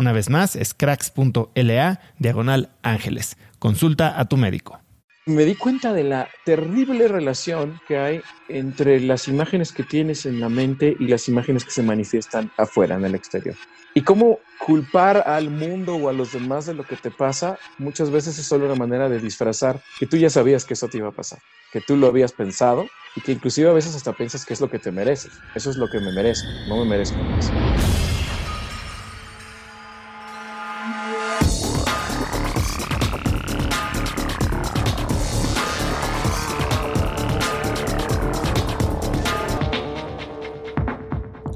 Una 0.00 0.12
vez 0.12 0.30
más, 0.30 0.56
es 0.56 0.72
cracks.la 0.72 2.00
diagonal 2.18 2.70
ángeles. 2.80 3.36
Consulta 3.58 4.18
a 4.18 4.24
tu 4.24 4.38
médico. 4.38 4.80
Me 5.26 5.44
di 5.44 5.54
cuenta 5.54 5.92
de 5.92 6.04
la 6.04 6.26
terrible 6.46 7.06
relación 7.06 7.78
que 7.86 7.98
hay 7.98 8.22
entre 8.48 8.98
las 9.00 9.28
imágenes 9.28 9.72
que 9.72 9.82
tienes 9.82 10.24
en 10.24 10.40
la 10.40 10.48
mente 10.48 10.96
y 10.98 11.06
las 11.06 11.28
imágenes 11.28 11.66
que 11.66 11.70
se 11.72 11.82
manifiestan 11.82 12.50
afuera, 12.56 12.94
en 12.94 13.04
el 13.04 13.14
exterior. 13.14 13.54
Y 13.92 14.00
cómo 14.00 14.38
culpar 14.58 15.22
al 15.26 15.50
mundo 15.50 15.96
o 15.96 16.08
a 16.08 16.14
los 16.14 16.32
demás 16.32 16.64
de 16.64 16.72
lo 16.72 16.84
que 16.84 16.96
te 16.96 17.10
pasa 17.10 17.58
muchas 17.76 18.10
veces 18.10 18.38
es 18.38 18.46
solo 18.46 18.64
una 18.64 18.76
manera 18.76 19.10
de 19.10 19.20
disfrazar 19.20 19.82
que 19.98 20.06
tú 20.06 20.16
ya 20.16 20.30
sabías 20.30 20.64
que 20.64 20.72
eso 20.72 20.88
te 20.88 20.96
iba 20.96 21.08
a 21.08 21.12
pasar, 21.12 21.40
que 21.74 21.82
tú 21.82 21.98
lo 21.98 22.06
habías 22.06 22.32
pensado 22.32 22.86
y 23.16 23.20
que 23.20 23.32
inclusive 23.32 23.68
a 23.68 23.74
veces 23.74 23.94
hasta 23.94 24.14
piensas 24.14 24.46
que 24.46 24.54
es 24.54 24.62
lo 24.62 24.70
que 24.70 24.78
te 24.78 24.92
mereces. 24.92 25.32
Eso 25.54 25.68
es 25.68 25.76
lo 25.76 25.90
que 25.90 26.00
me 26.00 26.10
merezco, 26.10 26.48
no 26.68 26.78
me 26.78 26.86
merezco 26.86 27.18
más. 27.18 27.50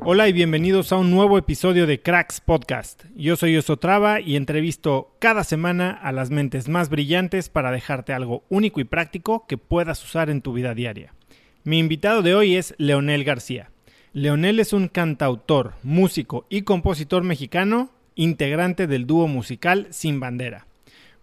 Hola 0.06 0.28
y 0.28 0.34
bienvenidos 0.34 0.92
a 0.92 0.98
un 0.98 1.10
nuevo 1.10 1.38
episodio 1.38 1.86
de 1.86 2.02
Cracks 2.02 2.42
Podcast. 2.42 3.04
Yo 3.16 3.36
soy 3.36 3.56
Osotrava 3.56 4.20
y 4.20 4.36
entrevisto 4.36 5.16
cada 5.18 5.44
semana 5.44 5.92
a 5.92 6.12
las 6.12 6.28
mentes 6.28 6.68
más 6.68 6.90
brillantes 6.90 7.48
para 7.48 7.70
dejarte 7.70 8.12
algo 8.12 8.44
único 8.50 8.82
y 8.82 8.84
práctico 8.84 9.46
que 9.46 9.56
puedas 9.56 10.04
usar 10.04 10.28
en 10.28 10.42
tu 10.42 10.52
vida 10.52 10.74
diaria. 10.74 11.14
Mi 11.62 11.78
invitado 11.78 12.20
de 12.20 12.34
hoy 12.34 12.56
es 12.56 12.74
Leonel 12.76 13.24
García. 13.24 13.70
Leonel 14.12 14.60
es 14.60 14.74
un 14.74 14.88
cantautor, 14.88 15.72
músico 15.82 16.44
y 16.50 16.62
compositor 16.62 17.24
mexicano, 17.24 17.88
integrante 18.14 18.86
del 18.86 19.06
dúo 19.06 19.26
musical 19.26 19.86
Sin 19.88 20.20
Bandera. 20.20 20.66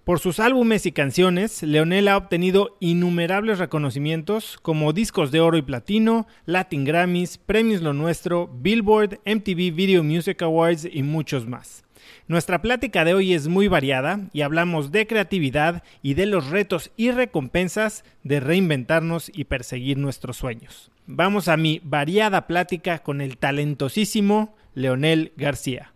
Por 0.03 0.19
sus 0.19 0.39
álbumes 0.39 0.87
y 0.87 0.91
canciones, 0.91 1.61
Leonel 1.61 2.07
ha 2.07 2.17
obtenido 2.17 2.75
innumerables 2.79 3.59
reconocimientos 3.59 4.57
como 4.63 4.93
discos 4.93 5.31
de 5.31 5.41
oro 5.41 5.57
y 5.57 5.61
platino, 5.61 6.25
Latin 6.47 6.85
Grammys, 6.85 7.37
Premios 7.37 7.83
Lo 7.83 7.93
Nuestro, 7.93 8.49
Billboard, 8.51 9.19
MTV 9.25 9.75
Video 9.75 10.03
Music 10.03 10.41
Awards 10.41 10.87
y 10.91 11.03
muchos 11.03 11.45
más. 11.45 11.83
Nuestra 12.27 12.63
plática 12.63 13.05
de 13.05 13.13
hoy 13.13 13.33
es 13.35 13.47
muy 13.47 13.67
variada 13.67 14.21
y 14.33 14.41
hablamos 14.41 14.91
de 14.91 15.05
creatividad 15.05 15.83
y 16.01 16.15
de 16.15 16.25
los 16.25 16.49
retos 16.49 16.89
y 16.97 17.11
recompensas 17.11 18.03
de 18.23 18.39
reinventarnos 18.39 19.29
y 19.31 19.43
perseguir 19.43 19.99
nuestros 19.99 20.35
sueños. 20.35 20.89
Vamos 21.05 21.47
a 21.47 21.57
mi 21.57 21.79
variada 21.83 22.47
plática 22.47 22.99
con 22.99 23.21
el 23.21 23.37
talentosísimo 23.37 24.55
Leonel 24.73 25.31
García. 25.37 25.93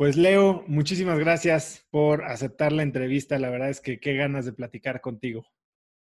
Pues 0.00 0.16
Leo, 0.16 0.64
muchísimas 0.66 1.18
gracias 1.18 1.86
por 1.90 2.24
aceptar 2.24 2.72
la 2.72 2.82
entrevista. 2.82 3.38
La 3.38 3.50
verdad 3.50 3.68
es 3.68 3.82
que 3.82 4.00
qué 4.00 4.14
ganas 4.14 4.46
de 4.46 4.54
platicar 4.54 5.02
contigo. 5.02 5.44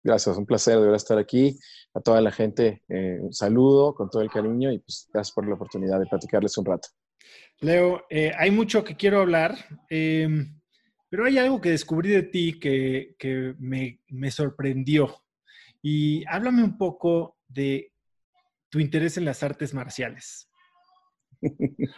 Gracias, 0.03 0.35
un 0.35 0.47
placer 0.47 0.79
de 0.79 0.95
estar 0.95 1.19
aquí. 1.19 1.59
A 1.93 1.99
toda 1.99 2.19
la 2.19 2.31
gente, 2.31 2.81
eh, 2.89 3.19
un 3.21 3.31
saludo 3.31 3.93
con 3.93 4.09
todo 4.09 4.23
el 4.23 4.31
cariño 4.31 4.71
y 4.71 4.79
pues 4.79 5.07
gracias 5.13 5.31
por 5.35 5.47
la 5.47 5.53
oportunidad 5.53 5.99
de 5.99 6.07
platicarles 6.07 6.57
un 6.57 6.65
rato. 6.65 6.87
Leo, 7.59 8.03
eh, 8.09 8.31
hay 8.35 8.49
mucho 8.49 8.83
que 8.83 8.97
quiero 8.97 9.21
hablar, 9.21 9.55
em, 9.91 10.59
pero 11.07 11.25
hay 11.25 11.37
algo 11.37 11.61
que 11.61 11.69
descubrí 11.69 12.09
de 12.09 12.23
ti 12.23 12.59
que, 12.59 13.15
que 13.19 13.53
me, 13.59 14.01
me 14.07 14.31
sorprendió. 14.31 15.21
Y 15.83 16.25
háblame 16.25 16.63
un 16.63 16.79
poco 16.79 17.37
de 17.47 17.91
tu 18.69 18.79
interés 18.79 19.17
en 19.17 19.25
las 19.25 19.43
artes 19.43 19.71
marciales. 19.71 20.49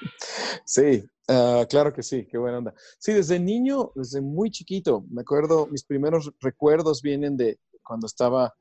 Sí, 0.65 1.05
ah, 1.27 1.65
claro 1.69 1.93
que 1.93 2.03
sí, 2.03 2.25
qué 2.25 2.37
buena 2.37 2.59
onda. 2.59 2.73
Sí, 2.97 3.13
desde 3.13 3.39
niño, 3.39 3.91
desde 3.95 4.21
muy 4.21 4.51
chiquito, 4.51 5.05
me 5.09 5.21
acuerdo, 5.21 5.67
mis 5.67 5.83
primeros 5.83 6.31
recuerdos 6.39 7.01
vienen 7.01 7.37
de 7.37 7.59
cuando 7.83 8.07
estaba 8.07 8.53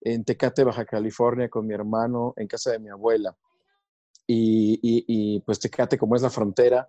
en 0.00 0.24
Tecate, 0.24 0.64
Baja 0.64 0.84
California, 0.84 1.48
con 1.48 1.66
mi 1.66 1.74
hermano 1.74 2.34
en 2.36 2.48
casa 2.48 2.72
de 2.72 2.78
mi 2.78 2.88
abuela. 2.88 3.36
Y, 4.26 5.40
pues 5.40 5.60
Tecate, 5.60 5.98
como 5.98 6.16
es 6.16 6.22
la 6.22 6.30
frontera, 6.30 6.88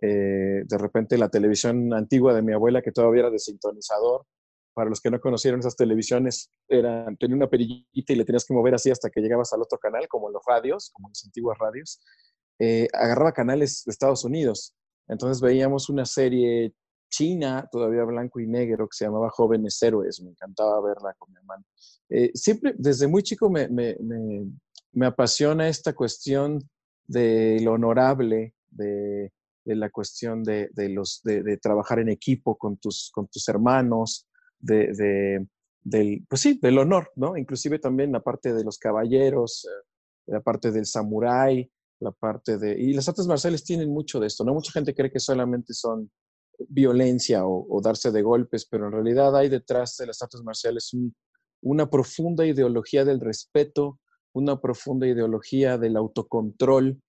eh, 0.00 0.62
de 0.64 0.78
repente 0.78 1.16
la 1.16 1.28
televisión 1.28 1.92
antigua 1.94 2.34
de 2.34 2.42
mi 2.42 2.52
abuela, 2.52 2.82
que 2.82 2.92
todavía 2.92 3.20
era 3.20 3.30
de 3.30 3.38
sintonizador, 3.38 4.26
para 4.74 4.90
los 4.90 5.00
que 5.00 5.10
no 5.10 5.20
conocieron 5.20 5.60
esas 5.60 5.76
televisiones, 5.76 6.50
era, 6.68 7.06
tenía 7.18 7.36
una 7.36 7.48
perillita 7.48 8.12
y 8.12 8.16
le 8.16 8.24
tenías 8.24 8.44
que 8.44 8.54
mover 8.54 8.74
así 8.74 8.90
hasta 8.90 9.10
que 9.10 9.20
llegabas 9.20 9.52
al 9.52 9.62
otro 9.62 9.78
canal, 9.78 10.08
como 10.08 10.30
los 10.30 10.42
radios, 10.46 10.90
como 10.92 11.08
las 11.08 11.24
antiguas 11.24 11.58
radios. 11.58 12.00
Eh, 12.64 12.86
agarraba 12.92 13.32
canales 13.32 13.82
de 13.84 13.90
Estados 13.90 14.24
Unidos. 14.24 14.72
Entonces 15.08 15.40
veíamos 15.42 15.88
una 15.88 16.06
serie 16.06 16.72
china, 17.10 17.68
todavía 17.72 18.04
blanco 18.04 18.38
y 18.38 18.46
negro, 18.46 18.86
que 18.86 18.96
se 18.96 19.04
llamaba 19.04 19.30
Jóvenes 19.30 19.82
Héroes. 19.82 20.22
Me 20.22 20.30
encantaba 20.30 20.80
verla 20.80 21.12
con 21.18 21.32
mi 21.32 21.38
hermano. 21.38 21.64
Eh, 22.08 22.30
siempre, 22.34 22.72
desde 22.78 23.08
muy 23.08 23.24
chico, 23.24 23.50
me, 23.50 23.66
me, 23.66 23.96
me, 24.92 25.06
apasiona 25.06 25.68
esta 25.68 25.92
cuestión 25.92 26.60
de 27.04 27.58
lo 27.62 27.72
honorable, 27.72 28.54
de, 28.70 29.32
la 29.64 29.90
cuestión 29.90 30.44
de, 30.44 30.70
de 30.72 30.88
los, 30.88 31.20
de, 31.24 31.56
trabajar 31.56 31.98
en 31.98 32.10
equipo 32.10 32.56
con 32.56 32.76
tus, 32.76 33.10
con 33.12 33.26
tus 33.26 33.48
hermanos, 33.48 34.28
de, 34.60 35.48
del, 35.82 36.24
pues 36.28 36.40
sí, 36.40 36.60
del 36.62 36.78
honor, 36.78 37.10
¿no? 37.16 37.36
Inclusive 37.36 37.80
también 37.80 38.12
la 38.12 38.20
parte 38.20 38.54
de 38.54 38.62
los 38.62 38.78
caballeros, 38.78 39.64
eh, 39.64 39.84
la 40.26 40.40
parte 40.40 40.70
del 40.70 40.86
samurái, 40.86 41.68
la 42.02 42.10
parte 42.12 42.58
de... 42.58 42.78
Y 42.80 42.92
las 42.92 43.08
artes 43.08 43.26
marciales 43.26 43.64
tienen 43.64 43.90
mucho 43.90 44.20
de 44.20 44.26
esto, 44.26 44.44
¿no? 44.44 44.54
Mucha 44.54 44.72
gente 44.72 44.94
cree 44.94 45.10
que 45.10 45.20
solamente 45.20 45.72
son 45.72 46.10
violencia 46.68 47.46
o, 47.46 47.80
darse 47.82 48.10
de 48.10 48.22
golpes, 48.22 48.66
pero 48.66 48.86
en 48.86 48.92
realidad 48.92 49.36
hay 49.36 49.48
detrás 49.48 49.96
de 49.96 50.06
las 50.06 50.22
artes 50.22 50.42
marciales 50.42 50.92
una 51.62 51.88
profunda 51.88 52.46
ideología 52.46 53.04
del 53.04 53.20
respeto, 53.20 53.98
una 54.34 54.60
profunda 54.60 55.06
ideología 55.06 55.78
del 55.78 55.96
autocontrol, 55.96 57.00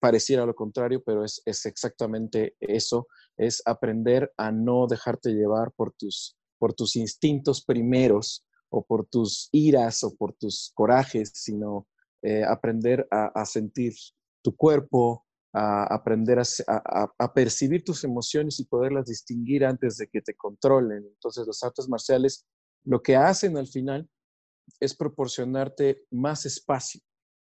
pareciera 0.00 0.46
lo 0.46 0.54
contrario, 0.54 1.02
pero 1.04 1.24
es, 1.24 1.42
es 1.44 1.66
exactamente 1.66 2.56
eso, 2.60 3.08
es 3.36 3.62
aprender 3.66 4.32
a 4.36 4.52
no 4.52 4.86
dejarte 4.86 5.30
llevar 5.30 5.72
por 5.72 5.92
tus, 5.92 6.36
por 6.58 6.74
tus 6.74 6.96
instintos 6.96 7.64
primeros 7.64 8.44
o 8.70 8.84
por 8.84 9.06
tus 9.06 9.48
iras 9.52 10.04
o 10.04 10.14
por 10.14 10.34
tus 10.34 10.70
corajes, 10.74 11.32
sino 11.34 11.86
eh, 12.22 12.42
aprender 12.44 13.06
a, 13.12 13.44
sentir 13.44 13.94
tu 14.42 14.56
cuerpo, 14.56 15.26
a 15.52 15.94
aprender 15.94 16.38
a, 16.38 17.32
percibir 17.34 17.82
tus 17.82 18.04
emociones 18.04 18.60
y 18.60 18.66
poderlas 18.66 19.06
distinguir 19.06 19.64
antes 19.64 19.96
de 19.96 20.06
que 20.08 20.20
te 20.20 20.34
controlen. 20.34 21.04
Entonces, 21.06 21.46
los 21.46 21.62
artes 21.62 21.88
marciales 21.88 22.46
lo 22.84 23.02
que 23.02 23.16
hacen 23.16 23.56
al 23.56 23.66
final 23.66 24.08
es 24.80 24.94
proporcionarte 24.94 26.04
más 26.10 26.46
espacio, 26.46 27.00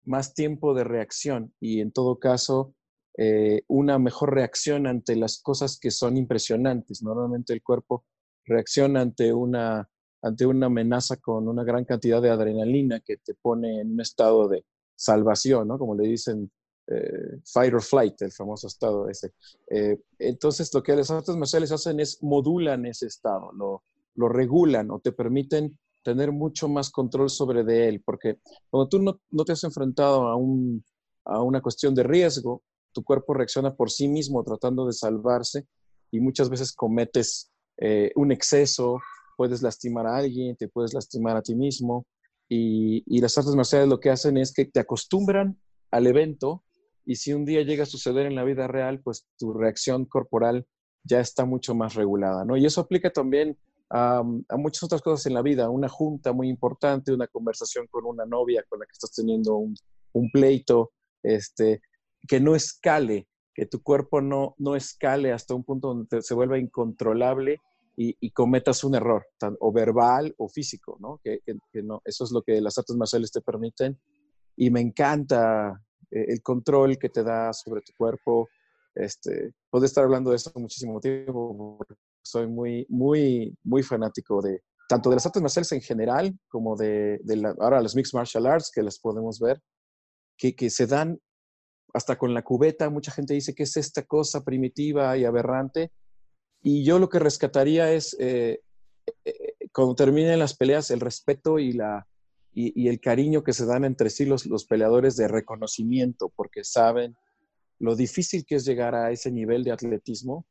más 0.06 0.34
tiempo 0.34 0.74
de 0.74 0.86
reacción 0.86 1.54
y 1.60 1.82
en 1.82 1.92
todo 1.92 2.20
caso 2.20 2.74
eh, 3.18 3.64
una 3.68 4.00
mejor 4.00 4.34
reacción 4.34 4.88
ante 4.88 5.16
las 5.16 5.42
cosas 5.42 5.78
que 5.78 5.92
son 5.92 6.18
impresionantes. 6.18 7.04
Normalmente 7.04 7.54
el 7.54 7.62
cuerpo 7.62 8.06
reacciona 8.46 9.02
ante 9.02 9.34
una, 9.34 9.90
ante 10.22 10.46
una 10.46 10.68
amenaza 10.68 11.18
con 11.18 11.48
una 11.48 11.64
gran 11.64 11.84
cantidad 11.86 12.22
de 12.22 12.30
adrenalina 12.30 13.02
que 13.02 13.18
te 13.18 13.36
pone 13.36 13.82
en 13.82 13.92
un 13.92 14.02
estado 14.02 14.48
de 14.48 14.66
salvación, 14.96 15.68
¿no? 15.68 15.78
Como 15.78 15.96
le 15.96 16.08
dicen, 16.08 16.50
eh, 16.92 17.40
fight 17.46 17.74
or 17.74 17.82
flight, 17.82 18.22
el 18.22 18.32
famoso 18.32 18.68
estado 18.68 19.08
ese. 19.08 19.32
Eh, 19.70 19.98
entonces, 20.18 20.74
lo 20.74 20.82
que 20.82 20.96
las 20.96 21.12
artes 21.12 21.36
marciales 21.36 21.72
hacen 21.72 22.00
es 22.00 22.22
modulan 22.24 22.86
ese 22.86 23.06
estado, 23.06 23.52
lo, 23.54 23.84
lo 24.16 24.28
regulan 24.28 24.90
o 24.92 25.00
te 25.00 25.12
permiten 25.12 25.78
tener 26.04 26.32
mucho 26.32 26.68
más 26.68 26.90
control 26.90 27.30
sobre 27.30 27.64
de 27.64 27.90
él, 27.90 28.02
porque 28.04 28.40
cuando 28.70 28.90
tú 28.90 29.00
no, 29.00 29.20
no 29.30 29.46
te 29.46 29.52
has 29.52 29.64
enfrentado 29.64 30.28
a, 30.28 30.36
un, 30.36 30.84
a 31.26 31.44
una 31.44 31.62
cuestión 31.62 31.94
de 31.94 32.04
riesgo, 32.04 32.64
tu 32.92 33.04
cuerpo 33.04 33.34
reacciona 33.34 33.76
por 33.76 33.92
sí 33.92 34.08
mismo 34.08 34.44
tratando 34.44 34.88
de 34.88 34.94
salvarse 34.94 35.68
y 36.12 36.20
muchas 36.20 36.50
veces 36.50 36.74
cometes 36.74 37.52
eh, 37.78 38.12
un 38.16 38.32
exceso, 38.32 39.00
puedes 39.38 39.62
lastimar 39.62 40.08
a 40.08 40.18
alguien, 40.18 40.56
te 40.56 40.68
puedes 40.68 40.94
lastimar 40.94 41.38
a 41.38 41.42
ti 41.42 41.56
mismo. 41.56 42.06
Y, 42.50 43.04
y, 43.06 43.22
las 43.22 43.38
artes 43.38 43.54
marciales 43.54 43.88
lo 43.88 44.00
que 44.00 44.10
hacen 44.10 44.38
es 44.38 44.52
que 44.52 44.66
te 44.66 44.80
acostumbran 44.80 45.60
al 45.92 46.08
evento 46.08 46.64
y 47.06 47.16
si 47.16 47.34
un 47.34 47.46
día 47.46 47.64
llega 47.64 47.84
a 47.84 47.88
suceder 47.88 48.26
en 48.26 48.36
la 48.36 48.44
vida 48.44 48.68
real, 48.68 49.02
pues 49.02 49.28
tu 49.38 49.54
reacción 49.54 50.06
corporal 50.06 50.68
ya 51.04 51.20
está 51.20 51.46
mucho 51.46 51.74
más 51.74 51.96
regulada, 51.96 52.46
¿no? 52.46 52.58
Y 52.58 52.66
eso 52.66 52.82
aplica 52.82 53.10
también 53.12 53.58
a, 53.90 54.20
a, 54.20 54.58
muchas 54.58 54.84
otras 54.84 55.02
cosas 55.02 55.26
en 55.26 55.34
la 55.34 55.42
vida, 55.42 55.70
una 55.70 55.90
junta 55.90 56.34
muy 56.34 56.50
importante, 56.50 57.14
una 57.14 57.28
conversación 57.28 57.88
con 57.88 58.06
una 58.06 58.26
novia 58.26 58.64
con 58.68 58.80
la 58.80 58.86
que 58.86 58.92
estás 58.94 59.14
teniendo 59.14 59.56
un, 59.56 59.76
un 60.14 60.30
pleito, 60.32 60.92
este, 61.24 61.82
que 62.28 62.40
no 62.40 62.56
escale, 62.56 63.28
que 63.54 63.66
tu 63.66 63.82
cuerpo 63.82 64.22
no, 64.22 64.56
no 64.58 64.76
escale 64.76 65.32
hasta 65.32 65.54
un 65.54 65.64
punto 65.64 65.90
donde 65.90 66.22
se 66.22 66.34
vuelva 66.34 66.60
incontrolable 66.60 67.60
y, 68.02 68.32
cometas 68.32 68.86
un 68.86 68.96
error, 68.96 69.28
o 69.60 69.74
verbal 69.74 70.34
o 70.38 70.48
físico, 70.48 70.98
¿no? 71.02 71.20
Que, 71.22 71.42
no, 71.84 72.02
eso 72.06 72.24
es 72.24 72.32
lo 72.32 72.42
que 72.42 72.62
las 72.62 72.78
artes 72.78 72.96
marciales 72.96 73.30
te 73.30 73.42
permiten. 73.42 74.00
Y 74.56 74.70
me 74.70 74.80
encanta 74.80 75.84
eh, 76.12 76.26
el 76.30 76.42
control 76.42 76.98
que 76.98 77.10
te 77.10 77.24
da 77.24 77.54
sobre 77.54 77.82
tu 77.82 77.94
cuerpo. 77.98 78.50
Este, 78.96 79.54
puedo 79.70 79.86
estar 79.86 80.04
hablando 80.04 80.32
de 80.32 80.38
eso 80.38 80.52
muchísimo 80.56 81.00
tiempo, 81.00 81.78
soy 82.22 82.48
muy, 82.48 82.86
muy, 82.90 83.56
muy 83.64 83.84
fanático 83.84 84.42
de 84.42 84.62
tanto 84.90 85.10
de 85.10 85.18
las 85.18 85.26
artes 85.26 85.42
marciales 85.42 85.72
en 85.72 85.82
general, 85.82 86.38
como 86.50 86.76
de, 86.76 87.20
de 87.24 87.36
la, 87.36 87.56
ahora 87.60 87.82
las 87.82 87.96
mixed 87.96 88.18
martial 88.18 88.48
arts, 88.48 88.72
que 88.74 88.82
las 88.82 88.98
podemos 89.00 89.40
ver, 89.40 89.62
que, 90.36 90.56
que 90.56 90.70
se 90.72 90.88
dan 90.88 91.20
hasta 91.94 92.18
con 92.18 92.34
la 92.34 92.42
cubeta. 92.42 92.90
Mucha 92.90 93.12
gente 93.12 93.36
dice 93.36 93.54
que 93.54 93.64
es 93.64 93.78
esta 93.78 94.04
cosa 94.04 94.44
primitiva 94.44 95.16
y 95.16 95.26
aberrante 95.26 95.92
y 96.62 96.84
yo 96.84 97.00
lo 97.00 97.10
que 97.10 97.20
rescataría 97.20 97.92
es, 97.92 98.16
eh, 98.20 98.62
eh, 99.26 99.54
cuando 99.74 99.96
terminen 99.96 100.40
las 100.40 100.56
peleas, 100.56 100.92
el 100.92 101.00
respeto 101.00 101.60
y, 101.60 101.74
la, 101.74 102.06
y, 102.54 102.88
el 102.88 103.00
cariño 103.00 103.44
que 103.44 103.54
se 103.54 103.66
dan 103.66 103.86
entre 103.86 104.10
sí 104.10 104.26
los, 104.26 104.46
los, 104.46 104.66
peleadores 104.66 105.16
de 105.16 105.28
reconocimiento, 105.28 106.30
porque 106.36 106.64
saben 106.64 107.16
lo 107.78 107.96
difícil 107.96 108.46
que 108.46 108.56
es 108.56 108.66
llegar 108.66 108.96
a 108.96 109.12
ese 109.12 109.32
nivel 109.32 109.64
de 109.64 109.72
atletismo, 109.72 110.46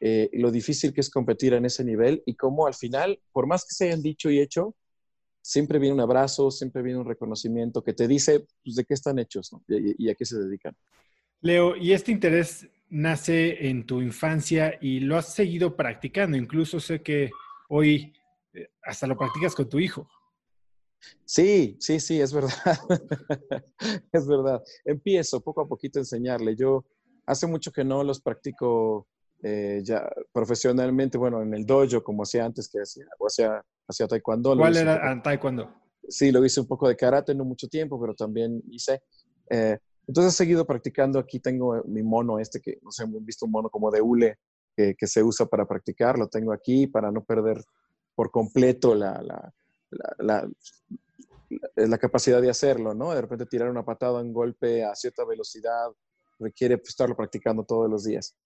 eh, 0.00 0.28
lo 0.32 0.50
difícil 0.50 0.92
que 0.92 1.00
es 1.00 1.10
competir 1.10 1.54
en 1.54 1.64
ese 1.64 1.84
nivel 1.84 2.22
y 2.26 2.34
cómo 2.34 2.66
al 2.66 2.74
final, 2.74 3.20
por 3.32 3.46
más 3.46 3.64
que 3.64 3.74
se 3.74 3.86
hayan 3.86 4.02
dicho 4.02 4.30
y 4.30 4.40
hecho, 4.40 4.74
siempre 5.40 5.78
viene 5.78 5.94
un 5.94 6.00
abrazo, 6.00 6.50
siempre 6.50 6.82
viene 6.82 6.98
un 6.98 7.06
reconocimiento 7.06 7.84
que 7.84 7.92
te 7.92 8.08
dice 8.08 8.46
pues, 8.64 8.76
de 8.76 8.84
qué 8.84 8.94
están 8.94 9.18
hechos 9.18 9.52
y, 9.68 10.10
a 10.10 10.14
qué 10.14 10.24
se 10.24 10.38
dedican. 10.38 10.74
Leo, 11.40 11.76
¿y 11.76 11.92
este 11.92 12.10
interés 12.10 12.66
nace 12.88 13.68
en 13.68 13.84
tu 13.84 14.00
infancia 14.00 14.78
y 14.80 15.00
lo 15.00 15.16
has 15.16 15.34
seguido 15.34 15.76
practicando. 15.76 16.36
Incluso 16.36 16.80
sé 16.80 17.02
que 17.02 17.30
hoy 17.68 18.12
eh, 18.52 18.68
hasta 18.82 19.06
lo 19.06 19.16
practicas 19.16 19.54
con 19.54 19.68
tu 19.68 19.78
hijo. 19.78 20.08
Sí, 21.24 21.76
sí, 21.80 22.00
sí, 22.00 22.20
es 22.20 22.32
verdad. 22.32 22.52
es 24.12 24.26
verdad. 24.26 24.62
Empiezo 24.84 25.40
poco 25.40 25.62
a 25.62 25.68
poquito 25.68 25.98
a 25.98 26.02
enseñarle. 26.02 26.54
Yo 26.56 26.84
hace 27.26 27.46
mucho 27.46 27.72
que 27.72 27.84
no 27.84 28.04
los 28.04 28.20
practico 28.20 29.08
eh, 29.42 29.80
ya 29.84 30.08
profesionalmente, 30.32 31.18
bueno, 31.18 31.42
en 31.42 31.52
el 31.54 31.66
dojo 31.66 32.02
como 32.02 32.22
hacía 32.22 32.44
antes, 32.44 32.68
que 32.68 32.80
hacía, 32.80 33.06
o 33.18 33.26
hacía, 33.26 33.62
hacía 33.86 34.06
taekwondo. 34.06 34.56
¿Cuál 34.56 34.76
era 34.76 35.22
taekwondo? 35.22 35.74
Sí, 36.08 36.30
lo 36.30 36.44
hice 36.44 36.60
un 36.60 36.68
poco 36.68 36.88
de 36.88 36.96
karate, 36.96 37.34
no 37.34 37.44
mucho 37.44 37.68
tiempo, 37.68 38.00
pero 38.00 38.14
también 38.14 38.62
hice. 38.70 39.02
Eh, 39.50 39.78
entonces 40.06 40.34
he 40.34 40.36
seguido 40.36 40.64
practicando. 40.66 41.18
Aquí 41.18 41.40
tengo 41.40 41.82
mi 41.86 42.02
mono 42.02 42.38
este, 42.38 42.60
que 42.60 42.78
no 42.82 42.90
sé, 42.90 43.04
he 43.04 43.20
visto 43.20 43.46
un 43.46 43.52
mono 43.52 43.68
como 43.68 43.90
de 43.90 44.00
hule 44.00 44.38
que, 44.76 45.06
se 45.06 45.22
usa 45.22 45.46
para 45.46 45.66
practicar. 45.66 46.18
Lo 46.18 46.28
tengo 46.28 46.52
aquí 46.52 46.86
para 46.86 47.10
no 47.10 47.24
perder 47.24 47.62
por 48.14 48.30
completo 48.30 48.94
la, 48.94 49.20
la, 49.22 49.52
la, 50.18 50.48
capacidad 51.98 52.40
de 52.42 52.50
hacerlo, 52.50 52.94
¿no? 52.94 53.12
De 53.14 53.20
repente 53.20 53.46
tirar 53.46 53.70
una 53.70 53.84
patada, 53.84 54.20
un 54.20 54.32
golpe 54.32 54.84
a 54.84 54.94
cierta 54.94 55.24
velocidad 55.24 55.88
requiere 56.38 56.78
pues, 56.78 56.90
estarlo 56.90 57.16
practicando 57.16 57.64
todos 57.64 57.90
los 57.90 58.04
días. 58.04 58.36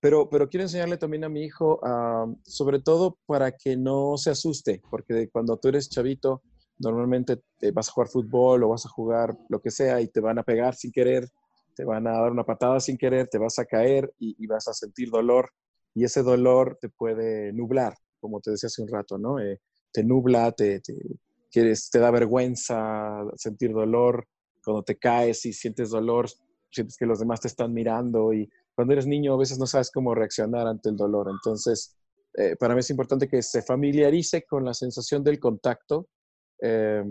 Pero, 0.00 0.28
pero 0.28 0.48
quiero 0.48 0.64
enseñarle 0.64 0.98
también 0.98 1.24
a 1.24 1.28
mi 1.28 1.44
hijo, 1.44 1.80
ah, 1.82 2.26
sobre 2.44 2.80
todo 2.80 3.18
para 3.26 3.52
que 3.52 3.76
no 3.76 4.16
se 4.16 4.30
asuste, 4.30 4.82
porque 4.90 5.28
cuando 5.30 5.56
tú 5.56 5.68
eres 5.68 5.88
chavito, 5.88 6.42
normalmente 6.78 7.42
te 7.58 7.70
vas 7.70 7.88
a 7.88 7.92
jugar 7.92 8.08
fútbol 8.08 8.64
o 8.64 8.68
vas 8.68 8.84
a 8.86 8.90
jugar 8.90 9.36
lo 9.48 9.60
que 9.60 9.70
sea 9.70 10.00
y 10.00 10.08
te 10.08 10.20
van 10.20 10.38
a 10.38 10.42
pegar 10.42 10.74
sin 10.74 10.92
querer, 10.92 11.28
te 11.74 11.84
van 11.84 12.06
a 12.06 12.12
dar 12.12 12.30
una 12.30 12.44
patada 12.44 12.80
sin 12.80 12.96
querer, 12.96 13.28
te 13.28 13.38
vas 13.38 13.58
a 13.58 13.64
caer 13.64 14.12
y, 14.18 14.46
vas 14.46 14.68
a 14.68 14.74
sentir 14.74 15.10
dolor 15.10 15.50
y 15.94 16.04
ese 16.04 16.22
dolor 16.22 16.78
te 16.80 16.88
puede 16.88 17.52
nublar, 17.52 17.94
como 18.20 18.40
te 18.40 18.50
decía 18.50 18.66
hace 18.66 18.82
un 18.82 18.88
rato, 18.88 19.18
¿no? 19.18 19.38
Eh, 19.40 19.60
te 19.94 20.02
nubla, 20.02 20.50
te, 20.50 20.82
quieres, 21.52 21.88
te 21.88 22.00
da 22.00 22.10
vergüenza 22.10 23.24
sentir 23.36 23.72
dolor, 23.72 24.26
cuando 24.64 24.82
te 24.82 24.98
caes 24.98 25.46
y 25.46 25.52
sientes 25.52 25.90
dolor, 25.90 26.28
sientes 26.70 26.96
que 26.96 27.06
los 27.06 27.20
demás 27.20 27.40
te 27.40 27.46
están 27.46 27.72
mirando 27.72 28.32
y 28.32 28.50
cuando 28.74 28.92
eres 28.92 29.06
niño 29.06 29.34
a 29.34 29.38
veces 29.38 29.56
no 29.56 29.66
sabes 29.66 29.92
cómo 29.92 30.16
reaccionar 30.16 30.66
ante 30.66 30.88
el 30.88 30.96
dolor. 30.96 31.28
Entonces, 31.30 31.96
eh, 32.36 32.56
para 32.56 32.74
mí 32.74 32.80
es 32.80 32.90
importante 32.90 33.28
que 33.28 33.40
se 33.40 33.62
familiarice 33.62 34.44
con 34.44 34.64
la 34.64 34.74
sensación 34.74 35.22
del 35.22 35.38
contacto 35.38 36.08
eh, 36.60 37.04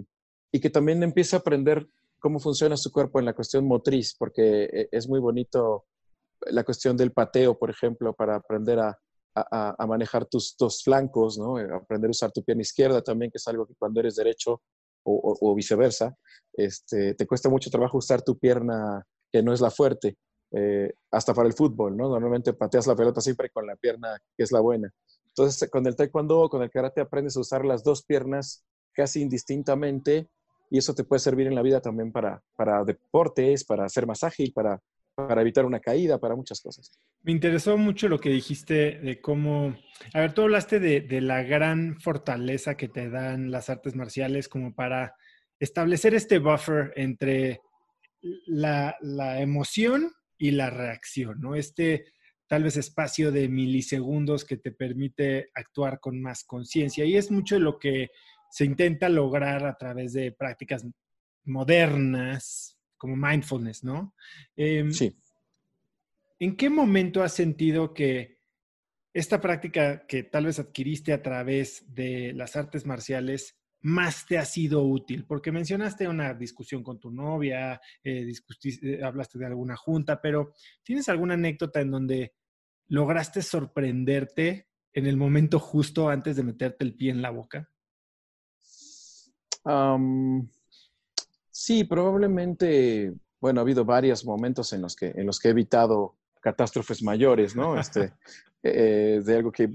y 0.52 0.60
que 0.60 0.70
también 0.70 1.02
empiece 1.04 1.38
a 1.38 1.40
aprender 1.40 1.88
cómo 2.20 2.40
funciona 2.40 2.76
su 2.76 2.92
cuerpo 2.92 3.20
en 3.20 3.26
la 3.26 3.34
cuestión 3.34 3.66
motriz, 3.66 4.14
porque 4.20 4.64
eh, 4.64 4.90
es 4.92 5.08
muy 5.08 5.22
bonito 5.22 5.86
la 6.48 6.66
cuestión 6.66 6.98
del 6.98 7.14
pateo, 7.14 7.58
por 7.58 7.70
ejemplo, 7.70 8.14
para 8.14 8.36
aprender 8.36 8.80
a, 8.80 9.00
a, 9.36 9.86
manejar 9.88 10.26
tus 10.26 10.56
dos 10.58 10.84
flancos, 10.84 11.38
¿no? 11.38 11.60
Eh, 11.60 11.68
aprender 11.74 12.10
a 12.10 12.12
usar 12.12 12.32
tu 12.32 12.44
pierna 12.44 12.62
izquierda 12.62 13.02
también, 13.02 13.32
que 13.32 13.38
es 13.38 13.48
algo 13.48 13.66
que 13.66 13.76
cuando 13.76 14.00
eres 14.00 14.16
derecho 14.16 14.62
o, 15.06 15.54
viceversa, 15.54 16.16
este, 16.54 17.14
te 17.14 17.28
cuesta 17.28 17.50
mucho 17.50 17.70
trabajo 17.70 17.98
usar 17.98 18.22
tu 18.22 18.38
pierna 18.38 19.06
que 19.32 19.44
no 19.44 19.52
es 19.52 19.60
la 19.60 19.70
fuerte, 19.70 20.16
hasta 21.12 21.34
para 21.34 21.48
el 21.48 21.54
fútbol, 21.54 21.98
¿no? 21.98 22.08
Normalmente 22.08 22.54
pateas 22.54 22.88
la 22.88 22.96
pelota 22.96 23.20
siempre 23.20 23.50
con 23.50 23.66
la 23.66 23.76
pierna 23.76 24.18
que 24.38 24.44
es 24.44 24.52
la 24.52 24.62
buena. 24.62 24.94
Entonces, 25.28 25.70
con 25.70 25.86
el 25.88 25.96
taekwondo 25.96 26.42
o 26.42 26.50
con 26.50 26.62
el 26.62 26.70
karate 26.70 27.02
aprendes 27.02 27.36
a 27.36 27.42
usar 27.42 27.66
las 27.66 27.84
dos 27.84 28.04
piernas 28.04 28.64
casi 28.94 29.22
indistintamente 29.22 30.30
y 30.70 30.78
eso 30.78 30.94
te 30.94 31.04
puede 31.04 31.20
servir 31.20 31.48
en 31.48 31.56
la 31.56 31.64
vida 31.64 31.82
también 31.82 32.12
para 32.14 32.84
deportes, 32.86 33.66
para 33.66 33.90
ser 33.90 34.06
más 34.06 34.24
ágil, 34.24 34.54
para, 34.54 34.80
para 35.16 35.42
evitar 35.42 35.66
una 35.66 35.80
caída, 35.80 36.20
para 36.20 36.36
muchas 36.36 36.62
cosas. 36.62 36.92
Me 37.22 37.32
interesó 37.32 37.78
mucho 37.78 38.10
lo 38.10 38.20
que 38.20 38.30
dijiste 38.30 39.00
de 39.00 39.22
cómo, 39.22 39.76
a 40.14 40.20
ver, 40.20 40.34
tú 40.34 40.42
hablaste 40.44 40.80
de, 40.80 41.22
la 41.22 41.44
gran 41.44 42.00
fortaleza 42.00 42.76
que 42.76 42.88
te 42.88 43.10
dan 43.10 43.52
las 43.52 43.70
artes 43.70 43.96
marciales 43.96 44.50
como 44.50 44.74
para 44.74 45.16
establecer 45.60 46.16
este 46.16 46.40
buffer 46.40 46.92
entre 46.96 47.62
la, 48.48 48.98
la 49.02 49.42
emoción 49.42 50.12
y 50.38 50.52
la 50.52 50.70
reacción, 50.70 51.40
¿no? 51.40 51.56
Este 51.56 52.06
tal 52.48 52.64
vez 52.64 52.78
espacio 52.78 53.32
de 53.32 53.48
milisegundos 53.48 54.46
que 54.46 54.58
te 54.58 54.72
permite 54.72 55.50
actuar 55.56 56.00
con 56.00 56.22
más 56.22 56.44
conciencia. 56.44 57.06
Y 57.06 57.16
es 57.16 57.32
mucho 57.32 57.58
lo 57.58 57.80
que 57.80 58.10
se 58.52 58.66
intenta 58.66 59.10
lograr 59.10 59.66
a 59.66 59.76
través 59.76 60.14
de 60.14 60.32
prácticas 60.32 60.86
modernas 61.46 62.73
como 63.04 63.18
mindfulness, 63.18 63.84
¿no? 63.84 64.16
Em, 64.56 64.90
sí. 64.94 65.14
¿En 66.40 66.56
qué 66.56 66.70
momento 66.70 67.22
has 67.22 67.34
sentido 67.34 67.94
que 67.94 68.40
esta 69.14 69.42
práctica 69.42 70.08
que 70.08 70.24
tal 70.24 70.46
vez 70.46 70.58
adquiriste 70.58 71.12
a 71.12 71.22
través 71.22 71.84
de 71.94 72.32
las 72.32 72.56
artes 72.56 72.86
marciales 72.86 73.60
más 73.82 74.26
te 74.26 74.38
ha 74.38 74.46
sido 74.46 74.84
útil? 74.84 75.26
Porque 75.26 75.52
mencionaste 75.52 76.08
una 76.08 76.34
discusión 76.34 76.82
con 76.82 76.98
tu 76.98 77.12
novia, 77.12 77.82
eh, 78.06 78.32
eh, 78.32 79.04
hablaste 79.04 79.38
de 79.38 79.48
alguna 79.48 79.76
junta, 79.76 80.22
pero 80.22 80.54
¿tienes 80.82 81.10
alguna 81.10 81.34
anécdota 81.34 81.82
en 81.82 81.92
donde 81.92 82.34
lograste 82.88 83.42
sorprenderte 83.42 84.70
en 84.94 85.08
el 85.08 85.18
momento 85.18 85.60
justo 85.60 86.08
antes 86.08 86.38
de 86.38 86.44
meterte 86.44 86.86
el 86.86 86.96
pie 86.96 87.12
en 87.12 87.22
la 87.22 87.32
boca? 87.32 87.70
Sí, 91.64 91.86
probablemente, 91.86 93.14
bueno, 93.40 93.62
ha 93.62 93.64
habido 93.64 93.86
varios 93.86 94.26
momentos 94.26 94.74
en 94.74 94.82
los 94.82 94.98
que, 94.98 95.14
en 95.16 95.26
los 95.26 95.40
que 95.40 95.48
he 95.48 95.52
evitado 95.52 96.18
catástrofes 96.42 97.02
mayores, 97.02 97.56
¿no? 97.56 97.80
Este, 97.80 98.12
eh, 98.64 99.22
de 99.24 99.38
algo 99.38 99.50
que 99.50 99.74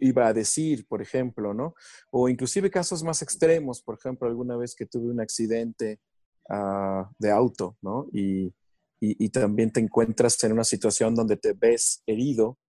iba 0.00 0.28
a 0.28 0.32
decir, 0.32 0.86
por 0.86 1.02
ejemplo, 1.02 1.54
¿no? 1.54 1.74
O 2.12 2.28
inclusive 2.28 2.70
casos 2.70 3.02
más 3.02 3.20
extremos, 3.20 3.82
por 3.82 3.98
ejemplo, 3.98 4.28
alguna 4.28 4.56
vez 4.56 4.76
que 4.76 4.86
tuve 4.86 5.10
un 5.10 5.20
accidente 5.20 5.98
ah, 6.48 7.10
de 7.18 7.32
auto, 7.32 7.76
¿no? 7.82 8.06
Y, 8.12 8.54
y, 9.00 9.28
también 9.30 9.72
te 9.72 9.80
encuentras 9.80 10.42
en 10.44 10.52
una 10.52 10.62
situación 10.62 11.16
donde 11.16 11.36
te 11.36 11.54
ves 11.54 12.04
herido, 12.06 12.60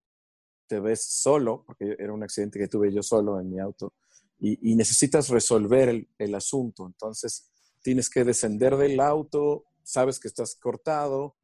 te 0.66 0.80
ves 0.80 1.04
solo, 1.04 1.62
porque 1.64 1.94
era 1.96 2.12
un 2.12 2.24
accidente 2.24 2.58
que 2.58 2.66
tuve 2.66 2.92
yo 2.92 3.04
solo 3.04 3.38
en 3.38 3.48
mi 3.48 3.60
auto, 3.60 3.94
y, 4.40 4.72
y 4.72 4.74
necesitas 4.74 5.28
resolver 5.28 5.88
el, 5.88 6.08
el, 6.18 6.34
asunto. 6.34 6.86
Entonces, 6.88 7.52
tienes 7.84 8.08
que 8.08 8.24
descender 8.24 8.76
del 8.76 8.98
auto, 8.98 9.66
sabes 9.82 10.18
que 10.18 10.26
estás 10.26 10.56
cortado, 10.56 11.36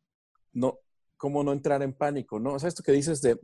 no, 0.55 0.79
cómo 1.19 1.45
no 1.45 1.53
entrar 1.53 1.83
en 1.83 1.93
pánico, 1.93 2.41
¿no? 2.41 2.55
O 2.55 2.59
sea, 2.59 2.69
esto 2.69 2.83
que 2.83 2.93
dices 2.93 3.21
de, 3.21 3.39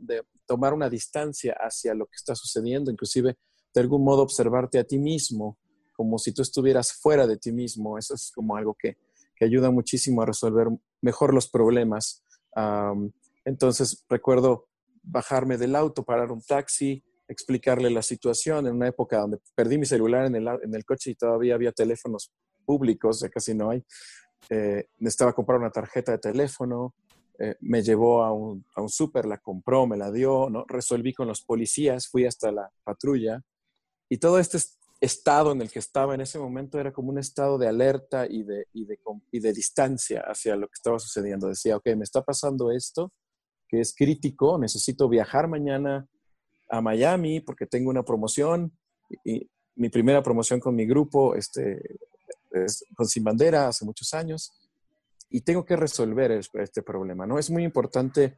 tomar 0.47 0.73
una 0.73 0.89
distancia 0.89 1.55
hacia 1.59 1.93
lo 1.93 2.07
que 2.07 2.15
está 2.15 2.33
sucediendo, 2.35 2.89
inclusive 2.89 3.37
de 3.73 3.81
algún 3.81 4.03
modo 4.03 4.23
observarte 4.23 4.79
a 4.79 4.83
ti 4.83 4.97
mismo, 4.97 5.59
como 5.93 6.17
si 6.17 6.33
tú 6.33 6.41
estuvieras 6.41 6.93
fuera 6.93 7.27
de 7.27 7.37
ti 7.37 7.51
mismo, 7.51 7.99
eso 7.99 8.15
es 8.15 8.31
como 8.33 8.55
algo 8.55 8.75
que, 8.77 8.97
que 9.35 9.45
ayuda 9.45 9.69
muchísimo 9.69 10.23
a 10.23 10.25
resolver 10.25 10.67
mejor 11.01 11.33
los 11.33 11.49
problemas. 11.49 12.23
entonces, 13.45 14.03
recuerdo 14.09 14.69
bajarme 15.03 15.57
del 15.57 15.75
auto, 15.75 16.03
parar 16.03 16.31
un 16.31 16.41
taxi, 16.41 17.03
explicarle 17.27 17.91
la 17.91 18.01
situación 18.01 18.65
en 18.65 18.75
una 18.75 18.87
época 18.87 19.19
donde 19.19 19.37
perdí 19.53 19.77
mi 19.77 19.85
celular 19.85 20.25
en 20.25 20.35
el, 20.35 20.47
en 20.47 20.73
el 20.73 20.83
coche 20.83 21.11
y 21.11 21.15
todavía 21.15 21.53
había 21.53 21.71
teléfonos 21.71 22.31
públicos, 22.67 23.21
ya 23.21 23.29
casi 23.29 23.53
no 23.55 23.69
hay. 23.69 23.83
Eh, 24.49 24.89
necesitaba 24.99 25.33
comprar 25.33 25.59
una 25.59 25.71
tarjeta 25.71 26.11
de 26.11 26.17
teléfono, 26.17 26.93
eh, 27.39 27.55
me 27.61 27.81
llevó 27.81 28.23
a 28.23 28.33
un, 28.33 28.65
a 28.75 28.81
un 28.81 28.89
súper, 28.89 29.25
la 29.25 29.37
compró, 29.37 29.87
me 29.87 29.97
la 29.97 30.11
dio, 30.11 30.49
¿no? 30.49 30.65
resolví 30.67 31.13
con 31.13 31.27
los 31.27 31.41
policías, 31.41 32.07
fui 32.07 32.25
hasta 32.25 32.51
la 32.51 32.69
patrulla 32.83 33.41
y 34.09 34.17
todo 34.17 34.39
este 34.39 34.57
estado 34.99 35.51
en 35.51 35.61
el 35.61 35.69
que 35.69 35.79
estaba 35.79 36.15
en 36.15 36.21
ese 36.21 36.39
momento 36.39 36.79
era 36.79 36.91
como 36.91 37.09
un 37.09 37.19
estado 37.19 37.57
de 37.57 37.67
alerta 37.67 38.25
y 38.27 38.43
de, 38.43 38.65
y 38.73 38.85
de, 38.85 38.99
y 39.31 39.39
de 39.39 39.53
distancia 39.53 40.21
hacia 40.21 40.55
lo 40.55 40.67
que 40.67 40.73
estaba 40.73 40.97
sucediendo. 40.99 41.47
Decía, 41.47 41.77
ok, 41.77 41.85
me 41.95 42.03
está 42.03 42.23
pasando 42.23 42.71
esto, 42.71 43.11
que 43.67 43.79
es 43.79 43.93
crítico, 43.95 44.57
necesito 44.57 45.07
viajar 45.07 45.47
mañana 45.47 46.07
a 46.69 46.81
Miami 46.81 47.39
porque 47.39 47.67
tengo 47.67 47.89
una 47.89 48.03
promoción 48.03 48.71
y, 49.23 49.49
mi 49.77 49.89
primera 49.89 50.23
promoción 50.23 50.59
con 50.59 50.75
mi 50.75 50.87
grupo 50.87 51.35
este, 51.35 51.79
es 52.51 52.83
con 52.95 53.07
Sin 53.07 53.23
Bandera 53.23 53.67
hace 53.67 53.85
muchos 53.85 54.13
años 54.13 54.53
y 55.29 55.41
tengo 55.41 55.65
que 55.65 55.75
resolver 55.75 56.31
este 56.31 56.81
problema. 56.81 57.25
¿no? 57.25 57.37
Es 57.37 57.49
muy 57.49 57.63
importante 57.63 58.37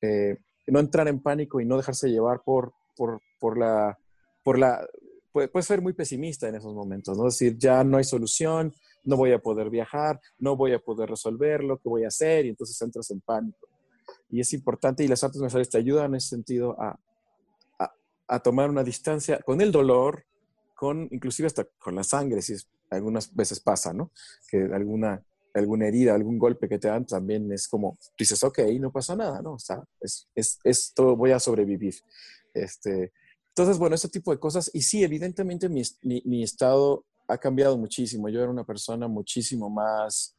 eh, 0.00 0.36
no 0.66 0.80
entrar 0.80 1.08
en 1.08 1.20
pánico 1.20 1.60
y 1.60 1.64
no 1.64 1.76
dejarse 1.76 2.10
llevar 2.10 2.42
por, 2.44 2.72
por, 2.96 3.20
por 3.38 3.58
la, 3.58 3.98
por 4.42 4.58
la 4.58 4.86
puede, 5.32 5.62
ser 5.62 5.80
muy 5.80 5.92
pesimista 5.92 6.48
en 6.48 6.56
esos 6.56 6.74
momentos, 6.74 7.16
¿no? 7.16 7.28
Es 7.28 7.38
decir, 7.38 7.58
ya 7.58 7.82
no 7.82 7.96
hay 7.96 8.04
solución, 8.04 8.74
no 9.04 9.16
voy 9.16 9.32
a 9.32 9.38
poder 9.38 9.70
viajar, 9.70 10.20
no 10.38 10.56
voy 10.56 10.72
a 10.72 10.78
poder 10.78 11.10
resolverlo, 11.10 11.78
¿qué 11.78 11.88
voy 11.88 12.04
a 12.04 12.08
hacer? 12.08 12.46
Y 12.46 12.50
entonces 12.50 12.80
entras 12.82 13.10
en 13.10 13.20
pánico. 13.20 13.68
Y 14.30 14.40
es 14.40 14.52
importante, 14.52 15.04
y 15.04 15.08
las 15.08 15.24
artes 15.24 15.40
marciales 15.40 15.70
te 15.70 15.78
ayudan 15.78 16.06
en 16.06 16.16
ese 16.16 16.28
sentido 16.28 16.76
a, 16.80 16.98
a, 18.28 18.38
tomar 18.40 18.70
una 18.70 18.84
distancia 18.84 19.40
con 19.40 19.60
el 19.60 19.72
dolor, 19.72 20.24
con 20.74 21.08
inclusive 21.10 21.46
hasta 21.46 21.64
con 21.78 21.94
la 21.94 22.04
sangre, 22.04 22.40
si 22.40 22.54
algunas 22.96 23.34
veces 23.34 23.60
pasa, 23.60 23.92
¿no? 23.92 24.10
Que 24.48 24.68
alguna, 24.72 25.24
alguna 25.54 25.86
herida, 25.86 26.14
algún 26.14 26.38
golpe 26.38 26.68
que 26.68 26.78
te 26.78 26.88
dan 26.88 27.06
también 27.06 27.50
es 27.52 27.68
como, 27.68 27.98
dices, 28.18 28.42
ok, 28.42 28.60
no 28.80 28.92
pasa 28.92 29.16
nada, 29.16 29.40
¿no? 29.42 29.54
O 29.54 29.58
sea, 29.58 29.82
es, 30.00 30.28
es, 30.34 30.58
esto 30.64 31.16
voy 31.16 31.32
a 31.32 31.40
sobrevivir. 31.40 31.94
Este, 32.54 33.12
entonces, 33.48 33.78
bueno, 33.78 33.94
ese 33.94 34.08
tipo 34.08 34.30
de 34.30 34.38
cosas. 34.38 34.70
Y 34.72 34.82
sí, 34.82 35.02
evidentemente 35.04 35.68
mi, 35.68 35.82
mi, 36.02 36.42
estado 36.42 37.04
ha 37.28 37.38
cambiado 37.38 37.76
muchísimo. 37.76 38.28
Yo 38.28 38.40
era 38.40 38.50
una 38.50 38.64
persona 38.64 39.08
muchísimo 39.08 39.68
más 39.68 40.36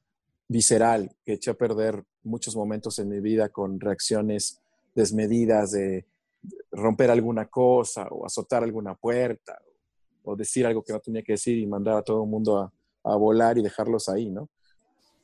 visceral, 0.47 1.15
que 1.23 1.33
eché 1.33 1.51
a 1.51 1.57
perder 1.57 2.03
muchos 2.23 2.55
momentos 2.55 2.99
en 2.99 3.09
mi 3.09 3.19
vida 3.19 3.49
con 3.49 3.79
reacciones 3.79 4.59
desmedidas 4.95 5.71
de 5.71 6.05
romper 6.71 7.09
alguna 7.09 7.47
cosa 7.47 8.07
o 8.09 8.25
azotar 8.25 8.63
alguna 8.63 8.95
puerta 8.95 9.59
o 10.23 10.35
decir 10.35 10.65
algo 10.65 10.83
que 10.83 10.93
no 10.93 10.99
tenía 10.99 11.23
que 11.23 11.33
decir 11.33 11.57
y 11.57 11.67
mandar 11.67 11.97
a 11.97 12.01
todo 12.01 12.23
el 12.23 12.29
mundo 12.29 12.57
a, 12.57 12.73
a 13.03 13.15
volar 13.15 13.57
y 13.57 13.63
dejarlos 13.63 14.09
ahí, 14.09 14.29
¿no? 14.29 14.49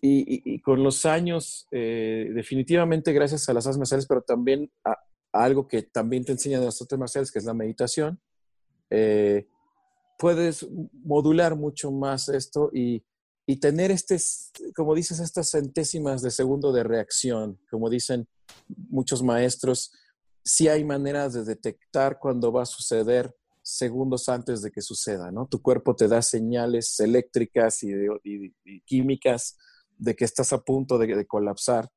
Y, 0.01 0.62
con 0.62 0.82
los 0.82 1.06
años, 1.06 1.68
eh, 1.72 2.29
definitivamente 2.34 3.12
gracias 3.12 3.50
a 3.50 3.53
las 3.53 3.68
artes 3.68 4.06
pero 4.08 4.22
también 4.22 4.72
a, 4.86 4.98
algo 5.34 5.68
que 5.68 5.82
también 5.82 6.24
te 6.24 6.32
enseñan 6.32 6.63
las 6.63 6.82
artes 6.82 6.98
marciales, 6.98 7.32
que 7.32 7.39
es 7.39 7.46
la 7.46 7.53
meditación, 7.53 8.18
eh, 8.89 9.46
puedes 10.18 10.65
modular 11.03 11.58
mucho 11.58 11.91
más 11.91 12.29
esto 12.29 12.70
y, 12.74 13.03
y, 13.46 13.58
tener 13.60 13.91
este, 13.91 14.18
como 14.74 14.96
dices, 14.96 15.20
estas 15.20 15.51
centésimas 15.51 16.22
de 16.22 16.32
segundo 16.32 16.72
de 16.72 16.84
reacción, 16.84 17.60
como 17.70 17.89
dicen 17.89 18.25
muchos 18.89 19.22
maestros, 19.22 19.91
sí 20.46 20.70
hay 20.70 20.86
maneras 20.86 21.34
de 21.34 21.44
detectar 21.44 22.20
cuando 22.20 22.53
va 22.53 22.63
a 22.63 22.65
suceder 22.65 23.36
segundos 23.78 24.30
antes 24.30 24.62
de 24.62 24.72
que 24.72 24.82
suceda, 24.82 25.32
¿no? 25.32 25.48
Tu 25.48 25.62
cuerpo 25.62 25.96
te 25.96 26.08
da 26.08 26.22
señales 26.22 27.00
eléctricas 27.00 27.84
y, 27.84 27.92
y 28.24 28.82
químicas 28.82 29.58
de 29.98 30.16
que 30.16 30.26
estás 30.26 30.54
a 30.54 30.62
punto 30.62 30.98
de, 30.98 31.16
de 31.16 31.26
colapsar 31.26 31.90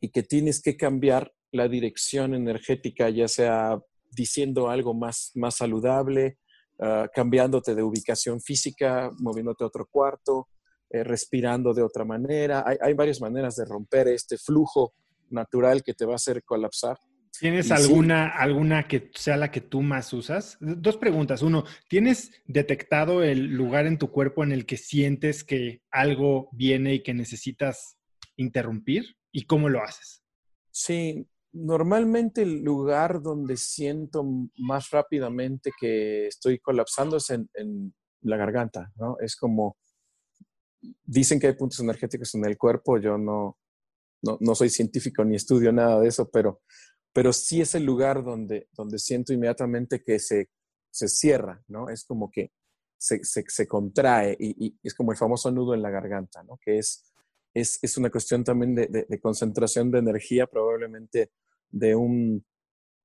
y 0.00 0.08
que 0.08 0.22
tienes 0.22 0.60
que 0.60 0.76
cambiar 0.76 1.32
la 1.52 1.68
dirección 1.68 2.34
energética, 2.34 3.10
ya 3.10 3.28
sea 3.28 3.78
diciendo 4.10 4.68
algo 4.68 4.94
más, 4.94 5.30
más 5.34 5.56
saludable, 5.56 6.38
uh, 6.78 7.06
cambiándote 7.14 7.74
de 7.74 7.82
ubicación 7.82 8.40
física, 8.40 9.10
moviéndote 9.18 9.64
a 9.64 9.68
otro 9.68 9.86
cuarto, 9.86 10.48
eh, 10.90 11.04
respirando 11.04 11.72
de 11.72 11.82
otra 11.82 12.04
manera. 12.04 12.64
Hay, 12.66 12.78
hay, 12.80 12.94
varias 12.94 13.20
maneras 13.20 13.56
de 13.56 13.64
romper 13.64 14.08
este 14.08 14.36
flujo 14.38 14.94
natural 15.30 15.82
que 15.82 15.94
te 15.94 16.04
va 16.04 16.12
a 16.12 16.16
hacer 16.16 16.42
colapsar. 16.42 16.98
¿Tienes 17.40 17.70
alguna, 17.70 18.28
alguna 18.28 18.86
que 18.86 19.10
sea 19.14 19.36
la 19.36 19.50
que 19.50 19.60
tú 19.60 19.82
más 19.82 20.12
usas? 20.12 20.56
Dos 20.60 20.96
preguntas. 20.96 21.42
Uno, 21.42 21.64
¿tienes 21.88 22.30
detectado 22.46 23.22
el 23.22 23.54
lugar 23.54 23.86
en 23.86 23.98
tu 23.98 24.10
cuerpo 24.10 24.44
en 24.44 24.52
el 24.52 24.66
que 24.66 24.76
sientes 24.76 25.42
que 25.42 25.82
algo 25.90 26.48
viene 26.52 26.94
y 26.94 27.02
que 27.02 27.14
necesitas 27.14 27.96
interrumpir? 28.36 29.16
¿Y 29.32 29.46
cómo 29.46 29.68
lo 29.68 29.82
haces? 29.82 30.22
Sí, 30.70 31.26
normalmente 31.52 32.42
el 32.42 32.62
lugar 32.62 33.22
donde 33.22 33.56
siento 33.56 34.24
más 34.56 34.90
rápidamente 34.90 35.70
que 35.78 36.26
estoy 36.26 36.58
colapsando 36.58 37.18
es 37.18 37.30
en, 37.30 37.94
la 38.22 38.36
garganta, 38.36 38.92
¿no? 38.96 39.16
Es 39.20 39.34
como, 39.34 39.76
dicen 41.04 41.40
que 41.40 41.48
hay 41.48 41.54
puntos 41.54 41.80
energéticos 41.80 42.34
en 42.36 42.44
el 42.44 42.56
cuerpo, 42.56 42.98
yo 42.98 43.18
no, 43.18 43.58
no, 44.22 44.54
soy 44.54 44.70
científico 44.70 45.24
ni 45.24 45.34
estudio 45.34 45.72
nada 45.72 45.98
de 45.98 46.06
eso, 46.06 46.30
pero, 46.30 46.62
pero 47.12 47.32
sí 47.32 47.60
es 47.60 47.74
el 47.74 47.84
lugar 47.84 48.24
donde, 48.24 48.68
donde 48.72 48.98
siento 48.98 49.32
inmediatamente 49.32 50.02
que 50.02 50.18
se, 50.18 50.50
se 50.90 51.08
cierra, 51.08 51.62
¿no? 51.68 51.88
Es 51.88 52.04
como 52.04 52.30
que 52.30 52.52
se, 52.96 53.20
se, 53.22 53.66
contrae 53.66 54.36
y, 54.38 54.66
y, 54.66 54.78
es 54.82 54.94
como 54.94 55.12
el 55.12 55.18
famoso 55.18 55.50
nudo 55.50 55.74
en 55.74 55.82
la 55.82 55.90
garganta, 55.90 56.42
¿no? 56.44 56.58
Que 56.64 56.78
es 56.78 57.12
es, 57.54 57.78
es 57.82 57.96
una 57.96 58.10
cuestión 58.10 58.44
también 58.44 58.74
de, 58.74 59.06
de, 59.08 59.20
concentración 59.20 59.90
de 59.90 59.98
energía, 59.98 60.46
probablemente 60.46 61.30
de 61.70 61.94
un, 61.94 62.44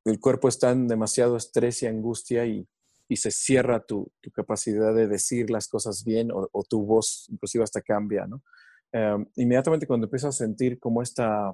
el 0.06 0.20
cuerpo 0.20 0.48
está 0.48 0.72
en 0.72 0.88
demasiado 0.88 1.38
estrés 1.38 1.84
y 1.84 1.88
angustia 1.88 2.46
y, 2.46 2.68
y 3.10 3.18
se 3.18 3.32
cierra 3.32 3.86
tu, 3.86 4.12
tu, 4.22 4.32
capacidad 4.32 4.94
de 4.94 5.08
decir 5.08 5.50
las 5.50 5.68
cosas 5.68 6.04
bien 6.04 6.30
o, 6.32 6.64
tu 6.64 6.86
voz 6.86 7.28
inclusive 7.30 7.64
hasta 7.64 7.82
cambia, 7.82 8.26
¿no? 8.26 8.44
Em, 8.92 9.26
inmediatamente 9.36 9.88
cuando 9.88 10.08
empiezo 10.08 10.30
a 10.30 10.32
sentir 10.32 10.80
como 10.80 11.02
esta 11.02 11.54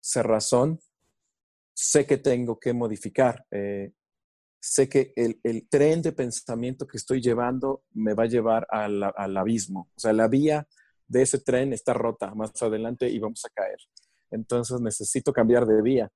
cerrazón, 0.00 0.80
sé 1.80 2.06
que 2.06 2.16
tengo 2.16 2.58
que 2.58 2.72
modificar. 2.72 3.46
Eh, 3.52 3.92
sé 4.60 4.88
que 4.88 5.12
el, 5.14 5.38
el, 5.44 5.68
tren 5.68 6.02
de 6.02 6.10
pensamiento 6.10 6.88
que 6.88 6.96
estoy 6.96 7.20
llevando 7.20 7.84
me 7.92 8.14
va 8.14 8.24
a 8.24 8.26
llevar 8.26 8.66
al, 8.68 9.00
al, 9.04 9.36
abismo. 9.36 9.88
O 9.94 10.00
sea, 10.00 10.12
la 10.12 10.26
vía 10.26 10.66
de 11.06 11.22
ese 11.22 11.38
tren 11.38 11.72
está 11.72 11.94
rota 11.94 12.34
más 12.34 12.60
adelante 12.60 13.08
y 13.08 13.20
vamos 13.20 13.44
a 13.44 13.50
caer. 13.50 13.78
Entonces 14.32 14.80
necesito 14.80 15.32
cambiar 15.32 15.66
de 15.66 15.80
vía. 15.80 16.10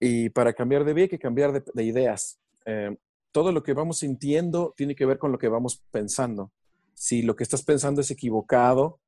Y 0.00 0.28
para 0.30 0.52
cambiar 0.52 0.84
de 0.84 0.92
vía 0.92 1.04
hay 1.04 1.08
que 1.08 1.20
cambiar 1.20 1.52
de, 1.52 1.62
de 1.72 1.84
ideas. 1.84 2.40
Eh, 2.64 2.96
todo 3.30 3.52
lo 3.52 3.62
que 3.62 3.74
vamos 3.74 3.98
sintiendo 3.98 4.74
tiene 4.76 4.96
que 4.96 5.06
ver 5.06 5.18
con 5.18 5.30
lo 5.30 5.38
que 5.38 5.48
vamos 5.48 5.84
pensando. 5.92 6.50
Si 6.94 7.22
lo 7.22 7.36
que 7.36 7.44
estás 7.44 7.62
pensando 7.62 8.00
es 8.00 8.10
equivocado, 8.10 8.98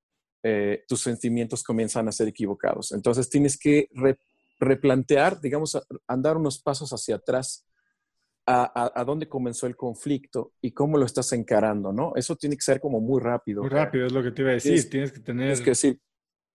eh, 0.44 0.84
tus 0.86 1.00
sentimientos 1.00 1.64
comienzan 1.64 2.06
a 2.06 2.12
ser 2.12 2.28
equivocados. 2.28 2.92
Entonces 2.92 3.28
tienes 3.28 3.58
que 3.58 3.88
replantear, 4.58 5.40
digamos, 5.40 5.78
andar 6.06 6.36
unos 6.36 6.60
pasos 6.60 6.90
hacia 6.92 7.16
atrás 7.16 7.66
a, 8.46 8.62
a, 8.64 9.00
a, 9.00 9.04
dónde 9.04 9.28
comenzó 9.28 9.66
el 9.66 9.76
conflicto 9.76 10.54
y 10.62 10.72
cómo 10.72 10.96
lo 10.96 11.04
estás 11.04 11.32
encarando, 11.32 11.92
¿no? 11.92 12.12
Eso 12.16 12.34
tiene 12.34 12.56
que 12.56 12.62
ser 12.62 12.80
como 12.80 13.00
muy 13.00 13.20
rápido. 13.20 13.60
Muy 13.60 13.70
rápido, 13.70 14.06
es 14.06 14.12
lo 14.12 14.22
que 14.22 14.30
te 14.30 14.42
iba 14.42 14.52
a 14.52 14.54
decir. 14.54 14.72
Tienes, 14.72 14.90
tienes 14.90 15.12
que 15.12 15.20
tener... 15.20 15.46
Tienes 15.46 15.60
que 15.60 15.70
decir, 15.70 16.00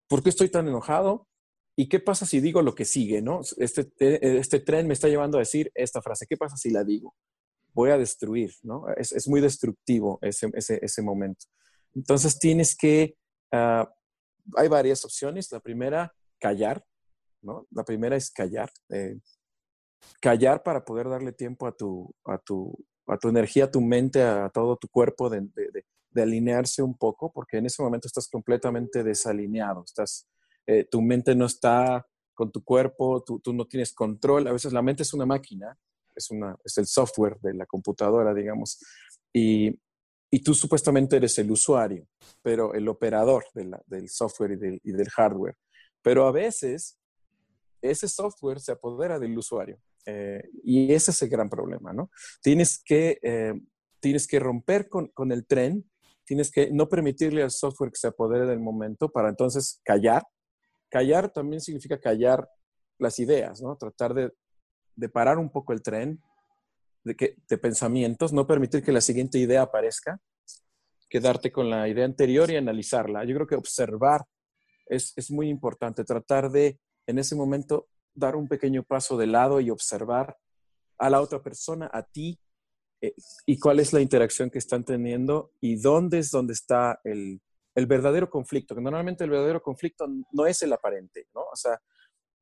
¿por 0.08 0.22
qué 0.22 0.30
estoy 0.30 0.48
tan 0.48 0.66
enojado? 0.66 1.28
¿Y 1.76 1.88
qué 1.88 2.00
pasa 2.00 2.26
si 2.26 2.40
digo 2.40 2.62
lo 2.62 2.74
que 2.74 2.84
sigue, 2.84 3.22
no? 3.22 3.40
Este, 3.58 3.88
este 3.98 4.60
tren 4.60 4.86
me 4.86 4.94
está 4.94 5.08
llevando 5.08 5.38
a 5.38 5.40
decir 5.40 5.70
esta 5.74 6.02
frase. 6.02 6.26
¿Qué 6.28 6.36
pasa 6.36 6.56
si 6.56 6.70
la 6.70 6.84
digo? 6.84 7.14
Voy 7.72 7.90
a 7.90 7.98
destruir, 7.98 8.52
¿no? 8.62 8.88
Es, 8.96 9.12
es 9.12 9.26
muy 9.28 9.40
destructivo 9.40 10.18
ese, 10.22 10.50
ese, 10.54 10.78
ese, 10.82 11.02
momento. 11.02 11.46
Entonces 11.94 12.38
tienes 12.38 12.76
que... 12.76 13.16
Uh, 13.52 13.86
hay 14.56 14.68
varias 14.68 15.04
opciones. 15.04 15.50
La 15.50 15.60
primera, 15.60 16.14
callar, 16.38 16.84
¿no? 17.44 17.66
La 17.70 17.84
primera 17.84 18.16
es 18.16 18.30
callar. 18.30 18.70
Eh, 18.88 19.18
callar 20.20 20.62
para 20.62 20.84
poder 20.84 21.08
darle 21.08 21.32
tiempo 21.32 21.66
a 21.66 21.72
tu, 21.72 22.14
a 22.24 22.38
tu, 22.38 22.74
a 23.06 23.18
tu 23.18 23.28
energía, 23.28 23.64
a 23.64 23.70
tu 23.70 23.80
mente, 23.80 24.22
a 24.22 24.48
todo 24.50 24.76
tu 24.76 24.88
cuerpo 24.88 25.30
de, 25.30 25.46
alinearse 26.16 26.82
un 26.82 26.96
poco, 26.96 27.32
porque 27.32 27.58
en 27.58 27.66
ese 27.66 27.82
momento 27.82 28.06
estás 28.06 28.28
completamente 28.28 29.02
desalineado, 29.02 29.82
estás, 29.84 30.28
eh, 30.66 30.84
tu 30.84 31.02
mente 31.02 31.34
no 31.34 31.46
está 31.46 32.06
con 32.34 32.52
tu 32.52 32.62
cuerpo, 32.62 33.22
tú, 33.22 33.52
no 33.52 33.66
tienes 33.66 33.92
control, 33.92 34.46
a 34.46 34.52
veces 34.52 34.72
la 34.72 34.82
mente 34.82 35.02
es 35.02 35.12
una 35.12 35.26
máquina, 35.26 35.76
es, 36.14 36.30
una, 36.30 36.56
es 36.64 36.78
el 36.78 36.86
software 36.86 37.38
de 37.40 37.54
la 37.54 37.66
computadora, 37.66 38.32
digamos, 38.32 38.78
y, 39.32 39.76
y 40.30 40.42
tú 40.42 40.54
supuestamente 40.54 41.16
eres 41.16 41.36
el 41.38 41.50
usuario, 41.50 42.06
pero 42.42 42.74
el 42.74 42.88
operador 42.88 43.44
la, 43.54 43.80
del 43.86 44.08
software 44.08 44.52
y 44.52 44.56
del, 44.56 44.80
y 44.84 44.92
del 44.92 45.08
hardware. 45.10 45.56
Pero 46.02 46.26
a 46.26 46.32
veces 46.32 46.98
ese 47.90 48.08
software 48.08 48.60
se 48.60 48.72
apodera 48.72 49.18
del 49.18 49.36
usuario 49.36 49.78
eh, 50.06 50.42
y 50.62 50.92
ese 50.92 51.10
es 51.10 51.22
el 51.22 51.28
gran 51.28 51.48
problema, 51.48 51.92
¿no? 51.92 52.10
Tienes 52.42 52.82
que, 52.82 53.18
eh, 53.22 53.54
tienes 54.00 54.26
que 54.26 54.38
romper 54.38 54.88
con, 54.88 55.08
con, 55.08 55.32
el 55.32 55.46
tren, 55.46 55.90
tienes 56.24 56.50
que 56.50 56.70
no 56.70 56.88
permitirle 56.88 57.42
al 57.42 57.50
software 57.50 57.90
que 57.90 57.98
se 57.98 58.08
apodere 58.08 58.46
del 58.46 58.60
momento 58.60 59.10
para 59.10 59.28
entonces 59.28 59.80
callar. 59.84 60.26
Callar 60.88 61.32
también 61.32 61.60
significa 61.60 62.00
callar 62.00 62.48
las 62.98 63.18
ideas, 63.18 63.60
¿no? 63.60 63.76
Tratar 63.76 64.14
de, 64.14 64.32
de 64.96 65.08
parar 65.08 65.38
un 65.38 65.50
poco 65.50 65.72
el 65.72 65.82
tren 65.82 66.22
de, 67.02 67.16
que, 67.16 67.36
de 67.48 67.58
pensamientos, 67.58 68.32
no 68.32 68.46
permitir 68.46 68.82
que 68.82 68.92
la 68.92 69.00
siguiente 69.00 69.38
idea 69.38 69.62
aparezca, 69.62 70.20
quedarte 71.08 71.52
con 71.52 71.70
la 71.70 71.88
idea 71.88 72.04
anterior 72.04 72.50
y 72.50 72.56
analizarla. 72.56 73.24
Yo 73.24 73.34
creo 73.34 73.46
que 73.46 73.56
observar 73.56 74.24
es, 74.86 75.12
es 75.16 75.30
muy 75.30 75.48
importante, 75.48 76.04
tratar 76.04 76.50
de 76.50 76.78
en 77.06 77.18
ese 77.18 77.34
momento 77.34 77.88
dar 78.14 78.36
un 78.36 78.48
pequeño 78.48 78.82
paso 78.82 79.16
de 79.16 79.26
lado 79.26 79.60
y 79.60 79.70
observar 79.70 80.36
a 80.98 81.10
la 81.10 81.20
otra 81.20 81.42
persona, 81.42 81.90
a 81.92 82.02
ti, 82.02 82.38
eh, 83.00 83.14
y 83.46 83.58
cuál 83.58 83.80
es 83.80 83.92
la 83.92 84.00
interacción 84.00 84.50
que 84.50 84.58
están 84.58 84.84
teniendo 84.84 85.52
y 85.60 85.76
dónde 85.76 86.18
es 86.18 86.30
donde 86.30 86.52
está 86.52 87.00
el, 87.04 87.40
el, 87.74 87.86
verdadero 87.86 88.30
conflicto, 88.30 88.74
que 88.74 88.80
normalmente 88.80 89.24
el 89.24 89.30
verdadero 89.30 89.62
conflicto 89.62 90.06
no 90.32 90.46
es 90.46 90.62
el 90.62 90.72
aparente, 90.72 91.28
¿no? 91.34 91.42
O 91.42 91.56
sea, 91.56 91.80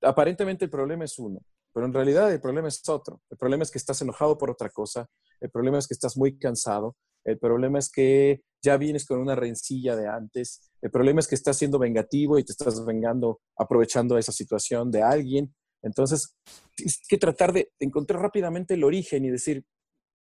aparentemente 0.02 0.66
el 0.66 0.70
problema 0.70 1.04
es 1.04 1.18
uno, 1.18 1.40
pero 1.72 1.86
en 1.86 1.94
realidad 1.94 2.32
el 2.32 2.40
problema 2.40 2.68
es 2.68 2.86
otro. 2.88 3.22
El 3.30 3.38
problema 3.38 3.62
es 3.62 3.70
que 3.70 3.78
estás 3.78 4.00
enojado 4.02 4.36
por 4.36 4.50
otra 4.50 4.68
cosa, 4.68 5.08
el 5.40 5.50
problema 5.50 5.78
es 5.78 5.88
que 5.88 5.94
estás 5.94 6.16
muy 6.16 6.38
cansado, 6.38 6.96
el 7.24 7.38
problema 7.38 7.78
es 7.78 7.90
que 7.90 8.42
ya 8.62 8.76
vienes 8.76 9.04
con 9.04 9.20
una 9.20 9.34
rencilla 9.34 9.96
de 9.96 10.08
antes, 10.08 10.70
el 10.80 10.90
problema 10.90 11.20
es 11.20 11.28
que 11.28 11.34
estás 11.34 11.58
siendo 11.58 11.78
vengativo 11.78 12.38
y 12.38 12.44
te 12.44 12.52
estás 12.52 12.84
vengando 12.84 13.40
aprovechando 13.56 14.16
esa 14.18 14.32
situación 14.32 14.90
de 14.90 15.02
alguien. 15.02 15.54
Entonces, 15.82 16.36
tienes 16.76 17.00
que 17.08 17.18
tratar 17.18 17.52
de 17.52 17.72
encontrar 17.80 18.22
rápidamente 18.22 18.74
el 18.74 18.84
origen 18.84 19.24
y 19.24 19.30
decir, 19.30 19.64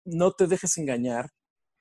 no 0.04 0.32
te 0.32 0.46
dejes 0.46 0.76
engañar 0.78 1.30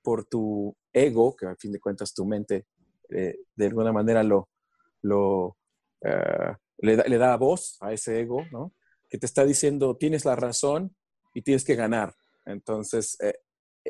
por 0.04 0.26
tu 0.26 0.76
ego, 0.94 1.36
que 1.36 1.48
al 1.48 1.58
fin 1.58 1.72
de 1.72 1.80
cuentas 1.80 2.14
tu 2.14 2.26
mente 2.26 2.68
eh, 3.10 3.36
de 3.56 3.66
alguna 3.66 3.92
manera 3.92 4.24
lo, 4.24 4.50
lo 5.02 5.48
uh, 6.02 6.54
le, 6.78 6.96
da, 6.96 7.04
le, 7.04 7.18
da, 7.18 7.38
voz 7.38 7.78
a 7.82 7.94
ese 7.94 8.20
ego, 8.22 8.44
¿no? 8.52 8.74
Que 9.10 9.18
te 9.18 9.26
está 9.26 9.46
diciendo, 9.46 9.98
tienes 9.98 10.26
la 10.26 10.36
razón 10.36 10.96
y 11.34 11.42
tienes 11.42 11.64
que 11.64 11.76
ganar. 11.76 12.16
Entonces, 12.46 13.18
eh, 13.22 13.36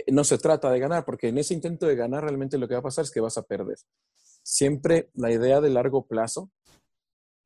no 0.08 0.23
se 0.23 0.38
trata 0.38 0.69
de 0.71 0.79
ganar, 0.79 1.05
porque 1.05 1.29
en 1.29 1.38
ese 1.38 1.53
intento 1.53 1.86
de 1.86 1.95
ganar 1.95 2.23
realmente 2.23 2.58
lo 2.58 2.67
que 2.67 2.73
va 2.73 2.79
a 2.79 2.84
pasar 2.84 3.05
es 3.05 3.12
que 3.12 3.21
vas 3.21 3.38
a 3.38 3.43
perder. 3.43 3.77
Siempre 4.43 5.10
la 5.13 5.31
idea 5.31 5.62
de 5.62 5.69
largo 5.69 6.05
plazo 6.05 6.51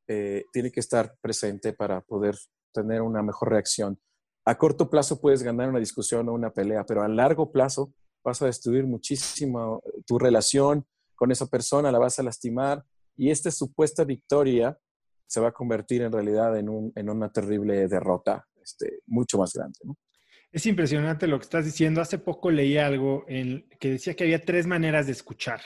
eh, 0.08 0.44
tiene 0.52 0.70
que 0.70 0.80
estar 0.80 1.16
presente 1.20 1.72
para 1.72 2.00
poder 2.00 2.36
tener 2.72 3.02
una 3.02 3.22
mejor 3.22 3.50
reacción. 3.50 4.00
A 4.44 4.58
corto 4.58 4.90
plazo 4.90 5.20
puedes 5.20 5.42
ganar 5.42 5.68
una 5.68 5.78
discusión 5.78 6.28
o 6.28 6.32
una 6.32 6.50
pelea, 6.50 6.84
pero 6.84 7.02
a 7.02 7.08
largo 7.08 7.52
plazo 7.52 7.92
vas 8.24 8.42
a 8.42 8.46
destruir 8.46 8.86
muchísimo 8.86 9.82
tu 10.06 10.18
relación 10.18 10.86
con 11.14 11.30
esa 11.30 11.46
persona, 11.46 11.92
la 11.92 11.98
vas 11.98 12.18
a 12.18 12.22
lastimar 12.22 12.84
y 13.16 13.30
esta 13.30 13.50
supuesta 13.50 14.04
victoria 14.04 14.78
se 15.26 15.40
va 15.40 15.48
a 15.48 15.52
convertir 15.52 16.02
en 16.02 16.10
realidad 16.10 16.58
en, 16.58 16.68
un, 16.68 16.92
en 16.96 17.08
una 17.08 17.30
terrible 17.30 17.86
derrota 17.86 18.46
este, 18.62 19.00
mucho 19.06 19.38
más 19.38 19.52
grande. 19.52 19.78
Es 20.52 20.66
impresionante 20.66 21.28
lo 21.28 21.38
que 21.38 21.44
estás 21.44 21.64
diciendo. 21.64 22.00
Hace 22.00 22.18
poco 22.18 22.50
leí 22.50 22.76
algo 22.76 23.24
en, 23.28 23.68
que 23.78 23.92
decía 23.92 24.14
que 24.14 24.24
había 24.24 24.44
tres 24.44 24.66
maneras 24.66 25.06
de 25.06 25.12
escuchar. 25.12 25.60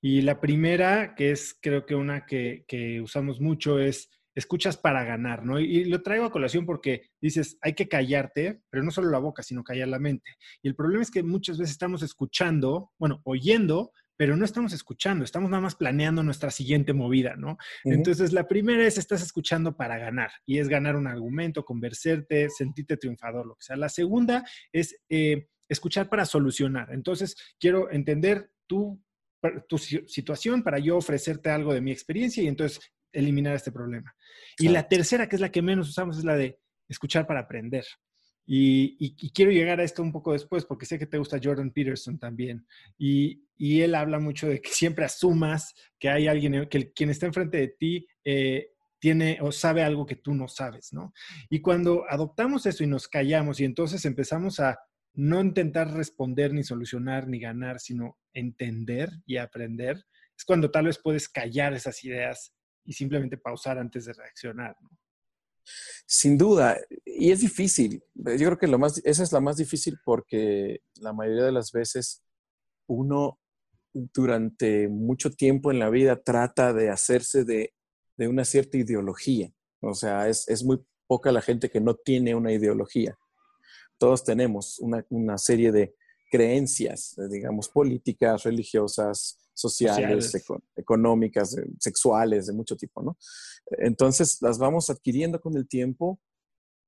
Y 0.00 0.22
la 0.22 0.40
primera, 0.40 1.14
que 1.16 1.32
es 1.32 1.58
creo 1.60 1.84
que 1.84 1.96
una 1.96 2.26
que, 2.26 3.00
usamos 3.02 3.40
mucho, 3.40 3.80
es 3.80 4.08
escuchas 4.36 4.76
para 4.76 5.02
ganar, 5.02 5.44
¿no? 5.44 5.58
Y, 5.58 5.64
y, 5.64 5.84
lo 5.86 6.02
traigo 6.02 6.24
a 6.24 6.30
colación 6.30 6.64
porque 6.64 7.10
dices, 7.20 7.58
hay 7.60 7.74
que 7.74 7.88
callarte, 7.88 8.62
pero 8.70 8.84
no 8.84 8.92
solo 8.92 9.10
la 9.10 9.18
boca, 9.18 9.42
sino 9.42 9.64
callar 9.64 9.88
la 9.88 9.98
mente. 9.98 10.36
Y 10.62 10.68
el 10.68 10.76
problema 10.76 11.02
es 11.02 11.10
que 11.10 11.24
muchas 11.24 11.58
veces 11.58 11.72
estamos 11.72 12.02
escuchando, 12.02 12.92
bueno, 12.98 13.20
oyendo, 13.24 13.92
pero 14.20 14.36
no 14.36 14.44
estamos 14.44 14.74
escuchando, 14.74 15.24
estamos 15.24 15.48
nada 15.48 15.62
más 15.62 15.76
planeando 15.76 16.22
nuestra 16.22 16.50
siguiente 16.50 16.92
movida, 16.92 17.36
¿no? 17.36 17.52
Uh 17.52 17.54
-huh. 17.88 17.94
Entonces, 17.94 18.34
la 18.34 18.46
primera 18.46 18.86
es, 18.86 18.98
estás 18.98 19.22
escuchando 19.22 19.78
para 19.78 19.96
ganar, 19.96 20.30
y 20.44 20.58
es 20.58 20.68
ganar 20.68 20.94
un 20.94 21.06
argumento, 21.06 21.64
conversarte, 21.64 22.50
sentirte 22.50 22.98
triunfador, 22.98 23.46
lo 23.46 23.54
que 23.54 23.62
sea. 23.62 23.76
La 23.76 23.88
segunda 23.88 24.44
es 24.74 24.94
eh, 25.08 25.48
escuchar 25.70 26.10
para 26.10 26.26
solucionar. 26.26 26.92
Entonces, 26.92 27.34
quiero 27.58 27.90
entender 27.90 28.50
tu, 28.66 29.02
tu 29.66 29.78
situación 29.78 30.62
para 30.62 30.78
yo 30.78 30.98
ofrecerte 30.98 31.48
algo 31.48 31.72
de 31.72 31.80
mi 31.80 31.90
experiencia 31.90 32.42
y 32.42 32.48
entonces 32.48 32.78
eliminar 33.14 33.56
este 33.56 33.72
problema. 33.72 34.14
Y 34.58 34.64
claro. 34.64 34.74
la 34.74 34.88
tercera, 34.88 35.30
que 35.30 35.36
es 35.36 35.40
la 35.40 35.50
que 35.50 35.62
menos 35.62 35.88
usamos, 35.88 36.18
es 36.18 36.24
la 36.24 36.36
de 36.36 36.58
escuchar 36.90 37.26
para 37.26 37.40
aprender. 37.40 37.86
Y, 38.52 39.14
quiero 39.32 39.52
llegar 39.52 39.78
a 39.78 39.84
esto 39.84 40.02
un 40.02 40.10
poco 40.10 40.32
después, 40.32 40.64
porque 40.64 40.84
sé 40.84 40.98
que 40.98 41.06
te 41.06 41.18
gusta 41.18 41.38
Jordan 41.40 41.70
Peterson 41.70 42.18
también. 42.18 42.66
Y, 42.98 43.44
y 43.56 43.82
él 43.82 43.94
habla 43.94 44.18
mucho 44.18 44.48
de 44.48 44.60
que 44.60 44.70
siempre 44.70 45.04
asumas 45.04 45.72
que 46.00 46.08
hay 46.08 46.26
alguien, 46.26 46.68
que 46.68 46.78
el, 46.78 46.92
quien 46.92 47.10
está 47.10 47.26
enfrente 47.26 47.58
de 47.58 47.68
ti 47.68 48.08
eh, 48.24 48.72
tiene 48.98 49.38
o 49.40 49.52
sabe 49.52 49.84
algo 49.84 50.04
que 50.04 50.16
tú 50.16 50.34
no 50.34 50.48
sabes, 50.48 50.92
¿no? 50.92 51.12
Y 51.48 51.60
cuando 51.60 52.04
adoptamos 52.10 52.66
eso 52.66 52.82
y 52.82 52.88
nos 52.88 53.06
callamos 53.06 53.60
y 53.60 53.64
entonces 53.64 54.04
empezamos 54.04 54.58
a 54.58 54.80
no 55.14 55.40
intentar 55.40 55.92
responder 55.92 56.52
ni 56.52 56.64
solucionar 56.64 57.28
ni 57.28 57.38
ganar, 57.38 57.78
sino 57.78 58.18
entender 58.32 59.10
y 59.26 59.36
aprender, 59.36 60.04
es 60.36 60.44
cuando 60.44 60.72
tal 60.72 60.86
vez 60.86 60.98
puedes 60.98 61.28
callar 61.28 61.72
esas 61.72 62.02
ideas 62.02 62.52
y 62.84 62.94
simplemente 62.94 63.38
pausar 63.38 63.78
antes 63.78 64.06
de 64.06 64.12
reaccionar, 64.12 64.74
¿no? 64.80 64.90
Sin 66.06 66.36
duda, 66.38 66.78
y 67.04 67.30
es 67.30 67.40
difícil. 67.40 68.02
Yo 68.14 68.46
creo 68.46 68.58
que 68.58 68.66
lo 68.66 68.78
más, 68.78 69.00
esa 69.04 69.22
es 69.22 69.32
la 69.32 69.40
más 69.40 69.56
difícil 69.56 69.98
porque 70.04 70.80
la 70.96 71.12
mayoría 71.12 71.44
de 71.44 71.52
las 71.52 71.72
veces 71.72 72.22
uno 72.86 73.38
durante 73.92 74.88
mucho 74.88 75.30
tiempo 75.30 75.70
en 75.70 75.78
la 75.78 75.90
vida 75.90 76.22
trata 76.22 76.72
de 76.72 76.90
hacerse 76.90 77.44
de, 77.44 77.72
una 78.18 78.44
cierta 78.44 78.76
ideología. 78.76 79.50
O 79.80 79.94
sea, 79.94 80.28
es, 80.28 80.62
muy 80.62 80.84
poca 81.06 81.32
la 81.32 81.40
gente 81.40 81.70
que 81.70 81.80
no 81.80 81.94
tiene 81.94 82.34
una 82.34 82.52
ideología. 82.52 83.18
Todos 83.98 84.24
tenemos 84.24 84.78
una, 84.78 85.38
serie 85.38 85.72
de 85.72 85.94
creencias, 86.30 87.16
digamos, 87.30 87.68
políticas, 87.68 88.42
religiosas, 88.42 89.39
sociales, 89.60 90.32
económicas, 90.76 91.56
sexuales, 91.78 92.46
de 92.46 92.52
mucho 92.52 92.76
tipo, 92.76 93.02
¿no? 93.02 93.16
Entonces 93.78 94.38
las 94.40 94.58
vamos 94.58 94.90
adquiriendo 94.90 95.40
con 95.40 95.56
el 95.56 95.68
tiempo, 95.68 96.20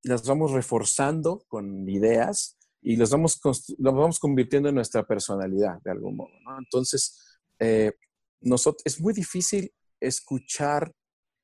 las 0.03 0.27
vamos 0.27 0.51
reforzando 0.51 1.43
con 1.47 1.87
ideas 1.89 2.57
y 2.81 2.97
los 2.97 3.09
vamos, 3.09 3.39
vamos 3.77 4.19
convirtiendo 4.19 4.69
en 4.69 4.75
nuestra 4.75 5.05
personalidad 5.05 5.81
de 5.83 5.91
algún 5.91 6.17
modo. 6.17 6.33
¿no? 6.43 6.57
Entonces, 6.59 7.39
eh, 7.59 7.93
nosotros, 8.41 8.81
es 8.85 8.99
muy 8.99 9.13
difícil 9.13 9.73
escuchar 9.99 10.93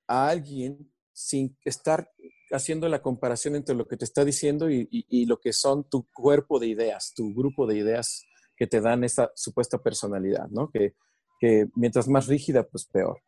a 0.07 0.27
alguien 0.27 0.91
sin 1.13 1.57
estar 1.63 2.11
haciendo 2.51 2.89
la 2.89 3.01
comparación 3.01 3.55
entre 3.55 3.75
lo 3.75 3.87
que 3.87 3.95
te 3.95 4.05
está 4.05 4.25
diciendo 4.25 4.69
y, 4.69 4.87
y, 4.89 5.25
lo 5.25 5.39
que 5.39 5.53
son 5.53 5.87
tu 5.87 6.07
cuerpo 6.11 6.59
de 6.59 6.67
ideas, 6.67 7.13
tu 7.15 7.33
grupo 7.33 7.67
de 7.67 7.77
ideas 7.77 8.25
que 8.55 8.67
te 8.67 8.81
dan 8.81 9.03
esa 9.03 9.31
supuesta 9.35 9.77
personalidad, 9.77 10.47
¿no? 10.49 10.69
Que, 10.69 10.95
que 11.39 11.67
mientras 11.75 12.07
más 12.07 12.27
rígida, 12.27 12.63
pues 12.63 12.85
peor. 12.85 13.21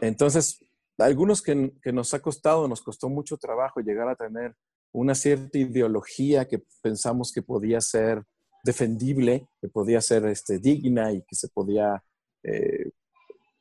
Entonces, 0.00 0.64
algunos 0.98 1.42
que, 1.42 1.72
que, 1.82 1.92
nos 1.92 2.12
ha 2.14 2.20
costado, 2.20 2.68
nos 2.68 2.82
costó 2.82 3.08
mucho 3.08 3.36
trabajo 3.36 3.80
llegar 3.80 4.08
a 4.08 4.16
tener 4.16 4.54
una 4.92 5.14
cierta 5.14 5.58
ideología 5.58 6.46
que 6.46 6.62
pensamos 6.82 7.32
que 7.32 7.42
podía 7.42 7.80
ser 7.80 8.24
defendible, 8.62 9.48
que 9.60 9.68
podía 9.68 10.00
ser 10.00 10.26
este, 10.26 10.58
digna 10.58 11.12
y 11.12 11.22
que 11.22 11.34
se 11.34 11.48
podía, 11.48 12.02
eh, 12.42 12.90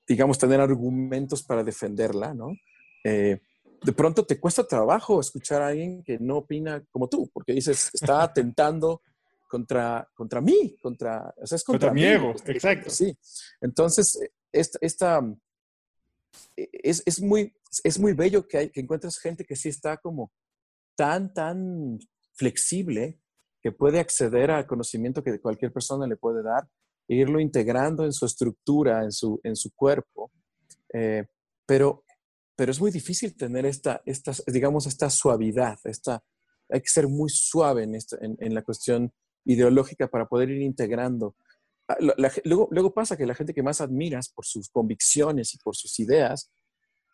digamos, 0.08 0.38
tener 0.38 0.60
argumentos 0.60 1.44
para 1.44 1.64
defenderla, 1.64 2.34
¿no? 2.34 2.52
Eh, 3.04 3.40
de 3.84 3.94
pronto 3.94 4.26
te 4.26 4.40
cuesta 4.40 4.68
trabajo 4.68 5.20
escuchar 5.20 5.62
a 5.62 5.68
alguien 5.68 6.04
que 6.04 6.20
no 6.20 6.38
opina 6.38 6.84
como 6.92 7.08
tú, 7.08 7.30
porque 7.34 7.54
dices, 7.54 7.90
está 7.94 8.24
atentando 8.24 9.02
contra, 9.52 10.10
contra 10.14 10.40
mí, 10.40 10.78
contra, 10.82 11.36
o 11.36 11.46
sea, 11.46 11.58
es 11.58 11.64
contra, 11.66 11.92
mi 11.92 12.06
ego, 12.06 12.34
exacto. 12.46 12.90
Sí. 12.90 13.14
Entonces, 13.60 14.18
esta, 14.50 14.80
esta 14.82 15.22
es, 16.56 17.04
es, 17.06 17.22
muy, 17.22 17.54
es 17.84 18.00
muy 18.00 18.14
bello 18.14 18.48
que, 18.48 18.58
hay, 18.58 18.70
que 18.70 18.80
encuentres 18.80 19.20
gente 19.20 19.44
que 19.44 19.58
sí 19.58 19.68
está 19.68 19.98
como 19.98 20.32
tan, 20.96 21.34
tan 21.34 22.00
flexible 22.32 23.20
que 23.62 23.74
puede 23.74 24.00
acceder 24.00 24.52
al 24.52 24.66
conocimiento 24.66 25.22
que 25.22 25.42
cualquier 25.42 25.74
persona 25.74 26.08
le 26.08 26.16
puede 26.16 26.42
dar 26.42 26.70
e 27.10 27.16
irlo 27.16 27.42
integrando 27.42 28.06
en 28.06 28.14
su 28.14 28.26
estructura, 28.26 29.04
en 29.04 29.12
su, 29.12 29.42
en 29.44 29.58
su 29.58 29.72
cuerpo. 29.76 30.32
Eh, 30.94 31.26
pero, 31.66 32.06
pero 32.56 32.72
es 32.72 32.80
muy 32.80 32.90
difícil 32.90 33.36
tener 33.36 33.66
esta, 33.66 34.02
esta, 34.06 34.32
digamos, 34.48 34.88
esta 34.88 35.10
suavidad, 35.10 35.78
esta, 35.84 36.24
hay 36.70 36.80
que 36.80 36.90
ser 36.90 37.10
muy 37.10 37.30
suave 37.30 37.84
en, 37.84 37.98
en, 38.22 38.54
la 38.54 38.62
cuestión 38.62 39.14
ideológica 39.46 40.08
para 40.08 40.28
poder 40.28 40.50
ir 40.50 40.62
integrando. 40.62 41.36
Ah, 41.88 41.98
luego, 42.44 42.68
luego 42.72 42.94
pasa 42.94 43.18
que 43.18 43.26
la 43.26 43.36
gente 43.36 43.54
que 43.54 43.64
más 43.64 43.82
admiras 43.82 44.30
por 44.30 44.46
sus 44.46 44.70
convicciones 44.70 45.54
y 45.54 45.58
por 45.58 45.76
sus 45.76 46.00
ideas 46.00 46.52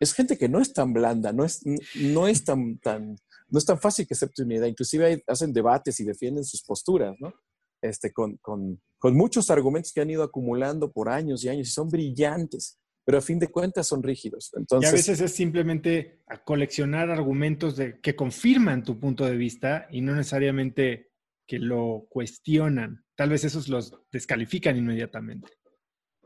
es 0.00 0.12
gente 0.12 0.38
que 0.38 0.48
no 0.48 0.60
es 0.60 0.72
tan 0.72 0.92
blanda, 0.92 1.32
no 1.32 1.44
es, 1.44 1.62
no 1.96 2.28
es 2.28 2.44
tan, 2.44 2.78
tan 2.78 3.16
no 3.50 3.58
es 3.58 3.64
tan 3.64 3.78
fácil 3.78 4.06
que 4.06 4.14
acepte 4.14 4.42
una 4.42 4.56
idea. 4.56 4.68
Inclusive 4.68 5.22
hacen 5.26 5.52
debates 5.52 5.98
y 6.00 6.04
defienden 6.04 6.44
sus 6.44 6.62
posturas, 6.62 7.16
¿no? 7.18 7.32
Este, 7.80 8.12
con, 8.12 8.36
con, 8.38 8.80
con, 8.98 9.16
muchos 9.16 9.50
argumentos 9.50 9.92
que 9.92 10.00
han 10.00 10.10
ido 10.10 10.24
acumulando 10.24 10.90
por 10.90 11.08
años 11.08 11.44
y 11.44 11.48
años 11.48 11.68
y 11.68 11.70
son 11.70 11.88
brillantes, 11.88 12.76
pero 13.04 13.18
a 13.18 13.20
fin 13.20 13.38
de 13.38 13.48
cuentas 13.48 13.86
son 13.86 14.02
rígidos. 14.02 14.50
Entonces, 14.56 14.90
y 14.90 14.92
a 14.92 14.96
veces 14.96 15.20
es 15.20 15.32
simplemente 15.32 16.20
coleccionar 16.44 17.08
argumentos 17.10 17.76
de, 17.76 18.00
que 18.00 18.16
confirman 18.16 18.82
tu 18.82 18.98
punto 18.98 19.24
de 19.24 19.36
vista 19.36 19.86
y 19.92 20.00
no 20.00 20.14
necesariamente 20.16 21.07
que 21.48 21.58
lo 21.58 22.06
cuestionan. 22.10 23.04
Tal 23.16 23.30
vez 23.30 23.42
esos 23.42 23.68
los 23.68 23.92
descalifican 24.12 24.76
inmediatamente. 24.76 25.48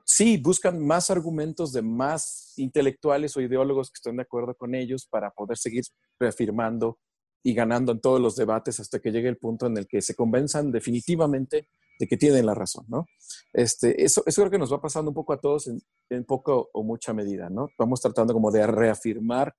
Sí, 0.05 0.37
buscan 0.37 0.85
más 0.85 1.11
argumentos 1.11 1.73
de 1.73 1.81
más 1.81 2.55
intelectuales 2.57 3.37
o 3.37 3.41
ideólogos 3.41 3.91
que 3.91 3.99
estén 3.99 4.17
de 4.17 4.23
acuerdo 4.23 4.55
con 4.57 4.75
ellos 4.75 5.07
para 5.07 5.31
poder 5.31 5.57
seguir 5.57 5.85
reafirmando 6.19 6.99
y 7.43 7.55
ganando 7.55 7.93
en 7.93 8.01
todos 8.01 8.21
los 8.21 8.35
debates 8.37 8.81
hasta 8.81 8.99
que 8.99 9.13
llegue 9.13 9.29
el 9.29 9.39
punto 9.39 9.67
en 9.67 9.77
el 9.79 9.87
que 9.87 10.03
se 10.03 10.15
convenzan 10.15 10.73
definitivamente 10.73 11.69
de 11.99 12.07
que 12.07 12.17
tienen 12.17 12.47
la 12.47 12.55
razón, 12.55 12.85
¿no? 12.89 13.07
Este, 13.53 14.05
eso, 14.05 14.23
eso 14.27 14.43
creo 14.43 14.51
que 14.51 14.59
nos 14.59 14.73
va 14.73 14.81
pasando 14.81 15.11
un 15.11 15.15
poco 15.15 15.33
a 15.33 15.41
todos 15.41 15.69
en, 15.69 15.81
en 16.11 16.25
poco 16.25 16.69
o 16.73 16.83
mucha 16.83 17.13
medida, 17.13 17.49
¿no? 17.49 17.69
Vamos 17.79 18.01
tratando 18.01 18.35
como 18.35 18.51
de 18.51 18.67
reafirmar 18.67 19.55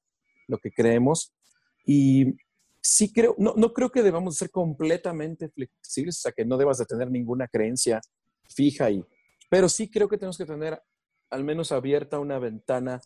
lo 0.47 0.57
que 0.57 0.71
creemos 0.71 1.33
y 1.85 2.35
sí 2.83 3.11
creo, 3.11 3.35
no, 3.37 3.53
no 3.55 3.73
creo 3.73 3.89
que 3.89 4.03
debamos 4.03 4.37
ser 4.37 4.51
completamente 4.51 5.49
flexibles, 5.49 6.17
o 6.17 6.21
sea, 6.21 6.31
que 6.33 6.45
no 6.45 6.57
debas 6.57 6.77
de 6.77 6.85
tener 6.85 7.09
ninguna 7.09 7.47
creencia 7.47 8.01
fija 8.49 8.91
y, 8.91 9.03
pero 9.49 9.69
sí 9.69 9.89
creo 9.89 10.09
que 10.09 10.17
tenemos 10.17 10.37
que 10.37 10.45
tener 10.45 10.81
al 11.29 11.43
menos 11.43 11.71
abierta 11.71 12.19
una 12.19 12.39
ventana 12.39 13.01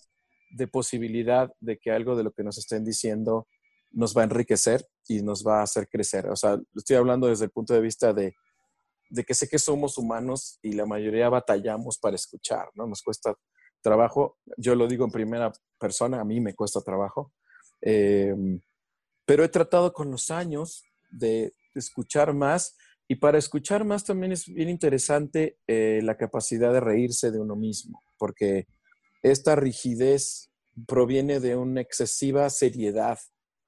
de 0.49 0.67
posibilidad 0.67 1.53
de 1.59 1.77
que 1.77 1.91
algo 1.91 2.15
de 2.15 2.23
lo 2.23 2.31
que 2.31 2.43
nos 2.43 2.57
estén 2.57 2.83
diciendo 2.83 3.47
nos 3.91 4.17
va 4.17 4.21
a 4.21 4.25
enriquecer 4.25 4.85
y 5.07 5.21
nos 5.21 5.45
va 5.45 5.59
a 5.59 5.63
hacer 5.63 5.87
crecer. 5.87 6.27
O 6.27 6.35
sea, 6.35 6.59
estoy 6.75 6.95
hablando 6.95 7.27
desde 7.27 7.45
el 7.45 7.51
punto 7.51 7.73
de 7.73 7.81
vista 7.81 8.13
de, 8.13 8.33
de 9.09 9.23
que 9.23 9.33
sé 9.33 9.47
que 9.47 9.59
somos 9.59 9.97
humanos 9.97 10.59
y 10.61 10.73
la 10.73 10.85
mayoría 10.85 11.29
batallamos 11.29 11.97
para 11.97 12.15
escuchar, 12.15 12.67
¿no? 12.75 12.87
Nos 12.87 13.01
cuesta 13.01 13.33
trabajo. 13.81 14.37
Yo 14.57 14.75
lo 14.75 14.87
digo 14.87 15.05
en 15.05 15.11
primera 15.11 15.51
persona, 15.79 16.19
a 16.19 16.25
mí 16.25 16.41
me 16.41 16.53
cuesta 16.53 16.81
trabajo. 16.81 17.33
Em, 17.81 18.59
pero 19.27 19.43
he 19.43 19.49
tratado 19.49 19.91
con 19.91 20.09
los 20.09 20.31
años 20.31 20.85
de 21.11 21.53
escuchar 21.75 22.33
más 22.33 22.77
y 23.09 23.15
para 23.15 23.37
escuchar 23.37 23.83
más 23.83 24.05
también 24.05 24.31
es 24.31 24.45
bien 24.45 24.69
interesante 24.69 25.59
eh, 25.67 25.99
la 26.01 26.15
capacidad 26.15 26.71
de 26.71 26.79
reírse 26.79 27.29
de 27.29 27.39
uno 27.39 27.57
mismo, 27.57 28.01
porque 28.17 28.67
esta 29.21 29.55
rigidez 29.57 30.49
proviene 30.87 31.41
de 31.41 31.57
una 31.57 31.81
excesiva 31.81 32.49
seriedad 32.49 33.19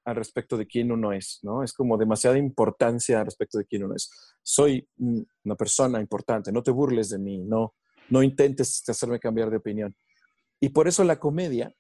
al 0.06 0.15
respecto 0.15 0.56
de 0.56 0.65
quién 0.65 0.93
uno 0.93 1.12
es, 1.12 1.39
¿no? 1.43 1.62
Es 1.62 1.74
como 1.74 1.98
demasiada 1.98 2.38
importancia 2.38 3.19
al 3.19 3.26
respecto 3.26 3.58
de 3.58 3.65
quién 3.65 3.84
uno 3.84 3.95
es. 3.95 4.10
Soy 4.41 4.88
una 4.98 5.56
persona 5.56 6.00
importante, 6.00 6.54
no 6.54 6.63
te 6.63 6.72
burles 6.72 7.10
de 7.10 7.19
mí, 7.19 7.38
no, 7.38 7.76
no 8.10 8.24
intentes 8.24 8.82
hacerme 8.88 9.19
cambiar 9.19 9.50
de 9.50 9.58
opinión. 9.58 9.93
Y 10.62 10.69
por 10.69 10.88
eso 10.88 11.04
la 11.04 11.19
comedia 11.19 11.76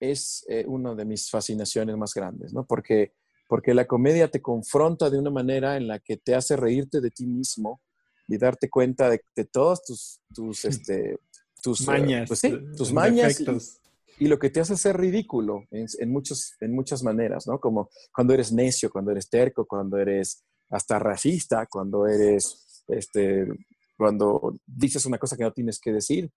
es 0.00 0.44
eh, 0.48 0.64
una 0.66 0.94
de 0.94 1.04
mis 1.04 1.30
fascinaciones 1.30 1.96
más 1.96 2.14
grandes, 2.14 2.52
¿no? 2.52 2.66
Porque, 2.66 3.12
porque 3.50 3.74
la 3.74 3.84
comedia 3.84 4.30
te 4.30 4.40
confronta 4.40 5.10
de 5.10 5.18
una 5.18 5.30
manera 5.30 5.76
en 5.76 5.88
la 5.88 5.98
que 5.98 6.16
te 6.16 6.36
hace 6.36 6.54
reírte 6.54 7.00
de 7.00 7.10
ti 7.10 7.26
mismo 7.26 7.82
y 8.28 8.38
darte 8.38 8.70
cuenta 8.70 9.10
de, 9.10 9.20
de 9.34 9.44
todos 9.44 9.82
tus, 9.82 10.20
tus, 10.32 10.64
este, 10.64 11.16
tus 11.60 11.80
eh, 11.80 11.86
mañas, 11.86 12.28
pues 12.28 12.42
tus 12.76 12.92
mañas 12.92 13.42
y 14.20 14.28
lo 14.28 14.38
que 14.38 14.50
te 14.50 14.60
hace 14.60 14.76
ser 14.76 14.98
ridículo 14.98 15.64
en, 15.72 15.86
en, 15.98 16.12
muchos, 16.12 16.54
en 16.60 16.72
muchas 16.72 17.02
maneras, 17.02 17.48
¿no? 17.48 17.58
Como 17.58 17.90
cuando 18.14 18.34
eres 18.34 18.52
necio, 18.52 18.88
cuando 18.88 19.10
eres 19.10 19.28
terco, 19.28 19.66
cuando 19.66 19.98
eres 19.98 20.44
hasta 20.68 21.00
racista, 21.00 21.66
cuando 21.66 22.06
eres, 22.06 22.84
este, 22.86 23.48
cuando 23.96 24.60
dices 24.64 25.06
una 25.06 25.18
cosa 25.18 25.36
que 25.36 25.42
no 25.42 25.52
tienes 25.52 25.80
que 25.80 25.92
decir. 25.92 26.30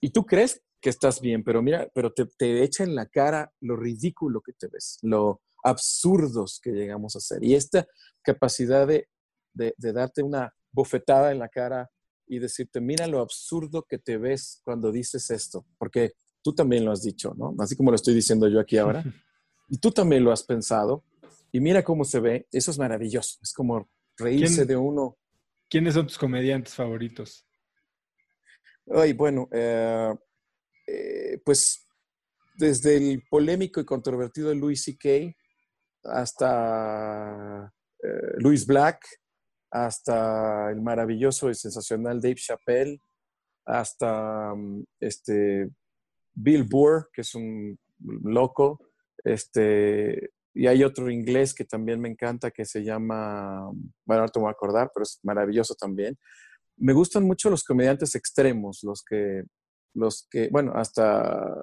Y 0.00 0.10
tú 0.10 0.24
crees 0.24 0.62
que 0.80 0.90
estás 0.90 1.20
bien, 1.20 1.42
pero 1.42 1.62
mira, 1.62 1.90
pero 1.92 2.12
te, 2.12 2.26
te 2.26 2.62
echa 2.62 2.84
en 2.84 2.94
la 2.94 3.06
cara 3.06 3.52
lo 3.60 3.74
ridículo 3.74 4.40
que 4.40 4.52
te 4.52 4.68
ves, 4.68 4.98
lo 5.02 5.40
absurdos 5.64 6.60
que 6.62 6.70
llegamos 6.70 7.16
a 7.16 7.20
ser. 7.20 7.42
Y 7.42 7.54
esta 7.54 7.86
capacidad 8.22 8.86
de, 8.86 9.08
de, 9.52 9.74
de 9.76 9.92
darte 9.92 10.22
una 10.22 10.54
bofetada 10.70 11.32
en 11.32 11.40
la 11.40 11.48
cara 11.48 11.90
y 12.26 12.38
decirte, 12.38 12.80
mira 12.80 13.06
lo 13.06 13.20
absurdo 13.20 13.84
que 13.88 13.98
te 13.98 14.16
ves 14.18 14.60
cuando 14.64 14.92
dices 14.92 15.30
esto, 15.30 15.66
porque 15.78 16.12
tú 16.42 16.54
también 16.54 16.84
lo 16.84 16.92
has 16.92 17.02
dicho, 17.02 17.34
¿no? 17.36 17.54
Así 17.58 17.76
como 17.76 17.90
lo 17.90 17.96
estoy 17.96 18.14
diciendo 18.14 18.48
yo 18.48 18.60
aquí 18.60 18.76
ahora. 18.76 19.02
Y 19.66 19.78
tú 19.78 19.90
también 19.90 20.22
lo 20.22 20.30
has 20.30 20.42
pensado. 20.42 21.04
Y 21.50 21.58
mira 21.58 21.82
cómo 21.82 22.04
se 22.04 22.20
ve. 22.20 22.46
Eso 22.52 22.70
es 22.70 22.78
maravilloso. 22.78 23.38
Es 23.42 23.54
como 23.54 23.88
reírse 24.16 24.66
de 24.66 24.76
uno. 24.76 25.16
¿Quiénes 25.70 25.94
son 25.94 26.06
tus 26.06 26.18
comediantes 26.18 26.74
favoritos? 26.74 27.46
Ay, 28.94 29.14
bueno, 29.14 29.48
eh, 29.52 30.14
eh, 30.86 31.40
pues 31.44 31.88
desde 32.56 32.96
el 32.96 33.24
polémico 33.28 33.80
y 33.80 33.86
controvertido 33.86 34.54
Louis 34.54 34.82
C.K. 34.82 35.34
hasta 36.04 37.72
eh, 38.02 38.34
Louis 38.38 38.66
Black, 38.66 39.04
hasta 39.70 40.70
el 40.70 40.80
maravilloso 40.80 41.50
y 41.50 41.54
sensacional 41.54 42.20
Dave 42.20 42.36
Chappelle, 42.36 42.98
hasta 43.66 44.54
mm, 44.54 44.84
este 45.00 45.70
Bill 46.34 46.64
Burr, 46.64 47.10
que 47.12 47.22
es 47.22 47.34
un 47.34 47.78
loco, 47.98 48.80
este, 49.24 50.30
y 50.54 50.66
hay 50.66 50.84
otro 50.84 51.10
inglés 51.10 51.54
que 51.54 51.64
también 51.64 52.00
me 52.00 52.08
encanta 52.08 52.50
que 52.50 52.64
se 52.64 52.84
llama, 52.84 53.70
bueno, 54.04 54.20
ahora 54.20 54.28
te 54.28 54.38
voy 54.38 54.48
a 54.48 54.52
acordar, 54.52 54.90
pero 54.94 55.02
es 55.02 55.18
maravilloso 55.22 55.74
también. 55.74 56.16
me 56.76 56.92
gustan 56.92 57.24
mucho 57.24 57.50
los 57.50 57.64
comediantes 57.64 58.14
extremos, 58.14 58.80
los 58.82 59.02
que, 59.02 59.44
los 59.94 60.26
que, 60.30 60.48
bueno, 60.50 60.72
hasta 60.74 61.54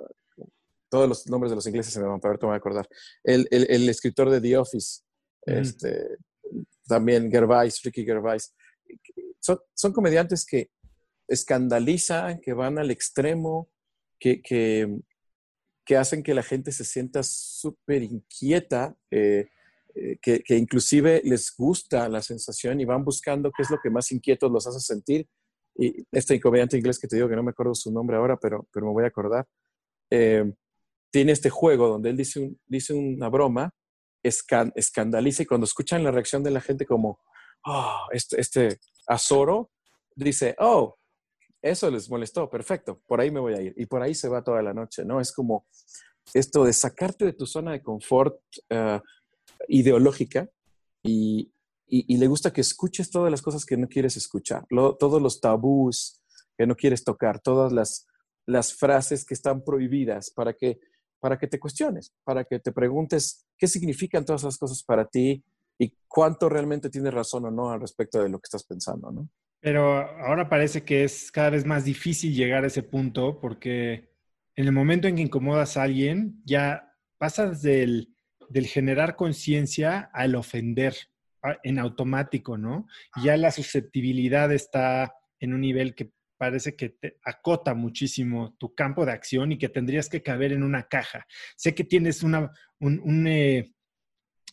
todos 0.91 1.07
los 1.07 1.27
nombres 1.27 1.49
de 1.49 1.55
los 1.55 1.65
ingleses 1.65 1.93
se 1.93 2.01
me 2.01 2.05
van 2.05 2.19
te 2.19 2.45
voy 2.45 2.53
a 2.53 2.57
acordar. 2.57 2.87
El, 3.23 3.47
el, 3.49 3.87
escritor 3.87 4.29
de 4.29 4.41
The 4.41 4.57
Office, 4.57 5.01
este, 5.45 6.17
también 6.85 7.31
Gervais, 7.31 7.81
Ricky 7.81 8.03
Gervais. 8.03 8.53
Son, 9.39 9.57
son 9.73 9.93
comediantes 9.93 10.45
que 10.45 10.69
escandalizan, 11.29 12.41
que 12.41 12.51
van 12.51 12.77
al 12.77 12.91
extremo, 12.91 13.71
que, 14.19 14.41
que, 14.41 14.99
que 15.85 15.95
hacen 15.95 16.23
que 16.23 16.33
la 16.33 16.43
gente 16.43 16.73
se 16.73 16.83
sienta 16.83 17.23
súper 17.23 18.03
inquieta, 18.03 18.93
eh, 19.09 19.47
eh, 19.95 20.17
que, 20.21 20.41
que, 20.41 20.57
inclusive 20.57 21.21
les 21.23 21.55
gusta 21.55 22.09
la 22.09 22.21
sensación 22.21 22.81
y 22.81 22.85
van 22.85 23.05
buscando 23.05 23.49
qué 23.55 23.63
es 23.63 23.69
lo 23.69 23.79
que 23.81 23.89
más 23.89 24.11
inquietos 24.11 24.51
los 24.51 24.67
hace 24.67 24.81
sentir. 24.81 25.25
Y 25.77 26.05
este 26.11 26.37
comediante 26.41 26.77
inglés 26.77 26.99
que 26.99 27.07
te 27.07 27.15
digo 27.15 27.29
que 27.29 27.35
no 27.37 27.43
me 27.43 27.51
acuerdo 27.51 27.73
su 27.75 27.93
nombre 27.93 28.17
ahora, 28.17 28.35
pero, 28.35 28.67
pero 28.73 28.87
me 28.87 28.91
voy 28.91 29.05
a 29.05 29.07
acordar, 29.07 29.47
eh, 30.09 30.51
tiene 31.11 31.33
este 31.33 31.49
juego 31.49 31.87
donde 31.87 32.09
él 32.09 32.17
dice, 32.17 32.55
dice 32.65 32.93
una 32.93 33.29
broma, 33.29 33.73
escandaliza 34.23 35.43
y 35.43 35.45
cuando 35.45 35.65
escuchan 35.65 36.03
la 36.03 36.11
reacción 36.11 36.43
de 36.43 36.51
la 36.51 36.61
gente 36.61 36.85
como, 36.85 37.19
oh, 37.65 38.07
este, 38.11 38.39
este 38.39 38.79
azoro, 39.07 39.71
dice, 40.15 40.55
oh, 40.59 40.95
eso 41.61 41.91
les 41.91 42.09
molestó, 42.09 42.49
perfecto, 42.49 43.01
por 43.05 43.21
ahí 43.21 43.29
me 43.29 43.39
voy 43.39 43.53
a 43.53 43.61
ir. 43.61 43.73
Y 43.77 43.85
por 43.85 44.01
ahí 44.01 44.15
se 44.15 44.29
va 44.29 44.43
toda 44.43 44.61
la 44.61 44.73
noche, 44.73 45.05
¿no? 45.05 45.21
Es 45.21 45.31
como 45.31 45.67
esto 46.33 46.63
de 46.63 46.73
sacarte 46.73 47.25
de 47.25 47.33
tu 47.33 47.45
zona 47.45 47.71
de 47.71 47.83
confort 47.83 48.39
eh, 48.69 48.99
ideológica 49.67 50.49
y, 51.03 51.51
le 51.87 52.27
gusta 52.27 52.53
que 52.53 52.61
escuches 52.61 53.11
todas 53.11 53.29
las 53.29 53.41
cosas 53.41 53.65
que 53.65 53.75
no 53.75 53.89
quieres 53.89 54.15
escuchar, 54.15 54.65
todos 54.97 55.21
los 55.21 55.41
tabús 55.41 56.21
que 56.57 56.65
no 56.65 56.75
quieres 56.75 57.03
tocar, 57.03 57.41
todas 57.41 57.73
las, 57.73 58.07
las 58.45 58.73
frases 58.73 59.25
que 59.25 59.33
están 59.33 59.61
prohibidas 59.61 60.31
para 60.31 60.53
que, 60.53 60.79
para 61.21 61.37
que 61.37 61.47
te 61.47 61.59
cuestiones, 61.59 62.11
para 62.25 62.43
que 62.43 62.59
te 62.59 62.73
preguntes 62.73 63.45
qué 63.57 63.67
significan 63.67 64.25
todas 64.25 64.41
esas 64.41 64.57
cosas 64.57 64.83
para 64.83 65.05
ti 65.05 65.41
y 65.77 65.93
cuánto 66.07 66.49
realmente 66.49 66.89
tienes 66.89 67.13
razón 67.13 67.45
o 67.45 67.51
no 67.51 67.71
al 67.71 67.79
respecto 67.79 68.21
de 68.21 68.27
lo 68.27 68.39
que 68.39 68.47
estás 68.47 68.65
pensando, 68.65 69.11
¿no? 69.11 69.29
Pero 69.61 70.01
ahora 70.25 70.49
parece 70.49 70.83
que 70.83 71.03
es 71.03 71.31
cada 71.31 71.51
vez 71.51 71.65
más 71.65 71.85
difícil 71.85 72.33
llegar 72.33 72.63
a 72.63 72.67
ese 72.67 72.81
punto 72.81 73.39
porque 73.39 74.09
en 74.55 74.65
el 74.65 74.71
momento 74.71 75.07
en 75.07 75.15
que 75.15 75.21
incomodas 75.21 75.77
a 75.77 75.83
alguien, 75.83 76.41
ya 76.43 76.91
pasas 77.19 77.61
del, 77.61 78.15
del 78.49 78.65
generar 78.65 79.15
conciencia 79.15 80.09
al 80.13 80.33
ofender 80.35 80.95
en 81.63 81.79
automático, 81.79 82.57
¿no? 82.57 82.87
ya 83.23 83.37
la 83.37 83.51
susceptibilidad 83.51 84.51
está 84.51 85.15
en 85.39 85.53
un 85.53 85.61
nivel 85.61 85.95
que 85.95 86.11
parece 86.41 86.75
que 86.75 86.89
te 86.89 87.19
acota 87.23 87.75
muchísimo 87.75 88.55
tu 88.57 88.73
campo 88.73 89.05
de 89.05 89.11
acción 89.11 89.51
y 89.51 89.59
que 89.59 89.69
tendrías 89.69 90.09
que 90.09 90.23
caber 90.23 90.53
en 90.53 90.63
una 90.63 90.87
caja. 90.87 91.27
Sé 91.55 91.75
que 91.75 91.83
tienes 91.83 92.23
una, 92.23 92.51
eh, 93.27 93.71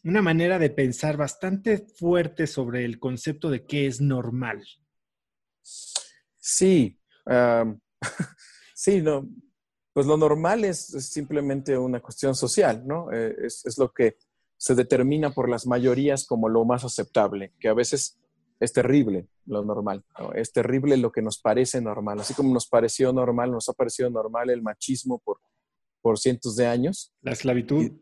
una 0.04 0.20
manera 0.20 0.58
de 0.58 0.68
pensar 0.68 1.16
bastante 1.16 1.78
fuerte 1.78 2.46
sobre 2.46 2.84
el 2.84 2.98
concepto 2.98 3.48
de 3.48 3.64
qué 3.64 3.86
es 3.86 4.02
normal. 4.02 4.62
Sí, 5.62 7.00
sí, 8.74 9.00
no, 9.00 9.26
pues 9.94 10.06
lo 10.06 10.18
normal 10.18 10.66
es, 10.66 10.88
simplemente 11.10 11.78
una 11.78 12.00
cuestión 12.00 12.34
social, 12.34 12.86
¿no? 12.86 13.10
Eh, 13.14 13.34
es, 13.46 13.78
lo 13.78 13.94
que 13.94 14.18
se 14.58 14.74
determina 14.74 15.30
por 15.30 15.48
las 15.48 15.66
mayorías 15.66 16.26
como 16.26 16.50
lo 16.50 16.66
más 16.66 16.84
aceptable, 16.84 17.54
que 17.58 17.68
a 17.68 17.74
veces 17.74 18.18
es 18.60 18.72
terrible 18.72 19.28
lo 19.46 19.64
normal, 19.64 20.04
es 20.34 20.52
terrible 20.52 20.96
lo 20.96 21.12
que 21.12 21.22
nos 21.22 21.38
parece 21.38 21.80
normal, 21.80 22.20
así 22.20 22.34
como 22.34 22.52
nos 22.52 22.66
pareció 22.66 23.12
normal, 23.12 23.50
nos 23.50 23.68
ha 23.68 23.72
parecido 23.72 24.10
normal 24.10 24.50
el 24.50 24.62
machismo 24.62 25.18
por, 25.18 25.38
por 26.00 26.18
cientos 26.18 26.56
de 26.56 26.66
años. 26.66 27.12
La 27.22 27.32
esclavitud. 27.32 27.92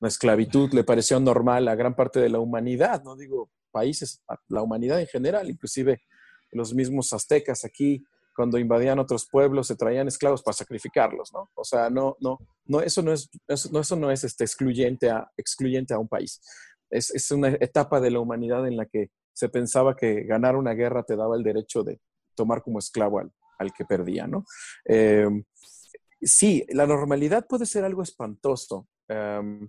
la 0.00 0.08
esclavitud 0.08 0.72
le 0.72 0.84
pareció 0.84 1.18
normal 1.20 1.68
a 1.68 1.74
gran 1.74 1.94
parte 1.94 2.20
de 2.20 2.28
la 2.28 2.38
humanidad, 2.38 3.02
no 3.02 3.16
digo 3.16 3.50
países, 3.70 4.22
la 4.48 4.62
humanidad 4.62 5.00
en 5.00 5.08
general, 5.08 5.50
inclusive 5.50 6.00
los 6.52 6.72
mismos 6.72 7.12
aztecas 7.12 7.64
aquí, 7.64 8.04
cuando 8.34 8.58
invadían 8.58 8.98
otros 8.98 9.28
pueblos, 9.30 9.66
se 9.68 9.76
traían 9.76 10.08
esclavos 10.08 10.42
para 10.42 10.56
sacrificarlos, 10.56 11.32
¿no? 11.32 11.50
O 11.54 11.64
sea, 11.64 11.90
no, 11.90 12.16
no, 12.20 12.38
no, 12.66 12.80
eso 12.80 13.02
no 13.02 13.12
es, 13.12 13.30
eso 13.46 13.68
no, 13.72 13.80
eso 13.80 13.96
no 13.96 14.10
es 14.10 14.24
este, 14.24 14.44
excluyente, 14.44 15.10
a, 15.10 15.30
excluyente 15.36 15.94
a 15.94 15.98
un 15.98 16.08
país. 16.08 16.40
Es, 16.90 17.10
es, 17.10 17.30
una 17.30 17.48
etapa 17.48 18.00
de 18.00 18.10
la 18.10 18.20
humanidad 18.20 18.66
en 18.66 18.76
la 18.76 18.86
que 18.86 19.10
se 19.34 19.48
pensaba 19.50 19.94
que 19.94 20.22
ganar 20.22 20.56
una 20.56 20.72
guerra 20.72 21.02
te 21.02 21.16
daba 21.16 21.36
el 21.36 21.42
derecho 21.42 21.82
de 21.82 22.00
tomar 22.34 22.62
como 22.62 22.78
esclavo 22.78 23.18
al, 23.18 23.32
al 23.58 23.72
que 23.72 23.84
perdía, 23.84 24.26
¿no? 24.26 24.44
Eh, 24.86 25.28
sí, 26.22 26.64
la 26.70 26.86
normalidad 26.86 27.46
puede 27.46 27.66
ser 27.66 27.84
algo 27.84 28.02
espantoso, 28.02 28.88
em, 29.08 29.68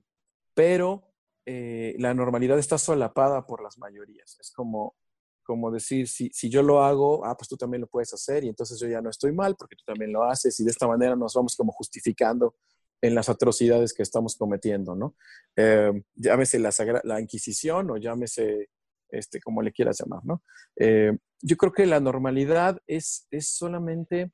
pero 0.54 1.12
eh, 1.45 1.95
la 1.99 2.13
normalidad 2.13 2.58
está 2.58 2.78
solapada 2.78 3.45
por 3.45 3.62
las 3.62 3.78
mayorías. 3.78 4.38
Es 4.39 4.51
como, 4.51 4.95
como 5.43 5.71
decir, 5.71 6.08
si, 6.08 6.30
si 6.34 6.49
yo 6.49 6.63
lo 6.63 6.84
hago, 6.84 7.25
ah, 7.25 7.36
pues 7.38 7.47
tú 7.47 7.58
también 7.58 7.82
lo 7.82 7.88
puedes 7.88 8.13
hacer 8.13 8.43
y 8.43 8.49
entonces 8.49 8.80
yo 8.80 8.88
ya 8.88 9.01
no 9.01 9.10
estoy 9.10 9.32
mal 9.32 9.56
porque 9.56 9.75
tú 9.75 9.84
también 9.86 10.12
lo 10.12 10.23
haces 10.23 10.60
y 10.60 10.63
de 10.63 10.71
esta 10.71 10.88
manera 10.88 11.15
nos 11.15 11.34
vamos 11.34 11.56
como 11.56 11.71
justificando 11.71 12.56
en 13.01 13.13
las 13.13 13.30
atrocidades 13.30 13.93
que 13.93 14.01
estamos 14.04 14.36
cometiendo, 14.36 14.95
¿no? 14.95 15.15
Eh, 15.56 15.91
llámese 16.15 16.60
la, 16.60 16.71
la, 17.04 17.21
Inquisición 17.21 17.91
o 17.91 17.97
llámese, 17.97 18.69
este, 19.10 19.39
como 19.39 19.62
le 19.62 19.72
quieras 19.72 19.98
llamar, 20.00 20.26
¿no? 20.26 20.44
Eh, 20.76 21.18
yo 21.41 21.58
creo 21.58 21.72
que 21.72 21.86
la 21.86 22.00
normalidad 22.00 22.80
es, 22.88 23.28
es 23.32 23.50
solamente 23.50 24.32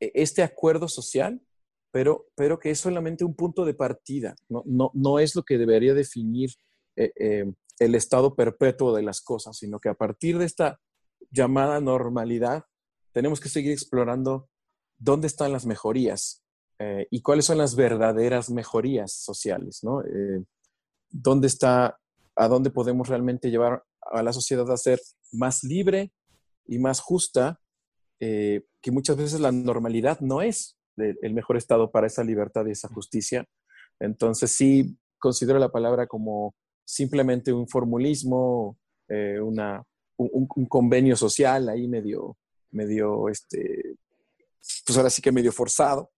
e, 0.00 0.12
este 0.14 0.42
acuerdo 0.42 0.88
social, 0.88 1.40
pero, 1.90 2.26
pero 2.34 2.58
que 2.58 2.70
es 2.70 2.78
solamente 2.78 3.24
un 3.24 3.34
punto 3.34 3.64
de 3.64 3.74
partida, 3.74 4.34
no, 4.48 4.62
no, 4.66 4.90
no 4.94 5.18
es 5.18 5.34
lo 5.34 5.42
que 5.42 5.58
debería 5.58 5.94
definir 5.94 6.50
eh, 6.96 7.52
el 7.78 7.94
estado 7.94 8.34
perpetuo 8.34 8.94
de 8.94 9.02
las 9.02 9.20
cosas, 9.20 9.56
sino 9.56 9.78
que 9.78 9.88
a 9.88 9.94
partir 9.94 10.38
de 10.38 10.44
esta 10.44 10.80
llamada 11.30 11.80
normalidad 11.80 12.64
tenemos 13.12 13.40
que 13.40 13.48
seguir 13.48 13.72
explorando 13.72 14.48
dónde 14.98 15.26
están 15.26 15.52
las 15.52 15.66
mejorías 15.66 16.42
eh, 16.78 17.06
y 17.10 17.22
cuáles 17.22 17.46
son 17.46 17.58
las 17.58 17.74
verdaderas 17.74 18.50
mejorías 18.50 19.12
sociales, 19.12 19.80
¿no? 19.82 20.02
Eh, 20.02 20.44
¿Dónde 21.10 21.46
está, 21.46 21.98
a 22.38 22.48
dónde 22.48 22.70
podemos 22.70 23.08
realmente 23.08 23.50
llevar 23.50 23.82
a 24.00 24.22
la 24.22 24.32
sociedad 24.32 24.70
a 24.70 24.76
ser 24.76 25.00
más 25.32 25.64
libre 25.64 26.12
y 26.66 26.78
más 26.78 27.00
justa, 27.00 27.60
eh, 28.20 28.64
que 28.80 28.92
muchas 28.92 29.16
veces 29.16 29.40
la 29.40 29.50
normalidad 29.50 30.20
no 30.20 30.40
es 30.40 30.78
el 30.96 31.34
mejor 31.34 31.56
estado 31.56 31.90
para 31.90 32.06
esa 32.06 32.24
libertad 32.24 32.66
y 32.66 32.72
esa 32.72 32.88
justicia. 32.88 33.44
Entonces 34.00 34.52
sí 34.52 34.96
considero 35.18 35.58
la 35.58 35.70
palabra 35.70 36.06
como 36.06 36.54
simplemente 36.84 37.52
un 37.52 37.68
formulismo, 37.68 38.78
eh, 39.08 39.40
una, 39.40 39.82
un, 40.16 40.46
convenio 40.68 41.16
social 41.16 41.68
ahí 41.68 41.88
medio, 41.88 42.36
medio, 42.70 43.28
este, 43.28 43.96
pues 44.86 44.96
ahora 44.96 45.10
sí 45.10 45.22
que 45.22 45.32
medio 45.32 45.52
forzado. 45.52 46.10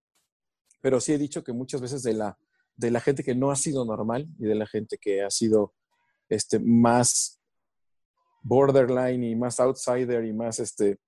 Pero 0.80 1.00
sí 1.00 1.12
he 1.12 1.18
dicho 1.18 1.42
que 1.44 1.52
muchas 1.52 1.80
veces 1.80 2.02
de 2.02 2.14
la, 2.14 2.38
de 2.76 2.90
la 2.90 3.00
gente 3.00 3.22
que 3.22 3.34
no 3.34 3.50
ha 3.50 3.56
sido 3.56 3.84
normal 3.84 4.28
y 4.38 4.44
de 4.44 4.54
la 4.54 4.66
gente 4.66 4.96
que 4.98 5.22
ha 5.22 5.30
sido 5.30 5.74
este, 6.30 6.58
más 6.58 7.38
borderline 8.42 9.24
y 9.24 9.36
más 9.36 9.60
outsider 9.60 10.24
y 10.24 10.32
más 10.32 10.58
este, 10.60 10.98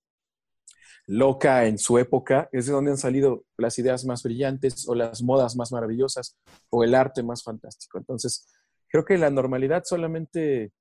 loca 1.07 1.67
en 1.67 1.79
su 1.79 1.99
época, 1.99 2.49
es 2.53 2.67
de 2.67 2.73
donde 2.73 2.91
han 2.91 2.99
salido 2.99 3.45
las 3.57 3.79
ideas 3.79 4.05
más 4.05 4.23
brillantes 4.23 4.87
o 4.89 4.95
las 4.95 5.23
modas 5.23 5.57
más 5.57 5.73
maravillosas 5.73 6.39
o 6.71 6.85
el 6.85 6.95
arte 6.95 7.23
más 7.23 7.43
fantástico. 7.43 7.99
Entonces, 7.99 8.47
creo 8.89 9.05
que 9.05 9.17
la 9.17 9.31
normalidad 9.31 9.83
solamente 9.85 10.73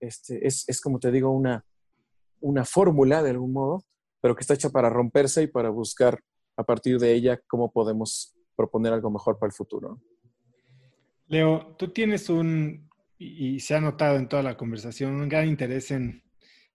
este, 0.00 0.46
es, 0.46 0.68
es, 0.68 0.80
como 0.80 0.98
te 0.98 1.10
digo, 1.10 1.30
una, 1.30 1.64
una 2.40 2.64
fórmula 2.64 3.22
de 3.22 3.30
algún 3.30 3.52
modo, 3.52 3.84
pero 4.20 4.34
que 4.34 4.40
está 4.40 4.54
hecha 4.54 4.70
para 4.70 4.90
romperse 4.90 5.42
y 5.42 5.46
para 5.46 5.70
buscar 5.70 6.20
a 6.56 6.64
partir 6.64 6.98
de 6.98 7.12
ella 7.12 7.40
cómo 7.46 7.72
podemos 7.72 8.34
proponer 8.56 8.92
algo 8.92 9.10
mejor 9.10 9.38
para 9.38 9.48
el 9.48 9.54
futuro. 9.54 10.00
Leo, 11.26 11.74
tú 11.78 11.88
tienes 11.88 12.28
un, 12.28 12.88
y 13.18 13.60
se 13.60 13.74
ha 13.74 13.80
notado 13.80 14.16
en 14.16 14.28
toda 14.28 14.42
la 14.42 14.56
conversación, 14.56 15.14
un 15.14 15.28
gran 15.28 15.48
interés 15.48 15.90
en, 15.90 16.24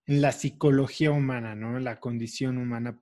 en 0.09 0.21
la 0.21 0.31
psicología 0.31 1.11
humana, 1.11 1.53
¿no? 1.53 1.77
En 1.77 1.83
la 1.83 1.99
condición 1.99 2.57
humana. 2.57 2.99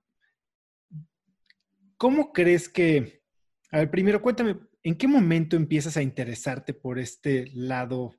¿Cómo 1.96 2.34
crees 2.34 2.68
que, 2.68 3.22
a 3.70 3.78
ver, 3.78 3.90
primero 3.90 4.20
cuéntame, 4.20 4.58
¿en 4.82 4.94
qué 4.94 5.08
momento 5.08 5.56
empiezas 5.56 5.96
a 5.96 6.02
interesarte 6.02 6.74
por 6.74 6.98
este 6.98 7.50
lado 7.54 8.14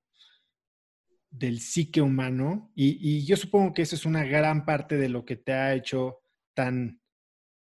del 1.30 1.60
psique 1.60 2.02
humano? 2.02 2.72
Y, 2.74 3.24
yo 3.28 3.38
supongo 3.38 3.76
que 3.76 3.84
eso 3.84 3.96
es 3.96 4.08
una 4.08 4.24
gran 4.24 4.66
parte 4.66 4.98
de 4.98 5.10
lo 5.10 5.24
que 5.24 5.36
te 5.36 5.54
ha 5.54 5.76
hecho 5.76 6.22
tan 6.56 7.00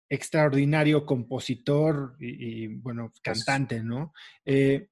extraordinario 0.07 1.07
compositor 1.07 2.17
y, 2.19 2.67
bueno, 2.67 3.11
cantante, 3.23 3.83
¿no? 3.83 4.13
Eh, 4.45 4.89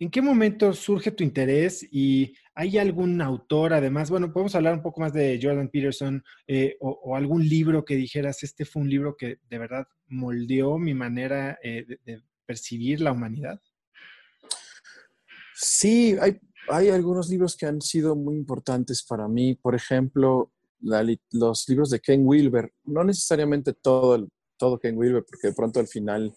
¿En 0.00 0.10
qué 0.10 0.22
momento 0.22 0.72
surge 0.72 1.10
tu 1.10 1.24
interés 1.24 1.86
y 1.90 2.32
hay 2.54 2.78
algún 2.78 3.20
autor, 3.20 3.72
además, 3.72 4.10
bueno, 4.10 4.32
podemos 4.32 4.54
hablar 4.54 4.74
un 4.74 4.82
poco 4.82 5.00
más 5.00 5.12
de 5.12 5.40
Jordan 5.42 5.68
Peterson 5.68 6.22
eh, 6.46 6.76
o, 6.80 7.16
algún 7.16 7.48
libro 7.48 7.84
que 7.84 7.96
dijeras, 7.96 8.44
este 8.44 8.64
fue 8.64 8.82
un 8.82 8.90
libro 8.90 9.16
que 9.16 9.38
de 9.48 9.58
verdad 9.58 9.88
moldeó 10.06 10.78
mi 10.78 10.94
manera 10.94 11.58
eh, 11.62 11.84
de, 12.04 12.22
percibir 12.46 13.00
la 13.00 13.12
humanidad? 13.12 13.60
Sí, 15.54 16.16
hay, 16.20 16.88
algunos 16.88 17.28
libros 17.28 17.56
que 17.56 17.66
han 17.66 17.80
sido 17.80 18.14
muy 18.14 18.36
importantes 18.36 19.02
para 19.02 19.28
mí. 19.28 19.54
Por 19.54 19.74
ejemplo, 19.74 20.52
los 20.80 21.68
libros 21.68 21.90
de 21.90 22.00
Ken 22.00 22.26
Wilber, 22.26 22.72
no 22.84 23.04
necesariamente 23.04 23.74
todo, 23.74 24.28
todo 24.56 24.78
Ken 24.78 24.96
Wilber, 24.96 25.24
porque 25.28 25.48
de 25.48 25.54
pronto 25.54 25.80
al 25.80 25.88
final 25.88 26.34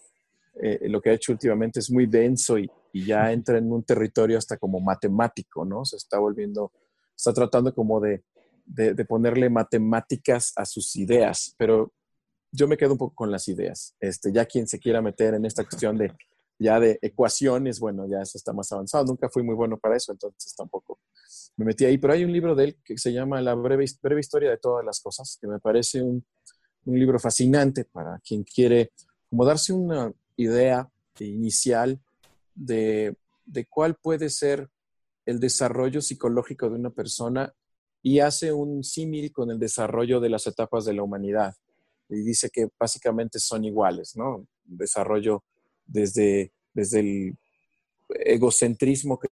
eh, 0.60 0.80
lo 0.88 1.00
que 1.00 1.10
ha 1.10 1.14
hecho 1.14 1.32
últimamente 1.32 1.80
es 1.80 1.90
muy 1.90 2.06
denso 2.06 2.58
y, 2.58 2.68
ya 2.92 3.32
entra 3.32 3.58
en 3.58 3.72
un 3.72 3.82
territorio 3.82 4.38
hasta 4.38 4.56
como 4.58 4.80
matemático, 4.80 5.64
¿no? 5.64 5.84
Se 5.84 5.96
está 5.96 6.18
volviendo, 6.18 6.72
está 7.16 7.32
tratando 7.32 7.74
como 7.74 8.00
de, 8.00 8.22
de, 8.66 9.04
ponerle 9.04 9.50
matemáticas 9.50 10.52
a 10.56 10.64
sus 10.64 10.94
ideas, 10.96 11.54
pero 11.56 11.92
yo 12.50 12.68
me 12.68 12.76
quedo 12.76 12.92
un 12.92 12.98
poco 12.98 13.14
con 13.14 13.30
las 13.30 13.48
ideas. 13.48 13.94
Este, 13.98 14.32
ya 14.32 14.44
quien 14.44 14.66
se 14.66 14.78
quiera 14.78 15.00
meter 15.00 15.34
en 15.34 15.44
esta 15.46 15.64
cuestión 15.64 15.96
de 15.96 16.12
ya 16.58 16.78
de 16.78 16.98
ecuaciones, 17.02 17.80
bueno, 17.80 18.06
ya 18.06 18.20
eso 18.20 18.38
está 18.38 18.52
más 18.52 18.70
avanzado. 18.70 19.04
Nunca 19.06 19.28
fui 19.28 19.42
muy 19.42 19.54
bueno 19.54 19.78
para 19.78 19.96
eso, 19.96 20.12
entonces 20.12 20.54
tampoco 20.54 21.00
me 21.56 21.64
metí 21.64 21.84
ahí. 21.84 21.98
Pero 21.98 22.12
hay 22.12 22.24
un 22.24 22.32
libro 22.32 22.54
de 22.54 22.64
él 22.64 22.78
que 22.84 22.98
se 22.98 23.12
llama 23.12 23.40
La 23.40 23.54
breve, 23.54 23.84
breve 24.00 24.20
historia 24.20 24.50
de 24.50 24.58
todas 24.58 24.84
las 24.84 25.00
cosas, 25.00 25.38
que 25.40 25.48
me 25.48 25.58
parece 25.58 26.02
un, 26.02 26.24
un 26.84 26.98
libro 26.98 27.18
fascinante 27.18 27.84
para 27.86 28.20
quien 28.20 28.44
quiere 28.44 28.92
como 29.28 29.44
darse 29.44 29.72
una, 29.72 30.12
idea 30.36 30.88
inicial 31.20 32.00
de, 32.54 33.16
cuál 33.68 33.96
puede 33.96 34.30
ser 34.30 34.68
el 35.26 35.38
desarrollo 35.40 36.00
psicológico 36.00 36.68
de 36.68 36.76
una 36.76 36.90
persona 36.90 37.52
y 38.02 38.18
hace 38.18 38.52
un 38.52 38.82
símil 38.82 39.32
con 39.32 39.50
el 39.50 39.58
desarrollo 39.58 40.20
de 40.20 40.28
las 40.28 40.46
etapas 40.46 40.84
de 40.84 40.94
la 40.94 41.02
humanidad. 41.02 41.54
Y 42.08 42.22
dice 42.22 42.50
que 42.52 42.68
básicamente 42.78 43.38
son 43.38 43.64
iguales, 43.64 44.16
¿no? 44.16 44.46
Desarrollo 44.64 45.44
desde, 45.86 46.52
desde 46.74 47.00
el 47.00 47.38
egocentrismo 48.08 49.18
que, 49.18 49.28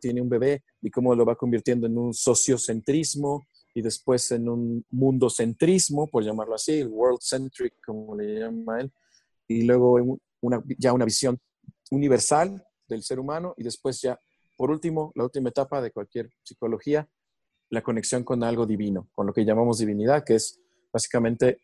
tiene 0.00 0.20
un 0.20 0.28
bebé 0.28 0.64
y 0.82 0.90
cómo 0.90 1.14
lo 1.14 1.24
va 1.24 1.36
convirtiendo 1.36 1.86
en 1.86 1.96
un 1.96 2.12
sociocentrismo 2.12 3.46
y 3.74 3.80
después 3.80 4.28
en 4.32 4.48
un 4.48 4.84
mundocentrismo, 4.90 6.08
por 6.08 6.24
llamarlo 6.24 6.56
así, 6.56 6.82
world 6.82 7.20
centric, 7.20 7.74
como 7.86 8.16
le 8.16 8.40
llama 8.40 8.80
él, 8.80 8.92
y 9.46 9.62
luego 9.62 10.18
ya 10.78 10.92
una 10.92 11.04
visión 11.04 11.38
universal 11.90 12.64
del 12.88 13.02
ser 13.02 13.18
humano 13.18 13.54
y 13.56 13.64
después 13.64 14.00
ya, 14.00 14.18
por 14.56 14.70
último, 14.70 15.12
la 15.14 15.24
última 15.24 15.50
etapa 15.50 15.80
de 15.80 15.90
cualquier 15.90 16.30
psicología, 16.42 17.08
la 17.70 17.82
conexión 17.82 18.24
con 18.24 18.44
algo 18.44 18.66
divino, 18.66 19.08
con 19.14 19.26
lo 19.26 19.32
que 19.32 19.44
llamamos 19.44 19.78
divinidad, 19.78 20.24
que 20.24 20.36
es 20.36 20.60
básicamente 20.92 21.60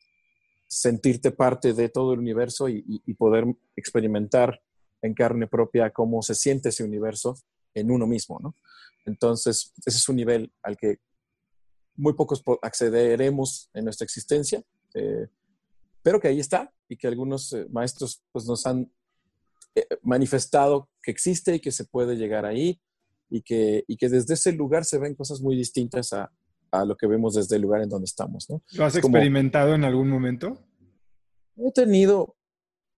sentirte 0.67 1.33
parte 1.33 1.73
de 1.73 1.89
todo 1.89 2.13
el 2.13 2.21
universo 2.21 2.69
y, 2.69 2.83
poder 3.15 3.45
experimentar 3.77 4.61
en 5.03 5.15
carne 5.15 5.47
propia 5.47 5.91
cómo 5.91 6.23
se 6.23 6.35
siente 6.35 6.69
ese 6.69 6.85
universo 6.85 7.37
en 7.75 7.91
uno 7.91 8.07
mismo, 8.07 8.39
¿no? 8.41 8.55
Entonces, 9.05 9.73
ese 9.85 9.97
es 9.99 10.09
un 10.09 10.17
nivel 10.17 10.53
al 10.63 10.77
que 10.77 10.99
muy 11.97 12.15
pocos 12.15 12.43
accederemos 12.63 13.69
en 13.75 13.85
nuestra 13.85 14.05
existencia. 14.05 14.63
Eh, 14.95 15.27
pero 16.03 16.21
que 16.21 16.29
ahí 16.29 16.41
está 16.41 16.73
y 16.89 16.97
que 16.97 17.07
algunos 17.07 17.53
eh, 17.53 17.67
maestros 17.71 18.23
pues, 18.33 18.47
nos 18.47 18.67
han 18.67 18.91
manifestado 20.03 20.89
que 21.03 21.11
existe 21.11 21.55
y 21.55 21.61
que 21.61 21.73
se 21.73 21.85
puede 21.85 22.17
llegar 22.17 22.45
ahí 22.45 22.81
y 23.29 23.43
que, 23.43 23.85
y 23.87 23.97
que 23.97 24.09
desde 24.09 24.35
ese 24.35 24.53
lugar 24.53 24.85
se 24.85 24.99
ven 24.99 25.15
cosas 25.15 25.41
muy 25.41 25.57
distintas 25.57 26.13
a, 26.13 26.33
a 26.73 26.85
lo 26.85 26.97
que 26.97 27.07
vemos 27.07 27.35
desde 27.35 27.57
el 27.57 27.63
lugar 27.63 27.83
en 27.83 27.89
donde 27.89 28.07
estamos. 28.07 28.49
¿no? 28.51 28.63
¿Lo 28.73 28.85
has 28.85 28.97
experimentado 28.97 29.75
en 29.75 29.85
algún 29.85 30.09
momento? 30.09 30.67
He 31.57 31.73
tenido, 31.73 32.37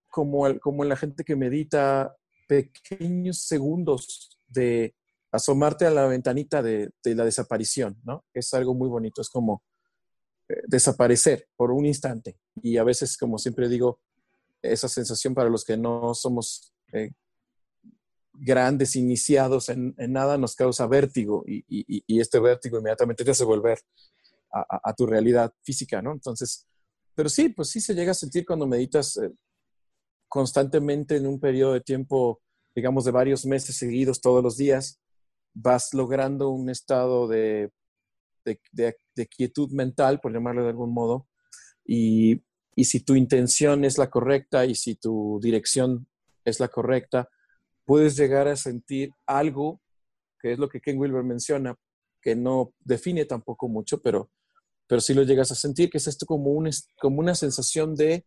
como, 0.08 0.58
como 0.61 0.82
en 0.82 0.88
la 0.88 0.96
gente 0.96 1.24
que 1.24 1.37
medita, 1.37 2.16
pequeños 2.48 3.42
segundos 3.42 4.38
de 4.48 4.94
asomarte 5.30 5.87
a 5.87 5.90
la 5.90 6.06
ventanita 6.06 6.62
de, 6.62 6.90
de 7.02 7.14
la 7.14 7.24
desaparición, 7.24 7.98
¿no? 8.04 8.24
Es 8.35 8.52
algo 8.52 8.74
muy 8.74 8.88
bonito, 8.88 9.22
es 9.22 9.30
como 9.30 9.62
desaparecer 10.66 11.48
por 11.56 11.70
un 11.70 11.87
instante. 11.87 12.37
Y 12.62 12.76
a 12.76 12.85
veces, 12.85 13.16
como 13.16 13.38
siempre 13.38 13.68
digo, 13.68 14.00
esa 14.62 14.88
sensación 14.88 15.35
para 15.35 15.51
los 15.51 15.64
que 15.64 15.77
no 15.77 16.14
somos 16.14 16.72
eh, 16.92 17.11
grandes, 18.33 18.96
iniciados 18.96 19.68
en, 19.68 19.94
nada, 19.96 20.38
nos 20.38 20.55
causa 20.55 20.87
vértigo 20.87 21.44
y, 21.46 22.20
este 22.20 22.38
vértigo 22.38 22.79
inmediatamente 22.79 23.25
te 23.25 23.31
hace 23.31 23.44
volver 23.44 23.79
a, 24.53 24.92
tu 24.94 25.07
realidad 25.07 25.53
física, 25.62 26.03
¿no? 26.03 26.12
Entonces, 26.12 26.66
pero 27.14 27.29
sí, 27.29 27.48
pues 27.48 27.70
sí 27.70 27.81
se 27.81 27.94
llega 27.94 28.11
a 28.12 28.14
sentir 28.14 28.44
cuando 28.44 28.66
meditas 28.66 29.16
eh, 29.16 29.31
constantemente 30.29 31.16
en 31.16 31.27
un 31.27 31.40
periodo 31.40 31.72
de 31.72 31.81
tiempo, 31.81 32.40
digamos, 32.75 33.05
de 33.05 33.11
varios 33.11 33.46
meses 33.46 33.77
seguidos, 33.77 34.20
todos 34.20 34.42
los 34.42 34.57
días, 34.57 35.01
vas 35.55 35.94
logrando 35.94 36.51
un 36.51 36.68
estado 36.70 37.29
de 37.29 37.70
de, 38.44 39.27
quietud 39.29 39.70
mental, 39.72 40.20
por 40.20 40.33
llamarlo 40.33 40.64
de 40.64 40.70
algún 40.70 40.92
modo, 40.92 41.29
y, 41.85 42.42
si 42.76 43.00
tu 43.00 43.14
intención 43.14 43.85
es 43.85 43.98
la 43.98 44.11
correcta 44.11 44.64
y 44.64 44.74
si 44.74 44.94
tu 44.94 45.38
dirección 45.42 46.06
es 46.44 46.61
la 46.61 46.68
correcta, 46.68 47.28
puedes 47.85 48.16
llegar 48.16 48.48
a 48.48 48.56
sentir 48.56 49.11
algo, 49.26 49.80
que 50.40 50.52
es 50.52 50.58
lo 50.58 50.68
que 50.68 50.80
Ken 50.80 50.98
Wilber 50.98 51.22
menciona, 51.22 51.76
que 52.20 52.35
no 52.35 52.72
define 52.80 53.24
tampoco 53.24 53.68
mucho, 53.68 54.00
pero, 54.00 54.30
pero 54.87 55.00
sí 55.00 55.14
lo 55.14 55.22
llegas 55.22 55.50
a 55.50 55.56
sentir, 55.56 55.90
que 55.90 55.98
es 55.98 56.06
esto 56.06 56.26
como, 56.26 56.50
un, 56.50 56.70
como 57.00 57.20
una 57.20 57.35
sensación 57.35 57.94
de, 57.94 58.24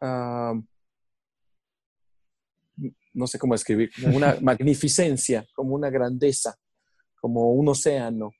ah, 0.00 0.54
no 3.12 3.26
sé 3.26 3.38
cómo 3.38 3.54
escribir, 3.54 3.90
como 4.02 4.16
una 4.16 4.36
magnificencia, 4.40 5.46
como 5.54 5.74
una 5.74 5.90
grandeza, 5.90 6.56
como 7.20 7.52
un 7.52 7.68
océano, 7.68 8.32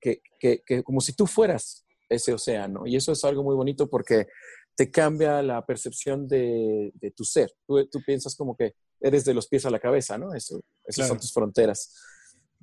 que, 0.00 0.82
como 0.84 1.00
si 1.00 1.14
tú 1.14 1.26
fueras 1.26 1.84
ese 2.08 2.32
océano. 2.32 2.86
Y 2.86 2.96
eso 2.96 3.12
es 3.12 3.24
algo 3.24 3.42
muy 3.42 3.54
bonito 3.54 3.88
porque 3.88 4.26
te 4.74 4.90
cambia 4.90 5.42
la 5.42 5.64
percepción 5.64 6.26
de, 6.26 6.92
tu 7.14 7.24
ser. 7.24 7.52
Tú, 7.66 8.02
piensas 8.04 8.34
como 8.34 8.56
que 8.56 8.74
eres 9.00 9.24
de 9.24 9.34
los 9.34 9.48
pies 9.48 9.66
a 9.66 9.70
la 9.70 9.78
cabeza, 9.78 10.16
¿no? 10.18 10.34
Eso, 10.34 10.62
esas 10.84 11.08
son 11.08 11.18
tus 11.18 11.32
fronteras. 11.32 11.94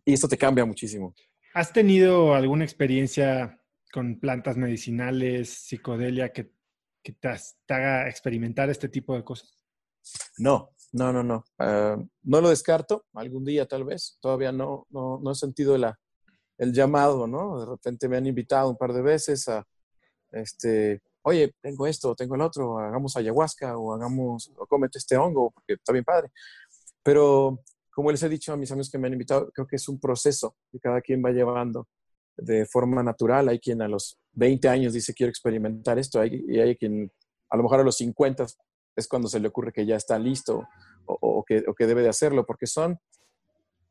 Y 0.06 0.14
esto 0.14 0.28
te 0.28 0.38
cambia 0.38 0.66
muchísimo. 0.66 1.14
¿Has 1.54 1.74
tenido 1.74 2.34
alguna 2.34 2.64
experiencia 2.64 3.60
con 3.92 4.20
plantas 4.20 4.56
medicinales, 4.58 5.50
psicodelia, 5.50 6.32
que, 6.32 6.52
te, 7.04 7.30
haga 7.68 8.08
experimentar 8.08 8.70
este 8.70 8.90
tipo 8.90 9.16
de 9.16 9.24
cosas? 9.24 9.58
No, 10.38 10.72
no, 10.94 11.12
no, 11.12 11.24
no. 11.24 11.44
Ah, 11.58 11.98
no 12.24 12.42
lo 12.42 12.50
descarto, 12.50 13.06
algún 13.14 13.46
día 13.46 13.68
tal 13.68 13.84
vez. 13.84 14.18
Todavía 14.22 14.52
no, 14.52 14.88
no, 14.90 15.20
no 15.22 15.32
he 15.32 15.36
sentido 15.36 15.78
la, 15.78 16.00
el 16.58 16.74
llamado, 16.74 17.28
¿no? 17.28 17.60
De 17.60 17.66
repente 17.66 18.08
me 18.08 18.18
han 18.18 18.28
invitado 18.28 18.70
un 18.70 18.78
par 18.78 18.94
de 18.94 19.02
veces 19.02 19.48
a, 19.48 19.66
este, 20.32 21.02
oye, 21.30 21.54
tengo 21.62 21.88
esto, 21.88 22.16
tengo 22.16 22.36
el 22.36 22.42
otro, 22.42 22.80
hagamos 22.80 23.16
ayahuasca 23.16 23.78
o 23.78 23.94
hagamos, 23.94 24.52
o 24.58 24.66
cómete 24.68 24.98
este 24.98 25.18
hongo, 25.18 25.52
porque 25.52 25.74
está 25.74 25.94
bien 25.94 26.06
padre. 26.06 26.30
Pero 27.04 27.60
como 27.92 28.12
les 28.12 28.22
he 28.24 28.30
dicho 28.30 28.54
a 28.54 28.58
mis 28.58 28.72
amigos 28.72 28.90
que 28.90 28.98
me 28.98 29.08
han 29.08 29.14
invitado, 29.14 29.50
creo 29.52 29.68
que 29.68 29.76
es 29.76 29.88
un 29.90 30.00
proceso 30.00 30.56
que 30.72 30.80
cada 30.80 31.02
quien 31.02 31.24
va 31.24 31.32
llevando 31.32 31.88
de 32.38 32.66
forma 32.66 33.04
natural. 33.04 33.50
Hay 33.50 33.60
quien 33.60 33.82
a 33.82 33.88
los 33.88 34.18
20 34.34 34.70
años 34.70 34.94
dice 34.94 35.14
quiero 35.14 35.30
experimentar 35.30 36.00
esto 36.00 36.24
y 36.26 36.60
hay 36.60 36.76
quien 36.76 37.12
a 37.50 37.58
lo 37.58 37.64
mejor 37.64 37.80
a 37.80 37.84
los 37.84 37.98
50 37.98 38.46
es 38.96 39.08
cuando 39.08 39.28
se 39.28 39.40
le 39.40 39.48
ocurre 39.48 39.72
que 39.72 39.86
ya 39.86 39.96
está 39.96 40.20
listo 40.20 40.68
o, 41.06 41.44
que, 41.46 41.64
o 41.68 41.74
que 41.74 41.88
debe 41.88 42.04
de 42.04 42.10
hacerlo, 42.10 42.46
porque 42.46 42.68
son 42.68 43.00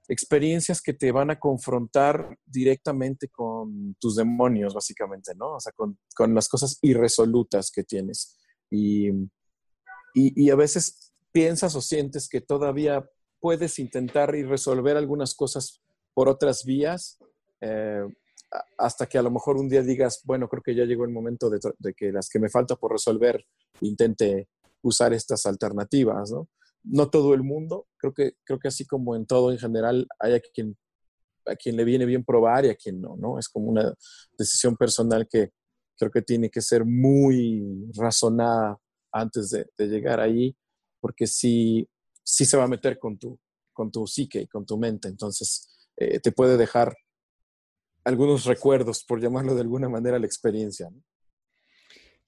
experiencias 0.08 0.80
que 0.80 0.94
te 0.94 1.12
van 1.12 1.30
a 1.30 1.38
confrontar 1.38 2.38
directamente 2.46 3.28
con 3.28 3.94
tus 4.00 4.16
demonios, 4.16 4.74
básicamente, 4.74 5.34
¿no? 5.36 5.56
O 5.56 5.60
sea, 5.60 5.72
con, 5.76 5.98
las 6.34 6.48
cosas 6.48 6.78
irresolutas 6.80 7.70
que 7.70 7.84
tienes. 7.84 8.38
Y, 8.70 9.10
y, 10.14 10.50
a 10.50 10.56
veces 10.56 11.12
piensas 11.30 11.74
o 11.74 11.82
sientes 11.82 12.28
que 12.28 12.40
todavía 12.40 13.08
puedes 13.38 13.78
intentar 13.78 14.34
y 14.34 14.42
resolver 14.42 14.96
algunas 14.96 15.34
cosas 15.34 15.82
por 16.14 16.28
otras 16.28 16.64
vías, 16.64 17.18
eh, 17.60 18.02
hasta 18.78 19.06
que 19.06 19.18
a 19.18 19.22
lo 19.22 19.30
mejor 19.30 19.58
un 19.58 19.68
día 19.68 19.82
digas, 19.82 20.22
bueno, 20.24 20.48
creo 20.48 20.62
que 20.62 20.74
ya 20.74 20.84
llegó 20.84 21.04
el 21.04 21.12
momento 21.12 21.50
de, 21.50 21.60
de 21.78 21.94
que 21.94 22.10
las 22.12 22.30
que 22.30 22.40
me 22.40 22.48
falta 22.48 22.76
por 22.76 22.92
resolver 22.92 23.44
intente 23.82 24.48
usar 24.82 25.12
estas 25.12 25.44
alternativas, 25.44 26.30
¿no? 26.30 26.48
No 26.90 27.10
todo 27.10 27.34
el 27.34 27.42
mundo, 27.42 27.86
creo 27.96 28.12
que, 28.12 28.32
creo 28.44 28.58
que 28.58 28.68
así 28.68 28.86
como 28.86 29.14
en 29.16 29.26
todo 29.26 29.52
en 29.52 29.58
general, 29.58 30.06
hay 30.18 30.34
a 30.34 30.40
quien, 30.40 30.76
a 31.46 31.54
quien 31.54 31.76
le 31.76 31.84
viene 31.84 32.06
bien 32.06 32.24
probar 32.24 32.64
y 32.64 32.70
a 32.70 32.74
quien 32.74 33.00
no, 33.00 33.16
¿no? 33.16 33.38
Es 33.38 33.48
como 33.48 33.68
una 33.68 33.94
decisión 34.36 34.76
personal 34.76 35.26
que 35.28 35.50
creo 35.96 36.10
que 36.10 36.22
tiene 36.22 36.50
que 36.50 36.60
ser 36.60 36.84
muy 36.84 37.90
razonada 37.94 38.78
antes 39.12 39.50
de, 39.50 39.88
llegar 39.88 40.20
ahí, 40.20 40.56
porque 41.00 41.26
sí, 41.26 41.88
sí 42.22 42.44
se 42.44 42.56
va 42.56 42.64
a 42.64 42.68
meter 42.68 42.98
con 42.98 43.18
tu, 43.18 43.38
con 43.72 43.90
tu 43.90 44.06
psique 44.06 44.42
y 44.42 44.46
con 44.46 44.64
tu 44.64 44.78
mente. 44.78 45.08
Entonces, 45.08 45.88
eh, 45.96 46.20
te 46.20 46.32
puede 46.32 46.56
dejar 46.56 46.94
algunos 48.04 48.44
recuerdos, 48.44 49.04
por 49.04 49.20
llamarlo 49.20 49.54
de 49.54 49.60
alguna 49.60 49.88
manera, 49.88 50.18
la 50.18 50.26
experiencia. 50.26 50.88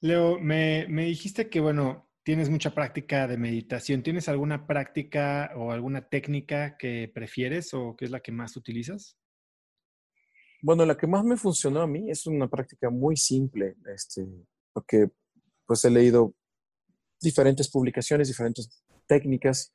Leo, 0.00 0.38
me, 0.38 0.86
me 0.88 1.04
dijiste 1.04 1.48
que, 1.48 1.60
bueno, 1.60 2.09
tienes 2.22 2.50
mucha 2.50 2.74
práctica 2.74 3.26
de 3.26 3.36
meditación. 3.36 4.02
¿Tienes 4.02 4.28
alguna 4.28 4.66
práctica 4.66 5.52
o 5.56 5.72
alguna 5.72 6.08
técnica 6.08 6.76
que 6.76 7.10
prefieres 7.12 7.72
o 7.74 7.96
que 7.96 8.04
es 8.04 8.10
la 8.10 8.20
que 8.20 8.32
más 8.32 8.56
utilizas? 8.56 9.16
Bueno, 10.62 10.84
la 10.84 10.96
que 10.96 11.06
más 11.06 11.24
me 11.24 11.36
funcionó 11.36 11.80
a 11.80 11.86
mí 11.86 12.10
es 12.10 12.26
una 12.26 12.48
práctica 12.48 12.90
muy 12.90 13.16
simple, 13.16 13.76
este, 13.94 14.26
porque 14.72 15.08
pues 15.66 15.84
he 15.84 15.90
leído 15.90 16.34
diferentes 17.20 17.70
publicaciones, 17.70 18.28
diferentes 18.28 18.68
técnicas. 19.06 19.72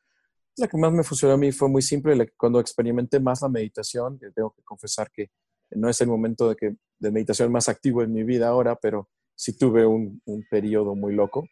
La 0.58 0.68
que 0.68 0.78
más 0.78 0.94
me 0.94 1.04
funcionó 1.04 1.34
a 1.34 1.38
mí 1.38 1.52
fue 1.52 1.70
muy 1.70 1.82
simple, 1.82 2.32
cuando 2.38 2.60
experimenté 2.60 3.20
más 3.20 3.42
la 3.42 3.50
meditación, 3.50 4.20
tengo 4.36 4.52
que 4.52 4.62
confesar 4.64 5.10
que 5.12 5.32
no 5.72 5.90
es 5.90 6.00
el 6.02 6.08
momento 6.08 6.50
de, 6.50 6.56
que, 6.56 6.76
de 7.00 7.12
meditación 7.12 7.52
más 7.52 7.68
activo 7.68 8.04
en 8.04 8.14
mi 8.14 8.24
vida 8.24 8.48
ahora, 8.48 8.76
pero 8.76 9.10
sí 9.34 9.58
tuve 9.58 9.86
un, 9.86 10.22
un 10.26 10.46
periodo 10.50 10.96
muy 10.96 11.16
loco 11.16 11.50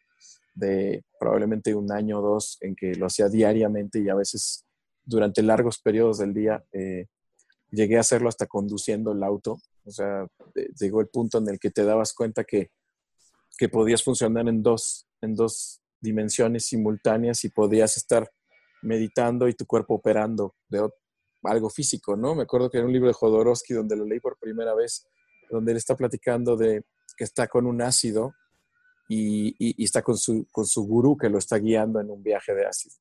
de 0.54 1.04
probablemente 1.18 1.74
un 1.74 1.90
año 1.92 2.20
o 2.20 2.22
dos 2.22 2.58
en 2.60 2.76
que 2.76 2.94
lo 2.94 3.06
hacía 3.06 3.28
diariamente 3.28 4.00
y 4.00 4.08
a 4.08 4.14
veces 4.14 4.64
durante 5.04 5.42
largos 5.42 5.78
periodos 5.80 6.18
del 6.18 6.32
día 6.32 6.64
eh, 6.72 7.06
llegué 7.70 7.96
a 7.96 8.00
hacerlo 8.00 8.28
hasta 8.28 8.46
conduciendo 8.46 9.12
el 9.12 9.22
auto. 9.22 9.58
O 9.84 9.90
sea, 9.90 10.26
llegó 10.80 11.00
el 11.00 11.08
punto 11.08 11.38
en 11.38 11.48
el 11.48 11.58
que 11.58 11.70
te 11.70 11.84
dabas 11.84 12.14
cuenta 12.14 12.44
que, 12.44 12.70
que 13.58 13.68
podías 13.68 14.02
funcionar 14.02 14.48
en 14.48 14.62
dos, 14.62 15.06
en 15.20 15.34
dos 15.34 15.80
dimensiones 16.00 16.66
simultáneas 16.66 17.44
y 17.44 17.50
podías 17.50 17.96
estar 17.96 18.30
meditando 18.82 19.48
y 19.48 19.54
tu 19.54 19.66
cuerpo 19.66 19.94
operando 19.94 20.54
de 20.68 20.88
algo 21.42 21.70
físico, 21.70 22.16
¿no? 22.16 22.34
Me 22.34 22.42
acuerdo 22.42 22.70
que 22.70 22.78
era 22.78 22.86
un 22.86 22.92
libro 22.92 23.08
de 23.08 23.14
Jodorowsky 23.14 23.74
donde 23.74 23.96
lo 23.96 24.04
leí 24.04 24.20
por 24.20 24.38
primera 24.38 24.74
vez, 24.74 25.06
donde 25.50 25.72
él 25.72 25.78
está 25.78 25.96
platicando 25.96 26.56
de 26.56 26.84
que 27.16 27.24
está 27.24 27.46
con 27.48 27.66
un 27.66 27.82
ácido 27.82 28.34
y, 29.08 29.82
está 29.82 30.02
con 30.02 30.16
su, 30.16 30.46
con 30.50 30.66
su 30.66 30.86
gurú 30.86 31.16
que 31.16 31.28
lo 31.28 31.38
está 31.38 31.58
guiando 31.58 32.00
en 32.00 32.10
un 32.10 32.22
viaje 32.22 32.54
de 32.54 32.66
ácido. 32.66 32.96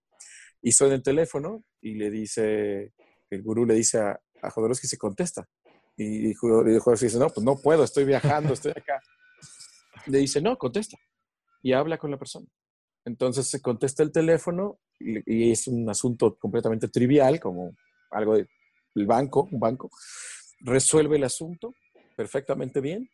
Y 0.62 0.72
suena 0.72 0.96
el 0.96 1.04
teléfono 1.04 1.64
y 1.82 1.96
le 1.96 2.10
dice, 2.10 2.94
el 3.30 3.44
gurú 3.44 3.66
le 3.66 3.76
dice 3.76 4.00
a, 4.00 4.20
a 4.42 4.50
Jodorowsky, 4.50 4.88
se 4.88 4.98
contesta. 4.98 5.48
Y 5.98 6.34
Jodorowsky 6.34 7.06
dice, 7.06 7.20
no, 7.20 7.30
pues 7.30 7.44
no 7.46 7.58
puedo, 7.62 7.84
estoy 7.84 8.06
viajando, 8.06 8.54
estoy 8.54 8.72
acá. 8.72 9.02
Le 10.08 10.18
dice, 10.18 10.42
no, 10.42 10.58
contesta. 10.58 10.98
Y 11.62 11.74
habla 11.74 11.98
con 11.98 12.12
la 12.12 12.18
persona. 12.18 12.48
Entonces 13.06 13.48
se 13.48 13.62
contesta 13.62 14.04
el 14.04 14.12
teléfono 14.12 14.80
y, 15.00 15.52
es 15.52 15.68
un 15.68 15.90
asunto 15.90 16.38
completamente 16.38 16.88
trivial, 16.88 17.40
como 17.40 17.76
algo 18.12 18.36
del 18.36 18.48
banco, 19.06 19.48
un 19.52 19.60
banco. 19.60 19.90
Resuelve 20.62 21.18
el 21.18 21.24
asunto 21.24 21.76
perfectamente 22.16 22.80
bien, 22.80 23.10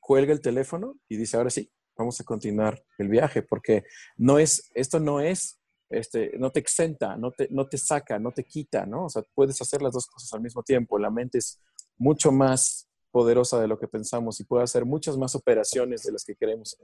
cuelga 0.00 0.32
el 0.32 0.40
teléfono 0.40 0.94
y 1.08 1.16
dice, 1.16 1.36
ahora 1.36 1.50
sí, 1.50 1.70
vamos 1.98 2.20
a 2.20 2.24
continuar 2.24 2.82
el 2.96 3.08
viaje, 3.08 3.42
porque 3.42 3.84
no 4.16 4.38
es, 4.38 4.70
esto 4.74 5.00
no 5.00 5.20
es, 5.20 5.58
este, 5.90 6.38
no 6.38 6.50
te 6.50 6.60
exenta, 6.60 7.16
no 7.16 7.32
te, 7.32 7.48
no 7.50 7.66
te 7.66 7.76
saca, 7.76 8.18
no 8.18 8.30
te 8.30 8.44
quita, 8.44 8.86
¿no? 8.86 9.06
O 9.06 9.08
sea, 9.08 9.22
puedes 9.34 9.60
hacer 9.60 9.82
las 9.82 9.92
dos 9.92 10.06
cosas 10.06 10.32
al 10.32 10.40
mismo 10.40 10.62
tiempo. 10.62 10.98
La 10.98 11.10
mente 11.10 11.38
es 11.38 11.60
mucho 11.96 12.30
más 12.30 12.88
poderosa 13.10 13.60
de 13.60 13.66
lo 13.66 13.78
que 13.78 13.88
pensamos 13.88 14.38
y 14.38 14.44
puede 14.44 14.64
hacer 14.64 14.84
muchas 14.84 15.16
más 15.16 15.34
operaciones 15.34 16.02
de 16.04 16.12
las 16.12 16.24
que 16.24 16.36
queremos. 16.36 16.76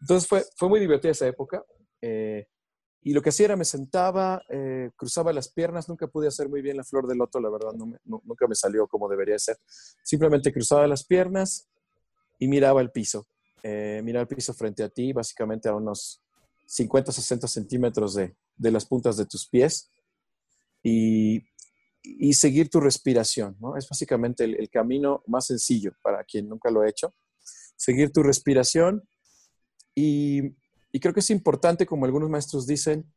Entonces 0.00 0.28
fue, 0.28 0.44
fue 0.56 0.68
muy 0.68 0.78
divertida 0.78 1.12
esa 1.12 1.26
época. 1.26 1.64
Eh, 2.00 2.46
y 3.02 3.14
lo 3.14 3.22
que 3.22 3.30
hacía 3.30 3.46
era 3.46 3.56
me 3.56 3.64
sentaba, 3.64 4.42
eh, 4.50 4.90
cruzaba 4.94 5.32
las 5.32 5.50
piernas, 5.50 5.88
nunca 5.88 6.06
pude 6.06 6.28
hacer 6.28 6.50
muy 6.50 6.60
bien 6.60 6.76
la 6.76 6.84
flor 6.84 7.06
del 7.06 7.16
loto, 7.16 7.40
la 7.40 7.48
verdad, 7.48 7.72
nunca 8.04 8.46
me 8.46 8.54
salió 8.54 8.86
como 8.86 9.08
debería 9.08 9.38
ser. 9.38 9.56
Simplemente 10.02 10.52
cruzaba 10.52 10.86
las 10.86 11.04
piernas 11.06 11.66
y 12.38 12.46
miraba 12.46 12.82
el 12.82 12.90
piso 12.90 13.26
eh, 13.62 14.00
mirar 14.04 14.22
el 14.22 14.28
piso 14.28 14.54
frente 14.54 14.82
a 14.82 14.88
ti, 14.88 15.12
básicamente 15.12 15.68
a 15.68 15.74
unos 15.74 16.22
50, 16.66 17.12
60 17.12 17.48
centímetros 17.48 18.14
de, 18.14 18.36
de 18.56 18.70
las 18.70 18.84
puntas 18.84 19.16
de 19.16 19.26
tus 19.26 19.48
pies 19.48 19.90
y, 20.82 21.44
y 22.02 22.32
seguir 22.34 22.68
tu 22.70 22.80
respiración. 22.80 23.56
¿no? 23.60 23.76
Es 23.76 23.88
básicamente 23.88 24.44
el, 24.44 24.68
camino 24.70 25.22
más 25.26 25.46
sencillo 25.46 25.92
para 26.02 26.24
quien 26.24 26.48
nunca 26.48 26.70
lo 26.70 26.82
ha 26.82 26.88
hecho. 26.88 27.14
Seguir 27.76 28.12
tu 28.12 28.22
respiración 28.22 29.02
y, 29.94 30.54
y 30.92 31.00
creo 31.00 31.14
que 31.14 31.20
es 31.20 31.30
importante, 31.30 31.86
como 31.86 32.04
algunos 32.04 32.30
maestros 32.30 32.66
dicen, 32.66 33.10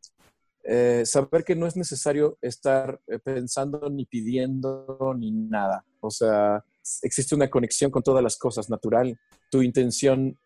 eh, 0.63 1.03
saber 1.05 1.43
que 1.43 1.55
no 1.55 1.67
es 1.67 1.75
necesario 1.75 2.37
estar 2.41 3.01
eh, 3.07 3.19
pensando 3.19 3.89
ni 3.89 4.05
pidiendo 4.05 5.13
ni 5.17 5.31
nada. 5.31 5.85
O 5.99 6.09
sea, 6.09 6.63
existe 7.01 7.35
una 7.35 7.49
conexión 7.49 7.91
con 7.91 8.03
todas 8.03 8.23
las 8.23 8.37
cosas 8.37 8.69
natural. 8.69 9.19
Tu 9.49 9.61
intención 9.61 10.37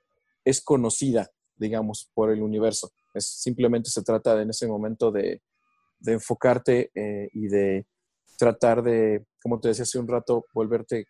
es 0.46 0.62
conocida, 0.62 1.30
digamos, 1.56 2.10
por 2.14 2.32
el 2.32 2.42
universo. 2.42 2.92
Es, 3.14 3.28
simplemente 3.28 3.90
se 3.90 4.04
trata 4.04 4.42
en 4.42 4.50
ese 4.50 4.68
momento 4.68 5.12
de, 5.12 5.42
enfocarte 6.06 6.92
eh, 6.94 7.30
y 7.34 7.48
de 7.48 7.88
tratar 8.38 8.84
de, 8.84 9.26
como 9.42 9.60
te 9.60 9.70
decía 9.70 9.84
hace 9.84 10.00
un 10.00 10.08
rato, 10.08 10.46
volverte 10.54 11.08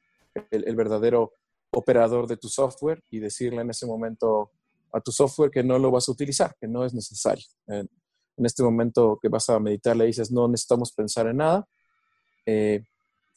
el, 0.52 0.76
verdadero 0.76 1.34
operador 1.72 2.28
de 2.28 2.38
tu 2.38 2.48
software 2.48 3.04
y 3.12 3.20
decirle 3.20 3.62
en 3.62 3.70
ese 3.70 3.86
momento 3.86 4.52
a 4.94 5.02
tu 5.02 5.12
software 5.12 5.52
que 5.52 5.64
no 5.64 5.78
lo 5.78 5.92
vas 5.92 6.08
a 6.08 6.12
utilizar, 6.12 6.56
que 6.60 6.68
no 6.68 6.86
es 6.86 6.94
necesario. 6.94 7.46
en 7.68 8.46
este 8.46 8.64
momento 8.64 9.20
que 9.22 9.28
vas 9.28 9.50
a 9.50 9.60
meditar 9.60 9.96
le 9.98 10.06
dices, 10.06 10.32
no 10.32 10.48
necesitamos 10.48 10.94
pensar 10.94 11.28
en 11.28 11.38
nada. 11.38 11.68
Eh, 12.46 12.84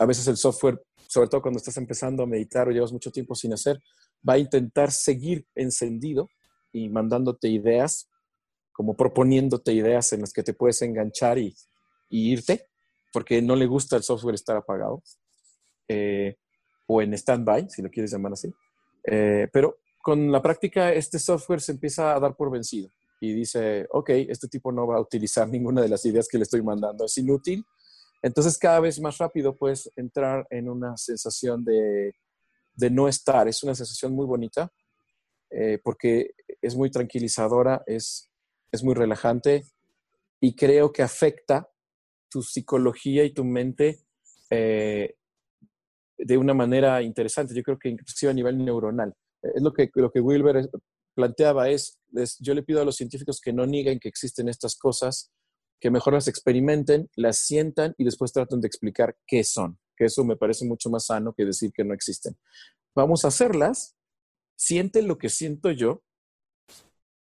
a 0.00 0.06
veces 0.06 0.26
el 0.26 0.36
software 0.36 0.82
sobre 1.10 1.28
todo 1.28 1.42
cuando 1.42 1.58
estás 1.58 1.76
empezando 1.76 2.22
a 2.22 2.26
meditar 2.26 2.68
o 2.68 2.70
llevas 2.70 2.92
mucho 2.92 3.10
tiempo 3.10 3.34
sin 3.34 3.52
hacer, 3.52 3.80
va 4.26 4.34
a 4.34 4.38
intentar 4.38 4.92
seguir 4.92 5.44
encendido 5.56 6.28
y 6.72 6.88
mandándote 6.88 7.48
ideas, 7.48 8.08
como 8.70 8.94
proponiéndote 8.94 9.72
ideas 9.72 10.12
en 10.12 10.20
las 10.20 10.32
que 10.32 10.44
te 10.44 10.54
puedes 10.54 10.80
enganchar 10.82 11.36
y, 11.38 11.52
irte, 12.10 12.68
porque 13.12 13.42
no 13.42 13.56
le 13.56 13.66
gusta 13.66 13.96
el 13.96 14.04
software 14.04 14.36
estar 14.36 14.56
apagado, 14.56 15.02
eh, 15.88 16.36
o 16.86 17.02
en 17.02 17.12
stand-by, 17.14 17.68
si 17.70 17.82
lo 17.82 17.90
quieres 17.90 18.12
llamar 18.12 18.34
así. 18.34 18.54
Eh, 19.02 19.48
pero 19.52 19.78
con 20.00 20.30
la 20.30 20.40
práctica, 20.40 20.92
este 20.92 21.18
software 21.18 21.60
se 21.60 21.72
empieza 21.72 22.14
a 22.14 22.20
dar 22.20 22.36
por 22.36 22.52
vencido 22.52 22.88
y 23.20 23.32
dice, 23.32 23.88
ok, 23.90 24.10
este 24.28 24.46
tipo 24.46 24.70
no 24.70 24.86
va 24.86 24.98
a 24.98 25.00
utilizar 25.00 25.48
ninguna 25.50 25.82
de 25.82 25.88
las 25.88 26.04
ideas 26.04 26.28
que 26.28 26.38
le 26.38 26.44
estoy 26.44 26.62
mandando, 26.62 27.04
es 27.06 27.18
inútil, 27.18 27.64
entonces 28.22 28.58
cada 28.58 28.80
vez 28.80 29.00
más 29.00 29.18
rápido 29.18 29.56
puedes 29.56 29.90
entrar 29.96 30.46
en 30.50 30.68
una 30.68 30.96
sensación 30.96 31.64
de, 31.64 32.12
no 32.90 33.08
estar. 33.08 33.46
Es 33.48 33.62
una 33.62 33.74
sensación 33.74 34.14
muy 34.14 34.26
bonita 34.26 34.72
eh, 35.50 35.78
porque 35.82 36.30
es 36.62 36.74
muy 36.74 36.90
tranquilizadora, 36.90 37.82
es, 37.86 38.30
es 38.72 38.82
muy 38.82 38.94
relajante 38.94 39.64
y 40.40 40.54
creo 40.54 40.92
que 40.92 41.02
afecta 41.02 41.68
tu 42.30 42.42
psicología 42.42 43.24
y 43.24 43.34
tu 43.34 43.44
mente 43.44 44.00
eh, 44.48 45.14
de 46.16 46.38
una 46.38 46.54
manera 46.54 47.02
interesante. 47.02 47.54
Yo 47.54 47.62
creo 47.62 47.78
que 47.78 47.88
inclusive 47.88 48.30
a 48.30 48.34
nivel 48.34 48.64
neuronal. 48.64 49.14
Es 49.42 49.62
lo 49.62 49.72
que, 49.72 49.90
lo 49.94 50.10
que 50.10 50.20
Wilber 50.20 50.68
planteaba, 51.14 51.68
es, 51.68 51.98
yo 52.38 52.54
le 52.54 52.62
pido 52.62 52.80
a 52.80 52.84
los 52.84 52.96
científicos 52.96 53.40
que 53.40 53.52
no 53.52 53.66
nieguen 53.66 53.98
que 53.98 54.08
existen 54.08 54.48
estas 54.48 54.76
cosas 54.76 55.30
que 55.80 55.90
mejor 55.90 56.14
las 56.14 56.28
experimenten, 56.28 57.08
las 57.16 57.38
sientan 57.38 57.94
y 57.96 58.04
después 58.04 58.32
traten 58.32 58.60
de 58.60 58.66
explicar 58.66 59.16
qué 59.26 59.42
son, 59.44 59.78
que 59.96 60.04
eso 60.06 60.24
me 60.24 60.36
parece 60.36 60.64
mucho 60.66 60.90
más 60.90 61.06
sano 61.06 61.32
que 61.32 61.44
decir 61.44 61.72
que 61.72 61.84
no 61.84 61.94
existen. 61.94 62.36
Vamos 62.94 63.24
a 63.24 63.28
hacerlas, 63.28 63.96
siente 64.56 65.02
lo 65.02 65.16
que 65.18 65.28
siento 65.28 65.70
yo 65.70 66.02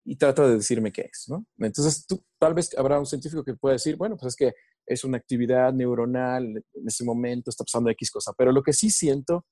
y 0.05 0.17
trata 0.17 0.49
de 0.49 0.57
decirme 0.57 0.91
qué 0.91 1.03
es, 1.13 1.27
¿no? 1.29 1.45
Entonces, 1.59 2.07
tal 2.39 2.55
vez 2.55 2.77
habrá 2.79 2.99
un 2.99 3.07
científico 3.07 3.45
que 3.45 3.55
pueda 3.55 3.75
decir, 3.75 3.97
bueno, 3.97 4.17
pues 4.17 4.33
es 4.33 4.37
que 4.37 4.55
es 4.87 5.05
una 5.05 5.19
actividad 5.19 5.73
neuronal, 5.75 6.65
en 6.73 6.87
ese 6.87 7.05
momento 7.05 7.51
está 7.51 7.65
pasando 7.65 7.91
X 7.91 8.11
cosa, 8.11 8.33
pero 8.37 8.53
lo 8.53 8.63
que 8.63 8.73
sí 8.73 8.89
siento 8.89 9.45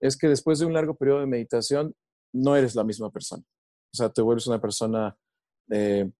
es 0.00 0.16
que 0.16 0.26
después 0.26 0.58
de 0.58 0.66
un 0.66 0.72
largo 0.72 0.96
periodo 0.96 1.20
de 1.20 1.26
meditación, 1.26 1.94
no 2.34 2.56
eres 2.56 2.74
la 2.74 2.82
misma 2.82 3.10
persona. 3.10 3.44
O 3.92 3.96
sea, 3.96 4.08
te 4.08 4.22
vuelves 4.22 4.46
una 4.46 4.60
persona 4.60 5.16
eh, 5.70 6.10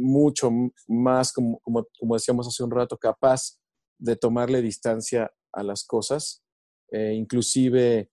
mucho 0.00 0.50
más, 0.88 1.32
como, 1.32 1.60
como, 1.62 2.14
decíamos 2.14 2.46
hace 2.48 2.62
un 2.62 2.70
rato, 2.70 2.96
capaz 2.96 3.58
de 3.98 4.16
tomarle 4.16 4.62
distancia 4.62 5.30
a 5.52 5.62
las 5.62 5.84
cosas, 5.84 6.42
eh, 6.90 7.14
inclusive 7.14 8.10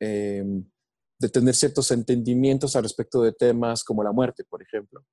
em, 0.00 0.68
de 1.20 1.28
tener 1.28 1.54
ciertos 1.54 1.90
entendimientos 1.90 2.76
al 2.76 2.84
respecto 2.84 3.22
de 3.22 3.32
temas 3.32 3.84
como 3.84 4.02
la 4.02 4.12
muerte, 4.12 4.44
por 4.44 4.62
ejemplo, 4.62 5.04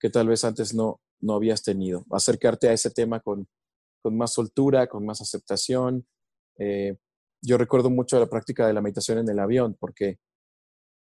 que 0.00 0.10
tal 0.10 0.28
vez 0.28 0.44
antes 0.44 0.74
no, 0.74 1.00
no 1.20 1.34
habías 1.34 1.62
tenido. 1.62 2.04
Acercarte 2.10 2.68
a 2.68 2.72
ese 2.72 2.90
tema 2.90 3.20
con, 3.20 3.48
con 4.02 4.16
más 4.16 4.32
soltura, 4.32 4.86
con 4.86 5.04
más 5.04 5.20
aceptación. 5.20 6.06
Eh, 6.58 6.96
yo 7.42 7.58
recuerdo 7.58 7.90
mucho 7.90 8.18
la 8.18 8.28
práctica 8.28 8.66
de 8.66 8.72
la 8.72 8.80
meditación 8.80 9.18
en 9.18 9.28
el 9.28 9.38
avión, 9.38 9.76
porque 9.78 10.18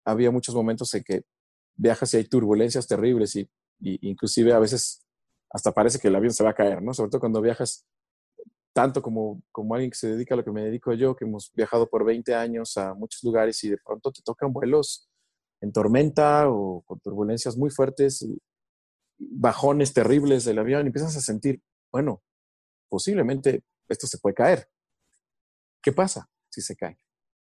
había 0.06 0.32
muchos 0.32 0.56
momentos 0.56 0.94
en 0.94 1.04
que 1.04 1.24
viajas 1.76 2.14
y 2.14 2.18
hay 2.18 2.26
turbulencias 2.26 2.88
terribles 2.88 3.36
y 3.36 3.50
y 3.84 4.10
inclusive 4.10 4.54
a 4.54 4.60
veces 4.60 5.06
hasta 5.50 5.72
parece 5.72 6.00
que 6.00 6.08
el 6.08 6.16
avión 6.16 6.34
se 6.34 6.44
va 6.44 6.52
a 6.52 6.56
caer, 6.56 6.82
¿no? 6.82 6.94
Sobre 6.94 7.12
todo 7.12 7.20
cuando 7.20 7.42
viajas 7.42 7.86
tanto 8.74 9.02
como, 9.02 9.44
como 9.52 9.76
alguien 9.76 9.92
que 9.92 9.98
se 9.98 10.08
dedica 10.08 10.34
a 10.34 10.38
lo 10.38 10.44
que 10.44 10.52
me 10.52 10.64
dedico 10.64 10.94
yo, 10.94 11.16
que 11.16 11.26
hemos 11.26 11.52
viajado 11.54 11.88
por 11.88 12.04
20 12.04 12.34
años 12.34 12.76
a 12.78 12.96
muchos 12.96 13.24
lugares 13.24 13.64
y 13.64 13.70
de 13.70 13.78
pronto 13.78 14.12
te 14.12 14.22
tocan 14.24 14.52
vuelos 14.52 15.08
en 15.62 15.72
tormenta 15.72 16.50
o 16.50 16.82
con 16.82 17.00
turbulencias 17.00 17.56
muy 17.56 17.70
fuertes 17.70 18.26
bajones 19.18 19.94
terribles 19.94 20.44
del 20.44 20.60
avión 20.60 20.86
y 20.86 20.88
empiezas 20.88 21.16
a 21.16 21.22
sentir, 21.22 21.62
bueno, 21.92 22.24
posiblemente 22.90 23.64
esto 23.88 24.08
se 24.08 24.18
puede 24.18 24.34
caer. 24.34 24.68
¿Qué 25.82 25.92
pasa 25.92 26.30
si 26.50 26.62
se 26.62 26.76
cae? 26.76 26.98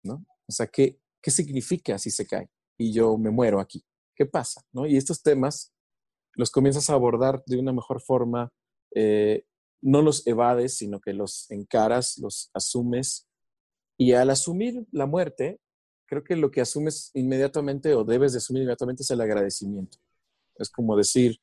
¿No? 0.02 0.24
O 0.46 0.52
sea, 0.52 0.66
¿qué, 0.66 0.98
¿qué 1.20 1.30
significa 1.30 1.98
si 1.98 2.10
se 2.10 2.26
cae? 2.26 2.48
Y 2.78 2.92
yo 2.92 3.18
me 3.18 3.30
muero 3.30 3.60
aquí. 3.60 3.84
¿Qué 4.14 4.26
pasa? 4.26 4.62
¿No? 4.72 4.86
Y 4.86 4.96
estos 4.96 5.22
temas 5.22 5.72
los 6.38 6.52
comienzas 6.52 6.88
a 6.88 6.94
abordar 6.94 7.42
de 7.46 7.58
una 7.58 7.72
mejor 7.72 8.00
forma, 8.00 8.52
eh, 8.94 9.44
no 9.82 10.02
los 10.02 10.24
evades, 10.24 10.76
sino 10.76 11.00
que 11.00 11.12
los 11.12 11.50
encaras, 11.50 12.16
los 12.18 12.48
asumes. 12.54 13.28
Y 13.96 14.12
al 14.12 14.30
asumir 14.30 14.86
la 14.92 15.06
muerte, 15.06 15.60
creo 16.06 16.22
que 16.22 16.36
lo 16.36 16.52
que 16.52 16.60
asumes 16.60 17.10
inmediatamente 17.14 17.92
o 17.92 18.04
debes 18.04 18.32
de 18.32 18.38
asumir 18.38 18.62
inmediatamente 18.62 19.02
es 19.02 19.10
el 19.10 19.20
agradecimiento. 19.20 19.98
Es 20.54 20.70
como 20.70 20.96
decir, 20.96 21.40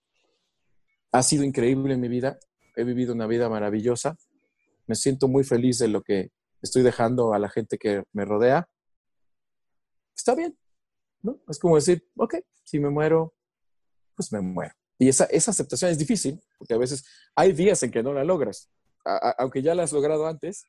ha 1.11 1.21
sido 1.23 1.43
increíble 1.43 1.97
mi 1.97 2.07
vida, 2.07 2.39
he 2.77 2.85
vivido 2.85 3.13
una 3.13 3.27
vida 3.27 3.49
maravillosa, 3.49 4.15
me 4.87 4.95
siento 4.95 5.27
muy 5.27 5.43
feliz 5.43 5.77
de 5.77 5.89
lo 5.89 6.03
que 6.03 6.31
estoy 6.61 6.83
dejando 6.83 7.33
a 7.33 7.39
la 7.39 7.49
gente 7.49 7.77
que 7.77 8.03
me 8.13 8.23
rodea. 8.23 8.69
Está 10.15 10.35
bien, 10.35 10.57
¿no? 11.21 11.41
Es 11.49 11.59
como 11.59 11.75
decir, 11.75 12.07
ok, 12.15 12.35
si 12.63 12.79
me 12.79 12.89
muero, 12.89 13.33
pues 14.15 14.31
me 14.31 14.39
muero. 14.39 14.73
Y 14.97 15.09
esa, 15.09 15.25
esa 15.25 15.51
aceptación 15.51 15.91
es 15.91 15.97
difícil, 15.97 16.39
porque 16.57 16.73
a 16.73 16.77
veces 16.77 17.05
hay 17.35 17.51
días 17.51 17.81
en 17.83 17.91
que 17.91 18.03
no 18.03 18.13
la 18.13 18.23
logras. 18.23 18.69
aunque 19.37 19.61
ya 19.61 19.75
la 19.75 19.83
has 19.83 19.91
logrado 19.91 20.25
antes, 20.25 20.65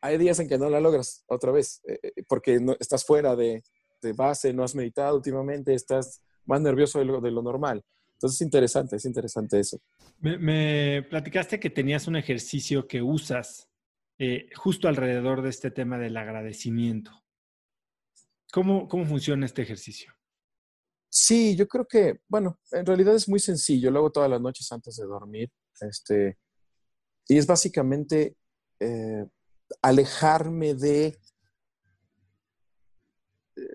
hay 0.00 0.18
días 0.18 0.40
en 0.40 0.48
que 0.48 0.58
no 0.58 0.68
la 0.68 0.80
logras 0.80 1.24
otra 1.26 1.52
vez, 1.52 1.80
eh, 1.86 1.98
eh, 2.02 2.22
porque 2.26 2.58
no, 2.58 2.76
estás 2.80 3.04
fuera 3.04 3.36
de, 3.36 3.62
de, 4.02 4.12
base, 4.12 4.52
no 4.52 4.64
has 4.64 4.74
meditado 4.74 5.14
últimamente, 5.14 5.74
estás 5.74 6.22
más 6.44 6.60
nervioso 6.60 6.98
de 6.98 7.04
lo, 7.04 7.20
de 7.20 7.30
lo 7.30 7.42
normal. 7.42 7.84
Entonces 8.14 8.40
es 8.40 8.44
interesante, 8.44 8.96
es 8.96 9.04
interesante 9.04 9.60
eso. 9.60 9.80
Me, 10.20 11.02
platicaste 11.08 11.60
que 11.60 11.70
tenías 11.70 12.06
un 12.06 12.16
ejercicio 12.16 12.86
que 12.86 13.02
usas 13.02 13.68
eh, 14.18 14.48
justo 14.54 14.88
alrededor 14.88 15.42
de 15.42 15.50
este 15.50 15.70
tema 15.70 15.98
del 15.98 16.16
agradecimiento. 16.16 17.12
¿Cómo, 18.52 18.88
¿Cómo 18.88 19.06
funciona 19.06 19.46
este 19.46 19.62
ejercicio? 19.62 20.12
Sí, 21.14 21.54
yo 21.56 21.68
creo 21.68 21.86
que, 21.86 22.20
bueno, 22.26 22.58
en 22.70 22.86
realidad 22.86 23.14
es 23.14 23.28
muy 23.28 23.38
sencillo. 23.38 23.90
Lo 23.90 23.98
hago 23.98 24.12
todas 24.12 24.30
las 24.30 24.40
noches 24.40 24.72
antes 24.72 24.96
de 24.96 25.04
dormir. 25.04 25.50
Este, 25.78 26.38
y 27.28 27.36
es 27.36 27.46
básicamente 27.46 28.36
eh, 28.80 29.26
alejarme 29.82 30.74
de 30.74 31.18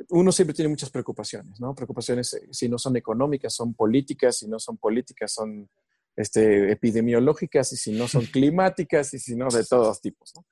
uno 0.09 0.31
siempre 0.31 0.55
tiene 0.55 0.69
muchas 0.69 0.89
preocupaciones, 0.89 1.59
¿no? 1.59 1.75
Preocupaciones, 1.75 2.33
eh, 2.33 2.47
si 2.51 2.67
no 2.67 2.77
son 2.77 2.97
económicas, 2.97 3.53
son 3.53 3.73
políticas, 3.73 4.37
si 4.37 4.47
no 4.47 4.59
son 4.59 4.77
políticas, 4.77 5.33
son 5.33 5.69
este, 6.15 6.71
epidemiológicas, 6.71 7.71
y 7.73 7.77
si 7.77 7.91
no 7.91 8.07
son 8.07 8.25
climáticas, 8.33 9.13
y 9.13 9.19
si 9.19 9.35
no, 9.35 9.47
de 9.49 9.63
todos 9.63 10.01
tipos, 10.01 10.33
¿no? 10.35 10.45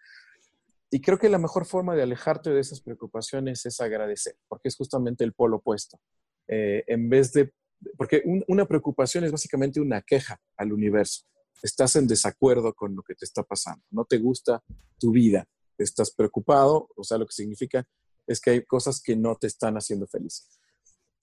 Y 0.92 1.02
creo 1.02 1.18
que 1.18 1.30
la 1.30 1.40
mejor 1.40 1.66
forma 1.66 1.96
de 1.96 2.04
alejarte 2.04 2.52
de 2.52 2.62
esas 2.62 2.80
preocupaciones 2.80 3.66
es 3.66 3.82
agradecer, 3.82 4.38
porque 4.48 4.70
es 4.70 4.76
justamente 4.76 5.24
el 5.24 5.34
polo 5.34 5.58
opuesto. 5.58 6.00
Eh, 6.48 6.84
en 6.88 7.10
vez 7.10 7.34
de, 7.34 7.52
porque 7.98 8.24
una 8.48 8.66
preocupación 8.66 9.24
es 9.24 9.32
básicamente 9.32 9.80
una 9.80 10.02
queja 10.02 10.40
al 10.58 10.74
universo. 10.74 11.24
Estás 11.62 11.96
en 11.96 12.08
desacuerdo 12.08 12.74
con 12.74 12.96
lo 12.96 13.04
que 13.04 13.16
te 13.16 13.26
está 13.26 13.44
pasando, 13.44 13.84
no 13.90 14.06
te 14.06 14.18
gusta 14.18 14.64
tu 15.00 15.12
vida, 15.12 15.48
estás 15.78 16.12
preocupado, 16.12 16.90
o 16.96 17.04
sea, 17.04 17.18
lo 17.18 17.26
que 17.26 17.34
significa 17.34 17.88
es 18.28 18.40
que 18.40 18.52
hay 18.52 18.66
cosas 18.66 19.02
que 19.02 19.16
no 19.16 19.36
te 19.36 19.48
están 19.48 19.76
haciendo 19.76 20.08
feliz. 20.08 20.48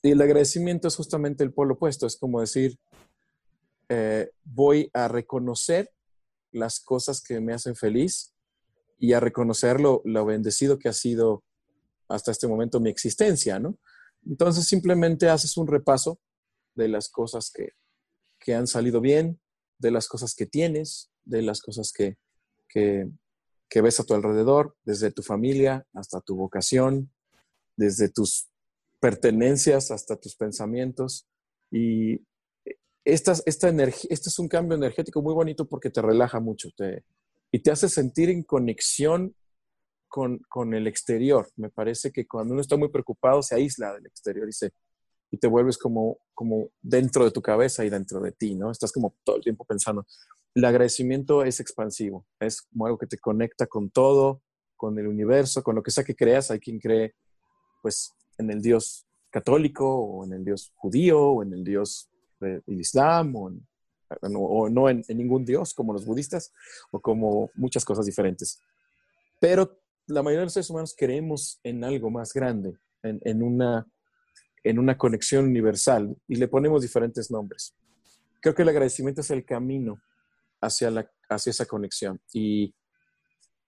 Y 0.02 0.10
el 0.10 0.20
agradecimiento 0.20 0.88
es 0.88 0.96
justamente 0.96 1.44
el 1.44 1.52
polo 1.52 1.74
opuesto, 1.74 2.06
es 2.06 2.16
como 2.16 2.40
decir, 2.40 2.76
eh, 3.88 4.30
voy 4.44 4.90
a 4.94 5.08
reconocer 5.08 5.90
las 6.50 6.80
cosas 6.80 7.22
que 7.22 7.40
me 7.40 7.52
hacen 7.52 7.76
feliz 7.76 8.34
y 8.98 9.12
a 9.12 9.20
reconocer 9.20 9.80
lo, 9.80 10.02
bendecido 10.24 10.78
que 10.78 10.88
ha 10.88 10.92
sido 10.92 11.44
hasta 12.08 12.30
este 12.30 12.46
momento 12.46 12.80
mi 12.80 12.90
existencia, 12.90 13.58
¿no? 13.58 13.78
Entonces 14.26 14.66
simplemente 14.66 15.28
haces 15.28 15.56
un 15.56 15.66
repaso 15.66 16.20
de 16.74 16.88
las 16.88 17.08
cosas 17.08 17.50
que, 17.52 17.70
que 18.38 18.54
han 18.54 18.66
salido 18.66 19.00
bien, 19.00 19.40
de 19.78 19.90
las 19.90 20.08
cosas 20.08 20.34
que 20.34 20.46
tienes, 20.46 21.10
de 21.24 21.42
las 21.42 21.60
cosas 21.60 21.92
que, 21.92 22.16
que, 22.68 23.10
ves 23.80 24.00
a 24.00 24.04
tu 24.04 24.14
alrededor, 24.14 24.76
desde 24.84 25.10
tu 25.10 25.22
familia 25.22 25.86
hasta 25.94 26.20
tu 26.20 26.36
vocación, 26.36 27.12
desde 27.76 28.08
tus 28.08 28.48
pertenencias 29.00 29.90
hasta 29.90 30.16
tus 30.16 30.36
pensamientos. 30.36 31.26
Y 31.70 32.20
esta, 33.04 33.34
esta 33.46 33.68
energía, 33.68 34.08
este 34.10 34.28
es 34.28 34.38
un 34.38 34.48
cambio 34.48 34.76
energético 34.76 35.22
muy 35.22 35.34
bonito 35.34 35.68
porque 35.68 35.90
te 35.90 36.02
relaja 36.02 36.38
mucho 36.38 36.70
te, 36.76 37.04
y 37.50 37.60
te 37.60 37.70
hace 37.70 37.88
sentir 37.88 38.30
en 38.30 38.42
conexión 38.42 39.34
con, 40.12 40.38
con, 40.48 40.74
el 40.74 40.86
exterior. 40.86 41.48
Me 41.56 41.70
parece 41.70 42.12
que 42.12 42.26
cuando 42.26 42.52
uno 42.52 42.60
está 42.60 42.76
muy 42.76 42.88
preocupado 42.88 43.42
se 43.42 43.54
aísla 43.54 43.94
del 43.94 44.06
exterior 44.06 44.46
y, 44.48 44.52
se, 44.52 44.72
y 45.30 45.38
te 45.38 45.46
vuelves 45.46 45.78
como, 45.78 46.18
como 46.34 46.68
dentro 46.82 47.24
de 47.24 47.30
tu 47.30 47.40
cabeza 47.40 47.84
y 47.84 47.90
dentro 47.90 48.20
de 48.20 48.32
ti, 48.32 48.54
¿no? 48.54 48.70
Estás 48.70 48.92
como 48.92 49.14
todo 49.24 49.36
el 49.36 49.42
tiempo 49.42 49.64
pensando 49.64 50.06
el 50.54 50.64
agradecimiento 50.64 51.44
es 51.44 51.60
expansivo, 51.60 52.26
es 52.38 52.62
como 52.62 52.86
algo 52.86 52.98
que 52.98 53.06
te 53.06 53.18
conecta 53.18 53.66
con 53.66 53.90
todo, 53.90 54.42
con 54.76 54.98
el 54.98 55.06
universo, 55.06 55.62
con 55.62 55.76
lo 55.76 55.82
que 55.82 55.90
sea 55.90 56.04
que 56.04 56.14
creas. 56.14 56.50
Hay 56.50 56.60
quien 56.60 56.78
cree, 56.78 57.14
pues, 57.80 58.14
en 58.36 58.50
el 58.50 58.60
Dios 58.60 59.06
católico, 59.30 59.86
o 59.88 60.24
en 60.24 60.34
el 60.34 60.44
Dios 60.44 60.72
judío, 60.74 61.20
o 61.20 61.42
en 61.42 61.54
el 61.54 61.64
Dios 61.64 62.10
del 62.38 62.62
Islam, 62.66 63.34
o, 63.36 64.68
no 64.68 64.90
en, 64.90 65.02
ningún 65.08 65.44
Dios, 65.46 65.72
como 65.72 65.94
los 65.94 66.04
budistas, 66.04 66.52
o 66.90 67.00
como 67.00 67.50
muchas 67.54 67.84
cosas 67.84 68.04
diferentes. 68.04 68.60
Pero 69.40 69.80
la 70.07 70.22
mayoría 70.22 70.40
de 70.40 70.46
los 70.46 70.53
seres 70.53 70.70
humanos 70.70 70.94
creemos 70.96 71.61
en 71.62 71.84
algo 71.84 72.11
más 72.11 72.32
grande, 72.32 72.78
en, 73.03 73.42
una, 73.42 73.86
conexión 74.98 75.46
universal, 75.46 76.16
y 76.28 76.36
le 76.36 76.48
ponemos 76.48 76.82
diferentes 76.82 77.30
nombres. 77.30 77.74
Creo 78.40 78.55
que 78.55 78.62
el 78.62 78.68
agradecimiento 78.68 79.20
es 79.20 79.30
el 79.30 79.44
camino 79.44 80.00
hacia, 80.61 81.09
esa 81.46 81.66
conexión. 81.66 82.20
Y, 82.32 82.74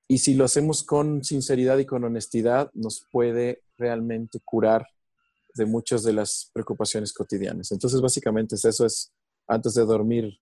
si 0.08 0.34
lo 0.34 0.44
hacemos 0.44 0.82
con 0.82 1.24
sinceridad 1.24 1.78
y 1.78 1.86
con 1.86 2.04
honestidad, 2.04 2.70
nos 2.74 3.06
puede 3.10 3.62
realmente 3.76 4.38
curar 4.44 4.86
de 5.54 5.66
muchas 5.66 6.02
de 6.02 6.12
las 6.12 6.50
preocupaciones 6.52 7.12
cotidianas. 7.12 7.70
Entonces, 7.72 8.00
básicamente 8.00 8.56
eso, 8.56 8.86
es 8.86 9.12
antes 9.46 9.74
de 9.74 9.84
dormir, 9.84 10.38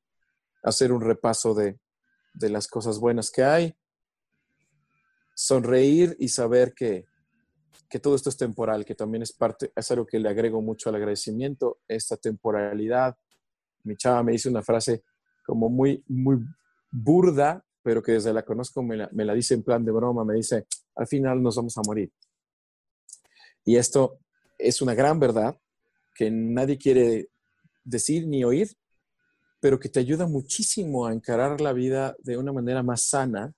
hacer 0.62 0.92
un 0.92 1.00
repaso 1.00 1.54
de 1.54 1.78
las 2.50 2.66
cosas 2.66 2.98
buenas 2.98 3.30
que 3.30 3.42
hay, 3.42 3.74
sonreír 5.34 6.16
y 6.18 6.28
saber 6.28 6.74
que, 6.74 7.06
que 7.88 7.98
todo 7.98 8.14
esto 8.14 8.30
es 8.30 8.36
temporal, 8.36 8.84
que 8.84 8.94
también 8.94 9.22
es 9.22 9.32
parte, 9.32 9.72
es 9.74 9.90
algo 9.90 10.06
que 10.06 10.18
le 10.18 10.28
agrego 10.28 10.62
mucho 10.62 10.88
al 10.88 10.96
agradecimiento, 10.96 11.80
esta 11.86 12.16
temporalidad. 12.16 13.16
Mi 13.84 13.96
chava 13.96 14.22
me 14.22 14.32
dice 14.32 14.48
una 14.48 14.62
frase 14.62 15.04
como 15.44 15.68
muy, 15.68 16.02
muy 16.08 16.38
burda, 16.90 17.64
pero 17.82 18.02
que 18.02 18.12
desde 18.12 18.32
la 18.32 18.44
conozco 18.44 18.82
me 18.82 18.96
la, 18.96 19.34
dice 19.34 19.54
en 19.54 19.62
plan 19.62 19.84
de 19.84 19.92
broma, 19.92 20.24
me 20.24 20.34
dice, 20.34 20.66
al 20.94 21.06
final 21.06 21.42
nos 21.42 21.56
vamos 21.56 21.76
a 21.78 21.82
morir. 21.84 22.12
Y 23.64 23.76
esto 23.76 24.18
es 24.58 24.80
una 24.82 24.94
gran 24.94 25.18
verdad 25.18 25.58
que 26.14 26.30
nadie 26.30 26.78
quiere 26.78 27.28
decir 27.84 28.26
ni 28.26 28.44
oír, 28.44 28.70
pero 29.60 29.78
que 29.78 29.88
te 29.88 30.00
ayuda 30.00 30.26
muchísimo 30.26 31.06
a 31.06 31.12
encarar 31.12 31.60
la 31.60 31.72
vida 31.72 32.16
de 32.20 32.36
una 32.36 32.52
manera 32.52 32.82
más 32.82 33.04
sana, 33.04 33.52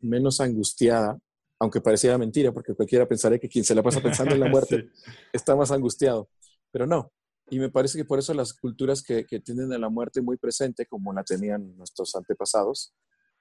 menos 0.00 0.40
angustiada, 0.40 1.18
aunque 1.58 1.80
pareciera 1.80 2.18
mentira, 2.18 2.52
porque 2.52 2.74
cualquiera 2.74 3.06
pensaría 3.06 3.38
que 3.38 3.48
quien 3.48 3.64
se 3.64 3.74
la 3.74 3.82
pasa 3.82 4.00
pensando 4.00 4.34
en 4.34 4.40
la 4.40 4.48
muerte 4.50 4.90
está 5.32 5.56
más 5.56 5.70
angustiado. 5.70 6.28
Pero 6.70 6.86
no, 6.86 7.10
y 7.50 7.58
me 7.58 7.70
parece 7.70 7.98
que 7.98 8.04
por 8.04 8.18
eso 8.18 8.34
las 8.34 8.52
culturas 8.52 9.02
que, 9.02 9.24
tienen 9.40 9.72
a 9.72 9.78
la 9.78 9.88
muerte 9.88 10.20
muy 10.20 10.36
presente, 10.36 10.86
como 10.86 11.12
la 11.12 11.24
tenían 11.24 11.76
nuestros 11.76 12.14
antepasados, 12.14 12.94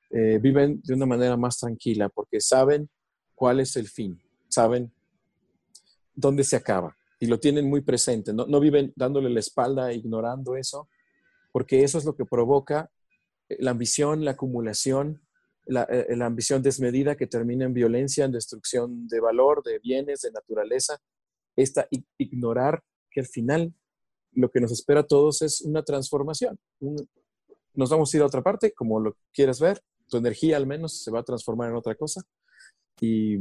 eh, 0.09 0.39
viven 0.41 0.81
de 0.83 0.93
una 0.93 1.05
manera 1.05 1.35
más 1.35 1.57
tranquila 1.57 2.07
porque 2.07 2.39
saben 2.39 2.89
cuál 3.35 3.59
es 3.59 3.75
el 3.75 3.89
fin, 3.89 4.21
saben 4.47 4.93
dónde 6.15 6.45
se 6.45 6.55
acaba 6.55 6.95
y 7.19 7.25
lo 7.25 7.39
tienen 7.39 7.69
muy 7.69 7.81
presente. 7.81 8.33
No, 8.33 8.45
no 8.47 8.59
viven 8.59 8.93
dándole 8.95 9.29
la 9.29 9.39
espalda, 9.39 9.91
ignorando 9.91 10.55
eso, 10.55 10.87
porque 11.51 11.83
eso 11.83 11.97
es 11.97 12.05
lo 12.05 12.15
que 12.15 12.25
provoca 12.25 12.89
eh, 13.49 13.57
la 13.59 13.71
ambición, 13.71 14.23
la 14.23 14.31
acumulación, 14.31 15.21
la, 15.67 15.83
eh, 15.83 16.15
la 16.15 16.25
ambición 16.25 16.61
desmedida 16.61 17.15
que 17.15 17.27
termina 17.27 17.65
en 17.65 17.73
violencia, 17.73 18.25
en 18.25 18.31
destrucción 18.31 19.07
de 19.07 19.19
valor, 19.19 19.63
de 19.63 19.79
bienes, 19.79 20.21
de 20.21 20.31
naturaleza. 20.31 20.97
Esta 21.55 21.87
ignorar 22.17 22.81
que 23.09 23.21
al 23.21 23.27
final 23.27 23.73
lo 24.33 24.49
que 24.49 24.61
nos 24.61 24.71
espera 24.71 25.01
a 25.01 25.07
todos 25.07 25.41
es 25.41 25.61
una 25.61 25.83
transformación. 25.83 26.59
nos 27.73 27.89
vamos 27.89 28.13
a 28.13 28.17
ir 28.17 28.23
a 28.23 28.27
otra 28.27 28.41
parte, 28.41 28.71
como 28.73 28.99
lo 28.99 29.17
quieras 29.33 29.59
ver, 29.59 29.81
tu 30.07 30.17
energía 30.17 30.57
al 30.57 30.67
menos 30.67 31.03
se 31.03 31.11
va 31.11 31.19
a 31.19 31.23
transformar 31.23 31.69
en 31.69 31.75
otra 31.75 31.95
cosa. 31.95 32.21
Y, 33.01 33.37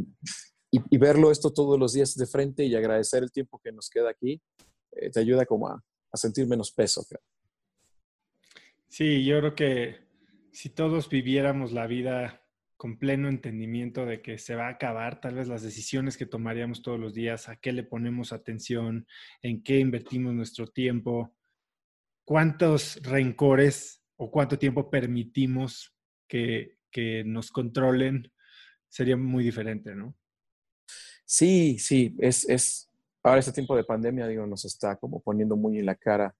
y, 0.70 0.98
verlo 0.98 1.30
esto 1.30 1.52
todos 1.52 1.78
los 1.78 1.92
días 1.92 2.14
de 2.14 2.26
frente 2.26 2.64
y 2.64 2.74
agradecer 2.74 3.22
el 3.22 3.30
tiempo 3.30 3.58
que 3.62 3.72
nos 3.72 3.88
queda 3.88 4.10
aquí, 4.10 4.40
eh, 4.92 5.10
te 5.10 5.20
ayuda 5.20 5.46
como 5.46 5.68
a, 5.68 5.82
sentir 6.14 6.46
menos 6.46 6.72
peso. 6.72 7.04
Sí, 8.88 9.24
yo 9.24 9.38
creo 9.38 9.54
que 9.54 10.05
si 10.56 10.70
todos 10.70 11.10
viviéramos 11.10 11.72
la 11.72 11.86
vida 11.86 12.42
con 12.78 12.98
pleno 12.98 13.28
entendimiento 13.28 14.06
de 14.06 14.22
que 14.22 14.38
se 14.38 14.54
va 14.54 14.68
a 14.68 14.70
acabar, 14.70 15.20
tal 15.20 15.34
vez 15.34 15.48
las 15.48 15.60
decisiones 15.60 16.16
que 16.16 16.24
tomaríamos 16.24 16.80
todos 16.80 16.98
los 16.98 17.12
días, 17.12 17.50
a 17.50 17.56
qué 17.56 17.72
le 17.72 17.82
ponemos 17.82 18.32
atención, 18.32 19.06
en 19.42 19.62
qué 19.62 19.78
invertimos 19.80 20.32
nuestro 20.32 20.66
tiempo, 20.66 21.36
cuántos 22.24 23.02
rencores 23.02 24.02
o 24.16 24.30
cuánto 24.30 24.58
tiempo 24.58 24.88
permitimos 24.88 25.94
que, 26.26 26.78
que 26.90 27.22
nos 27.22 27.50
controlen, 27.50 28.32
sería 28.88 29.18
muy 29.18 29.44
diferente, 29.44 29.94
¿no? 29.94 30.16
Sí, 31.26 31.78
sí, 31.78 32.16
es, 32.18 32.48
es, 32.48 32.90
ahora 33.22 33.40
este 33.40 33.52
tiempo 33.52 33.76
de 33.76 33.84
pandemia, 33.84 34.26
digo, 34.26 34.46
nos 34.46 34.64
está 34.64 34.96
como 34.96 35.20
poniendo 35.20 35.54
muy 35.54 35.78
en 35.78 35.84
la 35.84 35.96
cara 35.96 36.34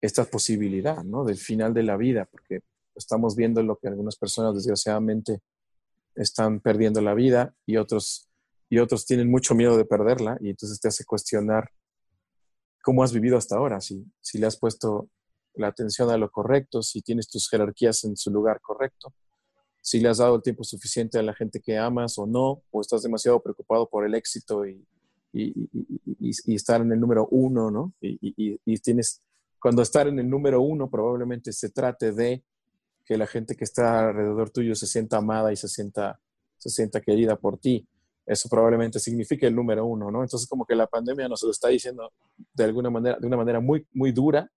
esta 0.00 0.24
posibilidad, 0.24 1.04
¿no? 1.04 1.24
Del 1.24 1.36
final 1.36 1.72
de 1.72 1.84
la 1.84 1.96
vida, 1.96 2.24
porque 2.24 2.62
estamos 2.98 3.36
viendo 3.36 3.62
lo 3.62 3.76
que 3.76 3.88
algunas 3.88 4.16
personas 4.16 4.54
desgraciadamente 4.54 5.40
están 6.14 6.60
perdiendo 6.60 7.00
la 7.00 7.14
vida 7.14 7.54
y 7.64 7.76
otros, 7.76 8.28
y 8.68 8.78
otros 8.78 9.06
tienen 9.06 9.30
mucho 9.30 9.54
miedo 9.54 9.76
de 9.76 9.84
perderla 9.84 10.36
y 10.40 10.50
entonces 10.50 10.80
te 10.80 10.88
hace 10.88 11.04
cuestionar 11.04 11.70
cómo 12.82 13.02
has 13.02 13.12
vivido 13.12 13.36
hasta 13.36 13.56
ahora, 13.56 13.80
si, 13.80 14.04
si 14.20 14.38
le 14.38 14.46
has 14.46 14.58
puesto 14.58 15.08
la 15.54 15.68
atención 15.68 16.10
a 16.10 16.16
lo 16.16 16.30
correcto, 16.30 16.82
si 16.82 17.02
tienes 17.02 17.28
tus 17.28 17.48
jerarquías 17.48 18.04
en 18.04 18.16
su 18.16 18.30
lugar 18.30 18.60
correcto, 18.60 19.12
si 19.80 20.00
le 20.00 20.08
has 20.08 20.18
dado 20.18 20.36
el 20.36 20.42
tiempo 20.42 20.64
suficiente 20.64 21.18
a 21.18 21.22
la 21.22 21.34
gente 21.34 21.60
que 21.60 21.78
amas 21.78 22.18
o 22.18 22.26
no, 22.26 22.62
o 22.70 22.80
estás 22.80 23.02
demasiado 23.02 23.42
preocupado 23.42 23.88
por 23.88 24.04
el 24.04 24.14
éxito 24.14 24.66
y, 24.66 24.86
y, 25.32 25.68
y, 26.20 26.54
estar 26.54 26.80
en 26.80 26.92
el 26.92 27.00
número 27.00 27.26
uno, 27.30 27.70
¿no? 27.70 27.94
Y, 28.00 28.78
tienes, 28.80 29.22
cuando 29.60 29.82
estar 29.82 30.08
en 30.08 30.18
el 30.18 30.28
número 30.28 30.60
uno 30.62 30.90
probablemente 30.90 31.52
se 31.52 31.70
trate 31.70 32.12
de 32.12 32.42
que 33.08 33.16
la 33.16 33.26
gente 33.26 33.56
que 33.56 33.64
está 33.64 34.10
alrededor 34.10 34.50
tuyo 34.50 34.74
se 34.74 34.86
sienta 34.86 35.16
amada 35.16 35.50
y 35.50 35.56
se 35.56 35.66
sienta, 35.66 36.20
se 36.58 36.68
sienta 36.68 37.00
querida 37.00 37.36
por 37.36 37.56
ti. 37.56 37.88
Eso 38.26 38.50
probablemente 38.50 38.98
signifique 39.00 39.46
el 39.46 39.56
número 39.56 39.86
uno, 39.86 40.10
¿no? 40.10 40.22
Entonces 40.22 40.46
como 40.46 40.66
que 40.66 40.74
la 40.74 40.86
pandemia 40.86 41.26
nos 41.26 41.42
lo 41.42 41.50
está 41.50 41.68
diciendo 41.68 42.12
de 42.52 42.64
alguna 42.64 42.90
manera, 42.90 43.16
de 43.18 43.26
una 43.26 43.38
manera 43.38 43.60
muy, 43.60 43.86
muy 43.94 44.12
dura, 44.12 44.52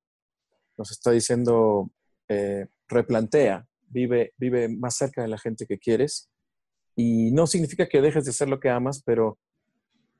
nos 0.77 0.91
está 0.91 1.11
diciendo, 1.11 1.89
eh, 2.27 2.67
replantea, 2.89 3.65
vive, 3.87 4.33
vive 4.37 4.67
más 4.67 4.97
cerca 4.97 5.21
de 5.21 5.29
la 5.29 5.37
gente 5.37 5.65
que 5.65 5.79
quieres. 5.79 6.29
Y 6.93 7.31
no 7.31 7.47
significa 7.47 7.87
que 7.87 8.01
dejes 8.01 8.25
de 8.25 8.33
ser 8.33 8.49
lo 8.49 8.59
que 8.59 8.69
amas, 8.69 9.01
pero, 9.05 9.39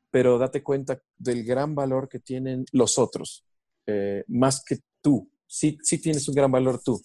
pero 0.10 0.38
date 0.38 0.64
cuenta 0.64 1.02
del 1.18 1.44
gran 1.44 1.76
valor 1.76 2.08
que 2.08 2.20
tienen 2.20 2.64
los 2.72 2.98
otros, 2.98 3.44
eh, 3.88 4.24
más 4.30 4.64
que 4.64 4.78
tú. 5.02 5.30
Sí, 5.48 5.78
sí 5.84 5.98
tienes 5.98 6.30
un 6.30 6.36
gran 6.36 6.50
valor 6.50 6.82
tú, 6.82 7.02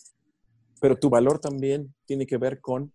pero 0.80 0.96
tu 0.96 1.10
valor 1.10 1.38
también 1.38 1.94
tiene 2.04 2.26
que 2.26 2.36
ver 2.36 2.60
con 2.60 2.92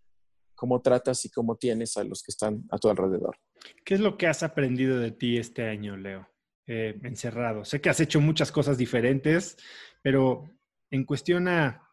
cómo 0.55 0.81
tratas 0.81 1.25
y 1.25 1.29
cómo 1.29 1.55
tienes 1.55 1.97
a 1.97 2.03
los 2.03 2.21
que 2.21 2.31
están 2.31 2.63
a 2.69 2.77
tu 2.77 2.89
alrededor. 2.89 3.37
¿Qué 3.83 3.95
es 3.95 3.99
lo 3.99 4.17
que 4.17 4.27
has 4.27 4.43
aprendido 4.43 4.99
de 4.99 5.11
ti 5.11 5.37
este 5.37 5.67
año, 5.67 5.97
Leo? 5.97 6.27
Eh, 6.67 6.99
encerrado. 7.03 7.65
Sé 7.65 7.81
que 7.81 7.89
has 7.89 7.99
hecho 7.99 8.21
muchas 8.21 8.51
cosas 8.51 8.77
diferentes, 8.77 9.57
pero 10.01 10.49
en 10.89 11.05
cuestión 11.05 11.47
a 11.47 11.87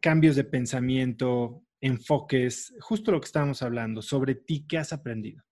cambios 0.00 0.34
de 0.34 0.44
pensamiento, 0.44 1.62
enfoques, 1.80 2.74
justo 2.80 3.12
lo 3.12 3.20
que 3.20 3.26
estábamos 3.26 3.62
hablando, 3.62 4.02
sobre 4.02 4.34
ti, 4.34 4.66
¿qué 4.66 4.78
has 4.78 4.92
aprendido? 4.92 5.42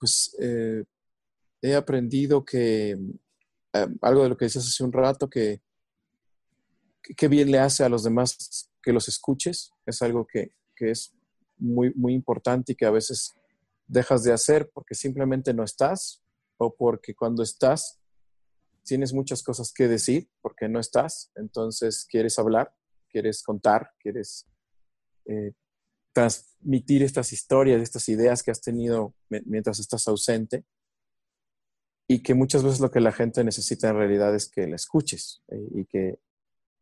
Pues 0.00 0.34
eh, 0.40 0.82
he 1.62 1.74
aprendido 1.74 2.44
que 2.44 2.92
eh, 3.72 3.86
algo 4.00 4.22
de 4.24 4.30
lo 4.30 4.36
que 4.36 4.46
decías 4.46 4.66
hace 4.66 4.82
un 4.82 4.92
rato, 4.92 5.28
que 5.28 5.60
qué 7.16 7.28
bien 7.28 7.50
le 7.50 7.58
hace 7.58 7.84
a 7.84 7.88
los 7.88 8.02
demás 8.02 8.68
que 8.82 8.92
los 8.92 9.08
escuches, 9.08 9.72
es 9.86 10.02
algo 10.02 10.26
que, 10.26 10.52
es 10.76 11.12
muy, 11.58 11.92
muy 11.94 12.14
importante 12.14 12.72
y 12.72 12.74
que 12.74 12.86
a 12.86 12.90
veces 12.90 13.34
dejas 13.86 14.22
de 14.22 14.32
hacer 14.32 14.70
porque 14.72 14.94
simplemente 14.94 15.52
no 15.52 15.62
estás 15.62 16.22
o 16.56 16.74
porque 16.74 17.14
cuando 17.14 17.42
estás 17.42 18.00
tienes 18.82 19.12
muchas 19.12 19.42
cosas 19.42 19.74
que 19.74 19.88
decir 19.88 20.30
porque 20.40 20.70
no 20.70 20.80
estás, 20.80 21.30
entonces 21.34 22.06
quieres 22.08 22.38
hablar, 22.38 22.74
quieres 23.10 23.42
contar, 23.42 23.90
quieres 23.98 24.46
eh, 25.26 25.52
transmitir 26.12 27.02
estas 27.02 27.32
historias, 27.32 27.80
estas 27.80 28.08
ideas 28.08 28.42
que 28.42 28.50
has 28.50 28.60
tenido 28.60 29.14
mientras 29.28 29.78
estás 29.78 30.06
ausente 30.08 30.64
y 32.08 32.22
que 32.22 32.34
muchas 32.34 32.64
veces 32.64 32.80
lo 32.80 32.90
que 32.90 33.00
la 33.00 33.12
gente 33.12 33.44
necesita 33.44 33.88
en 33.88 33.96
realidad 33.96 34.34
es 34.34 34.48
que 34.48 34.66
la 34.66 34.76
escuches 34.76 35.42
eh, 35.48 35.68
y, 35.74 35.84
que, 35.84 36.18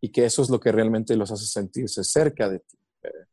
y 0.01 0.11
que 0.11 0.25
eso 0.25 0.43
es 0.43 0.49
lo 0.49 0.59
que 0.59 0.73
realmente 0.73 1.17
los 1.17 1.31
hace 1.31 1.45
sentirse 1.45 2.03
cerca 2.03 2.49
de 2.49 2.61
ti. 2.61 2.79
Eh, 3.03 3.27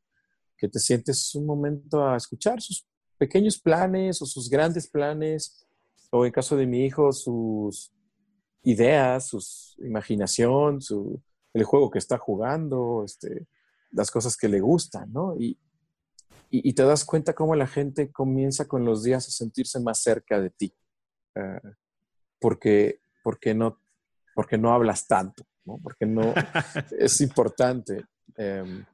que 0.57 0.67
te 0.67 0.79
sientes 0.79 1.33
un 1.35 1.45
momento 1.45 2.05
a 2.05 2.17
escuchar 2.17 2.61
sus 2.61 2.85
pequeños 3.17 3.57
planes 3.57 4.21
o 4.21 4.25
sus 4.25 4.49
grandes 4.49 4.87
planes, 4.87 5.65
o 6.11 6.25
en 6.25 6.31
caso 6.31 6.55
de 6.57 6.65
mi 6.65 6.85
hijo, 6.85 7.11
sus 7.11 7.91
ideas, 8.63 9.27
su 9.27 9.39
imaginación, 9.83 10.81
su, 10.81 11.21
el 11.53 11.63
juego 11.63 11.89
que 11.89 11.99
está 11.99 12.17
jugando, 12.17 13.03
este, 13.05 13.47
las 13.91 14.11
cosas 14.11 14.35
que 14.35 14.49
le 14.49 14.59
gustan, 14.59 15.11
¿no? 15.11 15.35
Y, 15.39 15.57
y, 16.63 16.73
te 16.73 16.83
das 16.83 17.05
cuenta 17.05 17.33
cómo 17.33 17.55
la 17.55 17.67
gente 17.67 18.11
comienza 18.11 18.67
con 18.67 18.85
los 18.85 19.03
días 19.03 19.27
a 19.27 19.31
sentirse 19.31 19.79
más 19.79 19.99
cerca 19.99 20.39
de 20.39 20.49
ti, 20.49 20.73
eh, 21.35 21.59
porque, 22.39 22.99
porque, 23.23 23.53
no, 23.53 23.79
porque 24.33 24.57
no 24.57 24.73
hablas 24.73 25.07
tanto, 25.07 25.43
¿no? 25.65 25.79
porque 25.81 26.05
no 26.05 26.33
es 26.99 27.21
importante. 27.21 28.05
Em, 28.37 28.85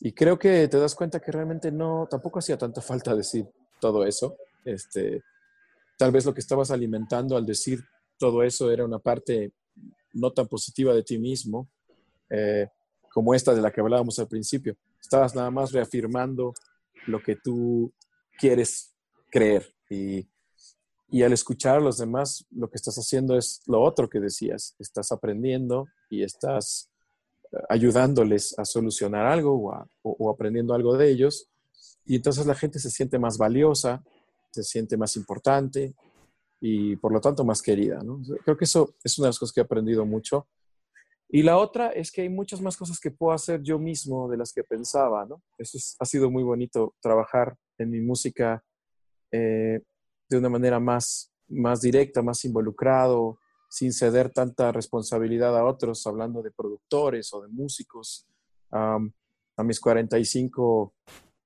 y 0.00 0.12
creo 0.12 0.38
que 0.38 0.68
te 0.68 0.78
das 0.78 0.94
cuenta 0.94 1.20
que 1.20 1.32
realmente 1.32 1.70
no, 1.70 2.06
tampoco 2.10 2.38
hacía 2.38 2.58
tanta 2.58 2.80
falta 2.80 3.14
decir 3.14 3.46
todo 3.80 4.04
eso. 4.04 4.36
Este, 4.64 5.22
tal 5.98 6.10
vez 6.10 6.24
lo 6.24 6.34
que 6.34 6.40
estabas 6.40 6.70
alimentando 6.70 7.36
al 7.36 7.46
decir 7.46 7.84
todo 8.18 8.42
eso 8.42 8.70
era 8.70 8.84
una 8.84 8.98
parte 8.98 9.52
no 10.12 10.32
tan 10.32 10.46
positiva 10.46 10.94
de 10.94 11.02
ti 11.02 11.18
mismo, 11.18 11.68
eh, 12.30 12.68
como 13.12 13.34
esta 13.34 13.54
de 13.54 13.60
la 13.60 13.70
que 13.70 13.80
hablábamos 13.80 14.18
al 14.18 14.28
principio. 14.28 14.76
Estabas 15.00 15.34
nada 15.34 15.50
más 15.50 15.72
reafirmando 15.72 16.54
lo 17.06 17.22
que 17.22 17.36
tú 17.36 17.92
quieres 18.38 18.94
creer. 19.30 19.74
Y, 19.90 20.28
y 21.08 21.22
al 21.22 21.32
escuchar 21.32 21.76
a 21.76 21.80
los 21.80 21.98
demás, 21.98 22.46
lo 22.50 22.68
que 22.68 22.76
estás 22.76 22.96
haciendo 22.96 23.36
es 23.36 23.62
lo 23.66 23.80
otro 23.82 24.08
que 24.08 24.20
decías. 24.20 24.74
Estás 24.78 25.12
aprendiendo 25.12 25.86
y 26.10 26.22
estás 26.22 26.90
eh, 27.52 27.58
ayudándoles 27.68 28.58
a 28.58 28.64
solucionar 28.64 29.26
algo 29.26 29.72
o, 30.02 30.30
aprendiendo 30.30 30.74
algo 30.74 30.96
de 30.96 31.10
ellos. 31.10 31.48
Y 32.04 32.16
entonces 32.16 32.46
la 32.46 32.54
gente 32.54 32.78
se 32.78 32.90
siente 32.90 33.18
más 33.18 33.38
valiosa, 33.38 34.02
se 34.50 34.62
siente 34.62 34.96
más 34.96 35.16
importante 35.16 35.94
y 36.60 36.96
por 36.96 37.12
lo 37.12 37.20
tanto 37.20 37.44
más 37.44 37.62
querida. 37.62 38.00
Creo 38.44 38.56
que 38.56 38.64
eso 38.64 38.94
es 39.02 39.18
una 39.18 39.26
de 39.26 39.30
las 39.30 39.38
cosas 39.38 39.52
que 39.52 39.60
he 39.60 39.64
aprendido 39.64 40.04
mucho 40.04 40.46
y 41.28 41.42
la 41.42 41.56
otra 41.58 41.88
es 41.88 42.12
que 42.12 42.22
hay 42.22 42.28
muchas 42.28 42.60
más 42.60 42.76
cosas 42.76 43.00
que 43.00 43.10
puedo 43.10 43.32
hacer 43.32 43.62
yo 43.62 43.78
mismo 43.78 44.28
de 44.28 44.36
las 44.36 44.52
que 44.52 44.62
pensaba, 44.62 45.24
¿no? 45.24 45.42
Eso 45.58 45.78
ha 45.98 46.04
sido 46.04 46.30
muy 46.30 46.42
bonito, 46.42 46.94
trabajar 47.00 47.56
en 47.78 47.90
mi 47.90 48.00
música 48.00 48.62
eh, 49.32 49.80
de 50.28 50.38
una 50.38 50.48
manera 50.48 50.78
más, 50.78 51.32
más 51.48 51.80
directa, 51.80 52.22
más 52.22 52.44
involucrado, 52.44 53.38
sin 53.68 53.92
ceder 53.92 54.30
tanta 54.30 54.70
responsabilidad 54.70 55.56
a 55.58 55.64
otros, 55.64 56.06
hablando 56.06 56.42
de 56.42 56.52
productores 56.52 57.32
o 57.32 57.42
de 57.42 57.48
músicos. 57.48 58.26
a 58.70 58.98
mis 59.62 59.80
45, 59.80 60.94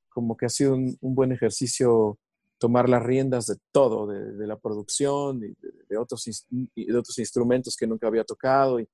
como 0.09 0.37
que 0.37 0.47
ha 0.47 0.49
sido 0.49 0.75
un, 0.75 0.99
buen 1.01 1.31
ejercicio 1.31 2.19
tomar 2.59 2.89
las 2.89 3.03
riendas 3.03 3.47
de 3.47 3.57
todo, 3.71 4.07
de, 4.07 4.47
la 4.47 4.59
producción 4.59 5.43
y 5.45 5.55
de, 5.89 5.97
otros, 5.97 6.27
y 6.51 6.85
de 6.87 6.99
otros 6.99 7.19
instrumentos 7.19 7.77
que 7.77 7.87
nunca 7.87 8.07
había 8.07 8.25
tocado. 8.25 8.81
Y, 8.81 8.89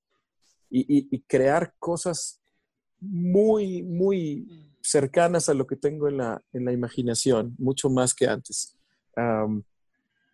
y, 0.77 1.21
crear 1.23 1.75
cosas 1.79 2.41
muy, 3.01 3.83
muy 3.83 4.69
cercanas 4.83 5.49
a 5.49 5.55
lo 5.55 5.67
que 5.67 5.77
tengo 5.77 6.09
en 6.09 6.19
la, 6.19 6.43
en 6.53 6.65
la 6.65 6.73
imaginación, 6.73 7.55
mucho 7.59 7.89
más 7.89 8.15
que 8.15 8.27
antes. 8.27 8.77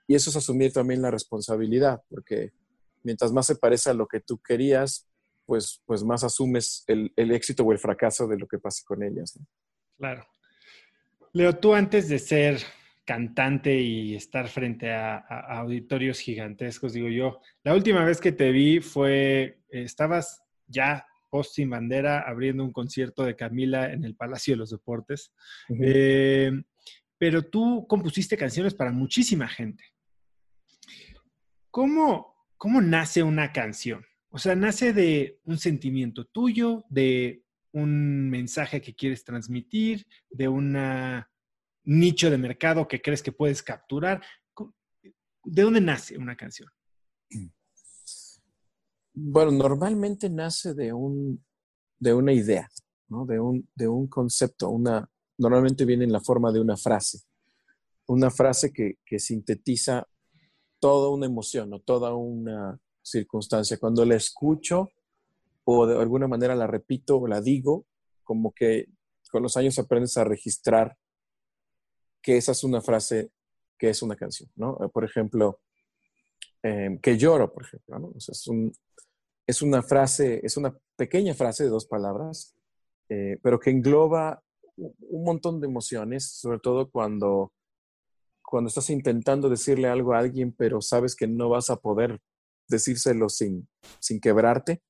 y 0.07 0.14
eso 0.14 0.30
es 0.30 0.36
asumir 0.36 0.72
también 0.72 1.03
la 1.03 1.11
responsabilidad, 1.11 2.03
porque 2.09 2.53
mientras 3.03 3.32
más 3.32 3.47
se 3.47 3.57
parece 3.57 3.91
a 3.91 3.95
lo 3.95 4.07
que 4.07 4.20
tú 4.20 4.38
querías, 4.38 5.07
pues, 5.47 5.82
pues 5.84 6.03
más 6.05 6.24
asumes 6.24 6.84
el, 6.86 7.12
el 7.16 7.32
éxito 7.32 7.64
o 7.64 7.72
el 7.72 7.78
fracaso 7.78 8.26
de 8.26 8.38
lo 8.38 8.47
que 8.47 8.59
pase 8.59 8.84
con 8.84 9.03
ellas. 9.03 9.38
Claro. 9.99 10.24
Leo, 11.32 11.57
tú 11.57 11.74
antes 11.74 12.09
de 12.09 12.18
ser 12.18 12.61
cantante 13.05 13.81
y 13.81 14.15
estar 14.15 14.49
frente 14.49 14.93
a, 14.93 15.19
auditorios 15.59 16.21
gigantescos. 16.21 16.93
Digo 16.93 17.09
yo, 17.09 17.41
la 17.65 17.75
última 17.75 18.05
vez 18.05 18.21
que 18.21 18.33
te 18.33 18.53
vi 18.53 18.81
fue, 18.81 19.61
estabas 19.69 20.43
ya 20.67 21.07
post 21.29 21.55
sin 21.55 21.71
bandera 21.71 22.21
abriendo 22.21 22.65
un 22.65 22.73
concierto 22.73 23.25
de 23.25 23.37
Camila 23.37 23.93
en 23.93 24.05
el 24.05 24.17
Palacio 24.17 24.55
de 24.55 24.59
los 24.59 24.71
Deportes. 24.71 25.33
Eh, 25.81 26.53
pero 27.19 27.43
tú 27.43 27.87
compusiste 27.89 28.37
canciones 28.37 28.75
para 28.75 28.93
muchísima 28.93 29.47
gente. 29.49 29.85
¿Cómo, 31.71 32.35
¿Cómo 32.57 32.81
nace 32.81 33.23
una 33.23 33.53
canción? 33.53 34.05
O 34.31 34.39
sea, 34.39 34.55
nace 34.55 34.93
de 34.93 35.39
un 35.45 35.59
sentimiento 35.59 36.25
tuyo, 36.25 36.85
de 36.89 37.45
un 37.73 38.31
mensaje 38.31 38.81
que 38.81 38.95
quieres 38.95 39.25
transmitir, 39.25 40.07
de 40.31 40.49
un 40.49 40.77
nicho 41.91 42.30
de 42.30 42.38
mercado 42.38 42.86
que 42.86 43.03
crees 43.03 43.22
que 43.22 43.32
puedes 43.32 43.62
capturar. 43.62 44.22
¿De 45.43 45.62
dónde 45.62 45.80
nace 45.80 46.16
una 46.16 46.36
canción? 46.36 46.68
Bueno, 49.12 49.51
normalmente 49.51 50.30
nace 50.30 50.72
de, 50.72 50.93
un, 50.93 51.45
de 51.99 52.14
una 52.14 52.32
idea, 52.32 52.68
¿no? 53.09 53.26
de, 53.26 53.41
un, 53.41 53.68
de 53.74 53.88
un 53.88 54.07
concepto. 54.07 54.70
Una, 54.70 55.11
normalmente 55.38 55.84
viene 55.84 56.05
en 56.05 56.12
la 56.12 56.20
forma 56.20 56.53
de 56.53 56.61
una 56.61 56.76
frase. 56.76 57.22
Una 58.07 58.30
frase 58.30 58.72
que, 58.72 58.99
que 59.05 59.18
sintetiza 59.18 60.07
toda 60.78 61.09
una 61.11 61.26
emoción 61.26 61.72
o 61.74 61.80
toda 61.80 62.14
una 62.14 62.78
circunstancia. 63.03 63.78
Cuando 63.78 64.05
la 64.05 64.14
escucho, 64.14 64.91
o 65.64 65.86
de 65.86 66.01
alguna 66.01 66.28
manera 66.28 66.55
la 66.55 66.68
repito 66.68 67.18
o 67.18 67.26
la 67.26 67.41
digo, 67.41 67.84
como 68.22 68.53
que 68.53 68.86
con 69.30 69.43
los 69.43 69.57
años 69.57 69.78
aprendes 69.78 70.16
a 70.16 70.24
registrar 70.24 70.97
que 72.23 72.37
esa 72.37 72.53
es 72.53 72.64
una 72.64 72.81
frase 72.81 73.31
que 73.79 73.91
es 73.91 74.03
una 74.03 74.16
canción, 74.16 74.51
¿no? 74.57 74.79
Eh, 74.85 74.89
por 74.89 75.05
ejemplo, 75.05 75.61
em, 76.62 76.99
que 76.99 77.16
lloro, 77.16 77.53
por 77.53 77.64
ejemplo, 77.64 77.99
¿no? 77.99 78.12
es, 78.16 78.47
un, 78.47 78.73
es, 79.47 79.62
una 79.62 79.83
frase, 79.83 80.41
es 80.45 80.57
una 80.57 80.77
pequeña 80.97 81.35
frase 81.35 81.64
de 81.64 81.71
dos 81.71 81.87
palabras, 81.87 82.55
eh, 83.09 83.39
pero 83.43 83.59
que 83.59 83.71
engloba 83.71 84.43
un 84.77 85.25
montón 85.25 85.61
de 85.61 85.66
emociones, 85.66 86.31
sobre 86.31 86.59
todo 86.59 86.91
cuando, 86.91 87.53
cuando 88.43 88.68
estás 88.68 88.91
intentando 88.91 89.49
decirle 89.49 89.89
algo 89.89 90.12
a 90.14 90.18
alguien, 90.18 90.53
pero 90.53 90.81
sabes 90.81 91.16
que 91.16 91.27
no 91.27 91.49
vas 91.49 91.71
a 91.71 91.77
poder 91.77 92.21
decírselo 92.68 93.29
sin, 93.29 93.68
sin 93.99 94.21
quebrarte. 94.21 94.83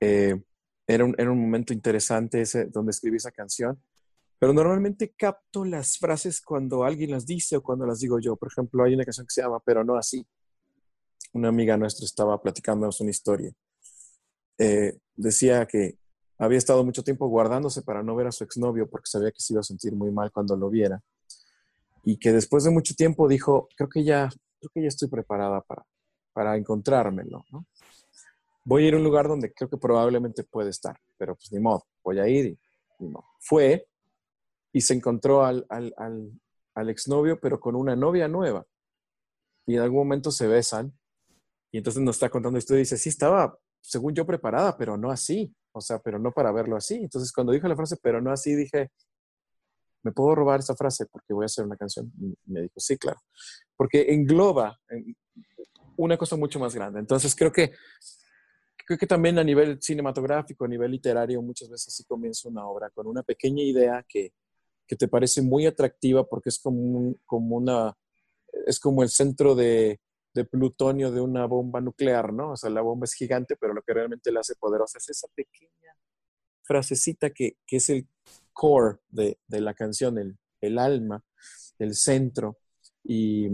Eh, 0.00 0.40
era, 0.86 1.04
un, 1.04 1.14
era, 1.18 1.30
un, 1.30 1.40
momento 1.40 1.72
interesante 1.72 2.40
ese, 2.40 2.66
donde 2.66 2.90
escribí 2.90 3.16
esa 3.16 3.32
canción. 3.32 3.82
Pero 4.38 4.52
normalmente 4.52 5.14
capto 5.16 5.64
las 5.64 5.98
frases 5.98 6.40
cuando 6.40 6.84
alguien 6.84 7.10
las 7.10 7.26
dice 7.26 7.56
o 7.56 7.62
cuando 7.62 7.86
las 7.86 8.00
digo 8.00 8.18
yo. 8.20 8.36
Por 8.36 8.48
ejemplo, 8.48 8.84
hay 8.84 8.94
una 8.94 9.04
canción 9.04 9.26
que 9.26 9.32
se 9.32 9.42
llama 9.42 9.60
Pero 9.64 9.84
no 9.84 9.96
así. 9.96 10.26
Una 11.32 11.48
amiga 11.48 11.76
nuestra 11.76 12.04
estaba 12.04 12.40
platicándonos 12.40 13.00
una 13.00 13.10
historia. 13.10 13.52
Eh, 14.58 14.96
decía 15.16 15.66
que 15.66 15.98
había 16.38 16.58
estado 16.58 16.84
mucho 16.84 17.02
tiempo 17.02 17.26
guardándose 17.28 17.82
para 17.82 18.02
no 18.02 18.14
ver 18.14 18.28
a 18.28 18.32
su 18.32 18.44
exnovio 18.44 18.88
porque 18.88 19.10
sabía 19.10 19.32
que 19.32 19.40
se 19.40 19.54
iba 19.54 19.60
a 19.60 19.64
sentir 19.64 19.94
muy 19.94 20.10
mal 20.10 20.30
cuando 20.30 20.56
lo 20.56 20.70
viera. 20.70 21.02
Y 22.04 22.16
que 22.16 22.32
después 22.32 22.64
de 22.64 22.70
mucho 22.70 22.94
tiempo 22.94 23.28
dijo, 23.28 23.68
creo 23.76 23.88
que 23.88 24.04
ya, 24.04 24.28
creo 24.60 24.70
que 24.72 24.82
ya 24.82 24.88
estoy 24.88 25.08
preparada 25.08 25.60
para, 25.62 25.84
para 26.32 26.56
encontrármelo, 26.56 27.44
¿no? 27.50 27.66
voy 28.68 28.84
a 28.84 28.88
ir 28.88 28.94
a 28.94 28.96
un 28.98 29.04
lugar 29.04 29.26
donde 29.28 29.50
creo 29.50 29.70
que 29.70 29.78
probablemente 29.78 30.44
puede 30.44 30.68
estar, 30.68 31.00
pero 31.16 31.34
pues 31.34 31.50
ni 31.50 31.58
modo, 31.58 31.86
voy 32.04 32.18
a 32.18 32.28
ir 32.28 32.46
y 32.46 32.58
ni 32.98 33.08
modo. 33.08 33.24
Fue 33.40 33.88
y 34.72 34.80
se 34.80 34.94
encontró 34.94 35.44
al, 35.44 35.66
al, 35.68 35.94
al, 36.74 36.90
exnovio, 36.90 37.40
pero 37.40 37.60
con 37.60 37.74
una 37.74 37.96
novia 37.96 38.28
nueva. 38.28 38.64
Y 39.66 39.74
en 39.74 39.80
algún 39.80 39.98
momento 39.98 40.30
se 40.30 40.46
besan 40.46 40.96
y 41.70 41.78
entonces 41.78 42.02
nos 42.02 42.16
está 42.16 42.30
contando 42.30 42.58
esto 42.58 42.74
y 42.74 42.78
dice, 42.78 42.96
sí, 42.96 43.08
estaba, 43.08 43.58
según 43.80 44.14
yo, 44.14 44.26
preparada, 44.26 44.76
pero 44.76 44.96
no 44.96 45.10
así. 45.10 45.54
O 45.72 45.80
sea, 45.80 45.98
pero 45.98 46.18
no 46.18 46.32
para 46.32 46.52
verlo 46.52 46.76
así. 46.76 46.96
Entonces 46.96 47.32
cuando 47.32 47.52
dijo 47.52 47.68
la 47.68 47.76
frase, 47.76 47.96
pero 48.02 48.20
no 48.20 48.32
así, 48.32 48.54
dije, 48.54 48.90
¿me 50.02 50.12
puedo 50.12 50.34
robar 50.34 50.60
esa 50.60 50.74
frase? 50.74 51.06
Porque 51.06 51.34
voy 51.34 51.44
a 51.44 51.46
hacer 51.46 51.64
una 51.64 51.76
canción. 51.76 52.10
Y 52.20 52.34
me 52.46 52.62
dijo, 52.62 52.74
sí, 52.78 52.96
claro. 52.96 53.20
Porque 53.76 54.06
engloba 54.12 54.78
una 55.96 56.16
cosa 56.16 56.36
mucho 56.36 56.58
más 56.58 56.74
grande. 56.74 57.00
Entonces 57.00 57.34
creo 57.34 57.52
que 57.52 57.72
creo 58.88 58.96
que 58.96 59.06
también 59.06 59.38
a 59.38 59.44
nivel 59.44 59.82
cinematográfico, 59.82 60.64
a 60.64 60.68
nivel 60.68 60.92
literario, 60.92 61.42
muchas 61.42 61.68
veces 61.68 61.94
sí 61.94 62.04
comienza 62.04 62.48
una 62.48 62.66
obra 62.66 62.88
con 62.88 63.06
una 63.06 63.22
pequeña 63.22 63.62
idea 63.62 64.02
que, 64.08 64.32
que 64.88 64.96
te 64.96 65.06
parece 65.06 65.42
muy 65.42 65.66
atractiva 65.66 66.26
porque 66.26 66.48
es 66.48 66.58
como, 66.58 67.14
como 67.26 67.56
una, 67.56 67.96
es 68.66 68.80
como 68.80 69.02
el 69.02 69.10
centro 69.10 69.54
de, 69.54 70.00
de, 70.34 70.44
plutonio 70.44 71.12
de 71.12 71.20
una 71.20 71.46
bomba 71.46 71.80
nuclear, 71.80 72.32
¿no? 72.32 72.52
O 72.52 72.56
sea, 72.56 72.70
la 72.70 72.80
bomba 72.80 73.04
es 73.04 73.12
gigante, 73.12 73.56
pero 73.56 73.74
lo 73.74 73.82
que 73.82 73.94
realmente 73.94 74.32
la 74.32 74.40
hace 74.40 74.56
poderosa 74.56 74.98
es 74.98 75.10
esa 75.10 75.28
pequeña 75.34 75.94
frasecita 76.62 77.30
que, 77.30 77.58
que 77.66 77.76
es 77.76 77.90
el 77.90 78.08
core 78.52 78.98
de, 79.08 79.38
de 79.46 79.60
la 79.60 79.74
canción, 79.74 80.18
el, 80.18 80.38
el 80.60 80.78
alma, 80.78 81.22
el 81.78 81.94
centro. 81.94 82.58
Y, 83.04 83.48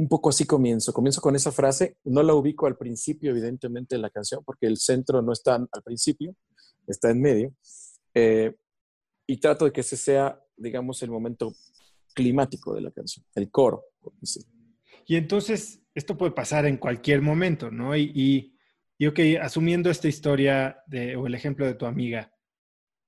un 0.00 0.08
poco 0.08 0.30
así 0.30 0.46
comienzo. 0.46 0.92
Comienzo 0.92 1.20
con 1.20 1.36
esa 1.36 1.52
frase. 1.52 1.96
No 2.04 2.22
la 2.22 2.34
ubico 2.34 2.66
al 2.66 2.76
principio, 2.76 3.30
evidentemente, 3.30 3.96
de 3.96 4.02
la 4.02 4.10
canción, 4.10 4.42
porque 4.44 4.66
el 4.66 4.78
centro 4.78 5.22
no 5.22 5.32
está 5.32 5.56
al 5.56 5.82
principio, 5.82 6.34
está 6.86 7.10
en 7.10 7.20
medio. 7.20 7.54
Eh, 8.14 8.54
y 9.26 9.38
trato 9.38 9.64
de 9.64 9.72
que 9.72 9.82
ese 9.82 9.96
sea, 9.96 10.40
digamos, 10.60 11.02
el 11.02 11.10
momento 11.10 11.54
climático 12.14 12.74
de 12.74 12.82
la 12.82 12.90
canción, 12.90 13.24
el 13.34 13.50
coro. 13.50 13.84
Y 15.06 15.16
entonces, 15.16 15.82
esto 15.94 16.16
puede 16.16 16.32
pasar 16.32 16.66
en 16.66 16.76
cualquier 16.76 17.22
momento, 17.22 17.70
¿no? 17.70 17.96
Y, 17.96 18.12
y, 18.14 18.54
y 18.98 19.06
ok, 19.06 19.20
asumiendo 19.40 19.90
esta 19.90 20.08
historia 20.08 20.78
de, 20.86 21.16
o 21.16 21.26
el 21.26 21.34
ejemplo 21.34 21.66
de 21.66 21.74
tu 21.74 21.86
amiga, 21.86 22.32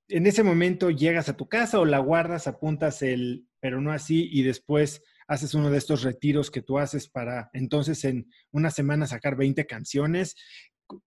en 0.09 0.27
ese 0.27 0.43
momento 0.43 0.91
llegas 0.91 1.29
a 1.29 1.37
tu 1.37 1.49
casa 1.49 1.79
o 1.81 1.85
la 1.85 1.99
guardas, 1.99 2.47
apuntas 2.47 3.03
el, 3.03 3.47
pero 3.61 3.81
no 3.81 3.93
así, 3.93 4.29
y 4.33 4.43
después 4.43 5.03
haces 5.27 5.55
uno 5.55 5.71
de 5.71 5.79
estos 5.79 6.03
retiros 6.03 6.51
que 6.51 6.63
tú 6.63 6.79
haces 6.79 7.09
para 7.09 7.51
entonces 7.53 8.05
en 8.05 8.29
una 8.51 8.71
semana 8.71 9.07
sacar 9.07 9.37
20 9.37 9.67
canciones. 9.67 10.37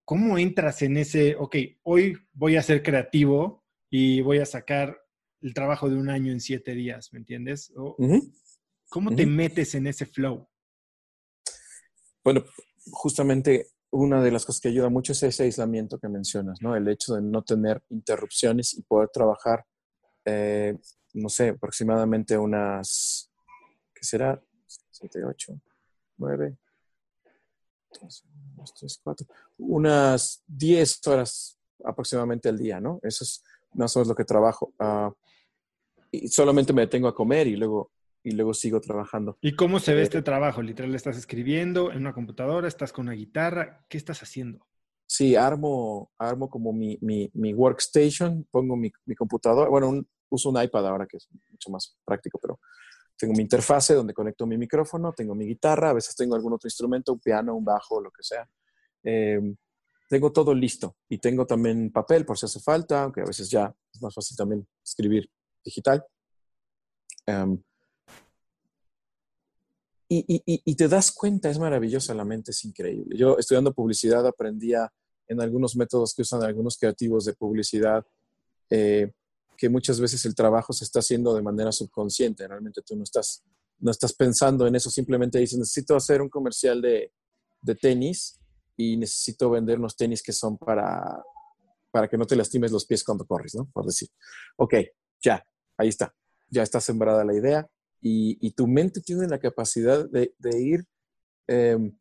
¿Cómo 0.04 0.38
entras 0.38 0.82
en 0.82 0.96
ese, 0.96 1.36
ok, 1.36 1.56
hoy 1.82 2.16
voy 2.32 2.56
a 2.56 2.62
ser 2.62 2.82
creativo 2.82 3.64
y 3.90 4.20
voy 4.22 4.38
a 4.38 4.46
sacar 4.46 4.98
el 5.46 5.54
trabajo 5.54 5.88
de 5.88 5.94
un 5.94 6.10
año 6.10 6.32
en 6.32 6.40
siete 6.40 6.72
días, 6.72 7.12
¿me 7.12 7.20
entiendes? 7.20 7.72
¿Cómo 8.88 9.14
te 9.14 9.26
metes 9.26 9.76
en 9.76 9.86
ese 9.86 10.04
flow? 10.04 10.48
Bueno, 12.24 12.44
justamente 12.90 13.68
una 13.90 14.20
de 14.20 14.32
las 14.32 14.44
cosas 14.44 14.60
que 14.60 14.68
ayuda 14.70 14.88
mucho 14.88 15.12
es 15.12 15.22
ese 15.22 15.44
aislamiento 15.44 16.00
que 16.00 16.08
mencionas, 16.08 16.60
¿no? 16.60 16.74
El 16.74 16.88
hecho 16.88 17.14
de 17.14 17.22
no 17.22 17.44
tener 17.44 17.80
interrupciones 17.90 18.74
y 18.74 18.82
poder 18.82 19.08
trabajar, 19.10 19.64
eh, 20.24 20.76
no 21.14 21.28
sé, 21.28 21.50
aproximadamente 21.50 22.36
unas 22.36 23.30
¿qué 23.94 24.02
será? 24.02 24.42
7, 24.90 25.24
8, 25.26 25.60
9, 26.16 26.56
3, 28.00 29.00
4, 29.00 29.26
unas 29.58 30.42
10 30.48 31.06
horas 31.06 31.56
aproximadamente 31.84 32.48
al 32.48 32.58
día, 32.58 32.80
¿no? 32.80 32.98
Eso 33.04 33.22
es 33.22 33.44
más 33.74 33.94
o 33.94 34.00
menos 34.00 34.08
lo 34.08 34.16
que 34.16 34.24
trabajo. 34.24 34.72
Uh, 34.80 35.12
y 36.10 36.28
solamente 36.28 36.72
me 36.72 36.82
detengo 36.82 37.08
a 37.08 37.14
comer 37.14 37.46
y 37.46 37.56
luego, 37.56 37.92
y 38.22 38.32
luego 38.32 38.54
sigo 38.54 38.80
trabajando. 38.80 39.38
¿Y 39.40 39.54
cómo 39.54 39.78
se 39.78 39.94
ve 39.94 40.00
eh, 40.00 40.04
este 40.04 40.22
trabajo? 40.22 40.62
¿Literal 40.62 40.94
estás 40.94 41.16
escribiendo 41.16 41.92
en 41.92 41.98
una 41.98 42.12
computadora? 42.12 42.68
¿Estás 42.68 42.92
con 42.92 43.06
una 43.06 43.14
guitarra? 43.14 43.84
¿Qué 43.88 43.98
estás 43.98 44.22
haciendo? 44.22 44.66
Sí, 45.06 45.36
armo, 45.36 46.10
armo 46.18 46.50
como 46.50 46.72
mi, 46.72 46.98
mi, 47.00 47.30
mi 47.34 47.54
workstation, 47.54 48.46
pongo 48.50 48.76
mi, 48.76 48.90
mi 49.04 49.14
computadora, 49.14 49.70
bueno, 49.70 50.04
uso 50.28 50.50
un 50.50 50.60
iPad 50.60 50.86
ahora 50.86 51.06
que 51.06 51.18
es 51.18 51.28
mucho 51.50 51.70
más 51.70 51.96
práctico, 52.04 52.38
pero 52.40 52.58
tengo 53.16 53.32
mi 53.34 53.42
interfase 53.42 53.94
donde 53.94 54.12
conecto 54.12 54.46
mi 54.46 54.58
micrófono, 54.58 55.12
tengo 55.12 55.34
mi 55.34 55.46
guitarra, 55.46 55.90
a 55.90 55.92
veces 55.94 56.14
tengo 56.14 56.34
algún 56.34 56.52
otro 56.52 56.66
instrumento, 56.66 57.12
un 57.12 57.20
piano, 57.20 57.54
un 57.54 57.64
bajo, 57.64 58.00
lo 58.00 58.10
que 58.10 58.22
sea. 58.22 58.48
Em, 59.02 59.56
tengo 60.08 60.32
todo 60.32 60.54
listo 60.54 60.96
y 61.08 61.18
tengo 61.18 61.46
también 61.46 61.90
papel 61.90 62.24
por 62.24 62.38
si 62.38 62.46
hace 62.46 62.60
falta, 62.60 63.04
aunque 63.04 63.22
a 63.22 63.24
veces 63.24 63.50
ya 63.50 63.74
es 63.92 64.02
más 64.02 64.14
fácil 64.14 64.36
también 64.36 64.66
escribir 64.84 65.30
digital. 65.66 66.02
Em, 67.26 67.62
y, 70.08 70.76
te 70.76 70.88
das 70.88 71.10
cuenta, 71.10 71.50
es 71.50 71.58
maravillosa 71.58 72.14
la 72.14 72.24
mente, 72.24 72.52
es 72.52 72.64
increíble. 72.64 73.18
Yo 73.18 73.36
estudiando 73.38 73.74
publicidad 73.74 74.24
aprendía 74.24 74.92
en 75.26 75.40
algunos 75.40 75.74
métodos 75.74 76.14
que 76.14 76.22
usan 76.22 76.44
algunos 76.44 76.78
creativos 76.78 77.24
de 77.24 77.34
publicidad. 77.34 78.06
Eh, 78.70 79.12
que 79.56 79.68
muchas 79.68 79.98
veces 80.00 80.24
el 80.26 80.34
trabajo 80.34 80.72
se 80.72 80.84
está 80.84 81.00
haciendo 81.00 81.34
de 81.34 81.42
manera 81.42 81.72
subconsciente. 81.72 82.46
Realmente 82.46 82.82
tú 82.82 82.94
no 82.94 83.02
estás, 83.02 83.42
no 83.78 83.90
estás 83.90 84.12
pensando 84.12 84.66
en 84.66 84.76
eso, 84.76 84.90
simplemente 84.90 85.38
dices, 85.38 85.58
necesito 85.58 85.96
hacer 85.96 86.20
un 86.20 86.28
comercial 86.28 86.80
de, 86.80 87.12
de 87.62 87.74
tenis 87.74 88.38
y 88.76 88.96
necesito 88.96 89.50
vender 89.50 89.78
unos 89.78 89.96
tenis 89.96 90.22
que 90.22 90.32
son 90.32 90.58
para, 90.58 91.22
para 91.90 92.08
que 92.08 92.18
no 92.18 92.26
te 92.26 92.36
lastimes 92.36 92.70
los 92.70 92.84
pies 92.84 93.02
cuando 93.02 93.26
corres, 93.26 93.54
¿no? 93.54 93.68
Por 93.72 93.86
decir. 93.86 94.08
Ok, 94.56 94.74
ya, 95.22 95.44
ahí 95.76 95.88
está. 95.88 96.14
Ya 96.48 96.62
está 96.62 96.80
sembrada 96.80 97.24
la 97.24 97.34
idea 97.34 97.68
y, 98.00 98.50
tu 98.52 98.66
mente 98.66 99.00
tiene 99.00 99.26
la 99.26 99.38
capacidad 99.38 100.08
de, 100.08 100.32
ir 100.60 100.84
em, 101.48 101.96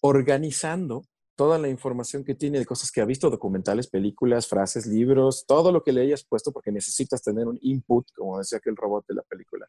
organizando 0.00 1.04
toda 1.36 1.58
la 1.58 1.68
información 1.68 2.24
que 2.24 2.34
tiene 2.34 2.58
de 2.58 2.66
cosas 2.66 2.90
que 2.90 3.00
ha 3.00 3.04
visto, 3.04 3.30
documentales, 3.30 3.86
películas, 3.86 4.48
frases, 4.48 4.86
libros, 4.86 5.44
todo 5.46 5.70
lo 5.70 5.84
que 5.84 5.92
le 5.92 6.00
hayas 6.00 6.24
puesto, 6.24 6.52
porque 6.52 6.72
necesitas 6.72 7.22
tener 7.22 7.46
un 7.46 7.58
input, 7.62 8.06
como 8.16 8.38
decía 8.38 8.58
aquel 8.58 8.76
robot 8.76 9.04
de 9.06 9.14
la 9.14 9.22
película. 9.22 9.68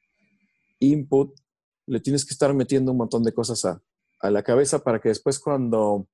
Input, 0.79 1.37
le 1.85 1.99
tienes 1.99 2.25
que 2.25 2.33
estar 2.33 2.53
metiendo 2.53 2.91
un 2.91 2.97
montón 2.97 3.23
de 3.23 3.33
cosas 3.33 3.65
a, 3.65 3.81
la 4.31 4.43
cabeza 4.43 4.79
para 4.79 4.99
que 4.99 5.09
después 5.09 5.39
cuando 5.39 6.07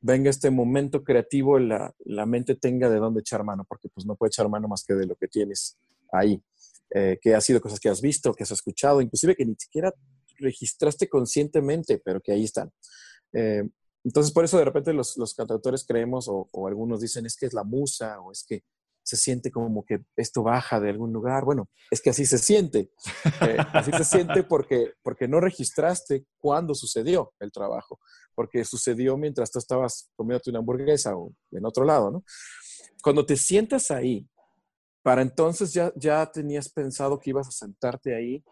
venga 0.00 0.30
este 0.30 0.50
momento 0.50 1.02
creativo, 1.02 1.58
la, 1.58 1.94
la, 2.04 2.26
mente 2.26 2.54
tenga 2.54 2.90
de 2.90 2.98
dónde 2.98 3.20
echar 3.20 3.44
mano, 3.44 3.64
porque 3.66 3.88
pues 3.88 4.06
no 4.06 4.14
puede 4.14 4.28
echar 4.28 4.48
mano 4.48 4.68
más 4.68 4.84
que 4.84 4.94
de 4.94 5.06
lo 5.06 5.16
que 5.16 5.28
tienes 5.28 5.78
ahí, 6.12 6.42
eh, 6.90 7.18
que 7.20 7.34
ha 7.34 7.40
sido 7.40 7.60
cosas 7.60 7.80
que 7.80 7.88
has 7.88 8.00
visto, 8.00 8.32
que 8.32 8.44
has 8.44 8.50
escuchado, 8.50 9.00
inclusive 9.00 9.36
que 9.36 9.44
ni 9.44 9.54
siquiera 9.56 9.92
registraste 10.38 11.08
conscientemente, 11.08 12.00
pero 12.04 12.20
que 12.20 12.32
ahí 12.32 12.44
están. 12.44 12.70
Eh, 13.32 13.62
entonces, 14.04 14.32
por 14.32 14.44
eso 14.44 14.58
de 14.58 14.64
repente 14.64 14.92
los, 14.92 15.16
los 15.16 15.34
cantautores 15.34 15.84
creemos, 15.86 16.26
o, 16.28 16.48
algunos 16.66 17.00
dicen, 17.00 17.26
es 17.26 17.36
que 17.36 17.46
es 17.46 17.52
la 17.52 17.64
musa, 17.64 18.20
o 18.20 18.32
es 18.32 18.44
que 18.46 18.62
se 19.02 19.16
siente 19.16 19.50
como 19.50 19.84
que 19.84 20.00
esto 20.16 20.42
baja 20.42 20.80
de 20.80 20.90
algún 20.90 21.12
lugar. 21.12 21.44
Bueno, 21.44 21.68
es 21.90 22.00
que 22.00 22.10
así 22.10 22.26
se 22.26 22.38
siente. 22.38 22.90
Eh, 23.40 23.56
así 23.72 23.90
se 23.92 24.04
siente 24.04 24.42
porque, 24.42 24.92
porque 25.02 25.28
no 25.28 25.40
registraste 25.40 26.26
cuándo 26.38 26.74
sucedió 26.74 27.32
el 27.38 27.52
trabajo, 27.52 28.00
porque 28.34 28.64
sucedió 28.64 29.16
mientras 29.16 29.50
tú 29.50 29.58
estabas 29.58 30.10
comiéndote 30.16 30.50
una 30.50 30.58
hamburguesa 30.58 31.16
o 31.16 31.32
en 31.52 31.64
otro 31.64 31.84
lado, 31.84 32.10
¿no? 32.10 32.24
Cuando 33.02 33.24
te 33.24 33.36
sientas 33.36 33.90
ahí, 33.90 34.26
para 35.02 35.22
entonces 35.22 35.72
ya, 35.72 35.92
ya 35.96 36.24
tenías 36.30 36.68
pensado 36.68 37.18
que 37.18 37.30
ibas 37.30 37.48
a 37.48 37.52
sentarte 37.52 38.14
ahí 38.14 38.44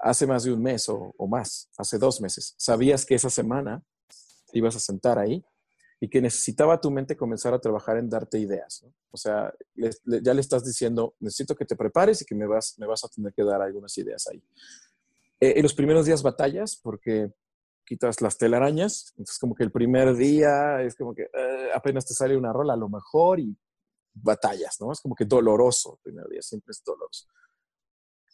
hace 0.00 0.26
más 0.26 0.44
de 0.44 0.52
un 0.52 0.62
mes 0.62 0.88
o, 0.88 1.14
o 1.16 1.26
más, 1.26 1.68
hace 1.76 1.98
dos 1.98 2.20
meses. 2.20 2.54
Sabías 2.56 3.04
que 3.04 3.14
esa 3.14 3.30
semana 3.30 3.82
te 4.50 4.58
ibas 4.58 4.76
a 4.76 4.80
sentar 4.80 5.18
ahí 5.18 5.44
y 6.00 6.08
que 6.08 6.22
necesitaba 6.22 6.80
tu 6.80 6.90
mente 6.90 7.16
comenzar 7.16 7.52
a 7.52 7.60
trabajar 7.60 7.98
en 7.98 8.08
darte 8.08 8.38
ideas. 8.38 8.86
O 9.10 9.16
sea, 9.16 9.52
ya 9.74 10.34
le 10.34 10.40
estás 10.40 10.64
diciendo, 10.64 11.14
necesito 11.20 11.54
que 11.54 11.66
te 11.66 11.76
prepares 11.76 12.22
y 12.22 12.24
que 12.24 12.34
me 12.34 12.46
vas, 12.46 12.78
me 12.78 12.86
vas 12.86 13.04
a 13.04 13.08
tener 13.08 13.34
que 13.34 13.44
dar 13.44 13.60
algunas 13.60 13.96
ideas 13.98 14.26
ahí. 14.28 14.42
Eh, 15.40 15.54
en 15.56 15.62
los 15.62 15.74
primeros 15.74 16.06
días 16.06 16.22
batallas 16.22 16.76
porque 16.76 17.30
quitas 17.84 18.22
las 18.22 18.38
telarañas, 18.38 19.12
entonces 19.18 19.38
como 19.38 19.54
que 19.54 19.64
el 19.64 19.72
primer 19.72 20.14
día 20.14 20.80
es 20.82 20.94
como 20.94 21.14
que 21.14 21.24
eh, 21.24 21.68
apenas 21.74 22.06
te 22.06 22.14
sale 22.14 22.36
una 22.36 22.52
rola 22.52 22.74
a 22.74 22.78
lo 22.78 22.88
mejor 22.88 23.40
y 23.40 23.54
batallas, 24.14 24.76
¿no? 24.80 24.92
Es 24.92 25.00
como 25.00 25.14
que 25.14 25.24
doloroso 25.24 25.94
el 25.94 26.02
primer 26.02 26.28
día, 26.28 26.42
siempre 26.42 26.72
es 26.72 26.82
doloroso. 26.84 27.26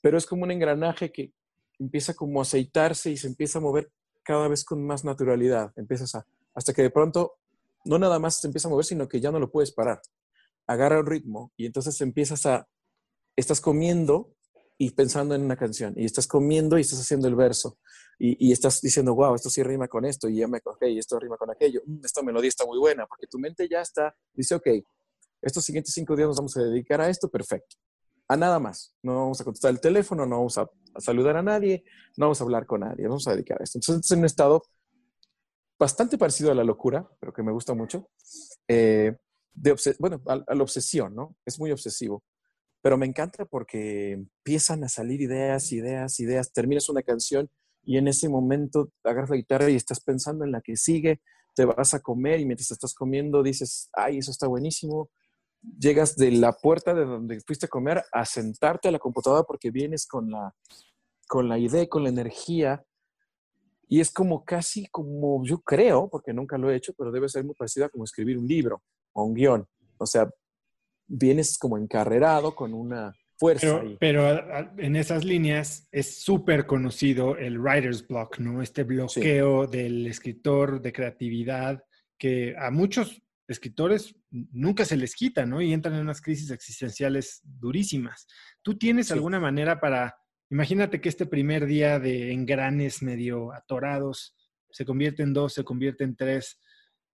Pero 0.03 0.19
es 0.19 0.27
como 0.27 0.45
un 0.45 0.51
engranaje 0.51 1.11
que 1.13 1.33
empieza 1.79 2.15
como 2.15 2.41
a 2.41 2.43
aceitarse 2.43 3.11
y 3.11 3.17
se 3.17 3.27
empieza 3.27 3.59
a 3.59 3.63
mover 3.63 3.91
cada 4.23 4.49
vez 4.49 4.65
con 4.65 4.85
más 4.85 5.05
naturalidad. 5.05 5.73
Empiezas 5.77 6.15
a, 6.15 6.27
hasta 6.55 6.73
que 6.73 6.83
de 6.83 6.91
pronto 6.91 7.39
no 7.85 7.99
nada 7.99 8.19
más 8.19 8.41
se 8.41 8.47
empieza 8.47 8.69
a 8.69 8.71
mover, 8.71 8.85
sino 8.85 9.09
que 9.09 9.21
ya 9.21 9.31
no 9.31 9.39
lo 9.39 9.51
puedes 9.51 9.73
parar. 9.73 10.01
Agarra 10.67 10.99
el 10.99 11.07
ritmo 11.07 11.53
y 11.57 11.67
entonces 11.67 12.01
empiezas 12.01 12.47
a, 12.47 12.69
estás 13.37 13.61
comiendo 13.61 14.37
y 14.79 14.91
pensando 14.91 15.35
en 15.35 15.43
una 15.43 15.57
canción, 15.57 15.95
y 15.97 16.05
estás 16.05 16.27
comiendo 16.27 16.77
y 16.77 16.83
estás 16.83 17.01
haciendo 17.01 17.29
el 17.29 17.35
verso, 17.35 17.79
y, 18.19 18.53
estás 18.53 18.81
diciendo, 18.81 19.15
wow, 19.15 19.35
esto 19.35 19.51
sí 19.51 19.63
rima 19.63 19.89
con 19.89 20.05
esto, 20.05 20.29
y 20.29 20.37
ya 20.37 20.49
me 20.49 20.61
cogé, 20.61 20.91
y 20.91 20.99
esto 20.99 21.19
rima 21.19 21.37
con 21.37 21.51
aquello, 21.51 21.81
mm, 21.85 22.05
esta 22.05 22.23
melodía 22.23 22.49
está 22.49 22.67
muy 22.67 22.79
buena, 22.79 23.07
porque 23.07 23.27
tu 23.27 23.39
mente 23.39 23.69
ya 23.69 23.81
está, 23.81 24.15
dice, 24.35 24.55
ok, 24.55 24.67
estos 25.43 25.65
siguientes 25.65 25.95
cinco 25.95 26.17
días 26.17 26.29
nos 26.29 26.37
vamos 26.37 26.57
a 26.57 26.63
dedicar 26.63 27.01
a 27.01 27.09
esto, 27.09 27.29
perfecto. 27.29 27.77
A 28.29 28.37
nada 28.37 28.59
más. 28.59 28.95
No 29.03 29.15
vamos 29.15 29.41
a 29.41 29.45
contestar 29.45 29.71
el 29.71 29.81
teléfono, 29.81 30.27
no 30.27 30.37
vamos 30.39 30.59
a, 30.59 30.63
a 30.63 31.01
saludar 31.01 31.37
a 31.37 31.43
nadie, 31.43 31.85
no 32.17 32.27
vamos 32.27 32.41
a 32.41 32.45
hablar 32.45 32.67
con 32.67 32.81
nadie, 32.81 33.07
vamos 33.07 33.27
a 33.29 33.33
dedicar 33.33 33.61
a 33.61 33.65
esto. 33.65 33.79
Entonces, 33.79 34.11
en 34.11 34.21
un 34.21 34.25
estado 34.25 34.63
bastante 35.79 36.19
parecido 36.19 36.51
a 36.51 36.55
la 36.55 36.65
locura, 36.65 37.09
pero 37.21 37.33
que 37.33 37.43
me 37.43 37.53
gusta 37.53 37.75
mucho, 37.75 38.09
eh, 38.69 39.17
de 39.55 39.77
bueno, 39.99 40.23
a, 40.27 40.55
la 40.55 40.63
obsesión, 40.63 41.15
¿no? 41.15 41.37
Es 41.45 41.59
muy 41.59 41.71
obsesivo, 41.71 42.25
pero 42.83 42.97
me 42.97 43.07
encanta 43.07 43.45
porque 43.47 44.13
empiezan 44.13 44.85
a 44.85 44.89
salir 44.89 45.21
ideas, 45.21 45.73
ideas, 45.73 46.21
ideas, 46.21 46.53
terminas 46.53 46.89
una 46.89 47.03
canción 47.03 47.49
y 47.83 47.99
en 47.99 48.09
ese 48.09 48.29
momento 48.29 48.91
agarras 49.05 49.31
la 49.31 49.37
guitarra 49.37 49.71
y 49.71 49.77
estás 49.77 50.01
pensando 50.01 50.45
en 50.45 50.53
la 50.53 50.61
que 50.61 50.77
sigue, 50.77 51.21
te 51.55 51.65
vas 51.65 51.95
a 51.95 52.01
comer 52.01 52.41
y 52.41 52.45
mientras 52.45 52.71
estás 52.71 52.95
comiendo 52.95 53.43
dices, 53.43 53.89
ay, 53.95 54.19
eso 54.19 54.31
está 54.31 54.47
buenísimo. 54.47 55.11
Llegas 55.63 56.17
de 56.17 56.31
la 56.31 56.53
puerta 56.53 56.95
de 56.95 57.05
donde 57.05 57.41
fuiste 57.41 57.67
a 57.67 57.69
comer 57.69 58.05
a 58.13 58.25
sentarte 58.25 58.89
a 58.89 58.93
la 58.93 58.99
computadora 58.99 59.43
porque 59.43 59.71
vienes 59.71 60.07
con 60.07 60.31
la, 60.31 60.55
con 61.27 61.49
la 61.49 61.59
idea, 61.59 61.87
con 61.89 62.05
la 62.05 62.11
energía 62.11 62.85
y 63.89 64.01
es 64.01 64.11
como 64.11 64.45
casi 64.45 64.87
como, 64.87 65.45
yo 65.45 65.61
creo, 65.61 66.09
porque 66.09 66.33
nunca 66.33 66.59
lo 66.59 66.71
he 66.71 66.77
hecho, 66.77 66.93
pero 66.97 67.13
debe 67.13 67.29
ser 67.29 67.45
muy 67.45 67.55
parecida 67.55 67.89
como 67.89 68.05
escribir 68.05 68.39
un 68.39 68.47
libro 68.47 68.83
o 69.13 69.25
un 69.25 69.35
guion. 69.35 69.67
O 69.99 70.07
sea, 70.07 70.29
vienes 71.07 71.57
como 71.57 71.79
encarrerado 71.79 72.55
con 72.55 72.75
una 72.75 73.15
fuerza. 73.39 73.83
Pero, 74.01 74.27
en 74.79 74.97
esas 74.97 75.25
líneas 75.25 75.89
es 75.93 76.23
súper 76.23 76.67
conocido 76.67 77.37
el 77.37 77.61
writer's 77.61 78.07
block, 78.07 78.39
¿no? 78.39 78.61
Este 78.61 78.83
bloqueo 78.83 79.67
del 79.67 80.07
escritor 80.07 80.81
de 80.81 80.93
creatividad 80.93 81.85
que 82.19 82.57
a 82.59 82.71
muchos 82.71 83.23
escritores 83.49 84.15
nunca 84.31 84.85
se 84.85 84.97
les 84.97 85.15
quita, 85.15 85.47
¿no? 85.47 85.63
Y 85.63 85.73
entran 85.73 85.95
en 85.95 86.01
unas 86.01 86.21
crisis 86.21 86.51
existenciales 86.51 87.41
durísimas. 87.45 88.27
¿Tú 88.63 88.77
tienes 88.77 89.13
alguna 89.13 89.41
manera 89.41 89.81
para 89.81 90.17
Imagínate 90.51 91.01
que 91.01 91.09
este 91.09 91.27
primer 91.27 91.67
día 91.67 91.99
de 91.99 92.33
engranes 92.33 93.03
medio 93.03 93.53
atorados 93.53 94.37
se 94.71 94.85
convierte 94.85 95.23
en 95.23 95.33
dos, 95.33 95.55
se 95.55 95.65
convierte 95.65 96.05
en 96.05 96.15
tres, 96.15 96.61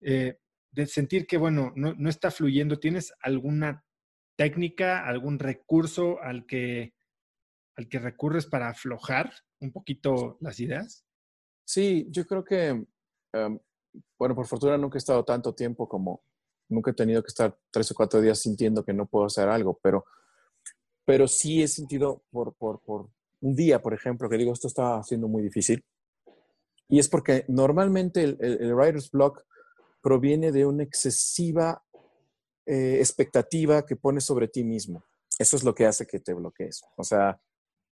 eh, 0.01 0.38
de 0.71 0.86
sentir 0.86 1.28
que, 1.28 1.38
bueno, 1.38 1.73
no, 1.75 2.09
está 2.09 2.32
fluyendo. 2.32 2.80
¿Tienes 2.80 3.13
alguna 3.19 3.84
técnica, 4.38 5.05
algún 5.05 5.39
recurso 5.39 6.21
al 6.21 6.45
que, 6.45 6.93
al 7.75 7.89
que 7.89 7.99
recurres 7.99 8.45
para 8.45 8.69
aflojar 8.69 9.34
un 9.59 9.71
poquito 9.71 10.38
las 10.39 10.59
ideas? 10.59 11.05
Sí, 11.65 12.07
yo 12.09 12.25
creo 12.25 12.45
que, 12.45 12.86
em, 13.34 13.59
bueno, 14.17 14.35
por 14.35 14.47
fortuna 14.47 14.77
nunca 14.77 14.97
he 14.97 14.99
estado 14.99 15.23
tanto 15.23 15.53
tiempo 15.53 15.87
como, 15.87 16.21
nunca 16.69 16.91
he 16.91 16.93
tenido 16.93 17.21
que 17.21 17.29
estar 17.29 17.57
tres 17.71 17.91
o 17.91 17.95
cuatro 17.95 18.21
días 18.21 18.39
sintiendo 18.39 18.83
que 18.83 18.93
no 18.93 19.05
puedo 19.05 19.25
hacer 19.25 19.47
algo, 19.49 19.79
pero, 19.81 20.05
pero 21.05 21.27
sí 21.27 21.61
he 21.63 21.67
sentido 21.67 22.23
por, 22.31 22.53
por, 22.55 22.81
por 22.81 23.09
un 23.41 23.55
día, 23.55 23.81
por 23.81 23.93
ejemplo, 23.93 24.29
que 24.29 24.37
digo, 24.37 24.53
esto 24.53 24.67
está 24.67 25.01
siendo 25.03 25.27
muy 25.27 25.43
difícil. 25.43 25.83
Y 26.89 26.99
es 26.99 27.09
porque 27.09 27.45
normalmente 27.47 28.23
el, 28.23 28.73
writer's 28.73 29.11
block 29.11 29.43
proviene 30.01 30.51
de 30.51 30.65
una 30.65 30.83
excesiva 30.83 31.83
eh, 32.65 32.97
expectativa 32.99 33.85
que 33.85 33.95
pones 33.95 34.23
sobre 34.23 34.47
ti 34.47 34.63
mismo. 34.63 35.03
Eso 35.37 35.57
es 35.57 35.63
lo 35.63 35.75
que 35.75 35.85
hace 35.85 36.07
que 36.07 36.19
te 36.19 36.33
bloquees. 36.33 36.83
O 36.95 37.03
sea, 37.03 37.39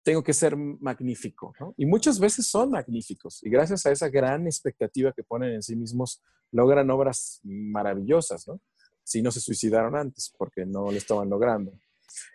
tengo 0.03 0.23
que 0.23 0.33
ser 0.33 0.55
magnífico, 0.57 1.53
¿no? 1.59 1.73
Y 1.77 1.85
muchas 1.85 2.19
veces 2.19 2.47
son 2.47 2.71
magníficos. 2.71 3.43
Y 3.43 3.49
gracias 3.49 3.85
a 3.85 3.91
esa 3.91 4.09
gran 4.09 4.47
expectativa 4.47 5.13
que 5.13 5.23
ponen 5.23 5.53
en 5.53 5.61
sí 5.61 5.75
mismos, 5.75 6.21
logran 6.51 6.89
obras 6.89 7.39
maravillosas, 7.43 8.47
¿no? 8.47 8.59
Si 9.03 9.21
no 9.21 9.31
se 9.31 9.39
suicidaron 9.41 9.95
antes, 9.95 10.33
porque 10.37 10.65
no 10.65 10.91
lo 10.91 10.97
estaban 10.97 11.29
logrando. 11.29 11.73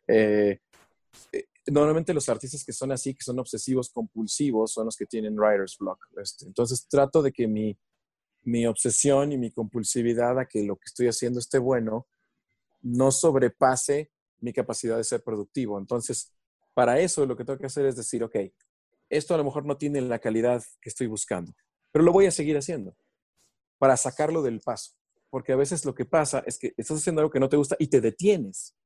Eh, 0.06 0.60
normalmente 1.66 2.14
los 2.14 2.28
artistas 2.28 2.64
que 2.64 2.72
son 2.72 2.92
así, 2.92 3.14
que 3.14 3.24
son 3.24 3.38
obsesivos 3.38 3.90
compulsivos, 3.90 4.72
son 4.72 4.86
los 4.86 4.96
que 4.96 5.06
tienen 5.06 5.38
writer's 5.38 5.76
block. 5.78 5.98
Este, 6.22 6.46
entonces 6.46 6.86
trato 6.88 7.22
de 7.22 7.32
que 7.32 7.48
mi, 7.48 7.76
mi 8.44 8.66
obsesión 8.66 9.32
y 9.32 9.38
mi 9.38 9.50
compulsividad 9.50 10.38
a 10.38 10.46
que 10.46 10.62
lo 10.62 10.76
que 10.76 10.86
estoy 10.86 11.08
haciendo 11.08 11.40
esté 11.40 11.58
bueno 11.58 12.06
no 12.82 13.10
sobrepase 13.10 14.12
mi 14.40 14.52
capacidad 14.52 14.96
de 14.96 15.04
ser 15.04 15.24
productivo. 15.24 15.78
Entonces, 15.78 16.35
para 16.76 17.00
eso 17.00 17.24
lo 17.24 17.38
que 17.38 17.44
tengo 17.46 17.58
que 17.58 17.64
hacer 17.64 17.86
es 17.86 17.96
decir, 17.96 18.22
ok, 18.22 18.36
esto 19.08 19.32
a 19.32 19.38
lo 19.38 19.44
mejor 19.44 19.64
no 19.64 19.78
tiene 19.78 19.98
la 20.02 20.18
calidad 20.18 20.62
que 20.82 20.90
estoy 20.90 21.06
buscando, 21.06 21.54
pero 21.90 22.04
lo 22.04 22.12
voy 22.12 22.26
a 22.26 22.30
seguir 22.30 22.54
haciendo 22.58 22.94
para 23.78 23.96
sacarlo 23.96 24.42
del 24.42 24.60
paso. 24.60 24.92
Porque 25.30 25.54
a 25.54 25.56
veces 25.56 25.86
lo 25.86 25.94
que 25.94 26.04
pasa 26.04 26.44
es 26.46 26.58
que 26.58 26.74
estás 26.76 26.98
haciendo 26.98 27.22
algo 27.22 27.30
que 27.30 27.40
no 27.40 27.48
te 27.48 27.56
gusta 27.56 27.76
y 27.78 27.86
te 27.86 28.02
detienes. 28.02 28.76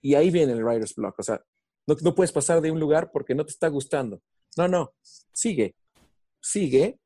Y 0.00 0.14
ahí 0.14 0.30
viene 0.30 0.52
el 0.52 0.64
writer's 0.64 0.94
block. 0.94 1.18
O 1.18 1.22
sea, 1.24 1.44
no, 1.88 2.14
puedes 2.14 2.30
pasar 2.30 2.60
de 2.60 2.70
un 2.70 2.78
lugar 2.78 3.10
porque 3.12 3.34
no 3.34 3.44
te 3.44 3.50
está 3.50 3.66
gustando. 3.66 4.22
No, 4.56 4.68
no. 4.68 4.94
Sigue. 5.32 5.74
Sigue. 6.40 7.00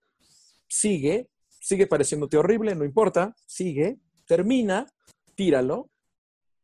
Sigue. 0.69 1.31
Sigue 1.49 1.87
pareciéndote 1.87 2.37
horrible, 2.37 2.75
no 2.75 2.85
importa. 2.85 3.35
Sigue. 3.47 3.99
Termina. 4.27 4.87
Tíralo. 5.35 5.91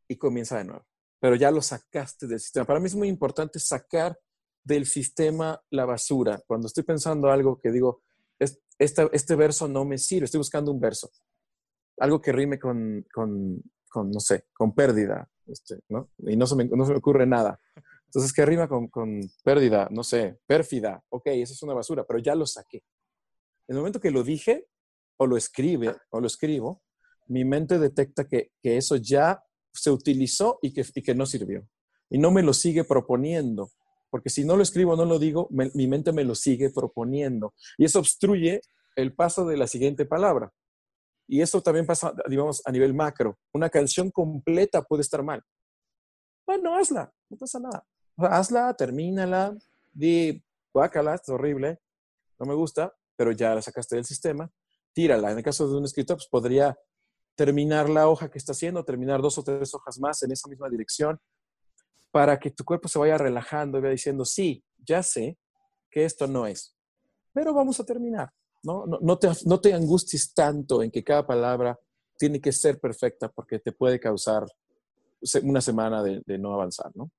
Y 0.07 0.17
comienza 0.17 0.59
de 0.59 0.65
nuevo. 0.65 0.85
Pero 1.25 1.37
ya 1.37 1.49
lo 1.49 1.59
sacaste 1.59 2.27
del 2.27 2.39
sistema. 2.39 2.67
Para 2.67 2.79
mí 2.79 2.85
es 2.85 2.93
muy 2.93 3.07
importante 3.07 3.57
sacar 3.57 4.15
del 4.63 4.85
sistema 4.85 5.59
la 5.71 5.83
basura. 5.83 6.39
Cuando 6.45 6.67
estoy 6.67 6.83
pensando 6.83 7.31
algo 7.31 7.57
que 7.57 7.71
digo, 7.71 8.03
este, 8.77 9.35
verso 9.35 9.67
no 9.67 9.85
me 9.85 9.97
sirve, 9.97 10.25
estoy 10.25 10.37
buscando 10.37 10.71
un 10.71 10.79
verso. 10.79 11.09
Algo 11.97 12.21
que 12.21 12.31
rime 12.31 12.59
con, 12.59 13.07
con, 13.11 13.63
no 13.91 14.19
sé, 14.19 14.45
con 14.53 14.75
pérdida. 14.75 15.27
Este, 15.47 15.79
¿no? 15.89 16.11
Y 16.19 16.37
no 16.37 16.45
se, 16.45 16.57
me, 16.57 16.69
ocurre 16.95 17.25
nada. 17.25 17.59
Entonces, 18.05 18.31
¿qué 18.31 18.45
rima 18.45 18.67
con, 18.67 19.19
pérdida? 19.43 19.87
No 19.89 20.03
sé, 20.03 20.37
pérfida. 20.45 21.03
Ok, 21.09 21.25
eso 21.25 21.53
es 21.53 21.63
una 21.63 21.73
basura, 21.73 22.05
pero 22.07 22.19
ya 22.19 22.35
lo 22.35 22.45
saqué. 22.45 22.83
En 23.67 23.75
el 23.75 23.77
momento 23.77 23.99
que 23.99 24.11
lo 24.11 24.21
dije, 24.21 24.67
o 25.17 25.25
lo 25.25 25.37
escribe, 25.37 25.95
o 26.11 26.21
lo 26.21 26.27
escribo, 26.27 26.83
mi 27.25 27.45
mente 27.45 27.79
detecta 27.79 28.27
que, 28.27 28.51
que 28.61 28.77
eso 28.77 28.95
ya 28.97 29.41
se 29.75 29.91
utilizó 29.91 30.59
y 30.61 30.73
que, 30.73 30.85
y 30.93 31.01
que 31.01 31.15
no 31.15 31.25
sirvió. 31.25 31.67
Y 32.09 32.17
no 32.17 32.31
me 32.31 32.43
lo 32.43 32.53
sigue 32.53 32.83
proponiendo. 32.83 33.69
Porque 34.09 34.29
si 34.29 34.45
no 34.45 34.55
lo 34.55 34.63
escribo, 34.63 34.95
no 34.95 35.05
lo 35.05 35.19
digo, 35.19 35.47
mi 35.51 35.87
mente 35.87 36.13
me 36.13 36.23
lo 36.23 36.35
sigue 36.35 36.69
proponiendo. 36.69 37.53
Y 37.77 37.85
eso 37.85 37.99
obstruye 37.99 38.61
el 38.95 39.13
paso 39.13 39.45
de 39.45 39.57
la 39.57 39.67
siguiente 39.67 40.05
palabra. 40.05 40.51
Y 41.27 41.41
eso 41.41 41.61
también 41.61 41.85
pasa, 41.85 42.13
digamos, 42.29 42.61
a 42.65 42.71
nivel 42.71 42.93
macro. 42.93 43.37
Una 43.53 43.69
canción 43.69 44.11
completa 44.11 44.83
puede 44.83 45.01
estar 45.01 45.23
mal. 45.23 45.41
Bueno, 46.45 46.75
hazla, 46.77 47.11
no 47.29 47.37
pasa 47.37 47.59
nada. 47.59 47.85
hazla, 48.17 48.73
termínala, 48.75 49.57
di, 49.91 50.43
guácala, 50.71 51.15
es 51.15 51.27
horrible, 51.27 51.79
no 52.39 52.45
me 52.45 52.53
gusta, 52.53 52.93
pero 53.15 53.31
ya 53.31 53.55
la 53.55 53.61
sacaste 53.61 53.95
del 53.95 54.05
sistema, 54.05 54.51
tírala. 54.93 55.31
En 55.31 55.37
el 55.39 55.43
caso 55.43 55.67
de 55.67 55.77
un 55.77 55.85
escritor, 55.85 56.17
pues 56.17 56.27
podría 56.27 56.77
terminar 57.35 57.89
la 57.89 58.07
hoja 58.07 58.29
que 58.29 58.37
está 58.37 58.53
haciendo, 58.53 58.83
terminar 58.83 59.21
dos 59.21 59.37
o 59.37 59.43
tres 59.43 59.73
hojas 59.73 59.99
más 59.99 60.23
en 60.23 60.31
esa 60.31 60.49
misma 60.49 60.69
dirección, 60.69 61.19
para 62.11 62.39
que 62.39 62.51
tu 62.51 62.63
cuerpo 62.63 62.87
se 62.87 62.99
vaya 62.99 63.17
relajando 63.17 63.77
y 63.77 63.81
vaya 63.81 63.91
diciendo, 63.91 64.25
sí, 64.25 64.63
ya 64.77 65.03
sé 65.03 65.37
que 65.89 66.05
esto 66.05 66.27
no 66.27 66.47
es, 66.47 66.75
pero 67.33 67.53
vamos 67.53 67.79
a 67.79 67.85
terminar. 67.85 68.31
¿no? 68.63 68.85
No, 68.85 69.17
te, 69.17 69.29
no 69.45 69.59
te 69.59 69.73
angusties 69.73 70.33
tanto 70.33 70.81
en 70.81 70.89
que 70.89 71.03
cada 71.03 71.25
palabra 71.25 71.77
tiene 72.17 72.41
que 72.41 72.51
ser 72.51 72.79
perfecta 72.79 73.29
porque 73.29 73.59
te 73.59 73.71
puede 73.71 73.99
causar 73.99 74.45
una 75.43 75.61
semana 75.61 76.03
de, 76.03 76.37
no 76.37 76.53
avanzar, 76.53 76.91
¿no? 76.95 77.11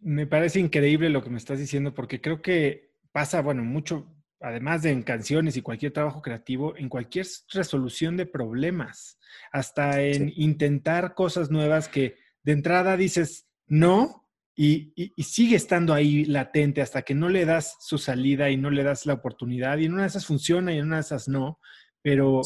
Me 0.00 0.26
parece 0.26 0.60
increíble 0.60 1.08
lo 1.08 1.22
que 1.22 1.30
me 1.30 1.38
estás 1.38 1.58
diciendo 1.58 1.92
porque 1.94 2.20
creo 2.20 2.40
que 2.40 2.92
pasa, 3.12 3.42
bueno, 3.42 3.62
mucho, 3.64 4.13
además 4.44 4.82
de 4.82 4.90
en 4.90 5.02
canciones 5.02 5.56
y 5.56 5.62
cualquier 5.62 5.92
trabajo 5.92 6.20
creativo, 6.20 6.76
en 6.76 6.90
cualquier 6.90 7.26
resolución 7.52 8.16
de 8.16 8.26
problemas, 8.26 9.18
hasta 9.52 10.02
en 10.02 10.32
intentar 10.36 11.14
cosas 11.14 11.50
nuevas 11.50 11.88
que 11.88 12.18
de 12.42 12.52
entrada 12.52 12.96
dices 12.96 13.46
no 13.66 14.28
y, 14.54 14.92
sigue 15.22 15.56
estando 15.56 15.94
ahí 15.94 16.26
latente 16.26 16.82
hasta 16.82 17.02
que 17.02 17.14
no 17.14 17.30
le 17.30 17.46
das 17.46 17.76
su 17.80 17.96
salida 17.96 18.50
y 18.50 18.56
no 18.58 18.70
le 18.70 18.84
das 18.84 19.06
la 19.06 19.14
oportunidad. 19.14 19.78
Y 19.78 19.86
en 19.86 19.94
una 19.94 20.02
de 20.02 20.08
esas 20.08 20.26
funciona 20.26 20.72
y 20.72 20.78
en 20.78 20.86
una 20.86 20.96
de 20.96 21.02
esas 21.02 21.26
no, 21.26 21.58
pero, 22.02 22.42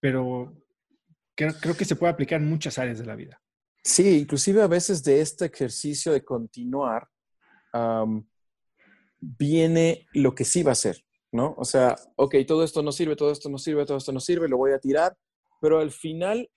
pero 0.00 0.56
creo, 1.34 1.76
que 1.76 1.84
se 1.84 1.94
puede 1.94 2.12
aplicar 2.12 2.40
en 2.40 2.48
muchas 2.48 2.78
áreas 2.78 2.98
de 2.98 3.06
la 3.06 3.14
vida. 3.14 3.40
Sí, 3.84 4.20
inclusive 4.20 4.62
a 4.62 4.66
veces 4.66 5.04
de 5.04 5.20
este 5.20 5.44
ejercicio 5.44 6.10
de 6.10 6.24
continuar 6.24 7.06
viene 9.20 10.08
lo 10.14 10.34
que 10.34 10.44
sí 10.44 10.62
va 10.62 10.72
a 10.72 10.76
ser, 10.76 11.04
¿no? 11.32 11.54
O 11.58 11.64
sea, 11.64 11.96
ok, 12.16 12.36
todo 12.46 12.64
esto 12.64 12.82
no 12.82 12.92
sirve, 12.92 13.16
todo 13.16 13.30
esto 13.30 13.48
no 13.48 13.58
sirve, 13.58 13.86
todo 13.86 13.98
esto 13.98 14.12
no 14.12 14.20
sirve, 14.20 14.48
lo 14.48 14.56
voy 14.56 14.72
a 14.72 14.78
tirar, 14.78 15.16
pero 15.60 15.78
al 15.78 15.90
final 15.90 16.50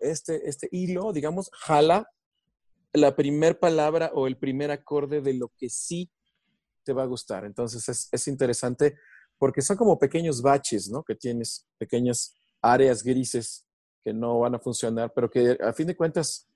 este, 0.00 0.48
este 0.48 0.68
hilo, 0.72 1.12
digamos, 1.12 1.50
jala 1.52 2.08
la 2.92 3.14
primer 3.14 3.58
palabra 3.58 4.10
o 4.14 4.26
el 4.26 4.36
primer 4.36 4.70
acorde 4.70 5.20
de 5.20 5.34
lo 5.34 5.48
que 5.56 5.68
sí 5.68 6.10
te 6.84 6.92
va 6.92 7.02
a 7.02 7.06
gustar. 7.06 7.44
Entonces 7.44 8.08
es, 8.10 8.28
interesante 8.28 8.96
porque 9.38 9.62
son 9.62 9.76
como 9.76 9.98
pequeños 9.98 10.42
baches, 10.42 10.88
¿no? 10.88 11.02
Que 11.04 11.14
tienes 11.14 11.66
pequeñas 11.78 12.34
áreas 12.60 13.02
grises 13.02 13.66
que 14.02 14.12
no 14.12 14.40
van 14.40 14.54
a 14.54 14.58
funcionar, 14.58 15.12
pero 15.14 15.30
que 15.30 15.56
a 15.60 15.72
fin 15.72 15.86
de 15.86 15.96
cuentas 15.96 16.48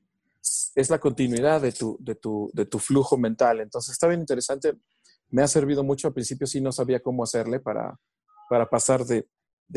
es 0.75 0.91
la 0.91 0.99
continuidad 0.99 1.61
de 1.61 1.73
tu, 1.73 1.97
de 2.01 2.15
tu, 2.15 2.51
de 2.55 2.65
tu 2.67 2.79
flujo 2.79 3.17
mental. 3.17 3.61
Entonces 3.61 3.93
está 3.93 4.09
bien 4.09 4.21
interesante. 4.21 4.75
Me 5.33 5.43
ha 5.43 5.49
servido 5.49 5.83
mucho. 5.83 6.07
Al 6.07 6.15
principio 6.15 6.47
sí 6.47 6.61
no 6.61 6.71
sabía 6.71 7.01
cómo 7.01 7.25
hacerle 7.25 7.59
para, 7.59 7.99
para 8.49 8.69
pasar 8.69 9.05
de, 9.05 9.27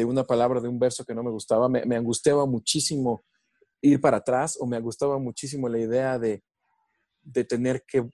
una 0.05 0.25
palabra, 0.25 0.59
de 0.59 0.67
un 0.67 0.77
verso 0.77 1.05
que 1.05 1.15
no 1.15 1.23
me 1.23 1.31
gustaba. 1.31 1.69
Me, 1.69 1.95
angustiaba 1.95 2.45
muchísimo 2.45 3.23
ir 3.81 4.01
para 4.01 4.17
atrás 4.17 4.57
o 4.59 4.67
me 4.67 4.79
gustaba 4.81 5.17
muchísimo 5.17 5.69
la 5.69 5.79
idea 5.79 6.19
de, 6.19 6.43
de 7.23 7.45
tener 7.45 7.85
que 7.87 8.07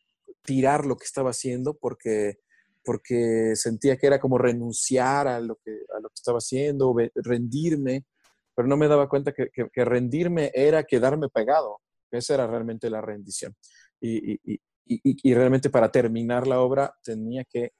tirar 0.43 0.85
lo 0.85 0.95
que 0.97 1.05
estaba 1.05 1.31
haciendo 1.31 1.73
porque, 1.73 2.39
porque 2.83 3.53
sentía 3.55 3.97
que 3.97 4.05
era 4.05 4.19
como 4.19 4.37
renunciar 4.37 5.27
a 5.27 5.39
lo 5.39 5.55
que, 5.55 5.71
a 5.95 5.99
lo 5.99 6.09
que 6.09 6.15
estaba 6.15 6.37
haciendo, 6.37 6.95
rendirme, 7.15 8.05
pero 8.55 8.67
no 8.67 8.77
me 8.77 8.87
daba 8.87 9.09
cuenta 9.09 9.31
que, 9.31 9.49
que, 9.49 9.85
rendirme 9.85 10.51
era 10.53 10.83
quedarme 10.83 11.27
pegado. 11.29 11.79
Esa 12.11 12.35
era 12.35 12.45
realmente 12.45 12.89
la 12.89 13.01
rendición. 13.01 13.55
Y, 13.99 14.33
y, 14.33 14.59
y, 14.85 15.33
realmente 15.33 15.69
para 15.69 15.91
terminar 15.91 16.47
la 16.47 16.59
obra 16.59 16.93
tenía 17.03 17.43
que 17.43 17.73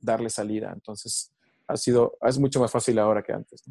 darle 0.00 0.30
salida. 0.30 0.72
Entonces, 0.72 1.32
ha 1.68 1.76
sido, 1.76 2.16
es 2.22 2.38
mucho 2.38 2.60
más 2.60 2.70
fácil 2.70 2.98
ahora 2.98 3.22
que 3.22 3.32
antes. 3.32 3.62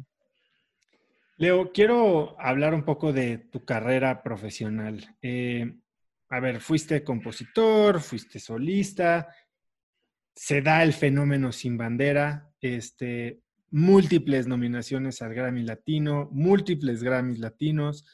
Leo, 1.38 1.72
quiero 1.72 2.40
hablar 2.40 2.72
un 2.72 2.84
poco 2.84 3.12
de 3.12 3.38
tu 3.38 3.64
carrera 3.64 4.22
profesional. 4.22 5.16
Eh, 5.20 5.76
a 6.30 6.40
ver, 6.40 6.60
fuiste 6.60 7.04
compositor, 7.04 8.00
fuiste 8.00 8.38
solista, 8.38 9.28
se 10.34 10.62
da 10.62 10.82
el 10.82 10.92
fenómeno 10.92 11.52
sin 11.52 11.76
bandera, 11.76 12.50
este, 12.60 13.40
múltiples 13.70 14.46
nominaciones 14.46 15.22
al 15.22 15.34
Grammy 15.34 15.62
Latino, 15.62 16.28
múltiples 16.32 17.02
Grammys 17.02 17.38
Latinos. 17.38 18.04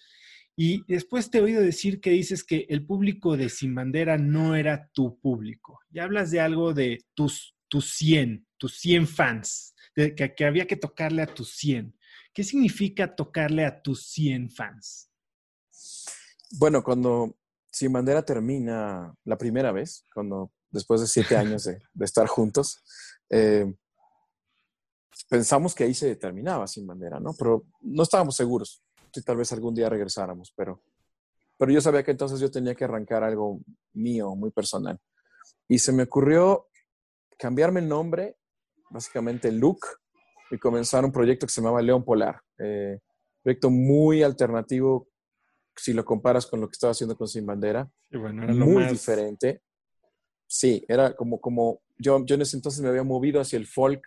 Y 0.56 0.84
después 0.86 1.30
te 1.30 1.38
he 1.38 1.42
oído 1.42 1.62
decir 1.62 2.00
que 2.00 2.10
dices 2.10 2.44
que 2.44 2.66
el 2.68 2.84
público 2.84 3.36
de 3.36 3.48
Sin 3.48 3.74
Bandera 3.74 4.18
no 4.18 4.54
era 4.54 4.90
tu 4.92 5.18
público. 5.18 5.80
Y 5.90 5.98
hablas 5.98 6.30
de 6.30 6.40
algo 6.40 6.74
de 6.74 7.04
tus, 7.14 7.56
tus 7.68 7.94
100, 7.94 8.46
tus 8.58 8.78
100 8.78 9.06
fans, 9.08 9.74
que 9.94 10.44
había 10.44 10.66
que 10.66 10.76
tocarle 10.76 11.22
a 11.22 11.26
tus 11.26 11.56
100. 11.56 11.96
¿Qué 12.34 12.44
significa 12.44 13.14
tocarle 13.14 13.64
a 13.64 13.80
tus 13.80 14.06
100 14.08 14.50
fans? 14.50 15.10
Bueno, 16.58 16.82
cuando 16.82 17.34
sin 17.70 17.92
Bandera 17.92 18.22
termina 18.22 19.14
la 19.24 19.38
primera 19.38 19.72
vez, 19.72 20.04
cuando 20.12 20.52
después 20.70 21.00
de 21.00 21.06
siete 21.06 21.36
años 21.36 21.64
de, 21.64 21.80
estar 22.00 22.26
juntos, 22.26 22.82
eh, 23.30 23.74
pensamos 25.28 25.74
que 25.74 25.84
ahí 25.84 25.94
se 25.94 26.14
terminaba 26.16 26.66
Sin 26.66 26.86
Bandera, 26.86 27.18
¿no? 27.20 27.34
Pero 27.38 27.64
no 27.80 28.02
estábamos 28.02 28.36
seguros 28.36 28.82
si 29.12 29.22
tal 29.22 29.36
vez 29.36 29.52
algún 29.52 29.74
día 29.74 29.88
regresáramos, 29.88 30.52
pero, 30.56 30.82
pero 31.58 31.72
yo 31.72 31.80
sabía 31.80 32.02
que 32.02 32.12
entonces 32.12 32.40
yo 32.40 32.50
tenía 32.50 32.74
que 32.74 32.84
arrancar 32.84 33.22
algo 33.22 33.60
mío, 33.92 34.34
muy 34.34 34.50
personal. 34.50 34.98
Y 35.68 35.78
se 35.78 35.92
me 35.92 36.04
ocurrió 36.04 36.68
cambiarme 37.38 37.80
el 37.80 37.88
nombre, 37.88 38.36
básicamente 38.90 39.50
look, 39.52 39.80
y 40.50 40.58
comenzar 40.58 41.04
un 41.04 41.12
proyecto 41.12 41.46
que 41.46 41.52
se 41.52 41.60
llamaba 41.60 41.82
León 41.82 42.04
Polar. 42.04 42.40
Eh, 42.58 43.00
proyecto 43.42 43.70
muy 43.70 44.22
alternativo 44.22 45.08
si 45.76 45.92
lo 45.92 46.04
comparas 46.04 46.46
con 46.46 46.60
lo 46.60 46.68
que 46.68 46.72
estaba 46.72 46.92
haciendo 46.92 47.16
con 47.16 47.28
Sin 47.28 47.46
Bandera, 47.46 47.90
muy 48.10 48.84
diferente. 48.84 49.62
Sí, 50.46 50.84
era 50.86 51.16
como, 51.16 51.40
como 51.40 51.80
yo, 51.96 52.24
yo 52.26 52.34
en 52.34 52.42
ese 52.42 52.56
entonces 52.56 52.82
me 52.82 52.90
había 52.90 53.02
movido 53.02 53.40
hacia 53.40 53.56
el 53.56 53.66
folk 53.66 54.02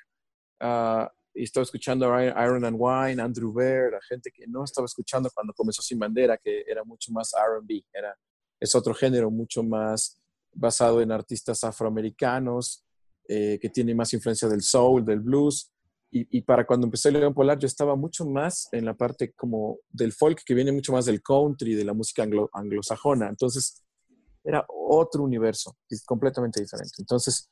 uh, 0.61 1.07
y 1.35 1.43
estaba 1.43 1.63
escuchando 1.63 2.11
a 2.13 2.23
Iron 2.23 2.63
and 2.63 2.77
Wine, 2.79 3.21
Andrew 3.21 3.53
Bear, 3.53 3.93
a 3.93 3.99
gente 4.07 4.31
que 4.31 4.47
no 4.47 4.63
estaba 4.63 4.85
escuchando 4.85 5.29
cuando 5.33 5.53
comenzó 5.53 5.81
Sin 5.81 5.99
Bandera, 5.99 6.37
que 6.37 6.63
era 6.65 6.83
mucho 6.83 7.11
más 7.11 7.33
RB, 7.33 7.83
era, 7.93 8.17
es 8.59 8.73
otro 8.73 8.93
género 8.93 9.29
mucho 9.29 9.61
más 9.61 10.19
basado 10.53 11.01
en 11.01 11.11
artistas 11.11 11.63
afroamericanos, 11.63 12.85
eh, 13.27 13.59
que 13.61 13.69
tiene 13.69 13.93
más 13.93 14.13
influencia 14.13 14.47
del 14.47 14.61
soul, 14.61 15.03
del 15.05 15.19
blues. 15.19 15.71
Y, 16.17 16.41
para 16.43 16.65
cuando 16.65 16.87
empecé 16.87 17.11
León 17.11 17.33
Polar, 17.33 17.59
yo 17.59 17.67
estaba 17.67 17.97
mucho 17.97 18.25
más 18.25 18.69
en 18.71 18.85
la 18.85 18.93
parte 18.93 19.33
como 19.33 19.79
del 19.89 20.13
folk, 20.13 20.43
que 20.45 20.53
viene 20.53 20.71
mucho 20.71 20.93
más 20.93 21.03
del 21.03 21.21
country, 21.21 21.75
de 21.75 21.83
la 21.83 21.93
música 21.93 22.25
anglosajona. 22.53 23.27
Entonces, 23.27 23.83
era 24.41 24.65
otro 24.69 25.23
universo, 25.23 25.75
completamente 26.05 26.61
diferente. 26.61 26.93
Entonces, 26.99 27.49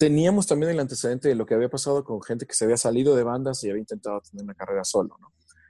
teníamos 0.00 0.46
también 0.46 0.72
el 0.72 0.80
antecedente 0.80 1.28
de 1.28 1.34
lo 1.34 1.44
que 1.44 1.52
había 1.52 1.68
pasado 1.68 2.02
con 2.04 2.22
gente 2.22 2.46
que 2.46 2.54
se 2.54 2.64
había 2.64 2.78
salido 2.78 3.14
de 3.14 3.22
bandas 3.22 3.62
y 3.62 3.68
había 3.68 3.80
intentado 3.80 4.22
tener 4.22 4.44
una 4.44 4.54
carrera 4.54 4.82
solo. 4.82 5.14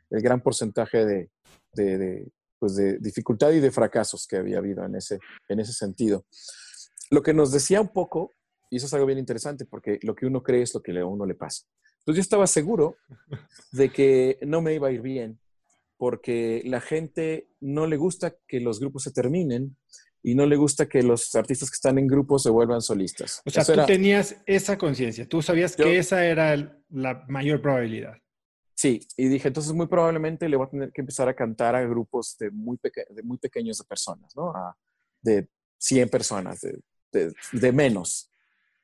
El 0.09 0.23
gran 0.23 0.41
porcentaje 0.41 1.05
de, 1.05 1.31
de, 1.73 2.31
pues 2.57 2.77
de 2.77 2.99
dificultad 2.99 3.51
y 3.51 3.59
de 3.59 3.73
fracasos 3.73 4.29
que 4.29 4.37
había 4.37 4.59
habido 4.59 4.85
en 4.85 4.95
ese, 4.95 5.19
en 5.49 5.59
ese 5.59 5.73
sentido. 5.73 6.27
Lo 7.11 7.25
que 7.25 7.35
nos 7.35 7.51
decía 7.51 7.81
un 7.81 7.93
poco, 7.93 8.31
y 8.71 8.77
eso 8.77 8.87
es 8.87 8.95
algo 8.95 9.07
bien 9.07 9.19
interesante, 9.19 9.65
porque 9.65 9.99
lo 10.03 10.15
que 10.15 10.27
uno 10.27 10.45
cree 10.45 10.63
es 10.63 10.73
lo 10.75 10.81
que 10.81 10.97
a 10.97 11.05
uno 11.05 11.27
le 11.27 11.35
pasa. 11.35 11.67
Entonces 11.99 12.19
yo 12.19 12.23
estaba 12.23 12.47
seguro 12.47 12.99
de 13.73 13.91
que 13.91 14.39
no 14.43 14.63
me 14.63 14.75
iba 14.75 14.87
a 14.87 14.93
ir 14.93 15.03
bien, 15.03 15.41
porque 15.97 16.63
la 16.67 16.81
gente 16.81 17.49
no 17.59 17.89
le 17.89 17.97
gusta 17.97 18.37
que 18.47 18.61
los 18.61 18.79
grupos 18.79 19.03
se 19.03 19.11
terminen 19.11 19.77
y 20.23 20.35
no 20.35 20.47
le 20.47 20.57
gusta 20.57 20.89
que 20.89 21.03
los 21.03 21.35
artistas 21.35 21.71
que 21.71 21.75
están 21.75 21.99
en 21.99 22.07
grupos 22.07 22.43
se 22.43 22.51
vuelvan 22.51 22.83
solistas. 22.83 23.43
O 23.45 23.51
sea, 23.51 23.65
tú 23.65 23.87
tenías 23.87 24.37
esa 24.47 24.77
conciencia, 24.77 25.27
tú 25.27 25.43
sabías 25.43 25.77
que 25.77 25.99
esa 25.99 26.25
era 26.25 26.83
la 26.91 27.25
mayor 27.29 27.63
probabilidad. 27.63 28.15
Sí, 28.75 29.01
y 29.17 29.29
dije, 29.29 29.49
entonces 29.49 29.73
muy 29.73 29.87
probablemente 29.87 30.49
le 30.49 30.57
voy 30.57 30.67
a 30.67 30.71
tener 30.71 30.93
que 30.93 31.03
empezar 31.03 31.29
a 31.29 31.35
cantar 31.35 31.75
a 31.75 31.83
grupos 31.83 32.37
de 32.39 32.51
muy, 32.51 32.79
de 32.83 33.23
muy 33.23 33.37
pequeños 33.37 33.77
de 33.77 33.85
personas, 33.85 34.35
¿no? 34.35 34.53
de 35.21 35.49
100 35.79 36.09
personas, 36.09 36.61
de, 37.13 37.73
menos. 37.73 38.31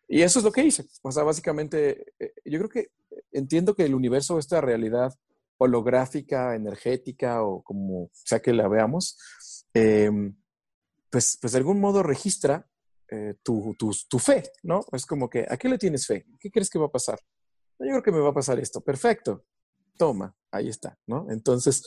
Y 0.09 0.23
eso 0.23 0.39
es 0.39 0.45
lo 0.45 0.53
que 0.53 0.65
hice. 0.65 0.85
O 1.03 1.11
sea, 1.11 1.23
básicamente, 1.23 2.13
eh, 2.19 2.33
yo 2.45 2.59
creo 2.59 2.69
que 2.69 2.89
entiendo 3.33 3.75
que 3.75 3.85
el 3.85 3.95
universo, 3.95 4.39
esta 4.39 4.61
realidad 4.61 5.15
holográfica, 5.59 6.55
energética 6.55 7.43
o 7.43 7.63
como 7.63 8.11
sea 8.13 8.41
que 8.41 8.53
la 8.53 8.69
veamos, 8.69 9.19
em, 9.73 10.37
pues, 11.11 11.39
pues 11.41 11.53
de 11.53 11.59
algún 11.59 11.81
modo 11.81 12.03
registra 12.03 12.69
eh, 13.09 13.35
tu, 13.43 13.77
tu, 13.79 14.19
fe, 14.19 14.43
¿no? 14.63 14.85
Es 14.93 15.07
como 15.07 15.29
que, 15.29 15.47
¿a 15.49 15.57
qué 15.57 15.69
le 15.69 15.79
tienes 15.79 16.07
fe? 16.07 16.27
¿Qué 16.41 16.51
crees 16.51 16.69
que 16.69 16.79
va 16.79 16.87
a 16.87 16.91
pasar? 16.91 17.19
Yo 17.79 17.87
creo 17.87 18.03
que 18.03 18.13
me 18.13 18.21
va 18.21 18.31
a 18.31 18.35
pasar 18.35 18.59
esto. 18.59 18.81
Perfecto. 18.81 19.45
Toma, 19.97 20.35
ahí 20.51 20.69
está, 20.69 20.99
¿no? 21.07 21.27
Entonces, 21.31 21.83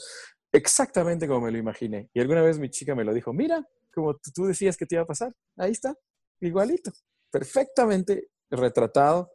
exactamente 0.52 1.28
como 1.28 1.42
me 1.42 1.52
lo 1.52 1.58
imaginé. 1.58 2.10
Y 2.14 2.20
alguna 2.20 2.42
vez 2.42 2.58
mi 2.58 2.70
chica 2.70 2.94
me 2.94 3.04
lo 3.04 3.12
dijo, 3.12 3.32
mira, 3.32 3.66
como 3.92 4.16
tú 4.34 4.46
decías 4.46 4.76
que 4.76 4.86
te 4.86 4.94
iba 4.94 5.02
a 5.02 5.06
pasar, 5.06 5.34
ahí 5.56 5.72
está, 5.72 5.94
igualito, 6.40 6.92
perfectamente 7.30 8.30
retratado, 8.50 9.30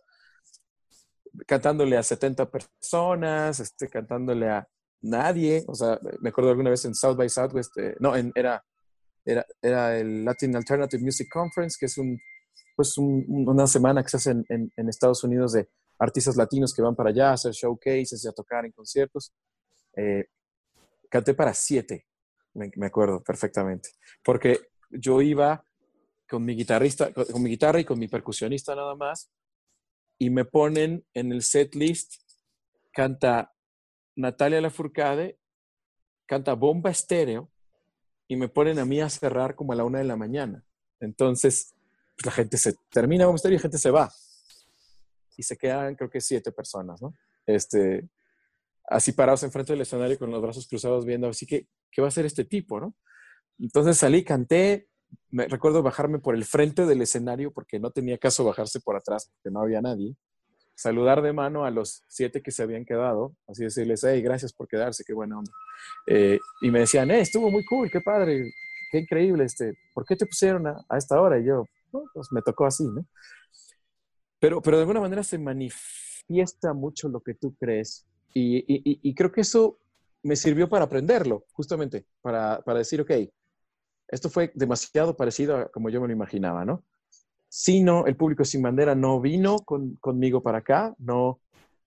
cantándole 1.45 1.97
a 1.97 2.03
70 2.03 2.49
personas, 2.49 3.59
este, 3.59 3.89
cantándole 3.89 4.49
a 4.49 4.67
nadie. 5.01 5.63
O 5.67 5.75
sea, 5.75 5.99
me 6.19 6.29
acuerdo 6.29 6.51
alguna 6.51 6.69
vez 6.69 6.85
en 6.85 6.95
South 6.95 7.15
by 7.15 7.29
Southwest, 7.29 7.77
eh, 7.77 7.95
no, 7.99 8.15
en, 8.15 8.31
era, 8.35 8.63
era, 9.25 9.45
era, 9.61 9.97
el 9.97 10.23
Latin 10.23 10.55
Alternative 10.55 11.03
Music 11.03 11.27
Conference, 11.31 11.77
que 11.79 11.87
es 11.87 11.97
un, 11.97 12.19
pues 12.75 12.97
una 12.97 13.67
semana 13.67 14.03
que 14.03 14.09
se 14.09 14.17
hace 14.17 14.31
en, 14.31 14.71
en, 14.75 14.89
Estados 14.89 15.23
Unidos 15.23 15.53
de 15.53 15.69
artistas 15.97 16.35
latinos 16.35 16.73
que 16.73 16.81
van 16.81 16.95
para 16.95 17.09
allá 17.09 17.29
a 17.29 17.33
hacer 17.33 17.53
showcases 17.53 18.23
y 18.23 18.27
a 18.27 18.31
tocar 18.31 18.65
en 18.65 18.71
conciertos. 18.71 19.33
Eh, 19.95 20.25
canté 21.09 21.33
para 21.33 21.53
siete, 21.53 22.05
me, 22.53 22.69
me, 22.75 22.87
acuerdo 22.87 23.23
perfectamente, 23.23 23.89
porque 24.23 24.59
yo 24.89 25.21
iba 25.21 25.65
con 26.29 26.43
mi 26.43 26.55
guitarrista, 26.55 27.13
con 27.13 27.41
mi 27.41 27.49
guitarra 27.49 27.79
y 27.79 27.85
con 27.85 27.99
mi 27.99 28.07
percusionista 28.07 28.75
nada 28.75 28.95
más, 28.95 29.31
y 30.17 30.29
me 30.29 30.45
ponen 30.45 31.05
en 31.13 31.31
el 31.31 31.41
set 31.43 31.75
list, 31.75 32.15
canta 32.91 33.53
Natalia 34.15 34.61
Lafourcade, 34.61 35.39
canta 36.25 36.53
Bomba 36.53 36.89
Estéreo, 36.89 37.51
y 38.27 38.35
me 38.35 38.47
ponen 38.49 38.79
a 38.79 38.85
mí 38.85 39.01
a 39.01 39.09
cerrar 39.09 39.55
como 39.55 39.73
a 39.73 39.75
la 39.75 39.83
una 39.83 39.99
de 39.99 40.05
la 40.05 40.15
mañana. 40.15 40.63
Entonces, 40.99 41.75
pues, 42.15 42.25
la 42.25 42.31
gente 42.31 42.57
se 42.57 42.75
termina 42.89 43.25
Bomba 43.25 43.37
Estéreo 43.37 43.55
y 43.55 43.59
la 43.59 43.61
gente 43.61 43.77
se 43.77 43.91
va. 43.91 44.11
Y 45.37 45.43
se 45.43 45.57
quedan, 45.57 45.95
creo 45.95 46.09
que 46.09 46.21
siete 46.21 46.51
personas, 46.51 47.01
¿no? 47.01 47.13
Este, 47.45 48.09
así 48.87 49.11
parados 49.11 49.43
enfrente 49.43 49.73
del 49.73 49.81
escenario 49.81 50.17
con 50.17 50.31
los 50.31 50.41
brazos 50.41 50.67
cruzados 50.67 51.05
viendo, 51.05 51.27
así 51.27 51.45
que, 51.45 51.67
¿qué 51.91 52.01
va 52.01 52.07
a 52.07 52.09
hacer 52.09 52.25
este 52.25 52.45
tipo, 52.45 52.79
no? 52.79 52.95
Entonces 53.59 53.97
salí, 53.97 54.23
canté, 54.23 54.89
me 55.29 55.47
recuerdo 55.47 55.83
bajarme 55.83 56.19
por 56.19 56.35
el 56.35 56.45
frente 56.45 56.85
del 56.85 57.01
escenario 57.01 57.53
porque 57.53 57.79
no 57.79 57.91
tenía 57.91 58.17
caso 58.17 58.43
bajarse 58.43 58.79
por 58.79 58.95
atrás 58.95 59.31
porque 59.31 59.53
no 59.53 59.61
había 59.61 59.81
nadie. 59.81 60.15
Saludar 60.75 61.21
de 61.21 61.33
mano 61.33 61.65
a 61.65 61.71
los 61.71 62.03
siete 62.07 62.41
que 62.41 62.51
se 62.51 62.63
habían 62.63 62.85
quedado, 62.85 63.35
así 63.47 63.63
decirles, 63.63 64.03
hey, 64.03 64.21
gracias 64.21 64.53
por 64.53 64.67
quedarse, 64.67 65.03
qué 65.05 65.13
buena 65.13 65.39
onda. 65.39 65.51
Eh, 66.07 66.39
y 66.61 66.69
me 66.69 66.79
decían, 66.79 67.09
eh, 67.11 67.21
estuvo 67.21 67.49
muy 67.49 67.63
cool, 67.65 67.89
qué 67.89 68.01
padre, 68.01 68.51
qué 68.91 68.99
increíble, 68.99 69.45
este, 69.45 69.73
¿por 69.93 70.05
qué 70.05 70.15
te 70.15 70.25
pusieron 70.25 70.67
a, 70.67 70.85
esta 70.97 71.19
hora? 71.19 71.39
Y 71.39 71.45
yo, 71.45 71.65
pues 72.13 72.31
me 72.31 72.41
tocó 72.41 72.65
así, 72.65 72.83
¿no? 72.83 73.05
Pero, 74.39 74.61
pero 74.61 74.77
de 74.77 74.83
alguna 74.83 74.99
manera 74.99 75.23
se 75.23 75.37
manifiesta 75.37 76.73
mucho 76.73 77.07
lo 77.07 77.21
que 77.21 77.33
tú 77.33 77.55
crees 77.55 78.05
y, 78.33 78.57
y, 78.57 78.99
y 79.01 79.15
creo 79.15 79.31
que 79.31 79.41
eso 79.41 79.79
me 80.23 80.35
sirvió 80.35 80.67
para 80.67 80.85
aprenderlo, 80.85 81.45
justamente, 81.53 82.05
para, 82.21 82.61
para 82.63 82.79
decir, 82.79 82.99
ok, 82.99 83.11
esto 84.07 84.29
fue 84.29 84.51
demasiado 84.55 85.15
parecido 85.15 85.57
a 85.57 85.71
como 85.71 85.89
yo 85.89 86.01
me 86.01 86.07
lo 86.07 86.13
imaginaba, 86.13 86.65
¿no? 86.65 86.83
Si 87.57 87.81
no, 87.81 88.05
el 88.05 88.17
público 88.17 88.43
sin 88.43 88.61
bandera 88.61 88.95
no 88.95 89.21
vino 89.21 89.59
conmigo 90.01 90.43
para 90.43 90.57
acá, 90.57 90.93
no, 90.97 91.39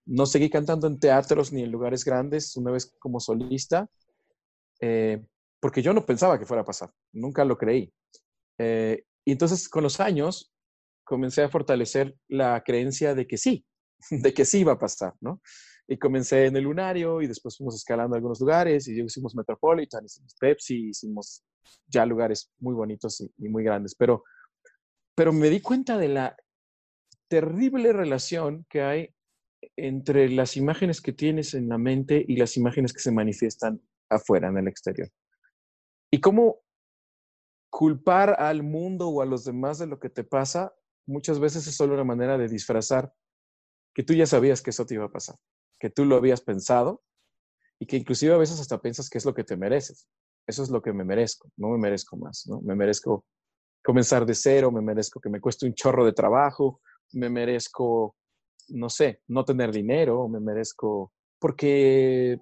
no 0.06 0.24
seguí 0.24 0.48
cantando 0.48 0.86
en 0.86 0.98
teatros 0.98 1.52
ni 1.52 1.62
en 1.62 1.70
lugares 1.70 2.06
grandes 2.06 2.56
una 2.56 2.70
vez 2.70 2.96
como 2.98 3.20
solista, 3.20 3.86
eh, 4.80 5.22
porque 5.60 5.82
yo 5.82 5.92
no 5.92 6.06
pensaba 6.06 6.38
que 6.38 6.46
fuera 6.46 6.62
a 6.62 6.64
pasar, 6.64 6.90
nunca 7.12 7.44
lo 7.44 7.58
creí. 7.58 7.92
Eh, 8.56 9.04
y 9.26 9.32
entonces 9.32 9.68
con 9.68 9.82
los 9.82 10.00
años 10.00 10.50
comencé 11.04 11.42
a 11.42 11.50
fortalecer 11.50 12.16
la 12.28 12.62
creencia 12.64 13.14
de 13.14 13.26
que 13.26 13.36
sí, 13.36 13.62
de 14.10 14.32
que 14.32 14.46
sí 14.46 14.60
iba 14.60 14.72
a 14.72 14.78
pasar, 14.78 15.12
¿no? 15.20 15.42
Y 15.86 15.98
comencé 15.98 16.46
en 16.46 16.56
el 16.56 16.64
Lunario 16.64 17.20
y 17.20 17.26
después 17.26 17.58
fuimos 17.58 17.74
escalando 17.74 18.16
algunos 18.16 18.40
lugares 18.40 18.88
y 18.88 18.98
hicimos 19.02 19.34
Metropolitan, 19.34 20.02
hicimos 20.02 20.34
Pepsi, 20.40 20.88
hicimos 20.88 21.44
ya 21.86 22.06
lugares 22.06 22.50
muy 22.58 22.74
bonitos 22.74 23.20
y, 23.20 23.48
muy 23.50 23.64
grandes. 23.64 23.94
Pero, 23.94 24.24
pero 25.18 25.32
me 25.32 25.50
di 25.50 25.60
cuenta 25.60 25.98
de 25.98 26.06
la 26.06 26.36
terrible 27.26 27.92
relación 27.92 28.64
que 28.70 28.82
hay 28.82 29.16
entre 29.76 30.28
las 30.28 30.56
imágenes 30.56 31.00
que 31.00 31.12
tienes 31.12 31.54
en 31.54 31.68
la 31.68 31.76
mente 31.76 32.24
y 32.28 32.36
las 32.36 32.56
imágenes 32.56 32.92
que 32.92 33.00
se 33.00 33.10
manifiestan 33.10 33.82
afuera, 34.08 34.46
en 34.46 34.58
el 34.58 34.68
exterior. 34.68 35.10
Y 36.12 36.20
cómo 36.20 36.60
culpar 37.68 38.36
al 38.38 38.62
mundo 38.62 39.08
o 39.08 39.20
a 39.20 39.26
los 39.26 39.44
demás 39.44 39.80
de 39.80 39.88
lo 39.88 39.98
que 39.98 40.08
te 40.08 40.22
pasa 40.22 40.72
muchas 41.04 41.40
veces 41.40 41.66
es 41.66 41.74
solo 41.74 41.94
una 41.94 42.04
manera 42.04 42.38
de 42.38 42.46
disfrazar 42.46 43.12
que 43.96 44.04
tú 44.04 44.14
ya 44.14 44.24
sabías 44.24 44.62
que 44.62 44.70
eso 44.70 44.86
te 44.86 44.94
iba 44.94 45.06
a 45.06 45.10
pasar 45.10 45.34
que 45.80 45.90
tú 45.90 46.04
lo 46.04 46.14
habías 46.14 46.42
pensado 46.42 47.02
y 47.80 47.86
que 47.86 47.96
inclusive 47.96 48.34
a 48.34 48.38
veces 48.38 48.60
hasta 48.60 48.80
piensas 48.80 49.10
que 49.10 49.18
es 49.18 49.24
lo 49.24 49.34
que 49.34 49.42
te 49.42 49.56
mereces. 49.56 50.08
Eso 50.46 50.62
es 50.62 50.70
lo 50.70 50.80
que 50.80 50.92
me 50.92 51.04
merezco, 51.04 51.50
no 51.56 51.70
me 51.70 51.78
merezco 51.78 52.16
más, 52.16 52.46
¿no? 52.46 52.60
Me 52.60 52.76
merezco 52.76 53.26
comenzar 53.88 54.26
de 54.26 54.34
cero, 54.34 54.70
me 54.70 54.82
merezco 54.82 55.18
que 55.18 55.30
me 55.30 55.40
cueste 55.40 55.64
un 55.64 55.72
chorro 55.72 56.04
de 56.04 56.12
trabajo, 56.12 56.82
me 57.14 57.30
merezco, 57.30 58.14
no 58.68 58.90
sé, 58.90 59.22
no 59.28 59.46
tener 59.46 59.72
dinero, 59.72 60.28
me 60.28 60.40
merezco, 60.40 61.14
porque 61.38 62.38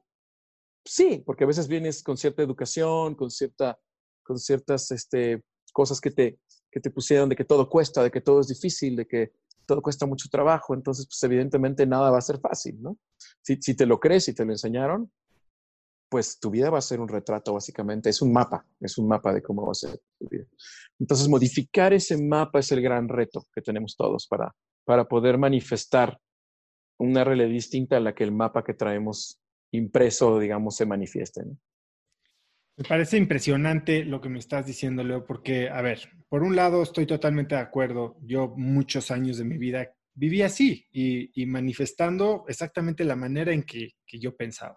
sí, 0.84 1.22
porque 1.24 1.44
a 1.44 1.47
veces 1.47 1.68
vienes 1.68 2.03
con 2.03 2.16
cierta 2.16 2.42
educación, 2.42 3.14
con, 3.14 3.30
cierta, 3.30 3.78
con 4.24 4.40
ciertas 4.40 4.90
este, 4.90 5.44
cosas 5.72 6.01
que 6.01 6.11
te, 6.11 6.40
que 6.68 6.80
te 6.80 6.90
pusieron 6.90 7.28
de 7.28 7.36
que 7.36 7.44
todo 7.44 7.68
cuesta, 7.70 8.03
de 8.03 8.11
que 8.11 8.20
todo 8.20 8.40
es 8.40 8.49
difícil, 8.49 8.97
de 8.97 9.07
que 9.07 9.30
todo 9.66 9.80
cuesta 9.82 10.05
mucho 10.05 10.28
trabajo, 10.28 10.74
entonces 10.74 11.07
pues 11.07 11.22
evidentemente 11.22 11.86
nada 11.86 12.11
va 12.11 12.18
a 12.18 12.22
ser 12.22 12.40
fácil, 12.40 12.82
¿no? 12.82 12.99
Si, 13.42 13.57
si 13.62 13.76
te 13.76 13.86
lo 13.86 14.01
crees 14.01 14.26
y 14.26 14.34
te 14.34 14.44
lo 14.44 14.51
enseñaron, 14.51 15.12
pues 16.09 16.38
tu 16.38 16.50
vida 16.50 16.70
va 16.70 16.78
a 16.78 16.82
ser 16.82 17.00
un 17.00 17.09
retrato 17.09 17.54
básicamente, 17.54 18.11
es 18.11 18.22
un 18.22 18.32
mapa, 18.32 18.64
es 18.80 18.98
un 18.98 19.09
mapa 19.09 19.32
de 19.32 19.42
cómo 19.42 19.66
va 19.66 19.72
a 19.72 19.74
ser 19.74 19.98
tu 20.18 20.28
vida. 20.28 20.44
Entonces 20.98 21.28
modificar 21.28 21.92
ese 21.92 22.22
mapa 22.22 22.61
es 22.61 22.72
el 22.72 22.80
gran 22.80 23.09
reto 23.09 23.46
que 23.54 23.62
tenemos 23.62 23.96
todos 23.96 24.26
para, 24.26 24.54
para 24.84 25.07
poder 25.07 25.38
manifestar 25.38 26.18
una 26.98 27.24
realidad 27.24 27.48
distinta 27.48 27.96
a 27.96 28.00
la 28.00 28.14
que 28.14 28.24
el 28.24 28.32
mapa 28.32 28.64
que 28.64 28.74
traemos 28.74 29.40
impreso, 29.72 30.38
digamos, 30.38 30.76
se 30.76 30.86
manifieste. 30.86 31.42
Me 32.78 32.84
parece 32.86 33.16
impresionante 33.16 34.04
lo 34.04 34.20
que 34.20 34.28
me 34.28 34.38
estás 34.38 34.66
diciendo, 34.66 35.02
Leo, 35.02 35.24
porque, 35.24 35.70
a 35.70 35.80
ver, 35.80 36.00
por 36.28 36.42
un 36.42 36.54
lado 36.54 36.82
estoy 36.82 37.07
totalmente 37.07 37.54
de 37.54 37.62
acuerdo. 37.62 38.18
Yo 38.22 38.52
muchos 38.57 39.11
años 39.11 39.38
de 39.38 39.44
mi 39.44 39.57
vida 39.57 39.94
viví 40.12 40.42
así 40.42 40.86
y, 40.92 41.47
manifestando 41.47 42.44
exactamente 42.48 43.05
la 43.05 43.16
manera 43.16 43.52
en 43.52 43.62
que, 43.62 43.93
yo 44.06 44.36
pensaba. 44.36 44.76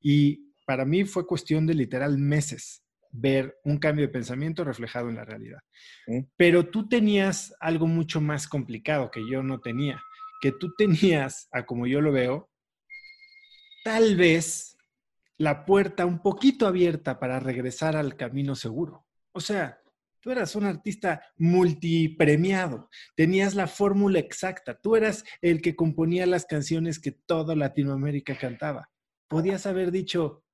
Y 0.00 0.49
para 0.70 0.84
mí 0.84 1.04
fue 1.04 1.26
cuestión 1.26 1.66
de 1.66 1.74
literal 1.74 2.16
meses 2.16 2.84
ver 3.10 3.58
un 3.64 3.78
cambio 3.78 4.06
de 4.06 4.12
pensamiento 4.12 4.62
reflejado 4.62 5.08
en 5.08 5.16
la 5.16 5.24
realidad. 5.24 5.58
Pero 6.36 6.70
tú 6.70 6.88
tenías 6.88 7.52
algo 7.58 7.88
mucho 7.88 8.20
más 8.20 8.46
complicado 8.46 9.10
que 9.10 9.28
yo 9.28 9.42
no 9.42 9.58
tenía, 9.58 10.00
que 10.40 10.52
tú 10.52 10.72
tenías, 10.78 11.48
a 11.50 11.66
como 11.66 11.88
yo 11.88 12.00
lo 12.00 12.12
veo, 12.12 12.48
tal 13.82 14.14
vez 14.14 14.76
la 15.38 15.64
puerta 15.64 16.06
un 16.06 16.22
poquito 16.22 16.68
abierta 16.68 17.18
para 17.18 17.40
regresar 17.40 17.96
al 17.96 18.16
camino 18.16 18.54
seguro. 18.54 19.08
O 19.32 19.40
sea, 19.40 19.80
tú 20.20 20.30
eras 20.30 20.54
un 20.54 20.66
artista 20.66 21.20
multipremiado, 21.36 22.88
tenías 23.16 23.56
la 23.56 23.66
fórmula 23.66 24.20
exacta, 24.20 24.78
tú 24.80 24.94
eras 24.94 25.24
el 25.42 25.62
que 25.62 25.74
componía 25.74 26.26
las 26.26 26.46
canciones 26.46 27.00
que 27.00 27.10
toda 27.10 27.56
Latinoamérica 27.56 28.38
cantaba. 28.38 28.88
Podías 29.26 29.66
haber 29.66 29.90
dicho, 29.90 30.44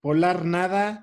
polar 0.00 0.44
nada, 0.44 1.02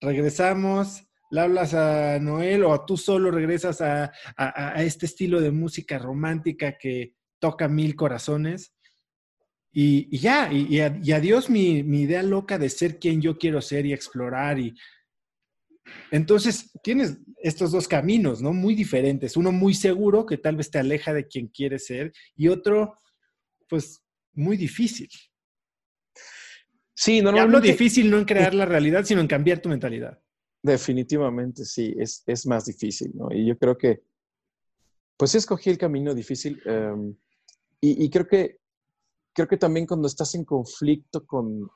regresamos, 0.00 1.04
le 1.30 1.40
hablas 1.40 1.74
a 1.74 2.18
Noel 2.18 2.64
o 2.64 2.84
tú 2.84 2.96
solo 2.96 3.30
regresas 3.30 3.80
a, 3.80 4.12
a 4.36 4.82
este 4.82 5.06
estilo 5.06 5.40
de 5.40 5.50
música 5.52 5.98
romántica 5.98 6.76
que 6.78 7.14
toca 7.38 7.68
mil 7.68 7.94
corazones 7.94 8.74
y, 9.72 10.18
ya, 10.18 10.52
y, 10.52 10.80
adiós 10.80 11.48
mi, 11.48 11.78
idea 11.78 12.22
loca 12.22 12.58
de 12.58 12.68
ser 12.68 12.98
quien 12.98 13.20
yo 13.20 13.38
quiero 13.38 13.60
ser 13.62 13.86
y 13.86 13.92
explorar. 13.92 14.58
Y 14.58 14.74
entonces 16.10 16.72
tienes 16.82 17.18
estos 17.42 17.70
dos 17.70 17.86
caminos, 17.86 18.42
¿no? 18.42 18.52
Muy 18.52 18.74
diferentes. 18.74 19.36
Uno 19.36 19.52
muy 19.52 19.74
seguro, 19.74 20.26
que 20.26 20.38
tal 20.38 20.56
vez 20.56 20.70
te 20.70 20.78
aleja 20.78 21.12
de 21.12 21.28
quien 21.28 21.48
quieres 21.48 21.86
ser, 21.86 22.12
y 22.34 22.48
otro, 22.48 22.94
pues, 23.68 24.02
muy 24.32 24.56
difícil. 24.56 25.08
Sí, 27.00 27.22
normalmente... 27.22 27.56
Hablo 27.56 27.66
difícil 27.66 28.10
no 28.10 28.18
en 28.18 28.26
crear 28.26 28.52
la 28.52 28.66
realidad, 28.66 29.04
sino 29.04 29.22
en 29.22 29.26
cambiar 29.26 29.62
tu 29.62 29.70
mentalidad. 29.70 30.20
Definitivamente 30.62 31.64
sí, 31.64 31.94
es, 31.98 32.22
es, 32.26 32.44
más 32.44 32.66
difícil, 32.66 33.12
¿no? 33.14 33.32
Y 33.32 33.46
yo 33.46 33.56
creo 33.56 33.78
que, 33.78 34.02
pues 35.16 35.34
escogí 35.34 35.70
el 35.70 35.78
camino 35.78 36.14
difícil 36.14 36.60
em, 36.66 37.16
y, 37.80 38.04
y, 38.04 38.10
creo 38.10 38.26
que, 38.26 38.58
creo 39.32 39.48
que 39.48 39.56
también 39.56 39.86
cuando 39.86 40.08
estás 40.08 40.34
en 40.34 40.44
conflicto 40.44 41.24
con, 41.24 41.70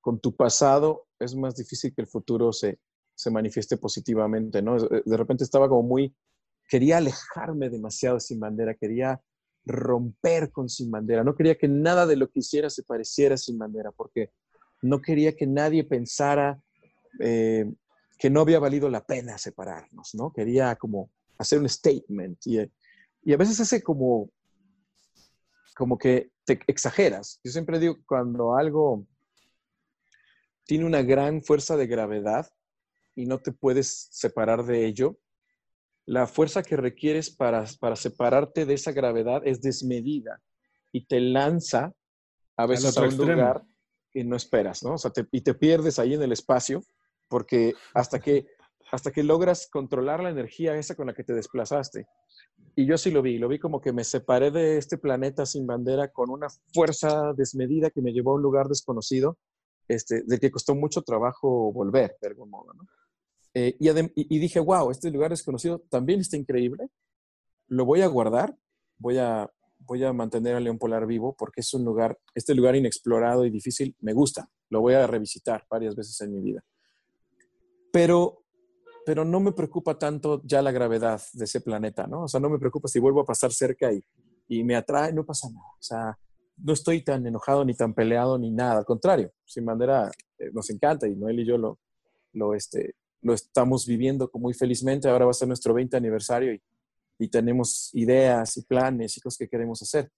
con 0.00 0.20
tu 0.20 0.34
pasado, 0.34 1.06
es 1.18 1.34
más 1.34 1.54
difícil 1.54 1.94
que 1.94 2.00
el 2.00 2.08
futuro 2.08 2.50
se, 2.50 2.78
se 3.14 3.30
manifieste 3.30 3.76
positivamente, 3.76 4.62
¿no? 4.62 4.78
De 4.78 5.16
repente 5.18 5.44
estaba 5.44 5.68
como 5.68 5.82
muy, 5.82 6.16
quería 6.66 6.96
alejarme 6.96 7.68
demasiado 7.68 8.14
de 8.14 8.20
Sin 8.20 8.40
Bandera, 8.40 8.74
quería 8.74 9.20
romper 9.66 10.50
con 10.50 10.70
Sin 10.70 10.90
Bandera, 10.90 11.24
no 11.24 11.34
quería 11.34 11.58
que 11.58 11.68
nada 11.68 12.06
de 12.06 12.16
lo 12.16 12.30
que 12.30 12.38
hiciera 12.38 12.70
se 12.70 12.84
pareciera 12.84 13.36
Sin 13.36 13.58
Bandera, 13.58 13.92
porque 13.92 14.30
no 14.82 15.00
quería 15.00 15.34
que 15.34 15.46
nadie 15.46 15.84
pensara 15.84 16.60
eh, 17.20 17.64
que 18.18 18.30
no 18.30 18.40
había 18.40 18.58
valido 18.58 18.88
la 18.88 19.04
pena 19.04 19.38
separarnos, 19.38 20.14
¿no? 20.14 20.32
Quería 20.32 20.76
como 20.76 21.10
hacer 21.38 21.58
un 21.58 21.68
statement 21.68 22.38
y, 22.46 22.58
y 23.22 23.32
a 23.32 23.36
veces 23.36 23.58
hace 23.60 23.82
como, 23.82 24.30
como 25.74 25.98
que 25.98 26.30
te 26.44 26.60
exageras. 26.66 27.40
Yo 27.42 27.50
siempre 27.50 27.78
digo, 27.78 27.98
cuando 28.06 28.56
algo 28.56 29.06
tiene 30.64 30.84
una 30.84 31.02
gran 31.02 31.42
fuerza 31.42 31.76
de 31.76 31.86
gravedad 31.86 32.48
y 33.14 33.26
no 33.26 33.40
te 33.40 33.52
puedes 33.52 34.08
separar 34.10 34.64
de 34.64 34.86
ello, 34.86 35.18
la 36.06 36.26
fuerza 36.26 36.62
que 36.62 36.76
requieres 36.76 37.30
para, 37.30 37.64
para 37.78 37.96
separarte 37.96 38.66
de 38.66 38.74
esa 38.74 38.92
gravedad 38.92 39.42
es 39.44 39.60
desmedida 39.60 40.40
y 40.90 41.06
te 41.06 41.20
lanza 41.20 41.92
a 42.56 42.66
veces 42.66 42.96
a 42.96 43.02
un 43.02 43.16
lugar 43.16 43.64
que 44.12 44.24
no 44.24 44.36
esperas, 44.36 44.82
¿no? 44.82 44.94
O 44.94 44.98
sea, 44.98 45.10
y 45.30 45.40
te 45.40 45.54
pierdes 45.54 45.98
ahí 45.98 46.14
en 46.14 46.22
el 46.22 46.32
espacio 46.32 46.82
porque 47.28 47.74
hasta 47.94 48.20
que, 48.20 48.46
hasta 48.90 49.10
que 49.10 49.22
logras 49.22 49.68
controlar 49.70 50.22
la 50.22 50.30
energía 50.30 50.76
esa 50.76 50.94
con 50.94 51.06
la 51.06 51.14
que 51.14 51.24
te 51.24 51.32
desplazaste. 51.32 52.06
Y 52.76 52.86
yo 52.86 52.98
sí 52.98 53.10
lo 53.10 53.22
vi, 53.22 53.38
lo 53.38 53.48
vi 53.48 53.58
como 53.58 53.80
que 53.80 53.92
me 53.92 54.04
separé 54.04 54.50
de 54.50 54.78
este 54.78 54.98
planeta 54.98 55.46
sin 55.46 55.66
bandera 55.66 56.08
con 56.08 56.30
una 56.30 56.48
fuerza 56.72 57.32
desmedida 57.34 57.90
que 57.90 58.02
me 58.02 58.12
llevó 58.12 58.32
a 58.32 58.34
un 58.34 58.42
lugar 58.42 58.68
desconocido, 58.68 59.38
este, 59.88 60.22
del 60.24 60.40
que 60.40 60.50
costó 60.50 60.74
mucho 60.74 61.02
trabajo 61.02 61.72
volver, 61.72 62.16
de 62.20 62.28
algún 62.28 62.50
modo, 62.50 62.72
¿no? 62.74 62.86
Eh, 63.54 63.76
y, 63.78 63.90
y, 63.90 64.38
dije, 64.38 64.60
wow, 64.60 64.90
este 64.90 65.10
lugar 65.10 65.30
desconocido 65.30 65.80
también 65.90 66.20
está 66.20 66.38
increíble, 66.38 66.88
lo 67.68 67.84
voy 67.84 68.00
a 68.00 68.06
guardar, 68.06 68.56
voy 68.96 69.18
a, 69.18 69.50
voy 69.86 70.04
a 70.04 70.12
mantener 70.12 70.56
al 70.56 70.64
león 70.64 70.78
polar 70.78 71.06
vivo 71.06 71.34
porque 71.38 71.60
es 71.60 71.74
un 71.74 71.84
lugar, 71.84 72.18
este 72.34 72.54
lugar 72.54 72.76
inexplorado 72.76 73.44
y 73.44 73.50
difícil 73.50 73.96
me 74.00 74.12
gusta, 74.12 74.48
lo 74.70 74.80
voy 74.80 74.94
a 74.94 75.06
revisitar 75.06 75.64
varias 75.68 75.94
veces 75.94 76.20
en 76.20 76.32
mi 76.32 76.40
vida 76.40 76.64
pero, 77.92 78.44
pero 79.06 79.24
no 79.24 79.38
me 79.38 79.52
preocupa 79.52 79.98
tanto 79.98 80.42
ya 80.44 80.62
la 80.62 80.72
gravedad 80.72 81.20
de 81.34 81.44
ese 81.44 81.60
planeta, 81.60 82.06
¿no? 82.06 82.24
O 82.24 82.28
sea, 82.28 82.40
no 82.40 82.48
me 82.48 82.58
preocupa 82.58 82.88
si 82.88 82.98
vuelvo 82.98 83.20
a 83.20 83.26
pasar 83.26 83.52
cerca 83.52 83.92
y, 83.92 84.02
y 84.48 84.64
me 84.64 84.74
atrae, 84.74 85.12
no 85.12 85.24
pasa 85.24 85.48
nada. 85.52 85.66
O 85.78 85.82
sea, 85.82 86.18
no 86.56 86.72
estoy 86.72 87.02
tan 87.02 87.24
enojado 87.26 87.64
ni 87.64 87.74
tan 87.74 87.94
peleado 87.94 88.38
ni 88.38 88.50
nada, 88.50 88.78
al 88.78 88.84
contrario, 88.84 89.30
sin 89.44 89.64
bandera 89.64 90.10
eh, 90.38 90.50
nos 90.52 90.68
encanta 90.70 91.06
y 91.06 91.14
Noel 91.14 91.40
y 91.40 91.46
yo 91.46 91.58
lo, 91.58 91.78
lo, 92.32 92.54
este, 92.54 92.94
lo 93.20 93.34
estamos 93.34 93.86
viviendo 93.86 94.30
muy 94.34 94.54
felizmente. 94.54 95.08
Ahora 95.08 95.26
va 95.26 95.30
a 95.30 95.34
ser 95.34 95.48
nuestro 95.48 95.74
20 95.74 95.96
aniversario 95.96 96.54
y, 96.54 96.62
y 97.22 97.28
tenemos 97.28 97.90
ideas 97.94 98.56
y 98.56 98.62
planes 98.62 99.16
y 99.16 99.20
cosas 99.20 99.38
que 99.38 99.48
queremos 99.48 99.80
hacer. 99.82 100.10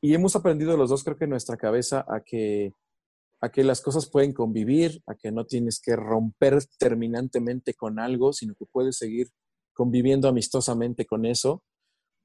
Y 0.00 0.14
hemos 0.14 0.34
aprendido 0.34 0.76
los 0.76 0.90
dos, 0.90 1.04
creo 1.04 1.16
que 1.16 1.24
en 1.24 1.30
nuestra 1.30 1.56
cabeza, 1.56 2.04
a 2.08 2.22
que 2.24 2.74
a 3.42 3.50
que 3.50 3.64
las 3.64 3.80
cosas 3.80 4.08
pueden 4.08 4.32
convivir, 4.32 5.02
a 5.06 5.14
que 5.14 5.32
no 5.32 5.46
tienes 5.46 5.80
que 5.80 5.96
romper 5.96 6.62
terminantemente 6.78 7.74
con 7.74 7.98
algo, 7.98 8.32
sino 8.32 8.54
que 8.54 8.66
puedes 8.66 8.98
seguir 8.98 9.28
conviviendo 9.72 10.28
amistosamente 10.28 11.06
con 11.06 11.24
eso. 11.24 11.62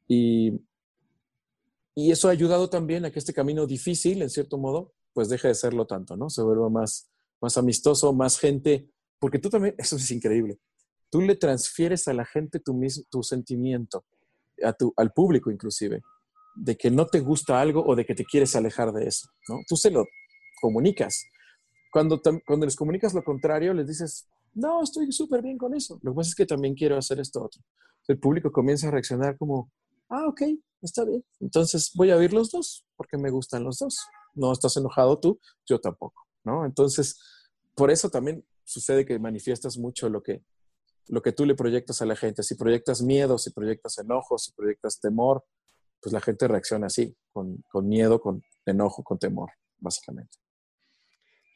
Y, 0.08 0.60
y 1.96 2.12
eso 2.12 2.28
ha 2.28 2.32
ayudado 2.32 2.70
también 2.70 3.06
a 3.06 3.12
que 3.12 3.20
este 3.20 3.34
camino 3.34 3.66
difícil, 3.66 4.22
en 4.22 4.30
cierto 4.30 4.58
modo, 4.58 4.94
pues 5.14 5.30
deje 5.30 5.48
de 5.48 5.56
serlo 5.56 5.88
tanto, 5.88 6.18
¿no? 6.18 6.30
Se 6.30 6.42
vuelva 6.42 6.70
más, 6.70 7.10
más 7.42 7.58
amistoso, 7.58 8.12
más 8.12 8.38
gente, 8.38 8.90
porque 9.18 9.40
tú 9.40 9.50
también, 9.50 9.76
eso 9.78 9.96
es 9.96 10.12
increíble, 10.12 10.60
tú 11.10 11.22
le 11.22 11.36
transfieres 11.36 12.08
a 12.08 12.14
la 12.14 12.26
gente 12.26 12.60
tu, 12.60 12.74
mismo, 12.74 13.04
tu 13.10 13.24
sentimiento, 13.24 14.06
a 14.64 14.74
tu, 14.74 14.94
al 14.98 15.12
público 15.12 15.52
inclusive, 15.52 16.02
de 16.56 16.78
que 16.78 16.90
no 16.90 17.06
te 17.08 17.20
gusta 17.20 17.60
algo 17.60 17.84
o 17.86 17.96
de 17.96 18.06
que 18.06 18.16
te 18.16 18.26
quieres 18.26 18.56
alejar 18.56 18.92
de 18.94 19.08
eso, 19.08 19.30
¿no? 19.50 19.60
Tú 19.68 19.76
se 19.76 19.92
lo 19.92 20.06
comunicas. 20.62 21.26
Cuando, 21.92 22.22
cuando 22.46 22.66
les 22.66 22.76
comunicas 22.76 23.14
lo 23.14 23.24
contrario, 23.24 23.74
les 23.74 23.88
dices, 23.88 24.28
no, 24.54 24.82
estoy 24.82 25.12
súper 25.12 25.42
bien 25.42 25.58
con 25.58 25.74
eso. 25.74 26.00
Lo 26.02 26.12
que 26.12 26.16
pasa 26.16 26.30
es 26.30 26.36
que 26.36 26.46
también 26.46 26.76
quiero 26.76 26.98
hacer 26.98 27.20
esto 27.20 27.44
otro. 27.44 27.62
El 28.08 28.20
público 28.20 28.52
comienza 28.52 28.88
a 28.88 28.92
reaccionar 28.92 29.38
como, 29.38 29.72
ah, 30.10 30.28
ok, 30.28 30.42
está 30.82 31.04
bien. 31.04 31.24
Entonces 31.40 31.92
voy 31.94 32.12
a 32.12 32.18
oír 32.18 32.34
los 32.34 32.52
dos 32.52 32.86
porque 32.96 33.18
me 33.18 33.30
gustan 33.30 33.64
los 33.64 33.80
dos. 33.80 33.98
No 34.34 34.52
estás 34.52 34.78
enojado 34.78 35.20
tú, 35.20 35.40
yo 35.66 35.80
tampoco, 35.80 36.28
¿no? 36.44 36.66
Entonces, 36.66 37.20
por 37.76 37.92
eso 37.92 38.10
también 38.10 38.46
sucede 38.64 39.06
que 39.06 39.20
manifiestas 39.20 39.78
mucho 39.78 40.10
lo 40.10 40.24
que, 40.24 40.42
lo 41.08 41.22
que 41.22 41.32
tú 41.32 41.46
le 41.46 41.56
proyectas 41.56 42.02
a 42.02 42.06
la 42.06 42.16
gente. 42.16 42.44
Si 42.44 42.56
proyectas 42.56 43.02
miedo, 43.02 43.38
si 43.38 43.52
proyectas 43.52 43.98
enojo, 43.98 44.38
si 44.38 44.52
proyectas 44.54 45.00
temor, 45.00 45.44
pues 46.02 46.14
la 46.14 46.22
gente 46.22 46.48
reacciona 46.48 46.88
así, 46.88 47.16
con, 47.32 47.64
con 47.70 47.88
miedo, 47.88 48.20
con 48.20 48.42
enojo, 48.66 49.04
con 49.04 49.18
temor, 49.20 49.52
básicamente. 49.78 50.38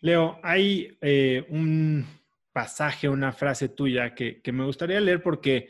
Leo, 0.02 0.40
hay 0.44 0.98
eh, 1.02 1.46
un 1.50 2.06
pasaje, 2.54 3.10
una 3.10 3.32
frase 3.32 3.70
tuya 3.70 4.16
que, 4.16 4.42
me 4.52 4.66
gustaría 4.66 5.00
leer 5.00 5.22
porque 5.22 5.70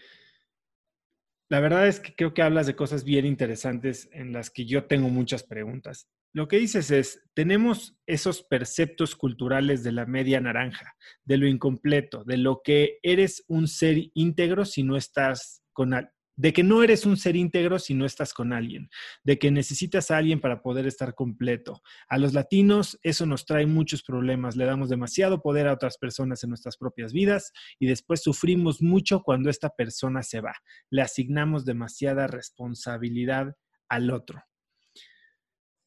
la 1.50 1.60
verdad 1.60 1.88
es 1.88 2.00
que 2.00 2.14
creo 2.14 2.34
que 2.34 2.44
hablas 2.44 2.68
de 2.68 2.76
cosas 2.76 3.04
bien 3.04 3.26
interesantes 3.26 4.08
en 4.12 4.32
las 4.32 4.50
que 4.50 4.66
yo 4.66 4.86
tengo 4.86 5.10
muchas 5.10 5.44
preguntas. 5.44 6.08
Lo 6.32 6.48
que 6.48 6.58
dices 6.58 6.92
es, 6.92 7.24
tenemos 7.34 7.98
esos 8.06 8.44
perceptos 8.44 9.16
culturales 9.16 9.84
de 9.84 9.92
la 9.92 10.06
media 10.06 10.40
naranja, 10.40 10.94
de 11.26 11.38
lo 11.38 11.48
incompleto, 11.48 12.24
de 12.24 12.38
lo 12.38 12.62
que 12.64 13.00
eres 13.02 13.44
un 13.48 13.68
ser 13.68 13.98
íntegro 14.14 14.64
si 14.64 14.84
no 14.84 14.96
estás 14.96 15.64
con, 15.74 15.94
de 16.40 16.54
que 16.54 16.64
no 16.64 16.84
eres 16.84 17.06
un 17.06 17.18
ser 17.18 17.36
íntegro 17.36 17.80
si 17.80 17.94
no 17.94 18.06
estás 18.06 18.34
con 18.34 18.54
alguien, 18.54 18.90
de 19.24 19.38
que 19.38 19.52
necesitas 19.52 20.10
a 20.10 20.18
alguien 20.18 20.40
para 20.40 20.62
poder 20.62 20.86
estar 20.86 21.14
completo. 21.14 21.82
A 22.08 22.18
los 22.18 22.34
latinos 22.34 22.98
eso 23.04 23.26
nos 23.26 23.46
trae 23.46 23.66
muchos 23.66 24.04
problemas, 24.04 24.56
le 24.56 24.64
damos 24.66 24.88
demasiado 24.88 25.42
poder 25.42 25.68
a 25.68 25.74
otras 25.74 25.98
personas 25.98 26.42
en 26.44 26.52
nuestras 26.52 26.78
propias 26.78 27.12
vidas 27.12 27.52
y 27.78 27.88
después 27.88 28.22
sufrimos 28.22 28.82
mucho 28.82 29.22
cuando 29.22 29.50
esta 29.50 29.70
persona 29.72 30.24
se 30.24 30.40
va. 30.40 30.54
Le 30.90 31.02
asignamos 31.02 31.66
demasiada 31.66 32.28
responsabilidad 32.28 33.56
al 33.90 34.12
otro. 34.12 34.42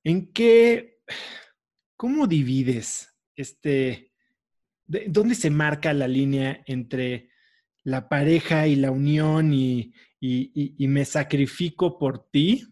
¿En 0.05 0.33
qué, 0.33 1.01
cómo 1.97 2.27
divides 2.27 3.15
este, 3.37 4.13
dónde 4.87 5.35
se 5.35 5.51
marca 5.51 5.93
la 5.93 6.09
línea 6.09 6.63
entre 6.67 7.31
la 7.85 8.09
pareja 8.09 8.67
y 8.67 8.77
la 8.77 8.91
unión 8.91 9.53
y, 9.53 9.93
y, 10.21 10.89
me 10.89 11.05
sacrifico 11.05 11.99
por 11.99 12.31
ti? 12.31 12.67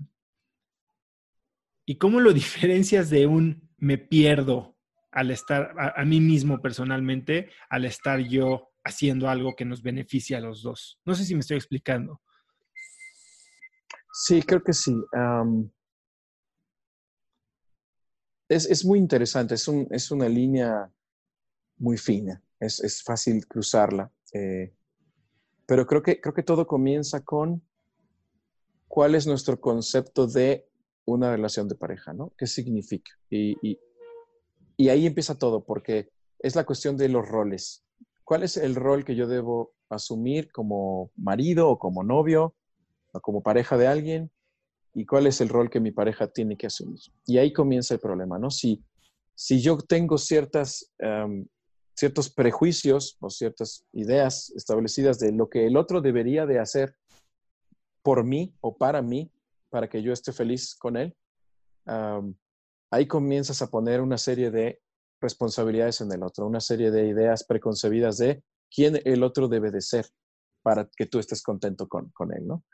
¿Y 1.86 1.97
cómo 1.97 2.20
lo 2.20 2.32
diferencias 2.32 3.11
de 3.11 3.27
un 3.27 3.70
me 3.78 3.98
pierdo 3.98 4.77
al 5.12 5.31
estar 5.31 5.74
a, 5.78 6.05
mí 6.05 6.20
mismo 6.20 6.61
personalmente, 6.61 7.51
al 7.69 7.85
estar 7.85 8.20
yo 8.20 8.70
haciendo 8.85 9.28
algo 9.28 9.55
que 9.57 9.65
nos 9.65 9.82
beneficia 9.82 10.39
a 10.39 10.40
los 10.40 10.62
dos? 10.62 11.01
No 11.05 11.15
sé 11.15 11.24
si 11.24 11.35
me 11.35 11.40
estoy 11.40 11.57
explicando. 11.57 12.20
Sí, 14.12 14.43
creo 14.43 14.62
que 14.62 14.73
sí. 14.73 14.94
Es, 18.51 18.85
muy 18.85 18.98
interesante, 18.98 19.55
es, 19.55 19.68
un, 19.68 19.86
es, 19.90 20.10
una 20.10 20.28
línea 20.28 20.90
muy 21.78 21.97
fina, 21.97 22.43
es, 22.59 23.02
fácil 23.02 23.47
cruzarla. 23.47 24.10
Eh, 24.32 24.74
pero 25.66 25.86
creo 25.86 26.02
que, 26.02 26.20
creo 26.20 26.35
que 26.35 26.43
todo 26.43 26.66
comienza 26.66 27.24
con 27.24 27.62
cuál 28.89 29.14
es 29.14 29.27
nuestro 29.27 29.60
concepto 29.60 30.27
de 30.27 30.68
una 31.05 31.31
relación 31.31 31.68
de 31.68 31.77
pareja, 31.77 32.12
¿no? 32.12 32.32
¿Qué 32.36 32.47
significa? 32.48 33.12
Y, 33.31 33.56
y, 34.77 34.89
ahí 34.89 35.06
empieza 35.06 35.39
todo, 35.39 35.64
porque 35.64 36.10
es 36.40 36.56
la 36.56 36.64
cuestión 36.64 36.97
de 36.97 37.09
los 37.09 37.28
roles. 37.28 37.85
¿Cuál 38.24 38.43
es 38.43 38.56
el 38.56 38.74
rol 38.74 39.05
que 39.05 39.14
yo 39.14 39.28
debo 39.28 39.74
asumir 39.89 40.51
como 40.51 41.12
marido 41.16 41.68
o 41.68 41.78
como 41.78 42.02
novio 42.02 42.55
o 43.12 43.20
como 43.20 43.43
pareja 43.43 43.77
de 43.77 43.86
alguien? 43.86 44.31
¿Y 44.94 45.06
cuál 45.06 45.26
es 45.26 45.40
el 45.40 45.48
rol 45.48 45.70
que 45.70 45.80
mi 45.80 45.92
pareja 45.92 46.26
tiene 46.26 46.56
que 46.56 46.66
asumir? 46.66 47.00
Y 47.26 47.38
ahí 47.38 47.52
comienza 47.52 47.94
el 47.94 48.00
problema, 48.00 48.38
¿no? 48.38 48.50
Si, 48.50 48.82
si 49.34 49.60
yo 49.60 49.78
tengo 49.78 50.18
ciertas 50.18 50.92
em, 50.98 51.46
ciertos 52.00 52.30
prejuicios 52.30 53.18
o 53.20 53.28
ciertas 53.28 53.84
ideas 53.92 54.50
establecidas 54.56 55.18
de 55.18 55.32
lo 55.32 55.50
que 55.50 55.66
el 55.66 55.76
otro 55.76 56.00
debería 56.00 56.46
de 56.46 56.58
hacer 56.58 56.96
por 58.02 58.24
mí 58.24 58.54
o 58.62 58.78
para 58.78 59.02
mí, 59.02 59.30
para 59.68 59.86
que 59.86 60.02
yo 60.02 60.10
esté 60.10 60.32
feliz 60.32 60.74
con 60.74 60.96
él, 60.96 61.14
ahí 62.90 63.06
comienzas 63.06 63.60
a 63.60 63.70
poner 63.70 64.00
una 64.00 64.16
serie 64.16 64.50
de 64.50 64.80
responsabilidades 65.20 66.00
en 66.00 66.10
el 66.10 66.22
otro, 66.22 66.46
una 66.46 66.60
serie 66.60 66.90
de 66.90 67.06
ideas 67.06 67.44
preconcebidas 67.44 68.16
de 68.16 68.42
quién 68.74 68.98
el 69.04 69.22
otro 69.22 69.46
debe 69.48 69.70
de 69.70 69.82
ser 69.82 70.06
para 70.62 70.88
que 70.96 71.04
tú 71.04 71.18
estés 71.18 71.42
contento 71.42 71.86
con, 71.86 72.08
con 72.12 72.32
él, 72.32 72.46
¿no? 72.46 72.64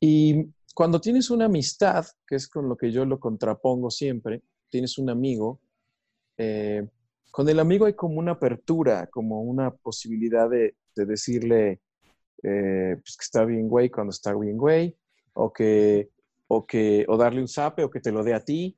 Y 0.00 0.46
cuando 0.74 1.00
tienes 1.00 1.30
una 1.30 1.46
amistad, 1.46 2.06
que 2.26 2.36
es 2.36 2.48
con 2.48 2.68
lo 2.68 2.76
que 2.76 2.92
yo 2.92 3.04
lo 3.04 3.18
contrapongo 3.18 3.90
siempre, 3.90 4.42
tienes 4.68 4.98
un 4.98 5.10
amigo, 5.10 5.60
eh, 6.36 6.86
con 7.30 7.48
el 7.48 7.58
amigo 7.58 7.86
hay 7.86 7.94
como 7.94 8.18
una 8.18 8.32
apertura, 8.32 9.08
como 9.08 9.42
una 9.42 9.70
posibilidad 9.70 10.48
de, 10.48 10.76
decirle 10.94 11.80
eh, 12.42 12.96
pues 12.96 13.16
que 13.16 13.22
está 13.22 13.44
bien, 13.44 13.68
güey, 13.68 13.88
cuando 13.88 14.10
está 14.10 14.34
bien, 14.34 14.56
güey, 14.56 14.96
o 15.34 15.52
que, 15.52 16.10
o 16.48 16.66
que, 16.66 17.04
o 17.08 17.16
darle 17.16 17.40
un 17.40 17.48
zape, 17.48 17.84
o 17.84 17.90
que 17.90 18.00
te 18.00 18.10
lo 18.10 18.24
dé 18.24 18.34
a 18.34 18.44
ti, 18.44 18.76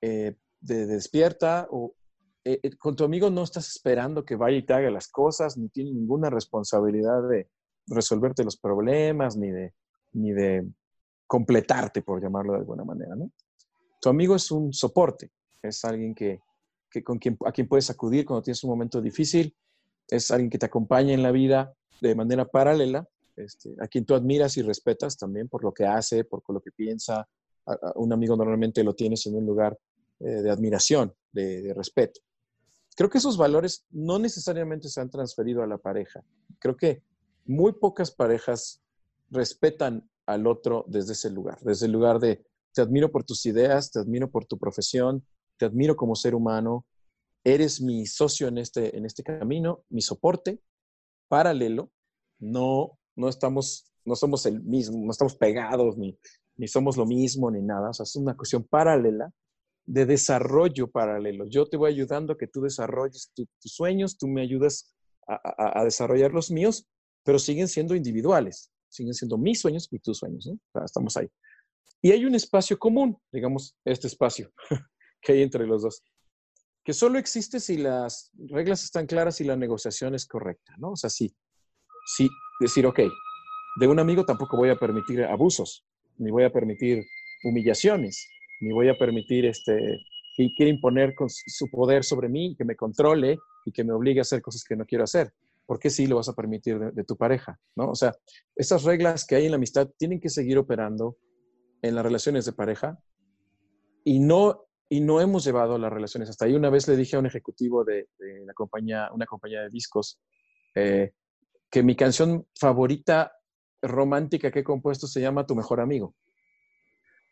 eh, 0.00 0.36
de, 0.60 0.86
despierta, 0.86 1.66
o 1.70 1.94
con 2.78 2.96
tu 2.96 3.04
amigo 3.04 3.28
no 3.28 3.42
estás 3.42 3.68
esperando 3.68 4.24
que 4.24 4.36
vaya 4.36 4.56
y 4.56 4.64
te 4.64 4.72
haga 4.72 4.90
las 4.90 5.08
cosas, 5.08 5.58
ni 5.58 5.68
tiene 5.68 5.92
ninguna 5.92 6.30
responsabilidad 6.30 7.28
de 7.28 7.48
resolverte 7.86 8.42
los 8.42 8.56
problemas, 8.56 9.36
ni 9.36 9.50
de, 9.50 9.74
ni 10.12 10.32
de 10.32 10.66
completarte, 11.26 12.02
por 12.02 12.22
llamarlo 12.22 12.52
de 12.52 12.58
alguna 12.60 12.84
manera, 12.84 13.14
¿no? 13.14 13.30
Tu 14.00 14.08
amigo 14.08 14.36
es 14.36 14.50
un 14.50 14.72
soporte, 14.72 15.30
es 15.62 15.84
alguien 15.84 16.14
que, 16.14 16.40
con 17.04 17.18
quien, 17.18 17.36
a 17.44 17.52
quien 17.52 17.68
puedes 17.68 17.90
acudir 17.90 18.24
cuando 18.24 18.42
tienes 18.42 18.62
un 18.64 18.70
momento 18.70 19.00
difícil, 19.00 19.54
es 20.08 20.30
alguien 20.30 20.50
que 20.50 20.58
te 20.58 20.66
acompaña 20.66 21.12
en 21.12 21.22
la 21.22 21.32
vida 21.32 21.74
de 22.00 22.14
manera 22.14 22.46
paralela, 22.46 23.06
este, 23.36 23.74
a 23.80 23.86
quien 23.86 24.04
tú 24.04 24.14
admiras 24.14 24.56
y 24.56 24.62
respetas 24.62 25.16
también 25.16 25.48
por 25.48 25.62
lo 25.62 25.72
que 25.72 25.86
hace, 25.86 26.24
por 26.24 26.42
lo 26.48 26.60
que 26.60 26.72
piensa. 26.72 27.28
un 27.96 28.12
amigo 28.12 28.36
normalmente 28.36 28.82
lo 28.82 28.94
tienes 28.94 29.26
en 29.26 29.36
un 29.36 29.46
lugar 29.46 29.78
eh, 30.20 30.42
de 30.42 30.50
admiración, 30.50 31.14
de, 31.32 31.72
respeto. 31.74 32.20
Creo 32.96 33.08
que 33.08 33.18
esos 33.18 33.36
valores 33.36 33.84
no 33.90 34.18
necesariamente 34.18 34.88
se 34.88 35.00
han 35.00 35.10
transferido 35.10 35.62
a 35.62 35.66
la 35.66 35.78
pareja. 35.78 36.24
Creo 36.58 36.76
que 36.76 37.02
muy 37.44 37.72
pocas 37.72 38.10
parejas 38.10 38.80
respetan 39.30 40.08
al 40.26 40.46
otro 40.46 40.84
desde 40.88 41.12
ese 41.12 41.30
lugar, 41.30 41.58
desde 41.62 41.86
el 41.86 41.92
lugar 41.92 42.18
de 42.18 42.44
te 42.72 42.82
admiro 42.82 43.10
por 43.10 43.24
tus 43.24 43.46
ideas, 43.46 43.90
te 43.90 43.98
admiro 43.98 44.30
por 44.30 44.44
tu 44.44 44.58
profesión, 44.58 45.26
te 45.56 45.64
admiro 45.66 45.96
como 45.96 46.14
ser 46.14 46.34
humano, 46.34 46.86
eres 47.44 47.80
mi 47.80 48.06
socio 48.06 48.48
en 48.48 48.58
este, 48.58 48.96
en 48.96 49.04
este 49.06 49.22
camino, 49.22 49.84
mi 49.88 50.02
soporte 50.02 50.60
paralelo, 51.28 51.90
no, 52.38 52.98
no 53.16 53.28
estamos, 53.28 53.92
no 54.04 54.16
somos 54.16 54.46
el 54.46 54.62
mismo, 54.62 55.04
no 55.04 55.10
estamos 55.10 55.34
pegados, 55.36 55.96
ni, 55.96 56.18
ni 56.56 56.68
somos 56.68 56.96
lo 56.96 57.06
mismo, 57.06 57.50
ni 57.50 57.62
nada, 57.62 57.90
o 57.90 58.02
es 58.02 58.16
una 58.16 58.36
cuestión 58.36 58.64
paralela 58.64 59.30
de 59.86 60.06
desarrollo 60.06 60.90
paralelo. 60.90 61.46
Yo 61.46 61.66
te 61.66 61.76
voy 61.76 61.90
ayudando 61.90 62.34
a 62.34 62.38
que 62.38 62.46
tú 62.46 62.60
desarrolles 62.60 63.32
tus 63.34 63.48
sueños, 63.72 64.18
tú 64.18 64.28
me 64.28 64.42
ayudas 64.42 64.94
a, 65.26 65.80
a, 65.80 65.84
desarrollar 65.84 66.32
los 66.32 66.50
míos, 66.50 66.86
pero 67.24 67.38
siguen 67.38 67.68
siendo 67.68 67.94
individuales, 67.94 68.70
siguen 68.88 69.14
siendo 69.14 69.38
mis 69.38 69.60
sueños 69.60 69.88
y 69.90 69.98
tus 69.98 70.18
sueños, 70.18 70.46
¿no? 70.46 70.84
estamos 70.84 71.16
ahí. 71.16 71.28
Y 72.00 72.12
hay 72.12 72.24
un 72.24 72.34
espacio 72.34 72.78
común, 72.78 73.18
digamos, 73.32 73.76
este 73.84 74.06
espacio, 74.06 74.52
que 75.20 75.32
hay 75.32 75.42
entre 75.42 75.66
los 75.66 75.82
dos, 75.82 76.02
que 76.84 76.92
solo 76.92 77.18
existe 77.18 77.60
si 77.60 77.76
las 77.76 78.30
reglas 78.34 78.84
están 78.84 79.06
claras 79.06 79.40
y 79.40 79.44
la 79.44 79.56
negociación 79.56 80.14
es 80.14 80.26
correcta, 80.26 80.74
¿no? 80.78 80.92
O 80.92 80.96
sea, 80.96 81.10
sí, 81.10 81.34
sí, 82.16 82.28
decir, 82.60 82.86
ok, 82.86 83.00
de 83.80 83.86
un 83.86 83.98
amigo 83.98 84.24
tampoco 84.24 84.56
voy 84.56 84.70
a 84.70 84.76
permitir 84.76 85.22
abusos, 85.24 85.84
ni 86.16 86.30
voy 86.30 86.44
a 86.44 86.50
permitir 86.50 87.04
humillaciones, 87.44 88.26
ni 88.60 88.72
voy 88.72 88.88
a 88.88 88.96
permitir 88.96 89.44
este, 89.46 89.98
que 90.36 90.52
quiera 90.56 90.70
imponer 90.70 91.14
su 91.28 91.68
poder 91.68 92.04
sobre 92.04 92.28
mí, 92.28 92.54
que 92.56 92.64
me 92.64 92.76
controle 92.76 93.38
y 93.64 93.72
que 93.72 93.84
me 93.84 93.92
obligue 93.92 94.20
a 94.20 94.22
hacer 94.22 94.40
cosas 94.40 94.64
que 94.64 94.76
no 94.76 94.86
quiero 94.86 95.04
hacer. 95.04 95.32
¿Por 95.68 95.78
qué 95.78 95.90
sí 95.90 96.06
lo 96.06 96.16
vas 96.16 96.30
a 96.30 96.34
permitir 96.34 96.78
de, 96.78 96.90
de 96.92 97.04
tu 97.04 97.16
pareja? 97.16 97.60
¿no? 97.76 97.90
O 97.90 97.94
sea, 97.94 98.16
esas 98.56 98.84
reglas 98.84 99.26
que 99.26 99.36
hay 99.36 99.44
en 99.44 99.50
la 99.50 99.58
amistad 99.58 99.88
tienen 99.98 100.18
que 100.18 100.30
seguir 100.30 100.56
operando 100.56 101.18
en 101.82 101.94
las 101.94 102.02
relaciones 102.02 102.46
de 102.46 102.54
pareja 102.54 102.98
y 104.02 104.18
no 104.18 104.68
y 104.88 105.00
no 105.00 105.20
hemos 105.20 105.44
llevado 105.44 105.78
las 105.78 105.92
relaciones 105.92 106.30
hasta 106.30 106.46
ahí. 106.46 106.54
Una 106.54 106.70
vez 106.70 106.88
le 106.88 106.96
dije 106.96 107.16
a 107.16 107.18
un 107.18 107.26
ejecutivo 107.26 107.84
de, 107.84 108.08
la 108.46 108.54
compañía, 108.54 109.10
una 109.12 109.26
compañía 109.26 109.62
de 109.62 109.68
discos, 109.68 110.18
eh, 110.74 111.12
que 111.70 111.82
mi 111.82 111.94
canción 111.94 112.46
favorita 112.58 113.32
romántica 113.82 114.50
que 114.50 114.60
he 114.60 114.64
compuesto 114.64 115.06
se 115.06 115.20
llama 115.20 115.46
Tu 115.46 115.54
mejor 115.54 115.80
amigo. 115.80 116.14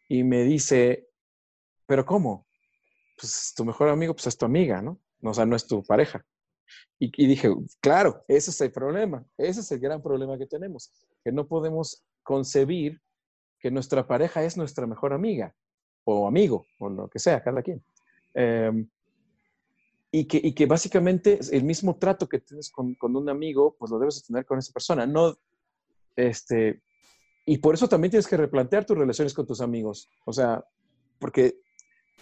Y 0.09 0.23
me 0.23 0.43
dice, 0.45 1.09
¿pero 1.87 2.05
cómo? 2.05 2.47
Pues 3.19 3.55
tu 3.57 3.65
mejor 3.65 3.89
amigo 3.89 4.15
pues 4.15 4.27
es 4.27 4.37
tu 4.37 4.45
amiga, 4.45 4.83
¿no? 4.83 5.01
O 5.23 5.33
sea, 5.33 5.47
no 5.47 5.57
es 5.57 5.67
tu 5.67 5.83
pareja. 5.83 6.25
Y, 6.99 7.27
dije, 7.27 7.55
claro, 7.81 8.25
ese 8.27 8.51
es 8.51 8.61
el 8.61 8.73
problema, 8.73 9.25
ese 9.37 9.61
es 9.61 9.71
el 9.73 9.81
gran 9.81 10.03
problema 10.03 10.39
que 10.39 10.47
tenemos, 10.47 10.93
que 11.23 11.31
no 11.31 11.47
podemos 11.47 12.05
concebir 12.23 13.01
que 13.59 13.71
nuestra 13.71 14.07
pareja 14.07 14.43
es 14.43 14.57
nuestra 14.57 14.87
mejor 14.87 15.13
amiga 15.13 15.55
o 16.05 16.27
amigo, 16.27 16.67
o 16.79 16.89
lo 16.89 17.09
que 17.09 17.19
sea, 17.19 17.43
cada 17.43 17.63
quien. 17.63 17.85
Em, 18.35 18.89
y, 20.11 20.25
que, 20.25 20.41
y 20.43 20.53
que 20.53 20.67
básicamente 20.67 21.39
el 21.53 21.65
mismo 21.65 21.97
trato 21.97 22.29
que 22.29 22.39
tienes 22.39 22.71
con, 22.71 22.95
con, 22.95 23.15
un 23.15 23.29
amigo, 23.29 23.77
pues 23.79 23.91
lo 23.91 23.99
debes 23.99 24.25
tener 24.25 24.47
con 24.47 24.59
esa 24.59 24.73
persona. 24.73 25.07
No, 25.07 25.37
este, 26.15 26.81
y 27.45 27.59
por 27.59 27.75
eso 27.75 27.89
también 27.89 28.11
tienes 28.11 28.27
que 28.27 28.37
replantear 28.37 28.87
tus 28.87 28.97
relaciones 28.97 29.35
con 29.35 29.47
tus 29.47 29.61
amigos. 29.61 30.09
O 30.25 30.33
sea, 30.33 30.65
porque 31.19 31.61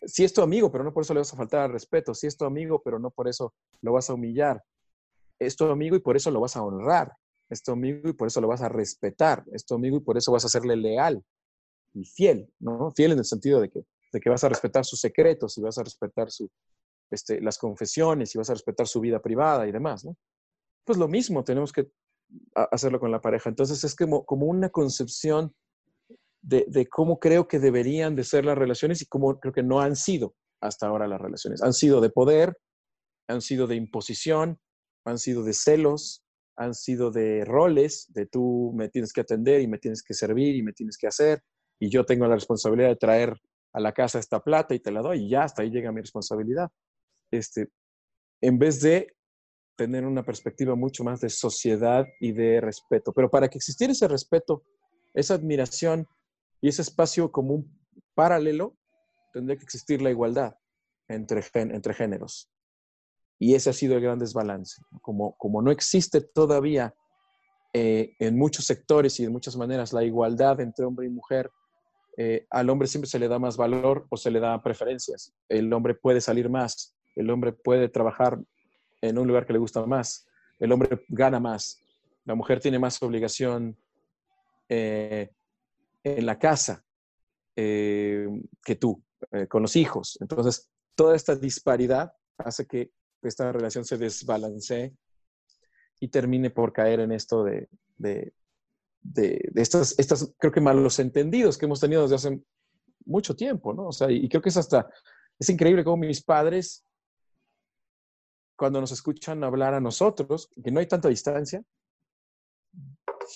si 0.07 0.25
es 0.25 0.33
tu 0.33 0.43
amigo, 0.43 0.71
pero 0.71 0.85
no 0.85 0.93
por 0.93 1.03
eso 1.03 1.15
le 1.15 1.21
vas 1.21 1.33
a 1.33 1.37
faltar 1.37 1.63
al 1.63 1.73
respeto. 1.73 2.15
Si 2.15 2.27
es 2.27 2.37
tu 2.37 2.45
amigo, 2.45 2.83
pero 2.83 2.99
no 2.99 3.11
por 3.11 3.29
eso 3.29 3.55
lo 3.83 3.93
vas 3.93 4.11
a 4.11 4.15
humillar. 4.15 4.63
Es 5.39 5.57
tu 5.57 5.65
amigo 5.67 5.97
y 5.97 6.01
por 6.01 6.17
eso 6.17 6.31
lo 6.31 6.41
vas 6.41 6.57
a 6.57 6.63
honrar. 6.63 7.13
Es 7.51 7.63
tu 7.63 7.73
amigo 7.73 8.09
y 8.09 8.13
por 8.13 8.29
eso 8.29 8.41
lo 8.41 8.49
vas 8.49 8.63
a 8.63 8.69
respetar. 8.69 9.45
Es 9.53 9.65
tu 9.65 9.75
amigo 9.75 9.97
y 9.99 10.01
por 10.01 10.17
eso 10.17 10.33
vas 10.33 10.45
a 10.45 10.49
serle 10.49 10.77
leal 10.77 11.23
y 11.95 12.05
fiel, 12.05 12.51
¿no? 12.59 12.91
Fiel 12.91 13.13
en 13.13 13.19
el 13.19 13.25
sentido 13.25 13.61
de 13.61 13.69
que, 13.69 13.85
de 14.13 14.21
que 14.21 14.31
vas 14.31 14.43
a 14.45 14.49
respetar 14.49 14.85
sus 14.85 15.01
secretos 15.01 15.57
y 15.59 15.61
vas 15.61 15.79
a 15.79 15.83
respetar 15.83 16.31
su, 16.31 16.51
este, 17.11 17.41
las 17.41 17.59
confesiones 17.59 18.35
y 18.35 18.39
vas 18.39 18.51
a 18.51 18.55
respetar 18.55 18.87
su 18.87 19.01
vida 19.01 19.21
privada 19.21 19.67
y 19.67 19.73
demás, 19.73 20.05
¿no? 20.05 20.17
Pues 20.85 20.99
lo 20.99 21.09
mismo 21.09 21.45
tenemos 21.45 21.73
que 21.73 21.91
hacerlo 22.55 22.99
con 22.99 23.11
la 23.11 23.21
pareja. 23.21 23.49
Entonces 23.49 23.83
es 23.85 23.95
como, 23.95 24.25
como 24.25 24.47
una 24.47 24.69
concepción 24.71 25.55
de, 26.45 26.87
cómo 26.91 27.19
creo 27.19 27.49
que 27.49 27.59
deberían 27.59 28.15
de 28.15 28.25
ser 28.25 28.45
las 28.45 28.59
relaciones 28.59 29.01
y 29.03 29.07
cómo 29.07 29.39
creo 29.41 29.53
que 29.53 29.63
no 29.63 29.81
han 29.81 29.97
sido 29.97 30.35
hasta 30.61 30.87
ahora 30.87 31.09
las 31.09 31.21
relaciones. 31.21 31.63
Han 31.63 31.73
sido 31.73 32.01
de 32.01 32.11
poder, 32.11 32.57
han 33.29 33.41
sido 33.41 33.67
de 33.67 33.77
imposición, 33.77 34.59
han 35.05 35.19
sido 35.19 35.43
de 35.43 35.55
celos, 35.55 36.23
han 36.57 36.75
sido 36.75 37.11
de 37.11 37.45
roles, 37.45 38.07
de 38.13 38.27
tú 38.27 38.73
me 38.75 38.89
tienes 38.89 39.13
que 39.13 39.23
atender 39.23 39.61
y 39.61 39.67
me 39.67 39.79
tienes 39.79 40.03
que 40.03 40.15
servir 40.15 40.55
y 40.55 40.63
me 40.63 40.73
tienes 40.73 40.97
que 40.97 41.07
hacer, 41.07 41.43
y 41.81 41.91
yo 41.91 42.05
tengo 42.05 42.27
la 42.27 42.35
responsabilidad 42.35 42.89
de 42.89 42.97
traer 42.97 43.35
a 43.73 43.81
la 43.81 43.93
casa 43.93 44.19
esta 44.19 44.41
plata 44.41 44.75
y 44.75 44.81
te 44.81 44.93
la 44.93 45.03
doy 45.03 45.25
y 45.25 45.31
ya 45.31 45.43
hasta 45.43 45.63
ahí 45.63 45.71
llega 45.71 45.93
mi 45.93 46.01
responsabilidad. 46.01 46.71
Este, 47.31 47.69
en 48.41 48.59
vez 48.59 48.81
de 48.81 49.17
tener 49.77 50.07
una 50.07 50.25
perspectiva 50.25 50.77
mucho 50.77 51.03
más 51.03 51.21
de 51.21 51.31
sociedad 51.31 52.07
y 52.21 52.33
de 52.33 52.61
respeto. 52.61 53.13
Pero 53.13 53.29
para 53.29 53.49
que 53.49 53.59
existiera 53.59 53.93
ese 53.93 54.07
respeto, 54.07 54.63
esa 55.13 55.35
admiración 55.35 56.07
y 56.61 56.69
ese 56.69 56.83
espacio 56.83 57.31
común 57.31 57.79
paralelo, 58.15 58.77
tendría 59.33 59.57
que 59.57 59.65
existir 59.65 60.01
la 60.01 60.11
igualdad 60.11 60.57
entre, 61.09 61.43
entre 61.55 61.95
géneros. 61.95 62.51
Y 63.39 63.55
ese 63.55 63.71
ha 63.71 63.73
sido 63.73 63.97
el 63.97 64.03
gran 64.03 64.19
desbalance. 64.19 64.81
Como, 65.03 65.37
como 65.37 65.61
no 65.61 65.71
existe 65.71 66.21
todavía 66.21 66.95
eh, 67.73 68.15
en 68.21 68.39
muchos 68.39 68.65
sectores 68.65 69.19
y 69.19 69.25
de 69.25 69.31
muchas 69.31 69.57
maneras 69.57 69.93
la 69.93 70.05
igualdad 70.05 70.61
entre 70.61 70.85
hombre 70.85 71.07
y 71.07 71.11
mujer, 71.11 71.51
eh, 72.17 72.47
al 72.51 72.71
hombre 72.71 72.87
siempre 72.87 73.11
se 73.11 73.19
le 73.19 73.27
da 73.27 73.41
más 73.41 73.57
valor 73.57 74.07
o 74.09 74.17
se 74.17 74.31
le 74.31 74.39
da 74.39 74.63
preferencias. 74.63 75.35
El 75.49 75.73
hombre 75.73 75.95
puede 75.95 76.21
salir 76.21 76.49
más, 76.49 76.97
el 77.17 77.29
hombre 77.31 77.53
puede 77.53 77.89
trabajar 77.89 78.39
en 79.01 79.19
un 79.19 79.27
lugar 79.27 79.45
que 79.45 79.53
le 79.53 79.59
gusta 79.59 79.85
más, 79.85 80.27
el 80.61 80.71
hombre 80.73 81.05
gana 81.09 81.41
más, 81.41 81.83
la 82.25 82.35
mujer 82.35 82.61
tiene 82.61 82.79
más 82.79 83.03
obligación 83.03 83.77
eh, 84.69 85.31
en 86.05 86.27
la 86.27 86.39
casa 86.39 86.85
eh, 87.57 88.29
que 88.65 88.77
tú, 88.77 89.03
con 89.49 89.63
los 89.63 89.75
hijos. 89.75 90.19
Entonces, 90.21 90.69
toda 90.95 91.17
esta 91.17 91.35
disparidad 91.35 92.13
hace 92.39 92.67
que 92.67 92.91
esta 93.23 93.51
relación 93.51 93.85
se 93.85 93.97
desbalancee 93.97 94.95
y 95.99 96.09
termine 96.09 96.51
por 96.51 96.73
caer 96.73 97.01
en 97.01 97.13
esto 97.13 97.43
de, 97.43 97.69
de, 97.97 98.33
estas, 99.55 99.99
estas, 99.99 100.33
creo 100.39 100.53
que 100.53 100.61
malos 100.61 100.99
entendidos 100.99 101.57
que 101.57 101.67
hemos 101.67 101.81
tenido 101.81 102.03
desde 102.03 102.17
hace 102.17 102.41
mucho 103.07 103.37
tiempo, 103.37 103.73
¿no? 103.73 103.89
O 103.89 103.93
sea, 103.93 104.11
y, 104.11 104.29
creo 104.29 104.43
que 104.43 104.49
es 104.49 104.57
hasta, 104.57 104.89
es 105.39 105.49
increíble 105.49 105.85
cómo 105.85 105.99
mis 105.99 106.23
padres, 106.23 106.85
cuando 108.57 108.81
nos 108.81 108.93
escuchan 108.93 109.45
hablar 109.45 109.75
a 109.75 109.81
nosotros, 109.81 110.51
que 110.63 110.71
no 110.71 110.81
hay 110.81 110.87
tanta 110.87 111.09
distancia, 111.09 111.63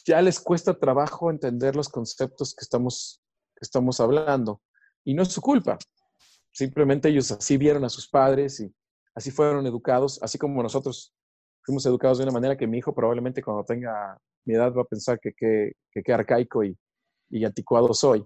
ya 0.04 0.20
les 0.22 0.40
cuesta 0.40 0.78
trabajo 0.78 1.30
entender 1.30 1.76
los 1.76 1.88
conceptos 1.88 2.54
que 2.54 2.62
estamos, 2.62 3.22
que 3.54 3.62
estamos 3.62 4.00
hablando. 4.00 4.60
Y 5.04 5.14
no 5.14 5.22
es 5.22 5.28
su 5.28 5.40
culpa. 5.40 5.78
Simplemente 6.52 7.08
ellos 7.08 7.30
así 7.30 7.56
vieron 7.56 7.84
a 7.84 7.88
sus 7.88 8.08
padres 8.08 8.60
y 8.60 8.74
así 9.14 9.30
fueron 9.30 9.66
educados, 9.66 10.22
así 10.22 10.38
como 10.38 10.62
nosotros 10.62 11.14
fuimos 11.62 11.84
educados 11.86 12.18
de 12.18 12.24
una 12.24 12.32
manera 12.32 12.56
que 12.56 12.66
mi 12.66 12.78
hijo 12.78 12.94
probablemente 12.94 13.42
cuando 13.42 13.64
tenga 13.64 14.16
mi 14.44 14.54
edad 14.54 14.72
va 14.72 14.82
a 14.82 14.86
pensar 14.86 15.20
que 15.20 15.32
qué 15.34 16.12
arcaico 16.12 16.64
y, 16.64 16.76
y 17.30 17.44
anticuado 17.44 17.92
soy. 17.94 18.24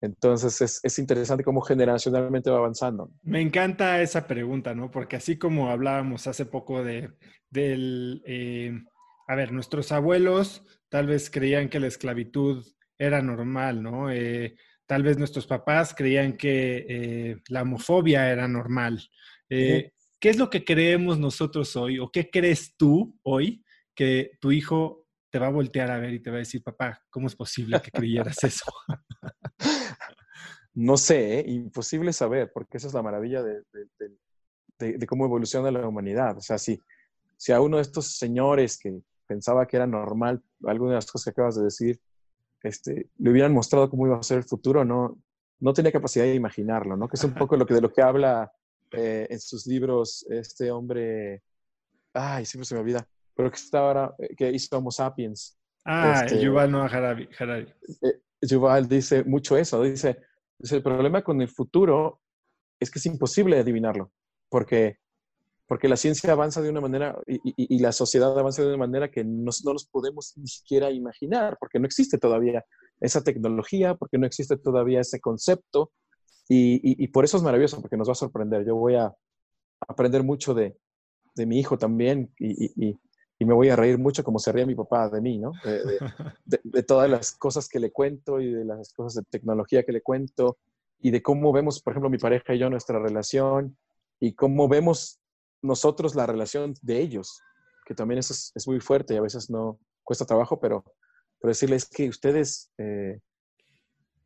Entonces 0.00 0.60
es, 0.60 0.80
es, 0.82 0.98
interesante 0.98 1.44
cómo 1.44 1.60
generacionalmente 1.60 2.50
va 2.50 2.58
avanzando. 2.58 3.10
Me 3.22 3.40
encanta 3.40 4.02
esa 4.02 4.26
pregunta, 4.26 4.74
¿no? 4.74 4.90
Porque 4.90 5.14
así 5.14 5.38
como 5.38 5.70
hablábamos 5.70 6.26
hace 6.26 6.44
poco 6.44 6.82
de, 6.82 7.12
del, 7.50 8.20
eh, 8.26 8.82
a 9.28 9.36
ver, 9.36 9.52
nuestros 9.52 9.92
abuelos 9.92 10.64
tal 10.92 11.06
vez 11.06 11.30
creían 11.30 11.70
que 11.70 11.80
la 11.80 11.86
esclavitud 11.86 12.66
era 12.98 13.22
normal, 13.22 13.82
¿no? 13.82 14.10
Eh, 14.10 14.56
tal 14.84 15.02
vez 15.02 15.16
nuestros 15.16 15.46
papás 15.46 15.94
creían 15.94 16.36
que 16.36 16.84
eh, 16.86 17.36
la 17.48 17.62
homofobia 17.62 18.30
era 18.30 18.46
normal. 18.46 19.02
¿Qué 19.48 20.28
es 20.28 20.36
lo 20.36 20.50
que 20.50 20.66
creemos 20.66 21.18
nosotros 21.18 21.74
hoy 21.76 21.98
o 21.98 22.12
qué 22.12 22.28
crees 22.28 22.76
tú 22.76 23.18
hoy 23.22 23.64
que 23.94 24.32
tu 24.38 24.52
hijo 24.52 25.08
te 25.30 25.38
va 25.38 25.46
a 25.46 25.50
voltear 25.50 25.90
a 25.90 25.98
ver 25.98 26.12
y 26.12 26.20
te 26.20 26.28
va 26.28 26.36
a 26.36 26.40
decir, 26.40 26.62
papá, 26.62 27.02
¿cómo 27.08 27.26
es 27.26 27.34
posible 27.34 27.80
que 27.80 27.90
creyeras 27.90 28.44
eso? 28.44 28.70
No 30.74 30.96
sé, 30.96 31.40
¿eh? 31.40 31.44
imposible 31.48 32.14
saber, 32.14 32.50
porque 32.50 32.78
esa 32.78 32.86
es 32.86 32.94
la 32.94 33.02
maravilla 33.02 33.42
de, 33.42 33.62
de, 34.78 35.06
cómo 35.06 35.26
evoluciona 35.26 35.70
la 35.70 35.86
humanidad. 35.86 36.38
O 36.38 36.40
sea, 36.40 36.56
si, 36.56 36.80
si 37.36 37.52
a 37.52 37.60
uno 37.60 37.76
de 37.76 37.82
estos 37.82 38.16
señores 38.16 38.78
que 38.78 39.02
pensaba 39.32 39.66
que 39.66 39.76
era 39.76 39.86
normal 39.86 40.42
algunas 40.64 40.92
de 40.92 40.96
las 40.96 41.10
cosas 41.10 41.24
que 41.24 41.30
acabas 41.30 41.56
de 41.56 41.64
decir, 41.64 42.00
este, 42.62 43.10
le 43.18 43.30
hubieran 43.30 43.52
mostrado 43.52 43.88
cómo 43.88 44.06
iba 44.06 44.18
a 44.18 44.22
ser 44.22 44.38
el 44.38 44.44
futuro, 44.44 44.84
no, 44.84 45.18
no 45.60 45.72
tenía 45.72 45.90
capacidad 45.90 46.24
de 46.24 46.34
imaginarlo, 46.34 46.96
¿no? 46.96 47.08
Que 47.08 47.16
es 47.16 47.24
un 47.24 47.34
poco 47.34 47.56
lo 47.56 47.64
que, 47.66 47.74
de 47.74 47.80
lo 47.80 47.92
que 47.92 48.02
habla 48.02 48.52
eh, 48.92 49.26
en 49.30 49.40
sus 49.40 49.66
libros 49.66 50.26
este 50.28 50.70
hombre, 50.70 51.42
ay, 52.12 52.44
siempre 52.44 52.66
se 52.66 52.74
me 52.74 52.80
olvida, 52.80 53.06
pero 53.34 53.50
que 53.50 53.56
está 53.56 53.78
ahora, 53.78 54.14
eh, 54.18 54.34
que 54.36 54.50
hizo 54.50 54.76
Homo 54.76 54.90
Sapiens. 54.90 55.58
Ah, 55.84 56.22
este, 56.24 56.40
Yuval 56.40 56.70
Noah 56.70 56.86
Harari. 56.86 57.28
Yuval 58.42 58.86
dice 58.86 59.24
mucho 59.24 59.56
eso, 59.56 59.82
dice, 59.82 60.18
el 60.70 60.82
problema 60.82 61.22
con 61.22 61.40
el 61.40 61.48
futuro 61.48 62.20
es 62.78 62.90
que 62.90 62.98
es 62.98 63.06
imposible 63.06 63.58
adivinarlo, 63.58 64.12
porque, 64.48 64.98
porque 65.72 65.88
la 65.88 65.96
ciencia 65.96 66.30
avanza 66.30 66.60
de 66.60 66.68
una 66.68 66.82
manera 66.82 67.18
y, 67.26 67.78
la 67.78 67.92
sociedad 67.92 68.38
avanza 68.38 68.60
de 68.60 68.68
una 68.68 68.76
manera 68.76 69.10
que 69.10 69.24
no 69.24 69.50
nos 69.64 69.86
podemos 69.90 70.34
ni 70.36 70.46
siquiera 70.46 70.90
imaginar, 70.90 71.56
porque 71.58 71.78
no 71.78 71.86
existe 71.86 72.18
todavía 72.18 72.62
esa 73.00 73.24
tecnología, 73.24 73.94
porque 73.94 74.18
no 74.18 74.26
existe 74.26 74.58
todavía 74.58 75.00
ese 75.00 75.18
concepto, 75.18 75.90
y, 76.46 77.08
por 77.08 77.24
eso 77.24 77.38
es 77.38 77.42
maravilloso, 77.42 77.80
porque 77.80 77.96
nos 77.96 78.06
va 78.06 78.12
a 78.12 78.16
sorprender. 78.16 78.66
Yo 78.66 78.76
voy 78.76 78.96
a 78.96 79.14
aprender 79.88 80.22
mucho 80.22 80.52
de, 80.52 80.76
de 81.34 81.46
mi 81.46 81.58
hijo 81.58 81.78
también 81.78 82.34
y, 82.38 82.98
y 83.38 83.44
me 83.46 83.54
voy 83.54 83.70
a 83.70 83.76
reír 83.76 83.96
mucho 83.96 84.22
como 84.22 84.38
se 84.38 84.52
ría 84.52 84.66
mi 84.66 84.74
papá 84.74 85.08
de 85.08 85.22
mí, 85.22 85.38
¿no? 85.38 85.52
De, 86.44 86.82
todas 86.82 87.08
las 87.08 87.32
cosas 87.32 87.66
que 87.66 87.80
le 87.80 87.92
cuento 87.92 88.42
y 88.42 88.52
de 88.52 88.66
las 88.66 88.92
cosas 88.92 89.24
de 89.24 89.30
tecnología 89.30 89.84
que 89.84 89.92
le 89.92 90.02
cuento 90.02 90.58
y 91.00 91.12
de 91.12 91.22
cómo 91.22 91.50
vemos, 91.50 91.80
por 91.80 91.94
ejemplo, 91.94 92.10
mi 92.10 92.18
pareja 92.18 92.54
y 92.54 92.58
yo 92.58 92.68
nuestra 92.68 92.98
relación 92.98 93.78
y 94.20 94.34
cómo 94.34 94.68
vemos 94.68 95.21
nosotros 95.62 96.14
la 96.14 96.26
relación 96.26 96.74
de 96.82 97.00
ellos, 97.00 97.40
que 97.86 97.94
también 97.94 98.18
eso 98.18 98.34
es, 98.54 98.66
muy 98.66 98.80
fuerte 98.80 99.14
y 99.14 99.16
a 99.16 99.22
veces 99.22 99.50
no 99.50 99.78
cuesta 100.02 100.24
trabajo, 100.24 100.60
pero, 100.60 100.84
pero 101.40 101.50
decirles 101.50 101.88
que 101.88 102.08
ustedes, 102.08 102.70
eh, 102.78 103.20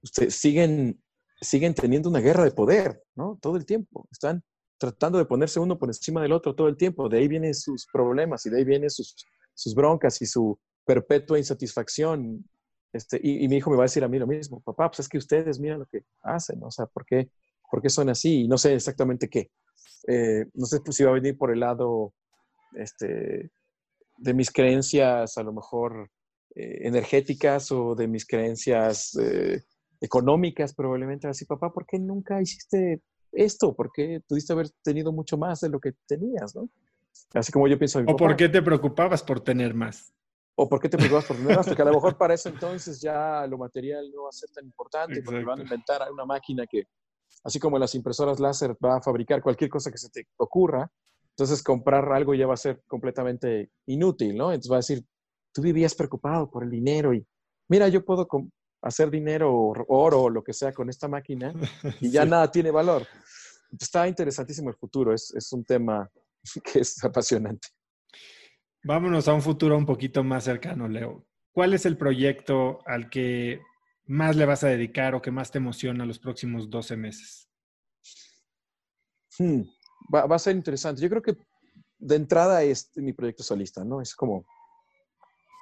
ustedes 0.02 0.34
siguen, 0.34 1.02
siguen 1.40 1.74
teniendo 1.74 2.08
una 2.08 2.20
guerra 2.20 2.44
de 2.44 2.52
poder, 2.52 3.02
¿no? 3.14 3.38
Todo 3.40 3.56
el 3.56 3.66
tiempo. 3.66 4.08
Están 4.10 4.42
tratando 4.78 5.18
de 5.18 5.24
ponerse 5.26 5.60
uno 5.60 5.78
por 5.78 5.88
encima 5.88 6.22
del 6.22 6.32
otro 6.32 6.54
todo 6.54 6.68
el 6.68 6.76
tiempo. 6.76 7.08
De 7.08 7.18
ahí 7.18 7.28
vienen 7.28 7.54
sus 7.54 7.86
problemas 7.92 8.44
y 8.46 8.50
de 8.50 8.58
ahí 8.58 8.64
vienen 8.64 8.90
sus, 8.90 9.14
sus 9.54 9.74
broncas 9.74 10.20
y 10.22 10.26
su 10.26 10.58
perpetua 10.84 11.38
insatisfacción. 11.38 12.44
Este, 12.92 13.20
y, 13.22 13.46
mi 13.48 13.56
hijo 13.56 13.70
me 13.70 13.76
va 13.76 13.82
a 13.82 13.90
decir 13.90 14.04
a 14.04 14.08
mí 14.08 14.18
lo 14.18 14.26
mismo, 14.26 14.60
papá, 14.60 14.88
pues 14.88 15.00
es 15.00 15.08
que 15.08 15.18
ustedes 15.18 15.58
miran 15.58 15.80
lo 15.80 15.86
que 15.86 16.04
hacen, 16.22 16.62
o 16.62 16.70
sea, 16.70 16.86
¿por 16.86 17.04
qué, 17.04 17.30
por 17.70 17.82
qué 17.82 17.90
son 17.90 18.08
así? 18.08 18.42
Y 18.42 18.48
no 18.48 18.56
sé 18.56 18.74
exactamente 18.74 19.28
qué. 19.28 19.50
Eh, 20.06 20.46
no 20.54 20.66
sé 20.66 20.80
si 20.90 21.04
va 21.04 21.10
a 21.10 21.14
venir 21.14 21.36
por 21.36 21.52
el 21.52 21.60
lado 21.60 22.14
este, 22.74 23.50
de 24.18 24.34
mis 24.34 24.50
creencias, 24.50 25.36
a 25.36 25.42
lo 25.42 25.52
mejor 25.52 26.10
eh, 26.54 26.86
energéticas 26.86 27.70
o 27.72 27.94
de 27.94 28.08
mis 28.08 28.26
creencias 28.26 29.16
eh, 29.16 29.62
económicas, 30.00 30.74
probablemente. 30.74 31.28
Así, 31.28 31.44
papá, 31.44 31.72
¿por 31.72 31.86
qué 31.86 31.98
nunca 31.98 32.40
hiciste 32.40 33.02
esto? 33.32 33.74
¿Por 33.74 33.90
qué 33.92 34.20
pudiste 34.26 34.52
haber 34.52 34.70
tenido 34.82 35.12
mucho 35.12 35.36
más 35.36 35.60
de 35.60 35.68
lo 35.68 35.80
que 35.80 35.92
tenías, 36.06 36.54
no? 36.54 36.68
Así 37.34 37.52
como 37.52 37.66
yo 37.68 37.78
pienso. 37.78 38.00
¿O 38.06 38.16
por 38.16 38.36
qué 38.36 38.48
te 38.48 38.62
preocupabas 38.62 39.22
por 39.22 39.40
tener 39.40 39.74
más? 39.74 40.12
¿O 40.54 40.68
por 40.68 40.80
qué 40.80 40.88
te 40.88 40.96
preocupabas 40.96 41.26
por 41.26 41.36
tener 41.36 41.56
más? 41.56 41.66
Porque 41.66 41.82
a 41.82 41.86
lo 41.86 41.94
mejor 41.94 42.16
para 42.18 42.34
eso 42.34 42.48
entonces 42.48 43.00
ya 43.00 43.46
lo 43.46 43.58
material 43.58 44.10
no 44.14 44.24
va 44.24 44.28
a 44.30 44.32
ser 44.32 44.50
tan 44.50 44.64
importante, 44.64 45.22
porque 45.22 45.44
van 45.44 45.60
a 45.60 45.62
inventar 45.62 46.10
una 46.10 46.24
máquina 46.24 46.66
que, 46.66 46.84
así 47.44 47.58
como 47.58 47.78
las 47.78 47.94
impresoras 47.94 48.40
láser, 48.40 48.76
va 48.84 48.96
a 48.96 49.02
fabricar 49.02 49.42
cualquier 49.42 49.70
cosa 49.70 49.90
que 49.90 49.98
se 49.98 50.10
te 50.10 50.26
ocurra. 50.36 50.90
Entonces 51.30 51.62
comprar 51.62 52.10
algo 52.12 52.34
ya 52.34 52.46
va 52.46 52.54
a 52.54 52.58
ser 52.58 52.82
completamente 52.86 53.70
inútil, 53.86 54.36
¿no? 54.36 54.52
Entonces 54.52 54.72
va 54.72 54.76
a 54.76 54.78
decir, 54.78 55.04
tú 55.52 55.62
vivías 55.62 55.94
preocupado 55.94 56.50
por 56.50 56.64
el 56.64 56.70
dinero 56.70 57.12
y 57.12 57.26
mira, 57.68 57.88
yo 57.88 58.04
puedo 58.04 58.26
hacer 58.82 59.10
dinero, 59.10 59.52
oro 59.88 60.22
o 60.22 60.30
lo 60.30 60.42
que 60.42 60.52
sea 60.52 60.72
con 60.72 60.88
esta 60.88 61.08
máquina 61.08 61.52
y 62.00 62.10
ya 62.10 62.24
nada 62.24 62.50
tiene 62.50 62.70
valor. 62.70 63.06
Está 63.78 64.08
interesantísimo 64.08 64.70
el 64.70 64.76
futuro, 64.76 65.12
es, 65.12 65.32
es 65.34 65.52
un 65.52 65.64
tema 65.64 66.10
que 66.72 66.80
es 66.80 67.02
apasionante. 67.04 67.68
Vámonos 68.84 69.26
a 69.26 69.34
un 69.34 69.42
futuro 69.42 69.76
un 69.76 69.84
poquito 69.84 70.22
más 70.22 70.44
cercano, 70.44 70.88
Leo. 70.88 71.26
¿Cuál 71.52 71.74
es 71.74 71.86
el 71.86 71.96
proyecto 71.96 72.78
al 72.86 73.10
que 73.10 73.60
más 74.06 74.36
le 74.36 74.46
vas 74.46 74.64
a 74.64 74.68
dedicar 74.68 75.14
o 75.14 75.22
que 75.22 75.30
más 75.30 75.50
te 75.50 75.58
emociona 75.58 76.06
los 76.06 76.18
próximos 76.18 76.70
12 76.70 76.96
meses? 76.96 77.48
Hmm, 79.38 79.62
va, 80.14 80.26
va, 80.26 80.36
a 80.36 80.40
ser 80.40 80.56
interesante. 80.56 81.02
Yo 81.02 81.08
creo 81.08 81.22
que 81.22 81.36
de 81.98 82.16
entrada 82.16 82.62
es 82.62 82.90
mi 82.96 83.12
proyecto 83.12 83.42
solista, 83.42 83.84
¿no? 83.84 84.00
Es 84.00 84.14
como 84.14 84.46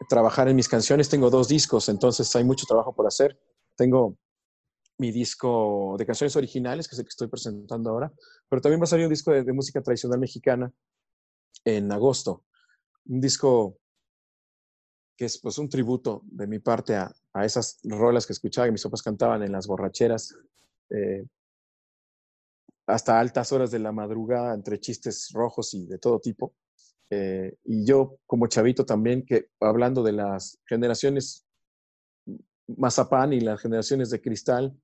trabajar 0.08 0.48
en 0.48 0.56
mis 0.56 0.68
canciones. 0.68 1.08
Tengo 1.08 1.30
dos 1.30 1.48
discos, 1.48 1.88
entonces 1.88 2.34
hay 2.36 2.44
mucho 2.44 2.66
trabajo 2.66 2.94
por 2.94 3.06
hacer. 3.06 3.38
Tengo 3.76 4.16
mi 4.98 5.10
disco 5.10 5.96
de 5.98 6.06
canciones 6.06 6.36
originales, 6.36 6.88
que 6.88 6.94
es 6.94 6.98
el 7.00 7.04
que 7.04 7.10
estoy 7.10 7.28
presentando 7.28 7.90
ahora, 7.90 8.12
pero 8.48 8.62
también 8.62 8.80
va 8.80 8.84
a 8.84 8.88
salir 8.88 9.06
un 9.06 9.12
disco 9.12 9.32
de, 9.32 9.52
música 9.52 9.82
tradicional 9.82 10.20
mexicana 10.20 10.72
en 11.64 11.90
agosto. 11.90 12.44
Un 13.06 13.20
disco 13.20 13.78
que 15.16 15.26
es 15.26 15.38
pues 15.38 15.58
un 15.58 15.68
tributo 15.68 16.22
de 16.24 16.46
mi 16.46 16.58
parte 16.58 16.96
a, 16.96 17.14
esas 17.42 17.80
rolas 17.82 18.26
que 18.26 18.32
escuchaba 18.32 18.68
y 18.68 18.72
mis 18.72 18.84
papás 18.84 19.02
cantaban 19.02 19.42
en 19.42 19.52
las 19.52 19.66
borracheras, 19.66 20.36
eh, 20.90 21.24
hasta 22.86 23.18
altas 23.18 23.50
horas 23.52 23.70
de 23.70 23.78
la 23.78 23.92
madrugada, 23.92 24.54
entre 24.54 24.78
chistes 24.78 25.30
rojos 25.32 25.72
y 25.74 25.86
de 25.86 25.98
todo 25.98 26.20
tipo. 26.20 26.54
Eh, 27.10 27.56
y 27.64 27.84
yo 27.84 28.18
como 28.26 28.46
chavito 28.46 28.84
también, 28.84 29.24
que 29.24 29.48
hablando 29.60 30.02
de 30.02 30.12
las 30.12 30.60
generaciones 30.66 31.46
mazapán 32.66 33.32
y 33.32 33.40
las 33.40 33.60
generaciones 33.60 34.10
de 34.10 34.20
cristal, 34.20 34.76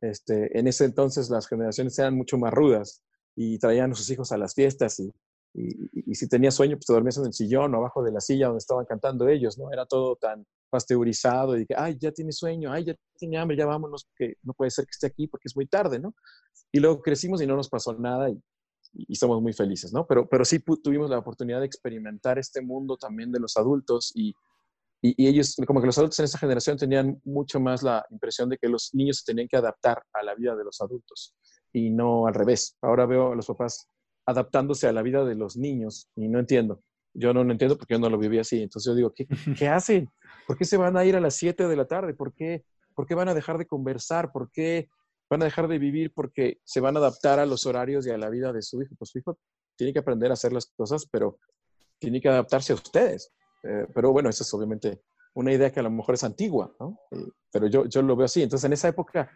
este, 0.00 0.58
en 0.58 0.66
ese 0.66 0.84
entonces 0.84 1.30
las 1.30 1.48
generaciones 1.48 1.98
eran 1.98 2.14
mucho 2.14 2.36
más 2.38 2.52
rudas 2.52 3.02
y 3.36 3.58
traían 3.58 3.92
a 3.92 3.94
sus 3.94 4.10
hijos 4.10 4.32
a 4.32 4.38
las 4.38 4.54
fiestas 4.54 5.00
y, 5.00 5.12
y, 5.54 6.14
si 6.14 6.28
tenías 6.28 6.54
sueño, 6.54 6.76
pues 6.76 6.86
te 6.86 6.92
dormías 6.92 7.16
en 7.16 7.26
el 7.26 7.32
sillón 7.32 7.74
o 7.74 7.78
abajo 7.78 8.02
de 8.02 8.12
la 8.12 8.20
silla 8.20 8.46
donde 8.46 8.58
estaban 8.58 8.84
cantando 8.86 9.28
ellos, 9.28 9.56
¿no? 9.56 9.72
Era 9.72 9.86
todo 9.86 10.16
tan 10.16 10.44
pasteurizado 10.74 11.56
y 11.56 11.66
que, 11.66 11.74
ay, 11.76 11.96
ya 12.00 12.10
tiene 12.10 12.32
sueño, 12.32 12.72
ay, 12.72 12.84
ya 12.86 12.96
tiene 13.16 13.38
hambre, 13.38 13.56
ya 13.56 13.64
vámonos, 13.64 14.08
que 14.16 14.34
no 14.42 14.52
puede 14.54 14.72
ser 14.72 14.84
que 14.86 14.90
esté 14.90 15.06
aquí 15.06 15.28
porque 15.28 15.46
es 15.46 15.54
muy 15.54 15.66
tarde, 15.66 16.00
¿no? 16.00 16.12
Y 16.72 16.80
luego 16.80 17.00
crecimos 17.00 17.40
y 17.40 17.46
no 17.46 17.54
nos 17.54 17.68
pasó 17.68 17.94
nada 17.94 18.28
y, 18.28 18.42
y 18.92 19.14
somos 19.14 19.40
muy 19.40 19.52
felices, 19.52 19.92
¿no? 19.92 20.04
Pero, 20.04 20.28
pero 20.28 20.44
sí 20.44 20.58
tuvimos 20.82 21.10
la 21.10 21.18
oportunidad 21.18 21.60
de 21.60 21.66
experimentar 21.66 22.40
este 22.40 22.60
mundo 22.60 22.96
también 22.96 23.30
de 23.30 23.38
los 23.38 23.56
adultos 23.56 24.10
y, 24.16 24.34
y, 25.00 25.28
ellos, 25.28 25.54
como 25.64 25.80
que 25.80 25.86
los 25.86 25.98
adultos 25.98 26.18
en 26.18 26.24
esa 26.24 26.38
generación 26.38 26.76
tenían 26.76 27.20
mucho 27.24 27.60
más 27.60 27.84
la 27.84 28.04
impresión 28.10 28.48
de 28.48 28.58
que 28.58 28.68
los 28.68 28.92
niños 28.94 29.18
se 29.18 29.24
tenían 29.24 29.46
que 29.46 29.56
adaptar 29.56 30.02
a 30.12 30.24
la 30.24 30.34
vida 30.34 30.56
de 30.56 30.64
los 30.64 30.80
adultos 30.80 31.34
y 31.72 31.90
no 31.90 32.26
al 32.26 32.34
revés. 32.34 32.76
Ahora 32.82 33.06
veo 33.06 33.32
a 33.32 33.36
los 33.36 33.46
papás 33.46 33.88
adaptándose 34.26 34.88
a 34.88 34.92
la 34.92 35.02
vida 35.02 35.24
de 35.24 35.34
los 35.36 35.56
niños 35.56 36.08
y 36.16 36.28
no 36.28 36.40
entiendo. 36.40 36.82
Yo 37.14 37.32
no 37.32 37.44
lo 37.44 37.52
entiendo 37.52 37.78
porque 37.78 37.94
yo 37.94 38.00
no 38.00 38.10
lo 38.10 38.18
viví 38.18 38.38
así. 38.38 38.62
Entonces 38.62 38.90
yo 38.90 38.96
digo, 38.96 39.12
¿qué, 39.14 39.26
¿qué 39.58 39.68
hacen? 39.68 40.10
¿Por 40.46 40.58
qué 40.58 40.64
se 40.64 40.76
van 40.76 40.96
a 40.96 41.04
ir 41.04 41.16
a 41.16 41.20
las 41.20 41.36
7 41.36 41.66
de 41.66 41.76
la 41.76 41.86
tarde? 41.86 42.14
¿Por 42.14 42.34
qué, 42.34 42.64
¿Por 42.94 43.06
qué 43.06 43.14
van 43.14 43.28
a 43.28 43.34
dejar 43.34 43.58
de 43.58 43.66
conversar? 43.66 44.32
¿Por 44.32 44.50
qué 44.50 44.88
van 45.30 45.42
a 45.42 45.46
dejar 45.46 45.68
de 45.68 45.78
vivir 45.78 46.12
porque 46.14 46.60
se 46.64 46.80
van 46.80 46.96
a 46.96 47.00
adaptar 47.00 47.38
a 47.38 47.46
los 47.46 47.66
horarios 47.66 48.06
y 48.06 48.10
a 48.10 48.18
la 48.18 48.28
vida 48.28 48.52
de 48.52 48.62
su 48.62 48.82
hijo. 48.82 48.94
Pues 48.96 49.10
su 49.10 49.18
hijo 49.18 49.38
tiene 49.76 49.92
que 49.92 49.98
aprender 49.98 50.30
a 50.30 50.34
hacer 50.34 50.52
las 50.52 50.66
cosas, 50.66 51.06
pero 51.10 51.38
tiene 51.98 52.20
que 52.20 52.28
adaptarse 52.28 52.72
a 52.72 52.76
ustedes. 52.76 53.32
Eh, 53.62 53.86
pero 53.94 54.12
bueno, 54.12 54.28
esa 54.28 54.44
es 54.44 54.54
obviamente 54.54 55.02
una 55.34 55.52
idea 55.52 55.72
que 55.72 55.80
a 55.80 55.84
lo 55.84 55.90
mejor 55.90 56.14
es 56.14 56.24
antigua, 56.24 56.74
¿no? 56.78 56.98
Eh, 57.10 57.26
pero 57.50 57.66
yo, 57.66 57.86
yo 57.86 58.02
lo 58.02 58.16
veo 58.16 58.26
así. 58.26 58.42
Entonces, 58.42 58.64
en 58.64 58.74
esa 58.74 58.88
época 58.88 59.30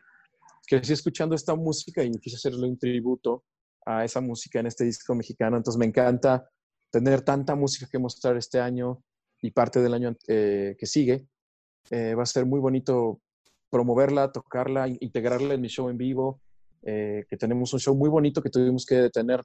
crecí 0.66 0.92
escuchando 0.92 1.34
esta 1.34 1.54
música 1.54 2.04
y 2.04 2.10
quise 2.12 2.36
hacerle 2.36 2.66
un 2.66 2.78
tributo 2.78 3.44
a 3.86 4.04
esa 4.04 4.20
música 4.20 4.60
en 4.60 4.66
este 4.66 4.84
disco 4.84 5.14
mexicano. 5.14 5.56
Entonces, 5.56 5.78
me 5.78 5.86
encanta 5.86 6.48
tener 6.90 7.22
tanta 7.22 7.54
música 7.54 7.88
que 7.90 7.98
mostrar 7.98 8.36
este 8.36 8.60
año 8.60 9.02
y 9.40 9.50
parte 9.50 9.80
del 9.80 9.94
año 9.94 10.16
eh, 10.26 10.76
que 10.78 10.86
sigue. 10.86 11.26
Eh, 11.90 12.14
va 12.14 12.22
a 12.22 12.26
ser 12.26 12.46
muy 12.46 12.60
bonito 12.60 13.20
promoverla, 13.70 14.32
tocarla, 14.32 14.88
integrarla 14.88 15.54
en 15.54 15.60
mi 15.60 15.68
show 15.68 15.88
en 15.88 15.98
vivo, 15.98 16.40
eh, 16.82 17.24
que 17.28 17.36
tenemos 17.36 17.72
un 17.72 17.80
show 17.80 17.94
muy 17.94 18.08
bonito 18.08 18.42
que 18.42 18.50
tuvimos 18.50 18.84
que 18.86 18.96
detener. 18.96 19.42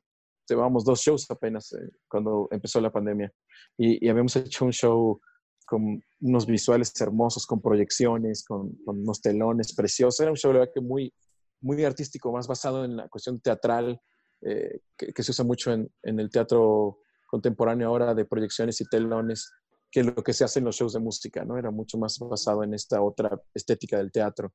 Llevamos 0.48 0.84
dos 0.84 1.00
shows 1.02 1.30
apenas 1.30 1.74
cuando 2.08 2.50
empezó 2.52 2.82
la 2.82 2.92
pandemia 2.92 3.32
y, 3.78 4.10
habíamos 4.10 4.36
hecho 4.36 4.66
un 4.66 4.74
show 4.74 5.20
con 5.66 6.04
unos 6.20 6.46
visuales 6.46 6.92
hermosos, 7.00 7.46
con 7.46 7.62
proyecciones, 7.62 8.44
con, 8.44 8.78
unos 8.86 9.22
telones 9.22 9.74
preciosos. 9.74 10.20
Era 10.20 10.32
un 10.32 10.38
show 10.38 10.54
que 10.74 10.82
muy, 10.82 11.14
muy 11.62 11.82
artístico, 11.86 12.32
más 12.34 12.46
basado 12.48 12.84
en 12.84 12.98
la 12.98 13.08
cuestión 13.08 13.40
teatral, 13.40 14.02
que, 14.42 15.24
se 15.24 15.32
usa 15.32 15.46
mucho 15.46 15.72
en, 15.72 15.90
en 16.02 16.20
el 16.20 16.30
teatro 16.30 17.03
contemporáneo 17.34 17.88
ahora 17.88 18.14
de 18.14 18.26
proyecciones 18.26 18.80
y 18.80 18.86
telones 18.86 19.52
que 19.90 20.04
lo 20.04 20.24
que 20.24 20.34
se 20.34 20.44
hace 20.44 20.60
en 20.60 20.66
los 20.66 20.76
shows 20.76 20.94
de 20.94 21.00
música, 21.00 21.44
¿no? 21.44 21.58
Era 21.58 21.72
mucho 21.72 21.98
más 21.98 22.20
basado 22.20 22.64
en 22.64 22.76
esta 22.76 23.02
otra 23.02 23.42
estética 23.56 23.98
del 23.98 24.12
teatro. 24.12 24.54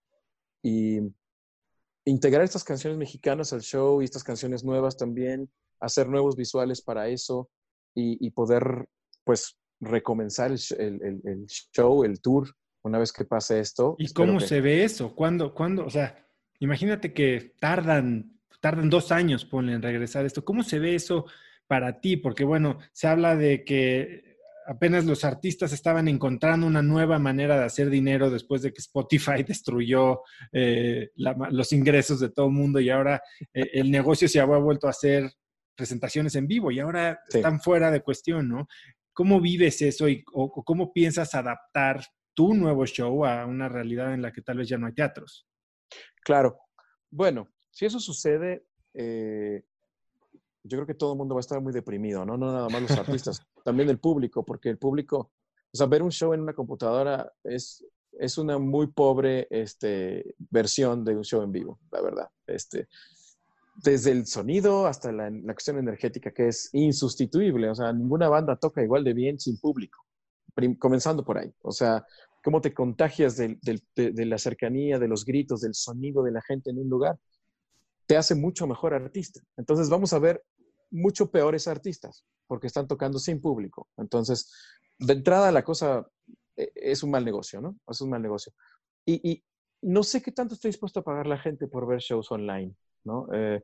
Y 0.62 1.00
integrar 2.04 2.44
estas 2.44 2.62
canciones 2.62 2.96
mexicanas 2.96 3.52
al 3.52 3.62
show 3.62 4.00
y 4.00 4.04
estas 4.04 4.22
canciones 4.22 4.62
nuevas 4.62 4.96
también, 4.96 5.50
hacer 5.80 6.08
nuevos 6.08 6.36
visuales 6.36 6.80
para 6.80 7.08
eso 7.08 7.50
y, 7.96 8.30
poder, 8.30 8.86
pues, 9.24 9.58
recomenzar 9.80 10.52
el, 10.52 11.46
show, 11.48 12.04
el 12.04 12.20
tour, 12.20 12.54
una 12.84 13.00
vez 13.00 13.12
que 13.12 13.24
pase 13.24 13.58
esto. 13.58 13.96
¿Y 13.98 14.12
cómo 14.12 14.38
se 14.38 14.60
ve 14.60 14.84
eso? 14.84 15.16
¿Cuándo, 15.16 15.52
¿Cuándo? 15.52 15.84
O 15.84 15.90
sea, 15.90 16.24
imagínate 16.60 17.12
que 17.12 17.54
tardan, 17.58 18.38
tardan 18.60 18.88
dos 18.88 19.10
años, 19.10 19.44
ponle, 19.44 19.72
en 19.72 19.82
regresar 19.82 20.24
esto. 20.24 20.44
¿Cómo 20.44 20.62
se 20.62 20.78
ve 20.78 20.94
eso 20.94 21.26
para 21.68 22.00
ti? 22.00 22.16
Porque 22.16 22.44
bueno, 22.44 22.78
se 22.92 23.06
habla 23.06 23.36
de 23.36 23.64
que 23.64 24.28
apenas 24.68 25.06
los 25.06 25.24
artistas 25.24 25.72
estaban 25.72 26.08
encontrando 26.08 26.66
una 26.66 26.82
nueva 26.82 27.18
manera 27.18 27.58
de 27.58 27.64
hacer 27.64 27.88
dinero 27.88 28.30
después 28.30 28.60
de 28.60 28.72
que 28.72 28.80
Spotify 28.80 29.42
destruyó 29.46 30.22
eh, 30.52 31.10
los 31.16 31.72
ingresos 31.72 32.20
de 32.20 32.30
todo 32.30 32.46
el 32.46 32.52
mundo 32.52 32.78
y 32.80 32.90
ahora 32.90 33.22
eh, 33.54 33.70
el 33.72 33.90
negocio 33.90 34.28
se 34.28 34.40
había 34.40 34.58
vuelto 34.58 34.86
a 34.86 34.90
hacer 34.90 35.30
presentaciones 35.74 36.34
en 36.34 36.46
vivo 36.46 36.70
y 36.70 36.80
ahora 36.80 37.20
están 37.28 37.60
fuera 37.60 37.90
de 37.90 38.02
cuestión, 38.02 38.48
¿no? 38.48 38.66
¿Cómo 39.12 39.40
vives 39.40 39.80
eso 39.80 40.08
y 40.08 40.24
o, 40.32 40.62
cómo 40.64 40.92
piensas 40.92 41.34
adaptar 41.34 42.04
tu 42.34 42.52
nuevo 42.52 42.84
show 42.84 43.24
a 43.24 43.46
una 43.46 43.68
realidad 43.68 44.12
en 44.12 44.22
la 44.22 44.32
que 44.32 44.42
tal 44.42 44.58
vez 44.58 44.68
ya 44.68 44.76
no 44.76 44.86
hay 44.86 44.92
teatros? 44.92 45.46
Claro. 46.22 46.58
Bueno, 47.10 47.48
si 47.70 47.86
eso 47.86 48.00
sucede, 48.00 48.66
eh, 48.92 49.62
yo 50.68 50.78
creo 50.78 50.86
que 50.86 50.94
todo 50.94 51.12
el 51.12 51.18
mundo 51.18 51.34
va 51.34 51.40
a 51.40 51.40
estar 51.40 51.60
muy 51.60 51.72
deprimido, 51.72 52.24
¿no? 52.24 52.36
No 52.36 52.52
nada 52.52 52.68
más 52.68 52.82
los 52.82 52.90
artistas, 52.92 53.42
también 53.64 53.88
el 53.88 53.98
público, 53.98 54.44
porque 54.44 54.68
el 54.68 54.78
público, 54.78 55.30
o 55.72 55.76
sea, 55.76 55.86
ver 55.86 56.02
un 56.02 56.10
show 56.10 56.32
en 56.32 56.40
una 56.40 56.54
computadora 56.54 57.32
es, 57.44 57.84
es 58.12 58.38
una 58.38 58.58
muy 58.58 58.88
pobre 58.88 59.46
este, 59.50 60.34
versión 60.50 61.04
de 61.04 61.16
un 61.16 61.24
show 61.24 61.42
en 61.42 61.52
vivo, 61.52 61.80
la 61.90 62.00
verdad. 62.00 62.28
Este, 62.46 62.88
desde 63.82 64.10
el 64.10 64.26
sonido 64.26 64.86
hasta 64.86 65.12
la, 65.12 65.30
la, 65.30 65.54
cuestión 65.54 65.78
energética, 65.78 66.32
que 66.32 66.48
es 66.48 66.70
insustituible. 66.72 67.70
O 67.70 67.74
sea, 67.74 67.92
ninguna 67.92 68.28
banda 68.28 68.56
toca 68.56 68.82
igual 68.82 69.04
de 69.04 69.14
bien 69.14 69.38
sin 69.38 69.58
público, 69.58 70.04
comenzando 70.78 71.24
por 71.24 71.38
ahí. 71.38 71.52
O 71.62 71.72
sea, 71.72 72.04
cómo 72.42 72.60
te 72.60 72.72
contagias 72.72 73.36
de, 73.36 73.58
de, 73.62 74.26
la 74.26 74.38
cercanía, 74.38 74.98
de 74.98 75.08
los 75.08 75.24
gritos, 75.24 75.60
del 75.60 75.74
sonido 75.74 76.22
de 76.22 76.32
la 76.32 76.42
gente 76.42 76.70
en 76.70 76.78
un 76.78 76.88
lugar, 76.88 77.18
te 78.06 78.16
hace 78.16 78.34
mucho 78.34 78.66
mejor 78.66 78.94
artista. 78.94 79.40
Entonces 79.56 79.88
vamos 79.90 80.12
a 80.12 80.18
ver 80.18 80.42
mucho 80.90 81.30
peores 81.30 81.68
artistas 81.68 82.24
porque 82.46 82.66
están 82.66 82.88
tocando 82.88 83.18
sin 83.18 83.40
público. 83.40 83.88
Entonces, 83.96 84.50
de 84.98 85.12
entrada 85.12 85.52
la 85.52 85.62
cosa 85.62 86.06
eh, 86.56 86.72
es 86.74 87.02
un 87.02 87.10
mal 87.10 87.24
negocio, 87.24 87.60
¿no? 87.60 87.78
Es 87.86 88.00
un 88.00 88.10
mal 88.10 88.22
negocio. 88.22 88.52
Y, 89.06 89.44
no 89.80 90.02
sé 90.02 90.20
qué 90.20 90.32
tanto 90.32 90.54
estoy 90.54 90.70
dispuesto 90.70 90.98
a 90.98 91.04
pagar 91.04 91.28
la 91.28 91.38
gente 91.38 91.68
por 91.68 91.86
ver 91.86 92.00
shows 92.00 92.32
online, 92.32 92.74
¿no? 93.04 93.28
Eh, 93.32 93.62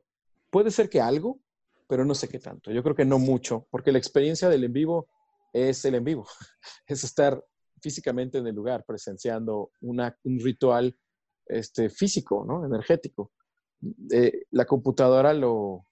puede 0.49 0.71
ser 0.71 0.89
que 0.89 1.01
algo, 1.01 1.41
pero 1.89 2.05
no 2.05 2.15
sé 2.15 2.29
qué 2.29 2.39
tanto. 2.39 2.71
Yo 2.71 2.81
creo 2.83 2.95
que 2.95 3.03
no 3.03 3.19
mucho, 3.19 3.67
porque 3.69 3.91
la 3.91 3.97
experiencia 3.97 4.47
del 4.47 4.63
en 4.63 4.71
vivo 4.71 5.09
es 5.51 5.83
el 5.83 5.95
en 5.95 6.05
vivo, 6.05 6.25
es 6.87 7.03
estar 7.03 7.43
físicamente 7.81 8.37
en 8.37 8.47
el 8.47 8.55
lugar, 8.55 8.85
presenciando 8.85 9.71
una, 9.81 10.17
un 10.23 10.39
ritual 10.39 10.97
este, 11.47 11.89
físico, 11.89 12.45
¿no? 12.47 12.65
Energético. 12.65 13.33
Eh, 14.09 14.45
la 14.51 14.65
computadora 14.65 15.33
lo, 15.33 15.85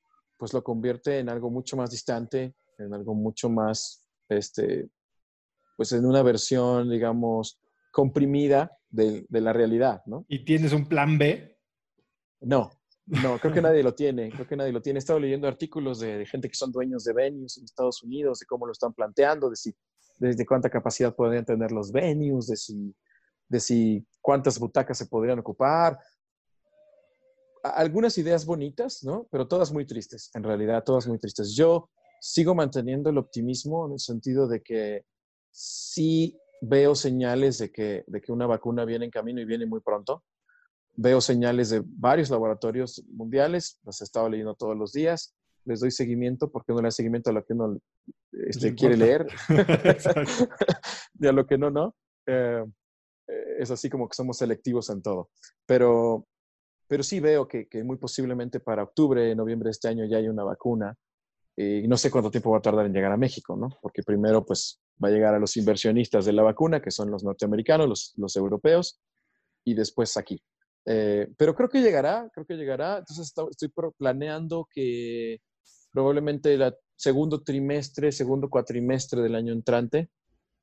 pues 0.43 0.53
lo 0.53 0.61
convierte 0.61 1.19
en 1.19 1.29
algo 1.29 1.49
mucho 1.49 1.77
más 1.77 1.89
distante, 1.89 2.53
en 2.77 2.93
algo 2.93 3.15
mucho 3.15 3.49
más, 3.49 4.05
este, 4.27 4.89
pues 5.77 5.93
en 5.93 6.05
una 6.05 6.21
versión, 6.21 6.89
digamos, 6.89 7.61
comprimida 7.93 8.77
de, 8.89 9.25
la 9.29 9.53
realidad, 9.53 10.01
¿no? 10.05 10.25
¿Y 10.27 10.43
tienes 10.43 10.73
un 10.73 10.85
plan 10.89 11.17
B? 11.17 11.57
No, 12.41 12.71
no, 13.05 13.39
creo 13.39 13.53
que 13.53 13.61
nadie 13.61 13.81
lo 13.83 13.95
tiene, 13.95 14.31
creo 14.31 14.45
que 14.45 14.57
nadie 14.57 14.73
lo 14.73 14.81
tiene. 14.81 14.97
He 14.97 14.99
estado 14.99 15.17
leyendo 15.17 15.47
artículos 15.47 16.01
de, 16.01 16.25
gente 16.25 16.49
que 16.49 16.55
son 16.55 16.73
dueños 16.73 17.05
de 17.05 17.13
venues 17.13 17.57
en 17.57 17.63
Estados 17.63 18.03
Unidos, 18.03 18.39
de 18.39 18.45
cómo 18.45 18.65
lo 18.65 18.73
están 18.73 18.91
planteando, 18.91 19.49
de 19.49 19.55
si, 19.55 19.73
desde 20.19 20.45
cuánta 20.45 20.69
capacidad 20.69 21.15
podrían 21.15 21.45
tener 21.45 21.71
los 21.71 21.89
venues, 21.89 22.47
de 22.47 22.57
si, 22.57 22.93
de 23.47 23.59
si 23.61 24.05
cuántas 24.19 24.59
butacas 24.59 24.97
se 24.97 25.05
podrían 25.05 25.39
ocupar, 25.39 25.97
algunas 27.63 28.17
ideas 28.17 28.45
bonitas, 28.45 29.03
¿no? 29.03 29.27
Pero 29.31 29.47
todas 29.47 29.71
muy 29.71 29.85
tristes, 29.85 30.29
en 30.33 30.43
realidad, 30.43 30.83
todas 30.83 31.07
muy 31.07 31.17
tristes. 31.17 31.55
Yo 31.55 31.89
sigo 32.19 32.53
manteniendo 32.55 33.09
el 33.09 33.17
optimismo 33.17 33.85
en 33.87 33.93
el 33.93 33.99
sentido 33.99 34.47
de 34.47 34.61
que 34.61 35.05
sí 35.51 36.37
veo 36.61 36.95
señales 36.95 37.57
de 37.57 37.71
que, 37.71 38.03
de 38.07 38.21
que 38.21 38.31
una 38.31 38.47
vacuna 38.47 38.85
viene 38.85 39.05
en 39.05 39.11
camino 39.11 39.41
y 39.41 39.45
viene 39.45 39.65
muy 39.65 39.79
pronto. 39.79 40.23
Veo 40.95 41.21
señales 41.21 41.69
de 41.69 41.81
varios 41.85 42.29
laboratorios 42.29 43.03
mundiales, 43.09 43.79
las 43.83 44.01
he 44.01 44.03
estado 44.03 44.29
leyendo 44.29 44.55
todos 44.55 44.77
los 44.77 44.91
días. 44.91 45.33
Les 45.65 45.79
doy 45.79 45.91
seguimiento 45.91 46.51
porque 46.51 46.73
no 46.73 46.79
le 46.79 46.87
da 46.87 46.91
seguimiento 46.91 47.29
a 47.29 47.33
lo 47.33 47.45
que 47.45 47.53
uno 47.53 47.79
este, 48.47 48.75
quiere 48.75 48.97
leer 48.97 49.25
y 51.19 51.27
a 51.27 51.31
lo 51.31 51.47
que 51.47 51.57
no, 51.57 51.69
no. 51.69 51.95
Eh, 52.25 52.63
es 53.59 53.71
así 53.71 53.89
como 53.89 54.07
que 54.07 54.15
somos 54.15 54.37
selectivos 54.37 54.89
en 54.89 55.01
todo. 55.01 55.29
Pero 55.65 56.27
pero 56.87 57.03
sí 57.03 57.19
veo 57.19 57.47
que, 57.47 57.67
muy 57.83 57.97
posiblemente 57.97 58.59
para 58.59 58.83
octubre, 58.83 59.33
noviembre 59.35 59.67
de 59.67 59.71
este 59.71 59.87
año 59.87 60.05
ya 60.05 60.17
hay 60.17 60.27
una 60.27 60.43
vacuna. 60.43 60.95
Eh, 61.55 61.81
y 61.83 61.87
no 61.87 61.97
sé 61.97 62.09
cuánto 62.09 62.31
tiempo 62.31 62.51
va 62.51 62.57
a 62.57 62.61
tardar 62.61 62.85
en 62.85 62.93
llegar 62.93 63.11
a 63.11 63.17
México, 63.17 63.55
¿no? 63.55 63.69
Porque 63.81 64.01
primero, 64.03 64.43
pues, 64.45 64.81
va 65.03 65.09
a 65.09 65.11
llegar 65.11 65.35
a 65.35 65.39
los 65.39 65.55
inversionistas 65.55 66.25
de 66.25 66.33
la 66.33 66.43
vacuna, 66.43 66.81
que 66.81 66.91
son 66.91 67.11
los 67.11 67.23
norteamericanos, 67.23 68.13
los, 68.17 68.35
europeos, 68.35 68.99
y 69.63 69.73
después 69.75 70.17
aquí. 70.17 70.41
Eh, 70.85 71.27
pero 71.37 71.55
creo 71.55 71.69
que 71.69 71.81
llegará, 71.81 72.29
creo 72.33 72.45
que 72.45 72.55
llegará. 72.55 72.97
Entonces 72.97 73.33
estoy 73.49 73.71
planeando 73.97 74.67
que 74.73 75.39
probablemente 75.91 76.53
el 76.55 76.73
segundo 76.95 77.43
trimestre, 77.43 78.11
segundo 78.11 78.49
cuatrimestre 78.49 79.21
del 79.21 79.35
año 79.35 79.53
entrante 79.53 80.09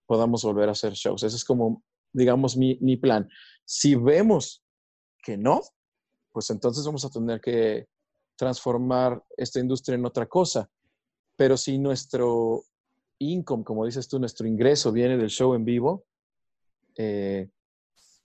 podamos 0.07 0.43
volver 0.43 0.69
a 0.69 0.73
hacer 0.73 0.93
shows. 0.93 1.23
Ese 1.23 1.37
es 1.37 1.45
como, 1.45 1.85
digamos, 2.13 2.57
mi 2.57 2.97
plan. 2.97 3.29
Si 3.65 3.95
vemos 3.95 4.65
que 5.23 5.37
no, 5.37 5.61
pues 6.33 6.51
entonces 6.51 6.85
vamos 6.85 7.05
a 7.05 7.11
tener 7.11 7.41
que 7.41 7.87
transformar 8.37 9.23
esta 9.37 9.61
industria 9.61 9.97
en 9.97 10.07
otra 10.07 10.27
cosa. 10.27 10.69
Pero 11.37 11.57
si 11.57 11.79
nuestro 11.79 12.63
income, 13.19 13.65
como 13.65 13.85
dices 13.85 14.09
tú, 14.09 14.19
nuestro 14.19 14.47
ingreso 14.47 14.93
viene 14.93 15.17
del 15.17 15.29
show 15.29 15.55
en 15.55 15.65
vivo, 15.65 16.05
eh, 16.97 17.49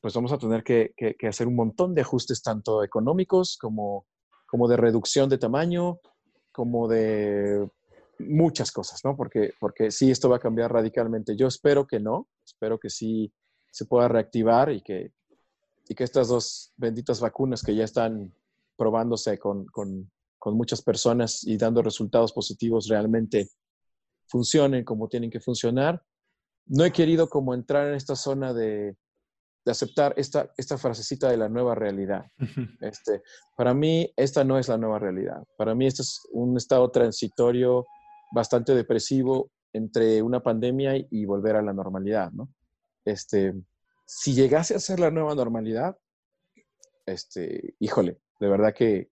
pues 0.01 0.13
vamos 0.13 0.31
a 0.31 0.37
tener 0.37 0.63
que, 0.63 0.93
hacer 1.27 1.47
un 1.47 1.55
montón 1.55 1.95
de 1.95 2.01
ajustes, 2.01 2.43
tanto 2.43 2.83
económicos 2.83 3.57
como, 3.59 4.05
como 4.45 4.67
de 4.67 4.77
reducción 4.77 5.29
de 5.29 5.37
tamaño, 5.37 5.99
como 6.51 6.87
de 6.87 7.67
muchas 8.19 8.71
cosas, 8.71 9.01
¿no? 9.03 9.17
Porque, 9.17 9.53
porque 9.59 9.91
sí, 9.91 10.11
esto 10.11 10.29
va 10.29 10.37
a 10.37 10.39
cambiar 10.39 10.71
radicalmente. 10.71 11.35
Yo 11.35 11.47
espero 11.47 11.87
que 11.87 11.99
no, 11.99 12.27
espero 12.45 12.79
que 12.79 12.89
sí 12.89 13.33
se 13.71 13.85
pueda 13.85 14.07
reactivar 14.07 14.71
y 14.71 14.81
que, 14.81 15.11
y 15.87 15.95
que 15.95 16.03
estas 16.03 16.27
dos 16.27 16.73
benditas 16.77 17.19
vacunas 17.19 17.61
que 17.61 17.75
ya 17.75 17.83
están 17.83 18.33
probándose 18.77 19.37
con, 19.39 19.67
muchas 20.47 20.83
personas 20.83 21.43
y 21.43 21.57
dando 21.57 21.81
resultados 21.81 22.31
positivos 22.31 22.87
realmente 22.87 23.49
funcionen 24.27 24.83
como 24.83 25.07
tienen 25.07 25.31
que 25.31 25.39
funcionar. 25.39 26.03
No 26.67 26.85
he 26.85 26.91
querido 26.91 27.27
como 27.27 27.55
entrar 27.55 27.87
en 27.87 27.95
esta 27.95 28.15
zona 28.15 28.53
de, 28.53 28.95
aceptar 29.65 30.13
esta, 30.17 30.51
esta 30.55 30.77
frasecita 30.77 31.29
de 31.29 31.37
la 31.37 31.49
nueva 31.49 31.73
realidad. 31.73 32.25
Este, 32.79 33.23
para 33.57 33.73
mí, 33.73 34.11
esta 34.15 34.43
no 34.43 34.59
es 34.59 34.67
la 34.67 34.77
nueva 34.77 34.99
realidad. 34.99 35.43
Para 35.57 35.73
mí, 35.73 35.87
este 35.87 36.03
es 36.03 36.21
un 36.31 36.55
estado 36.57 36.91
transitorio 36.91 37.87
bastante 38.31 38.75
depresivo 38.75 39.49
entre 39.73 40.21
una 40.21 40.41
pandemia 40.41 40.95
y, 41.09 41.25
volver 41.25 41.55
a 41.55 41.61
la 41.61 41.73
normalidad, 41.73 42.31
¿no? 42.31 42.49
Este, 43.03 43.53
si 44.05 44.33
llegase 44.33 44.75
a 44.75 44.79
ser 44.79 44.99
la 44.99 45.11
nueva 45.11 45.35
normalidad, 45.35 45.97
este, 47.05 47.75
híjole, 47.79 48.19
de 48.39 48.47
verdad 48.47 48.73
que 48.73 49.09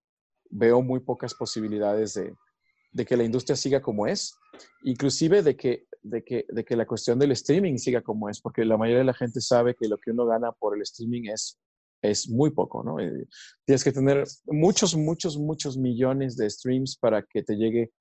veo 0.50 0.82
muy 0.82 1.00
pocas 1.00 1.34
posibilidades 1.34 2.14
de, 2.14 3.06
que 3.06 3.18
la 3.18 3.24
industria 3.24 3.56
siga 3.56 3.82
como 3.82 4.06
es, 4.08 4.36
inclusive 4.84 5.42
de 5.42 5.56
que, 5.58 5.88
de, 6.02 6.24
que, 6.24 6.46
de 6.48 6.64
que 6.64 6.76
la 6.76 6.86
cuestión 6.86 7.18
del 7.18 7.32
streaming 7.32 7.78
siga 7.78 8.02
como 8.02 8.30
es, 8.30 8.40
porque 8.40 8.66
la 8.66 8.78
mayoría 8.78 9.00
de 9.00 9.06
la 9.06 9.14
gente 9.14 9.42
sabe 9.42 9.76
que 9.76 9.88
lo 9.88 9.98
que 9.98 10.12
uno 10.12 10.26
gana 10.26 10.52
por 10.52 10.76
el 10.76 10.84
streaming 10.84 11.30
es, 11.32 11.60
es 12.04 12.30
muy 12.30 12.52
poco, 12.52 12.84
¿no? 12.84 13.00
Eh, 13.00 13.28
tienes 13.66 13.84
que 13.84 13.92
tener 13.92 14.26
muchos, 14.46 14.96
muchos, 14.96 15.38
muchos 15.38 15.78
millones 15.78 16.36
de 16.36 16.50
streams 16.50 16.98
para 16.98 17.24
que 17.24 17.42
te 17.42 17.56
llegue 17.56 17.92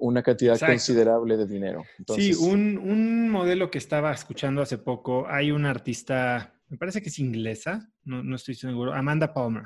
una 0.00 0.22
cantidad 0.22 0.58
considerable 0.58 1.36
de 1.36 1.46
dinero. 1.46 1.84
sí, 2.14 2.34
un, 2.34 2.78
un, 2.78 3.28
modelo 3.30 3.70
que 3.70 3.78
estaba 3.78 4.12
escuchando 4.12 4.62
hace 4.62 4.78
poco, 4.78 5.26
hay 5.28 5.50
una 5.50 5.70
artista, 5.70 6.54
me 6.68 6.76
parece 6.76 7.02
que 7.02 7.08
es 7.08 7.18
inglesa, 7.18 7.90
no, 8.04 8.22
no 8.22 8.36
estoy 8.36 8.54
seguro, 8.54 8.94
Amanda 8.94 9.32
Palmer. 9.32 9.64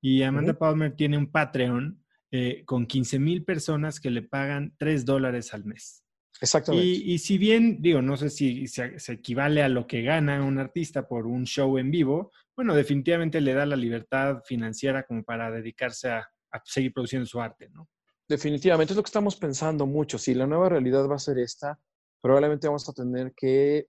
Y 0.00 0.22
Amanda 0.22 0.54
Palmer 0.54 0.94
tiene 0.96 1.18
un 1.18 1.30
Patreon 1.30 2.02
eh, 2.30 2.62
con 2.64 2.86
15 2.86 3.18
mil 3.18 3.44
personas 3.44 4.00
que 4.00 4.10
le 4.10 4.22
pagan 4.22 4.74
3 4.78 5.04
dólares 5.04 5.52
al 5.52 5.64
mes. 5.64 6.04
Exactamente. 6.40 6.86
Y, 6.86 7.18
si 7.18 7.36
bien, 7.36 7.82
digo, 7.82 8.00
no 8.00 8.16
sé 8.16 8.30
si 8.30 8.66
se, 8.66 8.94
equivale 9.08 9.62
a 9.62 9.68
lo 9.68 9.86
que 9.86 10.02
gana 10.02 10.42
un 10.42 10.58
artista 10.58 11.06
por 11.06 11.26
un 11.26 11.44
show 11.44 11.76
en 11.76 11.90
vivo, 11.90 12.32
bueno, 12.56 12.74
definitivamente 12.74 13.42
le 13.42 13.52
da 13.52 13.66
la 13.66 13.76
libertad 13.76 14.42
financiera 14.46 15.02
como 15.02 15.22
para 15.22 15.50
dedicarse 15.50 16.08
a, 16.08 16.30
a 16.50 16.62
seguir 16.64 16.94
produciendo 16.94 17.26
su 17.26 17.42
arte, 17.42 17.68
¿no? 17.68 17.88
Definitivamente 18.30 18.92
es 18.92 18.96
lo 18.96 19.02
que 19.02 19.08
estamos 19.08 19.34
pensando 19.34 19.86
mucho. 19.86 20.16
Si 20.16 20.34
la 20.34 20.46
nueva 20.46 20.68
realidad 20.68 21.04
va 21.08 21.16
a 21.16 21.18
ser 21.18 21.40
esta, 21.40 21.76
probablemente 22.22 22.68
vamos 22.68 22.88
a 22.88 22.92
tener 22.92 23.32
que 23.34 23.88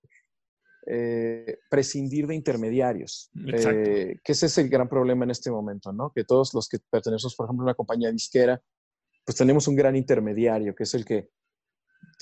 eh, 0.88 1.60
prescindir 1.70 2.26
de 2.26 2.34
intermediarios, 2.34 3.30
eh, 3.46 4.16
que 4.24 4.32
ese 4.32 4.48
es 4.48 4.58
el 4.58 4.68
gran 4.68 4.90
problema 4.90 5.26
en 5.26 5.30
este 5.30 5.52
momento, 5.52 5.94
¿no? 5.94 6.12
Que 6.12 6.24
todos 6.24 6.56
los 6.56 6.68
que 6.68 6.80
pertenecemos, 6.90 7.36
por 7.36 7.46
ejemplo, 7.46 7.62
a 7.62 7.68
una 7.68 7.76
compañía 7.76 8.12
disquera, 8.12 8.60
pues 9.24 9.38
tenemos 9.38 9.68
un 9.68 9.76
gran 9.76 9.96
intermediario, 9.96 10.74
que 10.74 10.86
es 10.86 10.94
el 10.96 11.06
que 11.06 11.30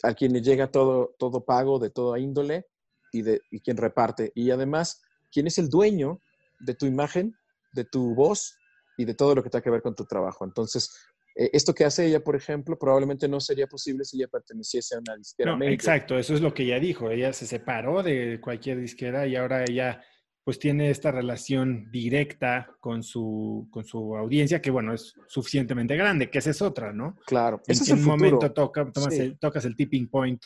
a 0.03 0.13
quien 0.13 0.33
le 0.33 0.41
llega 0.41 0.69
todo, 0.69 1.15
todo 1.17 1.45
pago 1.45 1.79
de 1.79 1.89
toda 1.89 2.19
índole 2.19 2.65
y, 3.13 3.21
de, 3.21 3.39
y 3.49 3.61
quien 3.61 3.77
reparte. 3.77 4.33
Y 4.35 4.51
además, 4.51 5.01
quien 5.31 5.47
es 5.47 5.57
el 5.57 5.69
dueño 5.69 6.19
de 6.59 6.73
tu 6.73 6.85
imagen, 6.85 7.33
de 7.71 7.85
tu 7.85 8.13
voz 8.13 8.57
y 8.97 9.05
de 9.05 9.13
todo 9.13 9.35
lo 9.35 9.41
que 9.41 9.49
tenga 9.49 9.63
que 9.63 9.69
ver 9.69 9.81
con 9.81 9.95
tu 9.95 10.03
trabajo. 10.03 10.43
Entonces, 10.43 10.93
eh, 11.35 11.49
esto 11.53 11.73
que 11.73 11.85
hace 11.85 12.05
ella, 12.05 12.23
por 12.23 12.35
ejemplo, 12.35 12.77
probablemente 12.77 13.27
no 13.27 13.39
sería 13.39 13.67
posible 13.67 14.03
si 14.05 14.17
ella 14.17 14.27
perteneciese 14.27 14.95
a 14.95 14.99
una 14.99 15.15
disquera. 15.15 15.55
No, 15.55 15.65
exacto, 15.65 16.17
eso 16.17 16.33
es 16.33 16.41
lo 16.41 16.53
que 16.53 16.63
ella 16.63 16.79
dijo. 16.79 17.09
Ella 17.09 17.33
se 17.33 17.45
separó 17.45 18.03
de 18.03 18.39
cualquier 18.41 18.79
disquera 18.79 19.27
y 19.27 19.35
ahora 19.35 19.63
ella 19.63 20.01
pues 20.43 20.57
tiene 20.57 20.89
esta 20.89 21.11
relación 21.11 21.91
directa 21.91 22.75
con 22.79 23.03
su, 23.03 23.67
con 23.69 23.85
su 23.85 24.15
audiencia, 24.15 24.61
que 24.61 24.71
bueno, 24.71 24.93
es 24.93 25.13
suficientemente 25.27 25.95
grande, 25.95 26.31
que 26.31 26.39
esa 26.39 26.49
es 26.49 26.61
otra, 26.61 26.91
¿no? 26.91 27.17
Claro. 27.27 27.61
En, 27.67 27.73
ese 27.73 27.93
un 27.93 28.03
momento 28.03 28.51
toca, 28.51 28.91
tocas 29.39 29.65
el 29.65 29.75
tipping 29.75 30.09
point 30.09 30.41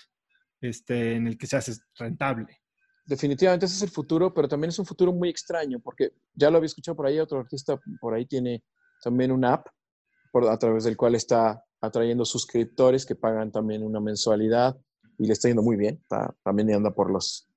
este, 0.60 1.15
en 1.15 1.27
el 1.27 1.38
que 1.38 1.47
se 1.47 1.55
hace 1.55 1.73
rentable. 1.95 2.60
Definitivamente 3.05 3.65
ese 3.65 3.76
es 3.76 3.81
el 3.84 3.89
futuro, 3.89 4.34
pero 4.34 4.47
también 4.47 4.69
es 4.69 4.80
un 4.80 4.85
futuro 4.85 5.14
muy 5.14 5.30
extraño, 5.30 5.80
porque 5.80 6.11
ya 6.34 6.49
lo 6.49 6.57
había 6.57 6.68
escuchado 6.68 6.95
por 6.95 7.05
ahí, 7.05 7.19
otro 7.19 7.39
artista 7.39 7.80
por 7.99 8.14
ahí 8.14 8.26
tiene 8.26 8.64
también 9.01 9.31
una 9.31 9.53
app 9.53 9.68
a 10.49 10.57
través 10.57 10.84
del 10.84 10.97
cual 10.97 11.15
está 11.15 11.64
atrayendo 11.81 12.26
suscriptores 12.26 13.05
que 13.05 13.15
pagan 13.15 13.51
también 13.51 13.84
una 13.84 13.99
mensualidad 13.99 14.77
y 15.18 15.27
le 15.27 15.34
está 15.34 15.47
yendo 15.47 15.61
muy 15.61 15.76
bien. 15.76 16.01
también 16.43 16.73
anda 16.73 16.93
por 16.93 17.11
los, 17.11 17.47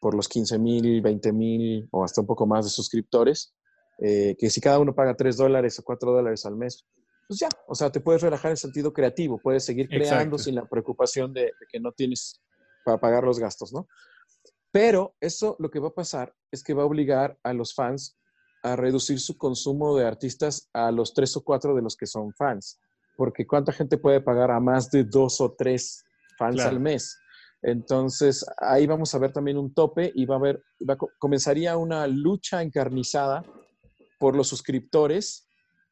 por 0.00 0.14
los 0.14 0.28
15 0.28 0.58
mil, 0.58 1.02
20 1.02 1.32
mil 1.32 1.88
o 1.92 2.04
hasta 2.04 2.20
un 2.20 2.26
poco 2.26 2.46
más 2.46 2.64
de 2.64 2.70
suscriptores. 2.70 3.54
Eh, 3.98 4.34
que 4.38 4.50
si 4.50 4.60
cada 4.60 4.80
uno 4.80 4.94
paga 4.94 5.14
3 5.14 5.36
dólares 5.36 5.78
o 5.78 5.84
4 5.84 6.10
dólares 6.10 6.44
al 6.46 6.56
mes, 6.56 6.84
pues 7.28 7.38
ya, 7.38 7.48
o 7.68 7.74
sea, 7.74 7.92
te 7.92 8.00
puedes 8.00 8.22
relajar 8.22 8.50
en 8.50 8.56
sentido 8.56 8.92
creativo, 8.92 9.38
puedes 9.38 9.64
seguir 9.64 9.88
creando 9.88 10.36
sin 10.36 10.56
la 10.56 10.66
preocupación 10.66 11.32
de, 11.32 11.42
de, 11.42 11.66
que 11.70 11.78
no 11.78 11.92
tienes 11.92 12.42
para 12.84 12.98
pagar 12.98 13.24
los 13.24 13.38
gastos, 13.38 13.72
¿no? 13.72 13.86
Pero 14.72 15.14
eso 15.20 15.56
lo 15.60 15.70
que 15.70 15.78
va 15.78 15.88
a 15.88 15.94
pasar 15.94 16.34
es 16.50 16.64
que 16.64 16.74
va 16.74 16.82
a 16.82 16.86
obligar 16.86 17.38
a 17.44 17.52
los 17.52 17.74
fans 17.74 18.18
a 18.64 18.76
reducir 18.76 19.20
su 19.20 19.36
consumo 19.36 19.94
de 19.94 20.06
artistas 20.06 20.70
a 20.72 20.90
los 20.90 21.12
tres 21.12 21.36
o 21.36 21.44
cuatro 21.44 21.74
de 21.74 21.82
los 21.82 21.96
que 21.96 22.06
son 22.06 22.32
fans. 22.32 22.80
Porque 23.14 23.46
¿cuánta 23.46 23.72
gente 23.72 23.98
puede 23.98 24.22
pagar 24.22 24.50
a 24.50 24.58
más 24.58 24.90
de 24.90 25.04
dos 25.04 25.38
o 25.42 25.52
tres 25.52 26.02
fans 26.38 26.62
al 26.62 26.80
mes? 26.80 27.18
Entonces, 27.60 28.44
ahí 28.58 28.86
vamos 28.86 29.14
a 29.14 29.18
ver 29.18 29.32
también 29.32 29.58
un 29.58 29.74
tope 29.74 30.10
y 30.14 30.24
va 30.24 30.36
a 30.36 30.38
haber, 30.38 30.62
comenzaría 31.18 31.76
una 31.76 32.06
lucha 32.06 32.62
encarnizada 32.62 33.44
por 34.18 34.34
los 34.34 34.48
suscriptores, 34.48 35.46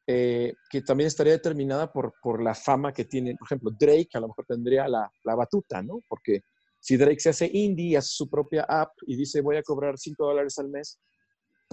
eh, 0.07 0.53
que 0.69 0.81
también 0.81 1.07
estaría 1.07 1.33
determinada 1.33 1.93
por, 1.93 2.15
por 2.23 2.41
la 2.41 2.55
fama 2.55 2.91
que 2.91 3.05
tiene, 3.05 3.35
por 3.35 3.47
ejemplo, 3.47 3.69
Drake 3.71 4.09
a 4.15 4.19
lo 4.19 4.29
mejor 4.29 4.45
tendría 4.47 4.87
la, 4.87 5.11
la 5.23 5.35
batuta, 5.35 5.83
¿no? 5.83 5.99
Porque 6.09 6.41
si 6.79 6.97
Drake 6.97 7.19
se 7.19 7.29
hace 7.29 7.49
indie, 7.53 7.97
hace 7.97 8.09
su 8.09 8.27
propia 8.27 8.63
app 8.67 8.93
y 9.05 9.15
dice 9.15 9.41
voy 9.41 9.57
a 9.57 9.63
cobrar 9.63 9.97
cinco 9.97 10.25
dólares 10.25 10.57
al 10.57 10.69
mes, 10.69 10.99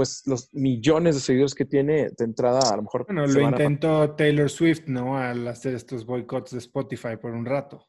pues 0.00 0.22
los 0.24 0.48
millones 0.54 1.14
de 1.14 1.20
seguidores 1.20 1.54
que 1.54 1.66
tiene 1.66 2.08
de 2.16 2.24
entrada 2.24 2.60
a 2.72 2.76
lo 2.76 2.84
mejor... 2.84 3.04
Bueno, 3.04 3.26
lo 3.26 3.42
intentó 3.42 4.16
Taylor 4.16 4.48
Swift, 4.48 4.84
¿no? 4.86 5.18
Al 5.18 5.46
hacer 5.46 5.74
estos 5.74 6.06
boicots 6.06 6.52
de 6.52 6.58
Spotify 6.58 7.18
por 7.20 7.32
un 7.32 7.44
rato. 7.44 7.86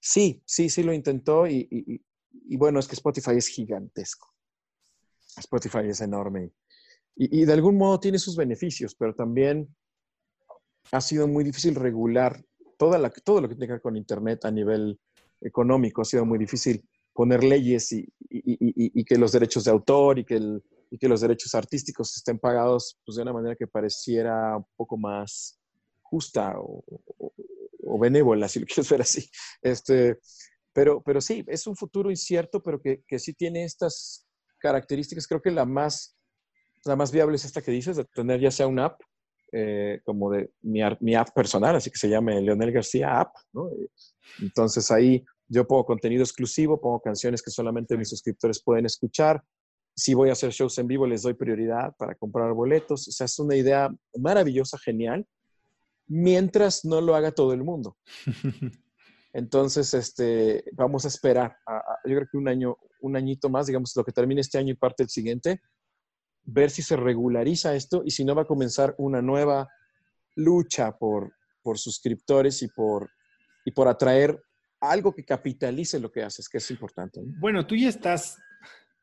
Sí, 0.00 0.40
sí, 0.46 0.70
sí 0.70 0.84
lo 0.84 0.92
intentó 0.92 1.48
y, 1.48 1.66
y, 1.68 2.56
bueno, 2.56 2.78
es 2.78 2.86
que 2.86 2.94
Spotify 2.94 3.32
es 3.32 3.48
gigantesco. 3.48 4.32
Spotify 5.36 5.88
es 5.88 6.02
enorme 6.02 6.52
y, 7.16 7.40
y, 7.40 7.44
de 7.44 7.52
algún 7.52 7.78
modo 7.78 7.98
tiene 7.98 8.20
sus 8.20 8.36
beneficios, 8.36 8.94
pero 8.94 9.12
también 9.12 9.74
ha 10.92 11.00
sido 11.00 11.26
muy 11.26 11.42
difícil 11.42 11.74
regular 11.74 12.44
toda 12.78 12.96
la, 12.96 13.10
todo 13.10 13.40
lo 13.40 13.48
que 13.48 13.56
tiene 13.56 13.66
que 13.66 13.72
ver 13.72 13.82
con 13.82 13.96
Internet 13.96 14.44
a 14.44 14.52
nivel 14.52 15.00
económico. 15.40 16.02
Ha 16.02 16.04
sido 16.04 16.24
muy 16.24 16.38
difícil 16.38 16.88
poner 17.12 17.42
leyes 17.42 17.90
y, 17.90 18.06
y 18.30 19.04
que 19.04 19.18
los 19.18 19.32
derechos 19.32 19.64
de 19.64 19.72
autor 19.72 20.20
y 20.20 20.24
que 20.24 20.36
el, 20.36 20.62
y 20.94 20.98
que 20.98 21.08
los 21.08 21.22
derechos 21.22 21.52
artísticos 21.56 22.16
estén 22.16 22.38
pagados 22.38 23.00
pues, 23.04 23.16
de 23.16 23.22
una 23.22 23.32
manera 23.32 23.56
que 23.56 23.66
pareciera 23.66 24.58
un 24.58 24.66
poco 24.76 24.96
más 24.96 25.58
justa 26.02 26.54
o, 26.56 26.84
benévola, 27.98 28.46
si 28.46 28.60
lo 28.60 28.66
quieres 28.66 28.88
ver 28.88 29.00
así. 29.00 29.28
Este, 29.60 30.20
pero, 30.72 31.02
pero 31.02 31.20
sí, 31.20 31.44
es 31.48 31.66
un 31.66 31.74
futuro 31.74 32.10
incierto, 32.10 32.62
pero 32.62 32.80
que, 32.80 33.02
que 33.08 33.18
sí 33.18 33.34
tiene 33.34 33.64
estas 33.64 34.24
características. 34.60 35.26
Creo 35.26 35.42
que 35.42 35.50
la 35.50 35.64
más, 35.64 36.16
la 36.84 36.94
más 36.94 37.10
viable 37.10 37.34
es 37.34 37.44
esta 37.44 37.60
que 37.60 37.72
dices, 37.72 37.96
de 37.96 38.04
tener 38.04 38.38
ya 38.38 38.52
sea 38.52 38.68
una 38.68 38.84
app, 38.84 39.00
eh, 39.50 40.00
como 40.04 40.30
de 40.30 40.52
mi, 40.62 40.78
mi, 41.00 41.16
app 41.16 41.30
personal, 41.34 41.74
así 41.74 41.90
que 41.90 41.98
se 41.98 42.08
llame 42.08 42.40
Leonel 42.40 42.70
García 42.70 43.18
App, 43.18 43.34
¿no? 43.52 43.68
Entonces 44.40 44.92
ahí 44.92 45.24
yo 45.48 45.66
pongo 45.66 45.84
contenido 45.84 46.22
exclusivo, 46.22 46.80
pongo 46.80 47.00
canciones 47.00 47.42
que 47.42 47.50
solamente 47.50 47.96
mis 47.96 48.10
suscriptores 48.10 48.62
pueden 48.62 48.86
escuchar, 48.86 49.42
si 49.94 50.14
voy 50.14 50.28
a 50.28 50.32
hacer 50.32 50.50
shows 50.50 50.78
en 50.78 50.88
vivo, 50.88 51.06
les 51.06 51.22
doy 51.22 51.34
prioridad 51.34 51.94
para 51.96 52.14
comprar 52.14 52.52
boletos. 52.52 53.06
O 53.08 53.12
sea, 53.12 53.26
es 53.26 53.38
una 53.38 53.56
idea 53.56 53.88
maravillosa, 54.18 54.78
genial, 54.78 55.26
mientras 56.06 56.84
no 56.84 57.00
lo 57.00 57.14
haga 57.14 57.32
todo 57.32 57.52
el 57.52 57.62
mundo. 57.62 57.96
Entonces, 59.32 59.94
este, 59.94 60.64
vamos 60.72 61.04
a 61.04 61.08
esperar, 61.08 61.56
yo 62.04 62.16
creo 62.16 62.28
que 62.30 62.36
un 62.36 62.48
año, 62.48 62.76
un 63.00 63.16
añito 63.16 63.48
más, 63.48 63.66
digamos, 63.66 63.94
lo 63.96 64.04
que 64.04 64.12
termine 64.12 64.40
este 64.40 64.58
año 64.58 64.72
y 64.72 64.76
parte 64.76 65.02
el 65.02 65.08
siguiente, 65.08 65.60
ver 66.44 66.70
si 66.70 66.82
se 66.82 66.96
regulariza 66.96 67.74
esto 67.74 68.02
y 68.04 68.10
si 68.10 68.24
no 68.24 68.34
va 68.34 68.42
a 68.42 68.46
comenzar 68.46 68.94
una 68.98 69.20
nueva 69.22 69.68
lucha 70.36 70.96
por, 70.96 71.32
por 71.62 71.78
suscriptores 71.78 72.62
y 72.62 72.68
por, 72.68 73.10
y 73.64 73.72
por 73.72 73.88
atraer 73.88 74.40
algo 74.80 75.12
que 75.14 75.24
capitalice 75.24 75.98
lo 75.98 76.12
que 76.12 76.22
haces, 76.22 76.48
que 76.48 76.58
es 76.58 76.70
importante. 76.70 77.20
Bueno, 77.40 77.66
tú 77.66 77.74
ya 77.74 77.88
estás 77.88 78.36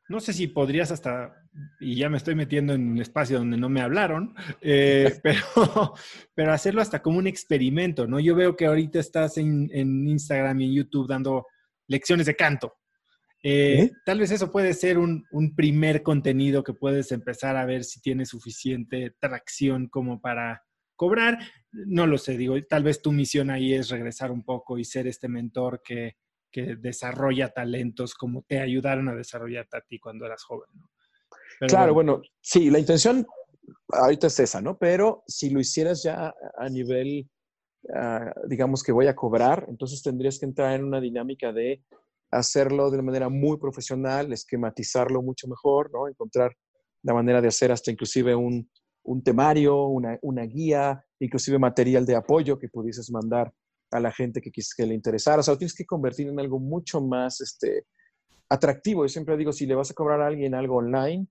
no 0.08 0.20
sé 0.20 0.32
si 0.32 0.46
podrías 0.46 0.90
hasta, 0.90 1.34
y 1.80 1.96
ya 1.96 2.08
me 2.08 2.16
estoy 2.16 2.34
metiendo 2.34 2.74
en 2.74 2.92
un 2.92 3.00
espacio 3.00 3.38
donde 3.38 3.56
no 3.56 3.68
me 3.68 3.80
hablaron, 3.80 4.34
eh, 4.60 5.18
pero, 5.22 5.94
pero 6.34 6.52
hacerlo 6.52 6.82
hasta 6.82 7.02
como 7.02 7.18
un 7.18 7.26
experimento, 7.26 8.06
¿no? 8.06 8.20
Yo 8.20 8.34
veo 8.34 8.56
que 8.56 8.66
ahorita 8.66 8.98
estás 8.98 9.38
en, 9.38 9.70
Instagram 9.72 10.60
y 10.60 10.64
en 10.64 10.74
YouTube 10.74 11.08
dando 11.08 11.46
lecciones 11.88 12.26
de 12.26 12.36
canto. 12.36 12.74
Eh, 13.44 13.90
tal 14.04 14.20
vez 14.20 14.30
eso 14.30 14.52
puede 14.52 14.72
ser 14.72 14.98
un, 14.98 15.24
un, 15.32 15.56
primer 15.56 16.04
contenido 16.04 16.62
que 16.62 16.74
puedes 16.74 17.10
empezar 17.10 17.56
a 17.56 17.66
ver 17.66 17.82
si 17.82 18.00
tiene 18.00 18.24
suficiente 18.24 19.16
tracción 19.18 19.88
como 19.88 20.20
para 20.20 20.62
cobrar. 20.94 21.38
No 21.72 22.06
lo 22.06 22.18
sé, 22.18 22.36
digo, 22.36 22.54
tal 22.68 22.84
vez 22.84 23.02
tu 23.02 23.10
misión 23.10 23.50
ahí 23.50 23.74
es 23.74 23.88
regresar 23.88 24.30
un 24.30 24.44
poco 24.44 24.78
y 24.78 24.84
ser 24.84 25.08
este 25.08 25.26
mentor 25.26 25.82
que, 25.84 26.16
que 26.52 26.76
desarrolla 26.76 27.48
talentos 27.48 28.14
como 28.14 28.42
te 28.42 28.60
ayudaron 28.60 29.08
a 29.08 29.14
desarrollar 29.14 29.66
a 29.72 29.80
ti 29.80 29.98
cuando 29.98 30.26
eras 30.26 30.44
joven. 30.44 30.68
¿no? 30.74 30.88
claro, 31.66 31.94
bueno. 31.94 32.20
sí, 32.40 32.70
la 32.70 32.78
intención 32.78 33.26
ahorita 33.88 34.26
es 34.26 34.40
esa, 34.40 34.60
¿no? 34.60 34.78
Pero 34.78 35.22
si 35.26 35.50
lo 35.50 35.60
hicieras 35.60 36.02
ya 36.02 36.34
a 36.58 36.68
nivel, 36.68 37.28
ah, 37.94 38.32
digamos 38.48 38.82
que 38.82 38.92
voy 38.92 39.06
a 39.06 39.16
cobrar, 39.16 39.66
entonces 39.68 40.02
tendrías 40.02 40.38
que 40.38 40.46
entrar 40.46 40.74
en 40.74 40.84
una 40.84 41.00
dinámica 41.00 41.52
de 41.52 41.82
hacerlo 42.30 42.90
de 42.90 42.96
una 42.96 43.06
manera 43.06 43.28
muy 43.28 43.58
profesional, 43.58 44.32
esquematizarlo 44.32 45.22
mucho 45.22 45.46
mejor, 45.48 45.90
¿no? 45.92 46.08
Encontrar 46.08 46.52
la 47.02 47.14
manera 47.14 47.40
de 47.40 47.48
hacer 47.48 47.72
hasta 47.72 47.90
inclusive 47.90 48.34
un, 48.34 48.70
un 49.04 49.22
temario, 49.22 49.84
una, 49.86 50.18
una, 50.22 50.42
guía, 50.44 51.04
inclusive 51.18 51.58
material 51.58 52.06
de 52.06 52.16
apoyo 52.16 52.58
que 52.58 52.68
pudieses 52.68 53.10
mandar 53.10 53.52
a 53.92 54.00
la 54.00 54.12
gente 54.12 54.40
que, 54.40 54.50
que 54.50 54.86
le 54.86 54.94
interesara. 54.94 55.40
O 55.40 55.42
sea, 55.42 55.54
lo 55.54 55.58
tienes 55.58 55.74
que 55.74 55.86
convertir 55.86 56.28
en 56.28 56.38
algo 56.40 56.58
mucho 56.58 57.00
más 57.00 57.40
este, 57.40 57.86
atractivo. 58.48 59.04
Yo 59.04 59.08
siempre 59.08 59.36
digo, 59.36 59.52
si 59.52 59.66
le 59.66 59.74
vas 59.74 59.90
a 59.90 59.94
cobrar 59.94 60.20
a 60.20 60.26
alguien 60.26 60.54
algo 60.54 60.76
online, 60.76 61.26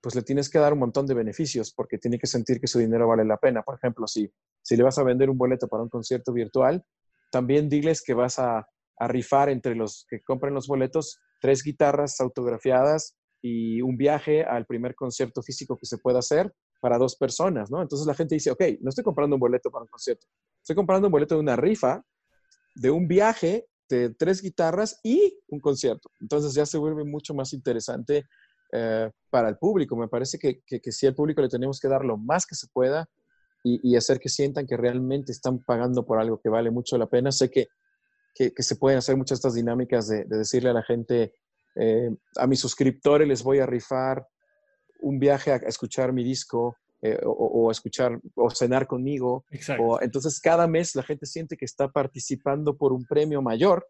pues 0.00 0.14
le 0.14 0.22
tienes 0.22 0.48
que 0.48 0.58
dar 0.58 0.72
un 0.72 0.78
montón 0.78 1.06
de 1.06 1.14
beneficios 1.14 1.72
porque 1.72 1.98
tiene 1.98 2.18
que 2.18 2.26
sentir 2.26 2.60
que 2.60 2.66
su 2.66 2.78
dinero 2.78 3.08
vale 3.08 3.24
la 3.24 3.36
pena. 3.36 3.62
Por 3.62 3.76
ejemplo, 3.76 4.06
si, 4.06 4.30
si 4.62 4.76
le 4.76 4.82
vas 4.82 4.98
a 4.98 5.02
vender 5.02 5.30
un 5.30 5.38
boleto 5.38 5.68
para 5.68 5.82
un 5.82 5.88
concierto 5.88 6.32
virtual, 6.32 6.84
también 7.30 7.68
diles 7.68 8.02
que 8.02 8.14
vas 8.14 8.38
a, 8.38 8.68
a 8.98 9.08
rifar 9.08 9.48
entre 9.48 9.74
los 9.74 10.06
que 10.08 10.22
compren 10.22 10.54
los 10.54 10.66
boletos 10.68 11.18
tres 11.40 11.62
guitarras 11.62 12.20
autografiadas 12.20 13.16
y 13.42 13.82
un 13.82 13.96
viaje 13.96 14.44
al 14.44 14.66
primer 14.66 14.94
concierto 14.94 15.42
físico 15.42 15.76
que 15.76 15.86
se 15.86 15.98
pueda 15.98 16.20
hacer 16.20 16.52
para 16.80 16.98
dos 16.98 17.16
personas, 17.16 17.70
¿no? 17.70 17.82
Entonces 17.82 18.06
la 18.06 18.14
gente 18.14 18.34
dice, 18.34 18.50
ok, 18.50 18.62
no 18.80 18.90
estoy 18.90 19.04
comprando 19.04 19.36
un 19.36 19.40
boleto 19.40 19.70
para 19.70 19.82
un 19.82 19.88
concierto, 19.88 20.26
estoy 20.66 20.74
comprando 20.74 21.06
un 21.06 21.12
boleto 21.12 21.36
de 21.36 21.42
una 21.42 21.54
rifa, 21.54 22.02
de 22.74 22.90
un 22.90 23.06
viaje, 23.06 23.68
de 23.88 24.10
tres 24.10 24.42
guitarras 24.42 24.98
y 25.04 25.38
un 25.46 25.60
concierto. 25.60 26.10
Entonces 26.20 26.54
ya 26.54 26.66
se 26.66 26.76
vuelve 26.76 27.04
mucho 27.04 27.34
más 27.34 27.52
interesante 27.52 28.24
eh, 28.72 29.08
para 29.30 29.48
el 29.48 29.58
público. 29.58 29.94
Me 29.94 30.08
parece 30.08 30.40
que, 30.40 30.62
que, 30.66 30.80
que 30.80 30.90
sí 30.90 31.06
al 31.06 31.14
público 31.14 31.40
le 31.40 31.48
tenemos 31.48 31.78
que 31.78 31.86
dar 31.86 32.04
lo 32.04 32.16
más 32.16 32.46
que 32.46 32.56
se 32.56 32.66
pueda 32.72 33.08
y, 33.62 33.96
hacer 33.96 34.18
que 34.18 34.28
sientan 34.28 34.66
que 34.66 34.76
realmente 34.76 35.30
están 35.30 35.60
pagando 35.60 36.04
por 36.04 36.20
algo 36.20 36.40
que 36.40 36.48
vale 36.48 36.72
mucho 36.72 36.98
la 36.98 37.06
pena. 37.06 37.30
Sé 37.30 37.48
que, 37.48 37.68
que, 38.34 38.50
se 38.58 38.76
pueden 38.76 38.98
hacer 38.98 39.16
muchas 39.16 39.38
estas 39.38 39.54
dinámicas 39.54 40.08
de, 40.08 40.24
decirle 40.24 40.70
a 40.70 40.72
la 40.72 40.82
gente, 40.82 41.32
eh, 41.76 42.10
a 42.36 42.46
mis 42.48 42.60
suscriptores 42.60 43.26
les 43.26 43.42
voy 43.42 43.60
a 43.60 43.66
rifar 43.66 44.26
un 45.00 45.18
viaje 45.20 45.52
a, 45.52 45.56
escuchar 45.56 46.12
mi 46.12 46.24
disco 46.24 46.76
eh, 47.02 47.18
o, 47.24 47.70
escuchar 47.70 48.18
o 48.34 48.50
cenar 48.50 48.86
conmigo. 48.86 49.44
O, 49.78 50.00
entonces 50.00 50.40
cada 50.40 50.66
mes 50.66 50.94
la 50.94 51.02
gente 51.02 51.26
siente 51.26 51.56
que 51.56 51.64
está 51.64 51.88
participando 51.88 52.76
por 52.76 52.92
un 52.92 53.04
premio 53.04 53.42
mayor 53.42 53.86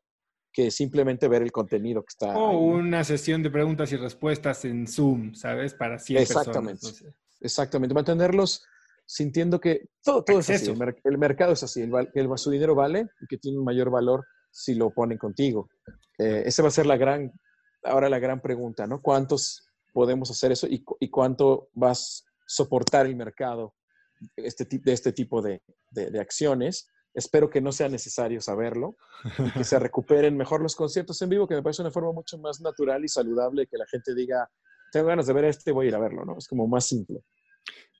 que 0.52 0.70
simplemente 0.70 1.28
ver 1.28 1.42
el 1.42 1.52
contenido 1.52 2.02
que 2.02 2.08
está. 2.10 2.36
O 2.36 2.58
una 2.58 3.04
sesión 3.04 3.42
de 3.42 3.50
preguntas 3.50 3.92
y 3.92 3.96
respuestas 3.96 4.64
en 4.64 4.86
Zoom, 4.86 5.34
¿sabes? 5.34 5.74
Para 5.74 5.98
100 5.98 6.22
Exactamente. 6.22 6.86
personas. 6.86 7.14
Exactamente. 7.40 7.94
Mantenerlos 7.94 8.64
sintiendo 9.04 9.60
que 9.60 9.88
todo, 10.02 10.24
todo 10.24 10.40
es 10.40 10.50
así. 10.50 10.74
El, 11.04 11.18
mercado 11.18 11.52
es 11.52 11.62
así. 11.62 11.82
El, 11.82 11.92
el, 12.14 12.38
su 12.38 12.50
dinero 12.50 12.74
vale 12.74 13.06
y 13.20 13.26
que 13.26 13.38
tiene 13.38 13.58
un 13.58 13.64
mayor 13.64 13.90
valor 13.90 14.24
si 14.50 14.74
lo 14.74 14.90
ponen 14.90 15.18
contigo. 15.18 15.68
Eh, 16.18 16.44
esa 16.46 16.62
va 16.62 16.68
a 16.68 16.72
ser 16.72 16.86
la 16.86 16.96
gran, 16.96 17.30
ahora 17.84 18.08
la 18.08 18.18
gran 18.18 18.40
pregunta, 18.40 18.86
¿no? 18.86 19.02
¿Cuántos 19.02 19.68
podemos 19.92 20.30
hacer 20.30 20.52
eso 20.52 20.66
y, 20.68 20.84
cuánto 21.10 21.70
vas 21.72 22.25
soportar 22.47 23.06
el 23.06 23.16
mercado 23.16 23.74
este, 24.36 24.64
de 24.64 24.93
este 24.93 25.12
tipo 25.12 25.43
de, 25.43 25.60
acciones. 26.20 26.89
Espero 27.14 27.48
que 27.48 27.60
no 27.60 27.73
sea 27.73 27.89
necesario 27.89 28.40
saberlo 28.40 28.97
y 29.39 29.51
que 29.52 29.64
se 29.64 29.78
recuperen 29.78 30.36
mejor 30.36 30.60
los 30.60 30.77
conciertos 30.77 31.20
en 31.23 31.31
vivo, 31.31 31.48
que 31.48 31.55
me 31.55 31.62
parece 31.62 31.82
una 31.82 31.90
forma 31.90 32.12
mucho 32.12 32.39
más 32.39 32.60
natural 32.60 33.05
y 33.05 33.09
saludable 33.09 33.66
que 33.66 33.78
la 33.78 33.86
gente 33.86 34.14
diga, 34.14 34.48
tengo 34.93 35.06
ganas 35.06 35.27
de 35.27 35.32
ver 35.32 35.47
este, 35.47 35.73
voy 35.73 35.86
a 35.86 35.89
ir 35.89 35.94
a 35.94 35.98
verlo, 35.98 36.24
¿no? 36.24 36.36
Es 36.36 36.47
como 36.47 36.66
más 36.66 36.86
simple. 36.86 37.20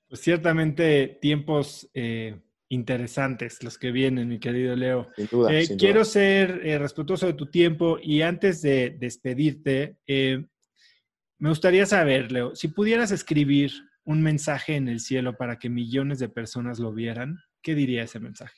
Pues 0.07 0.21
ciertamente 0.21 1.17
tiempos 1.19 1.89
eh, 1.93 2.39
interesantes 2.69 3.63
los 3.63 3.77
que 3.77 3.91
vienen, 3.91 4.29
mi 4.29 4.39
querido 4.39 4.75
Leo. 4.75 5.09
Sin 5.15 5.27
duda, 5.27 5.53
eh, 5.53 5.67
quiero 5.77 6.05
ser 6.05 6.61
eh, 6.63 6.77
respetuoso 6.77 7.25
de 7.25 7.33
tu 7.33 7.47
tiempo 7.47 7.97
y 8.01 8.21
antes 8.21 8.61
de 8.61 8.95
despedirte, 8.99 9.97
me 11.39 11.49
gustaría 11.49 11.85
saber, 11.85 12.31
Leo, 12.31 12.55
si 12.55 12.67
pudieras 12.67 13.11
escribir 13.11 13.71
un 14.07 14.23
mensaje 14.23 14.75
en 14.77 14.87
el 14.87 15.01
cielo 15.01 15.35
para 15.35 15.59
que 15.59 15.69
millones 15.69 16.17
de 16.17 16.29
personas 16.29 16.79
lo 16.79 16.93
vieran, 16.93 17.39
¿qué 17.61 17.75
diría 17.75 18.03
ese 18.03 18.21
mensaje? 18.21 18.57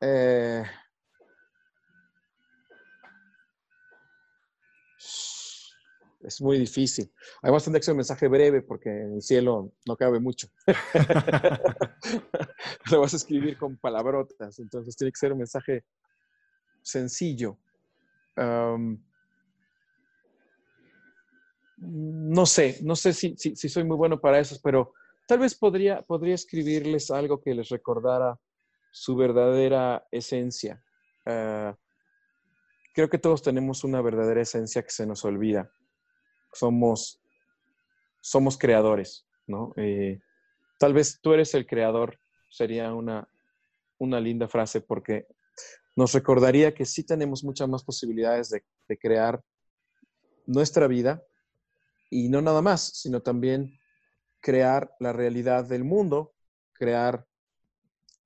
Eh, 0.00 0.64
es 6.22 6.40
muy 6.40 6.58
difícil. 6.58 7.12
Hay 7.42 7.52
bastante 7.52 7.78
que 7.78 7.84
ser 7.84 7.92
un 7.92 7.98
mensaje 7.98 8.26
breve 8.26 8.62
porque 8.62 8.88
en 8.88 9.16
el 9.16 9.22
cielo 9.22 9.74
no 9.86 9.98
cabe 9.98 10.20
mucho. 10.20 10.48
Lo 12.90 13.02
vas 13.02 13.12
a 13.12 13.18
escribir 13.18 13.58
con 13.58 13.76
palabrotas, 13.76 14.58
entonces 14.60 14.96
tiene 14.96 15.12
que 15.12 15.18
ser 15.18 15.32
un 15.32 15.38
mensaje 15.38 15.84
sencillo 16.80 17.58
no 21.86 22.46
sé, 22.46 22.78
no 22.82 22.96
sé 22.96 23.12
si, 23.12 23.36
soy 23.36 23.84
muy 23.84 23.96
bueno 23.96 24.20
para 24.20 24.38
eso, 24.38 24.58
pero 24.62 24.94
tal 25.26 25.40
vez 25.40 25.54
podría, 25.54 26.04
escribirles 26.24 27.10
algo 27.10 27.40
que 27.40 27.54
les 27.54 27.68
recordara 27.68 28.38
su 28.90 29.16
verdadera 29.16 30.06
esencia. 30.10 30.82
Ah, 31.26 31.76
creo 32.94 33.08
que 33.08 33.18
todos 33.18 33.42
tenemos 33.42 33.84
una 33.84 34.00
verdadera 34.00 34.42
esencia 34.42 34.82
que 34.82 34.90
se 34.90 35.06
nos 35.06 35.24
olvida. 35.24 35.70
Somos, 36.52 37.18
creadores, 38.58 39.26
¿no? 39.46 39.72
Eh, 39.76 40.20
tal 40.78 40.94
vez 40.94 41.20
tú 41.20 41.32
eres 41.32 41.54
el 41.54 41.66
creador, 41.66 42.18
sería 42.50 42.94
una, 42.94 43.28
una 43.98 44.20
linda 44.20 44.48
frase 44.48 44.80
porque 44.80 45.26
nos 45.96 46.12
recordaría 46.12 46.74
que 46.74 46.84
sí 46.84 47.04
tenemos 47.04 47.44
muchas 47.44 47.68
más 47.68 47.84
posibilidades 47.84 48.50
de, 48.50 48.62
crear 48.98 49.42
nuestra 50.46 50.86
vida 50.86 51.22
y 52.14 52.28
no 52.28 52.40
nada 52.40 52.62
más, 52.62 52.92
sino 52.94 53.22
también 53.22 53.76
crear 54.40 54.94
la 55.00 55.12
realidad 55.12 55.64
del 55.64 55.82
mundo, 55.82 56.32
crear 56.72 57.26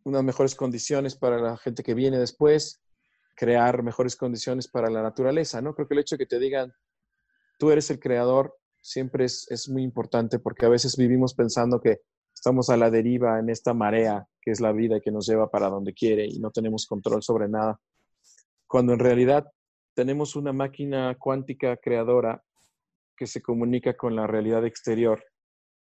unas 0.04 0.22
mejores 0.22 0.54
condiciones 0.54 1.16
para 1.16 1.40
la 1.40 1.56
gente 1.56 1.82
que 1.82 1.94
viene 1.94 2.18
después, 2.18 2.82
crear 3.34 3.82
mejores 3.82 4.14
condiciones 4.14 4.68
para 4.68 4.90
la 4.90 5.00
naturaleza, 5.02 5.62
¿no? 5.62 5.74
Creo 5.74 5.88
que 5.88 5.94
el 5.94 6.00
hecho 6.00 6.16
de 6.16 6.18
que 6.18 6.26
te 6.26 6.38
digan, 6.38 6.70
tú 7.58 7.70
eres 7.70 7.90
el 7.90 7.98
creador, 7.98 8.58
siempre 8.82 9.24
es, 9.24 9.50
es 9.50 9.70
muy 9.70 9.84
importante 9.84 10.38
porque 10.38 10.66
a 10.66 10.68
veces 10.68 10.94
vivimos 10.98 11.32
pensando 11.32 11.80
que 11.80 12.02
estamos 12.34 12.68
a 12.68 12.76
la 12.76 12.90
deriva 12.90 13.38
en 13.38 13.48
esta 13.48 13.72
marea 13.72 14.28
que 14.42 14.50
es 14.50 14.60
la 14.60 14.72
vida 14.72 15.00
que 15.00 15.10
nos 15.10 15.26
lleva 15.26 15.50
para 15.50 15.70
donde 15.70 15.94
quiere 15.94 16.26
y 16.26 16.40
no 16.40 16.50
tenemos 16.50 16.84
control 16.86 17.22
sobre 17.22 17.48
nada. 17.48 17.80
Cuando 18.66 18.92
en 18.92 18.98
realidad 18.98 19.50
tenemos 19.94 20.36
una 20.36 20.52
máquina 20.52 21.16
cuántica 21.18 21.78
creadora 21.78 22.44
que 23.18 23.26
se 23.26 23.42
comunica 23.42 23.96
con 23.96 24.14
la 24.14 24.26
realidad 24.26 24.64
exterior. 24.64 25.22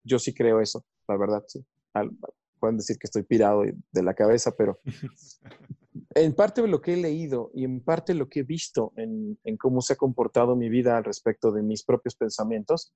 Yo 0.03 0.17
sí 0.19 0.33
creo 0.33 0.61
eso, 0.61 0.85
la 1.07 1.17
verdad, 1.17 1.43
sí. 1.47 1.65
pueden 2.59 2.77
decir 2.77 2.97
que 2.97 3.07
estoy 3.07 3.23
pirado 3.23 3.63
de 3.63 4.03
la 4.03 4.13
cabeza, 4.13 4.55
pero 4.57 4.79
en 6.15 6.33
parte 6.33 6.61
de 6.61 6.67
lo 6.67 6.81
que 6.81 6.93
he 6.93 6.97
leído 6.97 7.51
y 7.53 7.65
en 7.65 7.83
parte 7.83 8.13
lo 8.13 8.29
que 8.29 8.39
he 8.39 8.43
visto 8.43 8.93
en, 8.95 9.37
en 9.43 9.57
cómo 9.57 9.81
se 9.81 9.93
ha 9.93 9.97
comportado 9.97 10.55
mi 10.55 10.69
vida 10.69 10.97
al 10.97 11.03
respecto 11.03 11.51
de 11.51 11.61
mis 11.61 11.83
propios 11.83 12.15
pensamientos, 12.15 12.93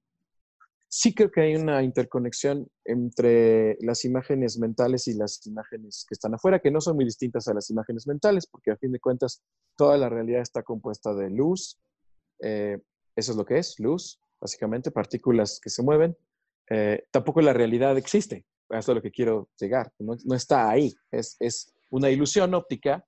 sí 0.92 1.14
creo 1.14 1.32
que 1.32 1.42
hay 1.42 1.56
una 1.56 1.84
interconexión 1.84 2.68
entre 2.84 3.78
las 3.82 4.04
imágenes 4.04 4.60
mentales 4.60 5.08
y 5.08 5.14
las 5.14 5.46
imágenes 5.48 6.06
que 6.08 6.14
están 6.14 6.34
afuera, 6.36 6.60
que 6.60 6.70
no 6.70 6.82
son 6.82 6.98
muy 6.98 7.06
distintas 7.06 7.48
a 7.48 7.54
las 7.54 7.70
imágenes 7.70 8.08
mentales, 8.08 8.46
porque 8.46 8.72
a 8.72 8.78
fin 8.78 8.92
de 8.92 9.00
cuentas 9.00 9.42
toda 9.78 9.98
la 9.98 10.10
realidad 10.10 10.42
está 10.42 10.64
compuesta 10.64 11.14
de 11.14 11.30
luz. 11.30 11.80
Eh, 12.40 12.78
eso 13.16 13.32
es 13.32 13.38
lo 13.38 13.46
que 13.46 13.58
es, 13.58 13.80
luz, 13.80 14.20
básicamente, 14.42 14.92
partículas 14.92 15.60
que 15.64 15.70
se 15.70 15.84
mueven. 15.84 16.18
Eh, 16.70 17.06
tampoco 17.12 17.42
la 17.42 17.54
realidad 17.54 17.98
existe, 17.98 18.46
eso 18.70 18.92
es 18.92 18.96
lo 18.96 19.02
que 19.02 19.12
quiero 19.12 19.50
llegar, 19.60 19.92
no, 20.00 20.16
está 20.36 20.70
ahí, 20.70 20.94
es, 21.12 21.36
es 21.40 21.74
una 21.90 22.10
ilusión 22.10 22.54
óptica 22.54 23.06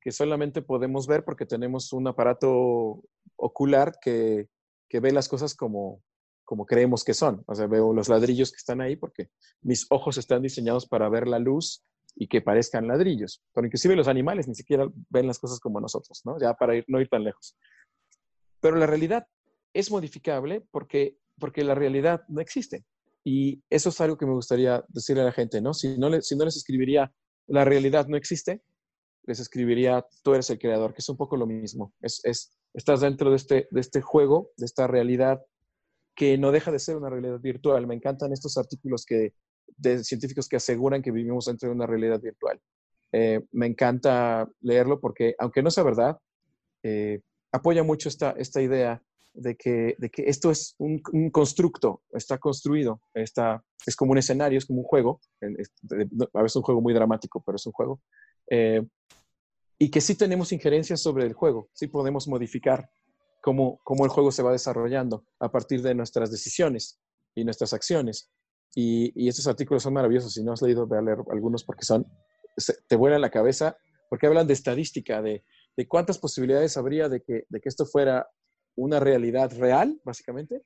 que 0.00 0.12
solamente 0.12 0.62
podemos 0.62 1.06
ver 1.06 1.24
porque 1.24 1.46
tenemos 1.46 1.92
un 1.92 2.06
aparato 2.06 3.02
ocular 3.36 3.94
que, 4.00 4.48
que 4.88 5.00
ve 5.00 5.12
las 5.12 5.28
cosas 5.28 5.54
como, 5.54 6.02
como 6.44 6.64
creemos 6.64 7.04
que 7.04 7.12
son. 7.12 7.42
O 7.46 7.54
sea, 7.54 7.66
veo 7.66 7.92
los 7.92 8.08
ladrillos 8.08 8.52
que 8.52 8.58
están 8.58 8.80
ahí 8.80 8.96
porque 8.96 9.30
mis 9.62 9.86
ojos 9.90 10.16
están 10.16 10.42
diseñados 10.42 10.86
para 10.86 11.08
ver 11.08 11.26
la 11.26 11.38
luz 11.38 11.84
y 12.14 12.28
que 12.28 12.40
parezcan 12.40 12.86
ladrillos. 12.86 13.42
Pero 13.52 13.66
inclusive 13.66 13.96
los 13.96 14.08
animales 14.08 14.48
ni 14.48 14.54
siquiera 14.54 14.88
ven 15.10 15.26
las 15.26 15.38
cosas 15.38 15.58
como 15.58 15.80
nosotros, 15.80 16.22
¿no? 16.24 16.38
Ya 16.38 16.54
para 16.54 16.76
ir, 16.76 16.84
no 16.88 17.00
ir 17.00 17.08
tan 17.08 17.24
lejos. 17.24 17.56
Pero 18.60 18.76
la 18.76 18.86
realidad 18.86 19.26
es 19.78 19.90
modificable 19.90 20.66
porque, 20.70 21.18
porque 21.38 21.64
la 21.64 21.74
realidad 21.74 22.22
no 22.28 22.40
existe. 22.40 22.84
Y 23.24 23.62
eso 23.70 23.88
es 23.88 24.00
algo 24.00 24.16
que 24.16 24.26
me 24.26 24.32
gustaría 24.32 24.84
decirle 24.88 25.22
a 25.22 25.26
la 25.26 25.32
gente, 25.32 25.60
¿no? 25.60 25.74
Si 25.74 25.98
no, 25.98 26.20
si 26.20 26.36
no 26.36 26.44
les 26.44 26.56
escribiría 26.56 27.12
la 27.48 27.64
realidad 27.64 28.06
no 28.08 28.16
existe, 28.16 28.62
les 29.24 29.40
escribiría 29.40 30.04
tú 30.22 30.34
eres 30.34 30.50
el 30.50 30.58
creador, 30.58 30.92
que 30.92 31.00
es 31.00 31.08
un 31.08 31.16
poco 31.16 31.36
lo 31.36 31.46
mismo. 31.46 31.92
Es, 32.00 32.20
es, 32.24 32.56
estás 32.74 33.00
dentro 33.00 33.30
de 33.30 33.36
este, 33.36 33.68
de 33.70 33.80
este 33.80 34.00
juego, 34.00 34.50
de 34.56 34.66
esta 34.66 34.86
realidad 34.86 35.40
que 36.14 36.38
no 36.38 36.50
deja 36.50 36.72
de 36.72 36.78
ser 36.78 36.96
una 36.96 37.10
realidad 37.10 37.40
virtual. 37.40 37.86
Me 37.86 37.94
encantan 37.94 38.32
estos 38.32 38.56
artículos 38.56 39.04
que, 39.04 39.34
de 39.76 40.02
científicos 40.02 40.48
que 40.48 40.56
aseguran 40.56 41.02
que 41.02 41.10
vivimos 41.10 41.46
dentro 41.46 41.68
de 41.68 41.74
una 41.74 41.86
realidad 41.86 42.20
virtual. 42.20 42.60
Eh, 43.12 43.40
me 43.52 43.66
encanta 43.66 44.48
leerlo 44.60 45.00
porque, 45.00 45.34
aunque 45.38 45.62
no 45.62 45.70
sea 45.70 45.84
verdad, 45.84 46.18
eh, 46.82 47.20
apoya 47.52 47.82
mucho 47.82 48.08
esta, 48.08 48.32
esta 48.32 48.62
idea 48.62 49.02
de 49.36 49.56
que, 49.56 49.94
de 49.98 50.10
que 50.10 50.24
esto 50.26 50.50
es 50.50 50.74
un, 50.78 51.00
constructo, 51.30 52.02
está 52.12 52.38
construido, 52.38 53.00
está, 53.14 53.62
es 53.86 53.94
como 53.94 54.12
un 54.12 54.18
escenario, 54.18 54.58
es 54.58 54.66
como 54.66 54.80
un 54.80 54.86
juego, 54.86 55.20
a 56.34 56.42
veces 56.42 56.56
un 56.56 56.62
juego 56.62 56.80
muy 56.80 56.94
dramático, 56.94 57.42
pero 57.44 57.56
es 57.56 57.66
un 57.66 57.72
juego, 57.72 58.00
eh, 58.50 58.82
y 59.78 59.90
que 59.90 60.00
sí 60.00 60.14
tenemos 60.14 60.52
injerencias 60.52 61.00
sobre 61.00 61.26
el 61.26 61.34
juego, 61.34 61.68
sí 61.74 61.86
podemos 61.86 62.26
modificar 62.28 62.90
cómo, 63.42 63.78
cómo 63.84 64.04
el 64.04 64.10
juego 64.10 64.32
se 64.32 64.42
va 64.42 64.52
desarrollando 64.52 65.24
a 65.38 65.50
partir 65.50 65.82
de 65.82 65.94
nuestras 65.94 66.30
decisiones 66.30 66.98
y 67.34 67.44
nuestras 67.44 67.72
acciones. 67.72 68.30
Y, 68.74 69.12
y 69.14 69.28
estos 69.28 69.46
artículos 69.46 69.82
son 69.82 69.94
maravillosos, 69.94 70.32
si 70.32 70.42
no 70.42 70.52
has 70.52 70.62
leído, 70.62 70.86
ve 70.86 70.98
a 70.98 71.02
leer 71.02 71.18
algunos 71.30 71.64
porque 71.64 71.84
son, 71.84 72.06
te 72.88 72.96
vuelan 72.96 73.20
la 73.20 73.30
cabeza, 73.30 73.76
porque 74.08 74.26
hablan 74.26 74.46
de 74.46 74.54
estadística, 74.54 75.22
de, 75.22 75.44
de 75.76 75.88
cuántas 75.88 76.18
posibilidades 76.18 76.76
habría 76.76 77.08
de 77.08 77.22
que, 77.22 77.44
de 77.48 77.60
que 77.60 77.68
esto 77.68 77.86
fuera 77.86 78.28
una 78.76 79.00
realidad 79.00 79.52
real, 79.58 80.00
básicamente, 80.04 80.62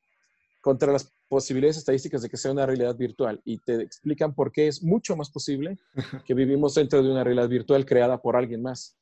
contra 0.60 0.92
las 0.92 1.12
posibilidades 1.28 1.78
estadísticas 1.78 2.22
de 2.22 2.28
que 2.28 2.36
sea 2.36 2.52
una 2.52 2.66
realidad 2.66 2.96
virtual. 2.96 3.40
Y 3.44 3.58
te 3.58 3.76
explican 3.82 4.34
por 4.34 4.52
qué 4.52 4.68
es 4.68 4.82
mucho 4.82 5.16
más 5.16 5.30
posible 5.30 5.78
que 6.26 6.34
vivimos 6.34 6.74
dentro 6.74 7.02
de 7.02 7.10
una 7.10 7.24
realidad 7.24 7.48
virtual 7.48 7.86
creada 7.86 8.20
por 8.20 8.36
alguien 8.36 8.62
más, 8.62 8.98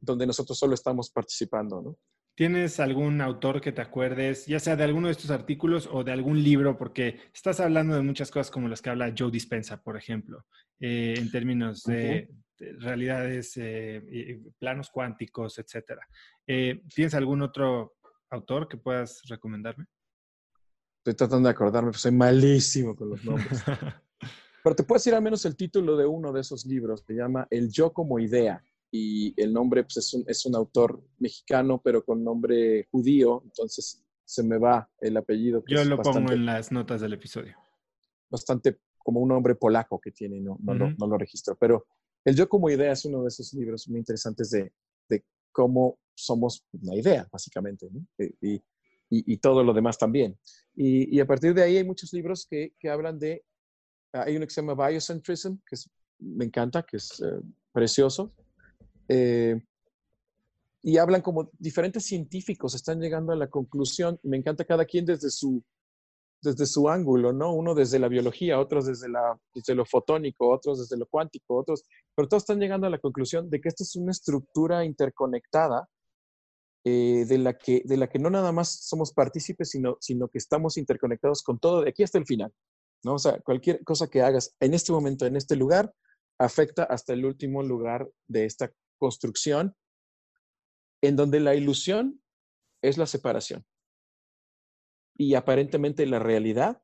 donde 0.00 0.26
nosotros 0.26 0.58
solo 0.58 0.74
estamos 0.74 1.10
participando, 1.10 1.82
¿no? 1.82 1.98
¿Tienes 2.36 2.80
algún 2.80 3.22
autor 3.22 3.62
que 3.62 3.72
te 3.72 3.80
acuerdes, 3.80 4.44
ya 4.44 4.60
sea 4.60 4.76
de 4.76 4.84
alguno 4.84 5.06
de 5.06 5.12
estos 5.12 5.30
artículos 5.30 5.88
o 5.90 6.04
de 6.04 6.12
algún 6.12 6.44
libro? 6.44 6.76
Porque 6.76 7.18
estás 7.32 7.60
hablando 7.60 7.94
de 7.94 8.02
muchas 8.02 8.30
cosas 8.30 8.50
como 8.50 8.68
las 8.68 8.82
que 8.82 8.90
habla 8.90 9.14
Joe 9.16 9.30
Dispensa, 9.30 9.82
por 9.82 9.96
ejemplo, 9.96 10.44
eh, 10.78 11.14
en 11.16 11.30
términos 11.30 11.82
de, 11.84 12.28
realidades, 12.58 13.56
eh, 13.56 14.38
planos 14.58 14.90
cuánticos, 14.90 15.58
etcétera. 15.58 16.06
Eh, 16.46 16.82
¿Tienes 16.94 17.14
algún 17.14 17.40
otro 17.40 17.95
autor 18.30 18.68
que 18.68 18.76
puedas 18.76 19.22
recomendarme? 19.28 19.86
Estoy 20.98 21.14
tratando 21.14 21.48
de 21.48 21.52
acordarme, 21.52 21.90
pero 21.90 21.98
soy 21.98 22.12
malísimo 22.12 22.96
con 22.96 23.10
los 23.10 23.24
nombres. 23.24 23.62
pero 24.64 24.76
te 24.76 24.82
puedo 24.82 24.98
decir 24.98 25.14
al 25.14 25.22
menos 25.22 25.44
el 25.44 25.56
título 25.56 25.96
de 25.96 26.06
uno 26.06 26.32
de 26.32 26.40
esos 26.40 26.66
libros. 26.66 27.04
Se 27.06 27.14
llama 27.14 27.46
El 27.50 27.70
yo 27.70 27.92
como 27.92 28.18
idea 28.18 28.62
y 28.90 29.40
el 29.40 29.52
nombre 29.52 29.84
pues, 29.84 29.98
es, 29.98 30.14
un, 30.14 30.24
es, 30.26 30.44
un, 30.46 30.54
autor 30.54 31.02
mexicano, 31.18 31.80
pero 31.82 32.04
con 32.04 32.24
nombre 32.24 32.88
judío, 32.90 33.42
entonces 33.44 34.04
se 34.24 34.42
me 34.42 34.58
va 34.58 34.90
el 35.00 35.16
apellido. 35.16 35.62
Yo 35.68 35.84
lo 35.84 36.00
pongo 36.00 36.32
en 36.32 36.46
las 36.46 36.72
notas 36.72 37.00
del 37.00 37.12
episodio. 37.12 37.56
Bastante 38.28 38.80
como 38.98 39.20
un 39.20 39.28
nombre 39.28 39.54
polaco 39.54 40.00
que 40.00 40.10
tiene, 40.10 40.40
no, 40.40 40.58
no, 40.60 40.74
lo, 40.74 40.90
no 40.90 41.06
lo 41.06 41.16
registro, 41.16 41.56
pero 41.56 41.86
el 42.24 42.34
yo 42.34 42.48
como 42.48 42.68
idea 42.68 42.90
es 42.90 43.04
uno 43.04 43.22
de 43.22 43.28
esos 43.28 43.54
libros 43.54 43.88
muy 43.88 44.00
interesantes 44.00 44.50
de, 44.50 44.72
de 45.08 45.24
cómo 45.56 45.98
somos 46.14 46.62
una 46.82 46.94
idea, 46.94 47.26
básicamente, 47.32 47.88
eh, 48.18 48.30
y, 48.42 48.54
y, 48.56 49.32
y, 49.32 49.38
todo 49.38 49.64
lo 49.64 49.72
demás 49.72 49.96
también. 49.96 50.38
Y, 50.74 51.18
a 51.18 51.26
partir 51.26 51.54
de 51.54 51.62
ahí 51.62 51.78
hay 51.78 51.84
muchos 51.84 52.12
libros 52.12 52.46
que, 52.46 52.72
hablan 52.90 53.18
de, 53.18 53.42
hay 54.12 54.36
uno 54.36 54.46
que 54.46 54.52
se 54.52 54.60
llama 54.60 54.86
Biocentrism, 54.86 55.54
que 55.66 55.76
me 56.18 56.44
encanta, 56.44 56.82
que 56.82 56.98
es 56.98 57.22
eh, 57.22 57.40
precioso, 57.72 58.34
eh, 59.08 59.58
y 60.82 60.98
hablan 60.98 61.22
como 61.22 61.50
diferentes 61.58 62.04
científicos 62.04 62.74
están 62.74 63.00
llegando 63.00 63.32
a 63.32 63.36
la 63.36 63.48
conclusión, 63.48 64.20
me 64.22 64.36
encanta 64.36 64.66
cada 64.66 64.84
quien 64.84 65.06
desde 65.06 65.30
su, 65.30 65.64
desde 66.42 66.66
su 66.66 66.88
ángulo, 66.88 67.32
¿no? 67.32 67.52
Uno 67.52 67.74
desde 67.74 67.98
la 67.98 68.08
biología, 68.08 68.60
otros 68.60 68.86
desde, 68.86 69.08
la, 69.08 69.38
desde 69.54 69.74
lo 69.74 69.84
fotónico, 69.84 70.48
otros 70.48 70.78
desde 70.78 70.96
lo 70.96 71.06
cuántico, 71.06 71.56
otros, 71.56 71.84
pero 72.14 72.28
todos 72.28 72.42
están 72.42 72.60
llegando 72.60 72.86
a 72.86 72.90
la 72.90 72.98
conclusión 72.98 73.50
de 73.50 73.60
que 73.60 73.68
esta 73.68 73.82
es 73.84 73.96
una 73.96 74.12
estructura 74.12 74.84
interconectada 74.84 75.88
eh, 76.84 77.24
de, 77.26 77.38
la 77.38 77.54
que, 77.54 77.82
de 77.84 77.96
la 77.96 78.08
que 78.08 78.18
no 78.18 78.30
nada 78.30 78.52
más 78.52 78.86
somos 78.86 79.12
partícipes, 79.12 79.70
sino, 79.70 79.96
sino 80.00 80.28
que 80.28 80.38
estamos 80.38 80.76
interconectados 80.76 81.42
con 81.42 81.58
todo 81.58 81.82
de 81.82 81.90
aquí 81.90 82.02
hasta 82.02 82.18
el 82.18 82.26
final, 82.26 82.52
¿no? 83.02 83.14
O 83.14 83.18
sea, 83.18 83.40
cualquier 83.40 83.82
cosa 83.82 84.08
que 84.08 84.22
hagas 84.22 84.54
en 84.60 84.74
este 84.74 84.92
momento, 84.92 85.26
en 85.26 85.36
este 85.36 85.56
lugar, 85.56 85.92
afecta 86.38 86.84
hasta 86.84 87.12
el 87.12 87.24
último 87.24 87.62
lugar 87.62 88.08
de 88.28 88.44
esta 88.44 88.70
construcción 88.98 89.74
en 91.02 91.16
donde 91.16 91.40
la 91.40 91.54
ilusión 91.54 92.20
es 92.82 92.98
la 92.98 93.06
separación 93.06 93.64
y 95.16 95.34
aparentemente 95.34 96.06
la 96.06 96.18
realidad 96.18 96.80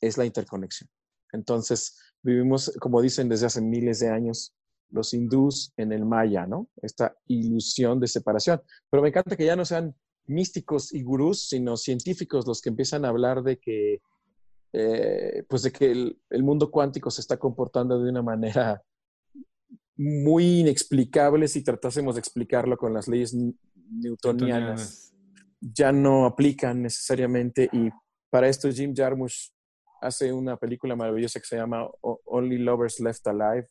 es 0.00 0.16
la 0.16 0.24
interconexión. 0.24 0.88
Entonces, 1.32 1.98
vivimos, 2.22 2.72
como 2.80 3.00
dicen 3.00 3.28
desde 3.28 3.46
hace 3.46 3.60
miles 3.60 4.00
de 4.00 4.08
años, 4.08 4.54
los 4.90 5.14
hindús 5.14 5.72
en 5.76 5.92
el 5.92 6.04
maya, 6.04 6.46
¿no? 6.46 6.68
Esta 6.82 7.16
ilusión 7.26 8.00
de 8.00 8.08
separación. 8.08 8.60
Pero 8.90 9.02
me 9.02 9.08
encanta 9.08 9.36
que 9.36 9.44
ya 9.44 9.56
no 9.56 9.64
sean 9.64 9.94
místicos 10.26 10.92
y 10.92 11.02
gurús, 11.02 11.48
sino 11.48 11.76
científicos 11.76 12.46
los 12.46 12.60
que 12.60 12.70
empiezan 12.70 13.04
a 13.04 13.08
hablar 13.08 13.42
de 13.42 13.58
que, 13.58 14.00
eh, 14.72 15.44
pues 15.48 15.62
de 15.62 15.72
que 15.72 15.90
el, 15.90 16.42
mundo 16.42 16.70
cuántico 16.70 17.10
se 17.10 17.20
está 17.20 17.36
comportando 17.36 18.02
de 18.02 18.10
una 18.10 18.22
manera 18.22 18.82
muy 19.96 20.60
inexplicable 20.60 21.46
si 21.46 21.62
tratásemos 21.62 22.14
de 22.14 22.20
explicarlo 22.20 22.76
con 22.76 22.94
las 22.94 23.06
leyes 23.06 23.36
newtonianas. 23.90 25.09
Ya 25.60 25.92
no 25.92 26.26
aplican 26.26 26.82
necesariamente 26.82 27.68
y 27.72 27.90
para 28.30 28.48
esto 28.48 28.70
Jim 28.70 28.94
Jarmusch 28.96 29.50
hace 30.00 30.32
una 30.32 30.56
película 30.56 30.96
maravillosa 30.96 31.40
que 31.40 31.46
se 31.46 31.56
llama 31.56 31.88
Only 32.00 32.58
Lovers 32.58 33.00
Left 33.00 33.26
Alive, 33.26 33.68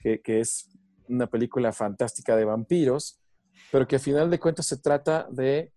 que, 0.00 0.40
es 0.40 0.70
una 1.08 1.26
película 1.26 1.72
fantástica 1.72 2.36
de 2.36 2.44
vampiros, 2.44 3.20
pero 3.70 3.86
que 3.86 3.96
a 3.96 3.98
final 3.98 4.30
de 4.30 4.38
cuentas 4.38 4.66
se 4.66 4.78
trata 4.78 5.28
de 5.30 5.72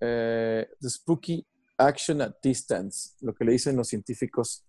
eh, 0.00 0.68
the 0.80 0.90
spooky 0.90 1.46
action 1.78 2.20
at 2.20 2.34
distance, 2.42 3.14
lo 3.20 3.34
que 3.34 3.44
le 3.44 3.52
dicen 3.52 3.76
los 3.76 3.88
científicos, 3.88 4.66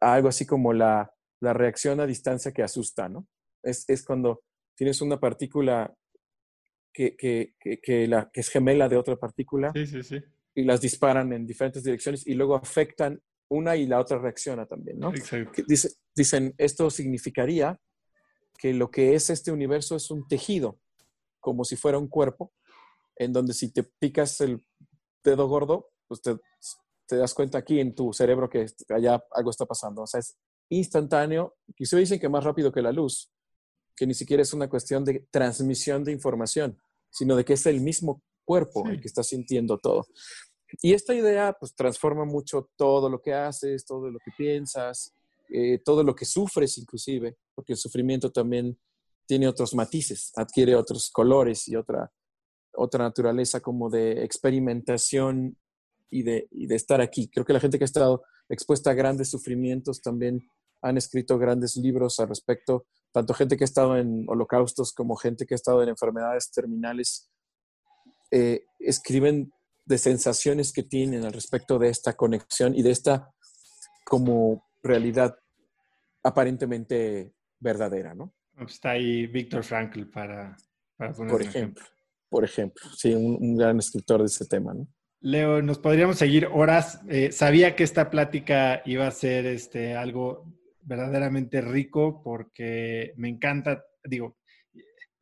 algo 0.00 0.28
así 0.28 0.46
como 0.46 0.72
la 0.72 1.12
la 1.40 1.52
reacción 1.52 2.00
a 2.00 2.06
distancia 2.06 2.52
que 2.52 2.62
asusta, 2.62 3.08
¿no? 3.08 3.26
Es, 3.62 3.86
cuando 4.04 4.42
tienes 4.74 5.00
una 5.00 5.18
partícula 5.18 5.92
que, 7.16 7.54
que, 7.80 8.08
la, 8.08 8.28
que 8.32 8.40
es 8.40 8.48
gemela 8.48 8.88
de 8.88 8.96
otra 8.96 9.16
partícula 9.16 9.72
y 10.54 10.64
las 10.64 10.80
disparan 10.80 11.32
en 11.32 11.46
diferentes 11.46 11.84
direcciones 11.84 12.26
y 12.26 12.34
luego 12.34 12.56
afectan 12.56 13.22
una 13.48 13.76
y 13.76 13.86
la 13.86 14.00
otra 14.00 14.18
reacciona 14.18 14.66
también, 14.66 14.98
¿no? 14.98 15.12
Dice, 15.66 15.90
dicen, 16.14 16.54
esto 16.58 16.90
significaría 16.90 17.80
que 18.58 18.74
lo 18.74 18.90
que 18.90 19.14
es 19.14 19.30
este 19.30 19.52
universo 19.52 19.94
es 19.94 20.10
un 20.10 20.26
tejido, 20.26 20.80
como 21.38 21.64
si 21.64 21.76
fuera 21.76 21.98
un 21.98 22.08
cuerpo, 22.08 22.52
en 23.16 23.32
donde 23.32 23.54
si 23.54 23.72
te 23.72 23.84
picas 23.84 24.40
el 24.40 24.64
dedo 25.22 25.46
gordo, 25.46 25.90
pues 26.08 26.20
te, 26.20 26.36
te 27.06 27.16
das 27.16 27.32
cuenta 27.32 27.58
aquí 27.58 27.78
en 27.78 27.94
tu 27.94 28.12
cerebro 28.12 28.50
que 28.50 28.66
allá 28.88 29.22
algo 29.30 29.50
está 29.50 29.66
pasando. 29.66 30.02
O 30.02 30.06
sea, 30.06 30.18
es 30.18 30.36
instantáneo, 30.68 31.56
se 31.78 31.96
dicen 31.96 32.18
que 32.18 32.28
más 32.28 32.42
rápido 32.42 32.72
que 32.72 32.82
la 32.82 32.90
luz, 32.90 33.30
que 33.94 34.06
ni 34.06 34.14
siquiera 34.14 34.42
es 34.42 34.52
una 34.52 34.68
cuestión 34.68 35.04
de 35.04 35.26
transmisión 35.30 36.04
de 36.04 36.12
información, 36.12 36.78
sino 37.10 37.36
de 37.36 37.44
que 37.44 37.54
es 37.54 37.66
el 37.66 37.80
mismo 37.80 38.22
cuerpo 38.44 38.88
el 38.88 39.00
que 39.00 39.08
está 39.08 39.22
sintiendo 39.22 39.78
todo. 39.78 40.06
Y 40.82 40.92
esta 40.92 41.14
idea 41.14 41.56
pues 41.58 41.74
transforma 41.74 42.24
mucho 42.24 42.70
todo 42.76 43.08
lo 43.08 43.20
que 43.20 43.34
haces, 43.34 43.84
todo 43.84 44.10
lo 44.10 44.18
que 44.18 44.30
piensas, 44.36 45.14
eh, 45.50 45.78
todo 45.84 46.02
lo 46.02 46.14
que 46.14 46.24
sufres 46.24 46.76
inclusive, 46.78 47.36
porque 47.54 47.72
el 47.72 47.78
sufrimiento 47.78 48.30
también 48.30 48.78
tiene 49.26 49.48
otros 49.48 49.74
matices, 49.74 50.32
adquiere 50.36 50.74
otros 50.74 51.10
colores 51.10 51.68
y 51.68 51.76
otra, 51.76 52.10
otra 52.74 53.04
naturaleza 53.04 53.60
como 53.60 53.90
de 53.90 54.24
experimentación 54.24 55.56
y 56.10 56.22
de, 56.22 56.48
y 56.50 56.66
de 56.66 56.76
estar 56.76 57.00
aquí. 57.00 57.28
Creo 57.28 57.44
que 57.44 57.52
la 57.52 57.60
gente 57.60 57.78
que 57.78 57.84
ha 57.84 57.86
estado 57.86 58.24
expuesta 58.48 58.90
a 58.90 58.94
grandes 58.94 59.30
sufrimientos 59.30 60.00
también 60.00 60.48
han 60.82 60.96
escrito 60.96 61.38
grandes 61.38 61.76
libros 61.76 62.18
al 62.20 62.28
respecto, 62.28 62.86
tanto 63.12 63.34
gente 63.34 63.56
que 63.56 63.64
ha 63.64 63.66
estado 63.66 63.96
en 63.96 64.24
holocaustos 64.28 64.92
como 64.92 65.16
gente 65.16 65.46
que 65.46 65.54
ha 65.54 65.56
estado 65.56 65.82
en 65.82 65.88
enfermedades 65.88 66.50
terminales, 66.50 67.30
eh, 68.30 68.64
escriben 68.78 69.52
de 69.86 69.98
sensaciones 69.98 70.72
que 70.72 70.82
tienen 70.82 71.24
al 71.24 71.32
respecto 71.32 71.78
de 71.78 71.88
esta 71.88 72.14
conexión 72.14 72.74
y 72.74 72.82
de 72.82 72.90
esta 72.90 73.32
como 74.04 74.66
realidad 74.82 75.38
aparentemente 76.22 77.32
verdadera, 77.58 78.14
¿no? 78.14 78.34
Está 78.66 78.90
ahí 78.90 79.26
Víctor 79.26 79.64
Frankl 79.64 80.04
para, 80.04 80.56
para 80.96 81.12
poner 81.12 81.32
Por 81.32 81.42
ejemplo, 81.42 81.84
por 82.28 82.44
ejemplo, 82.44 82.84
sí, 82.96 83.14
un, 83.14 83.56
gran 83.56 83.78
escritor 83.78 84.20
de 84.20 84.26
ese 84.26 84.46
tema, 84.46 84.74
¿no? 84.74 84.86
Leo, 85.20 85.62
nos 85.62 85.78
podríamos 85.78 86.16
seguir 86.16 86.46
horas. 86.46 87.00
Eh, 87.08 87.32
sabía 87.32 87.74
que 87.74 87.82
esta 87.82 88.08
plática 88.08 88.82
iba 88.84 89.06
a 89.06 89.10
ser 89.10 89.46
este, 89.46 89.96
algo 89.96 90.46
verdaderamente 90.88 91.60
rico 91.60 92.22
porque 92.22 93.12
me 93.16 93.28
encanta, 93.28 93.84
digo, 94.04 94.38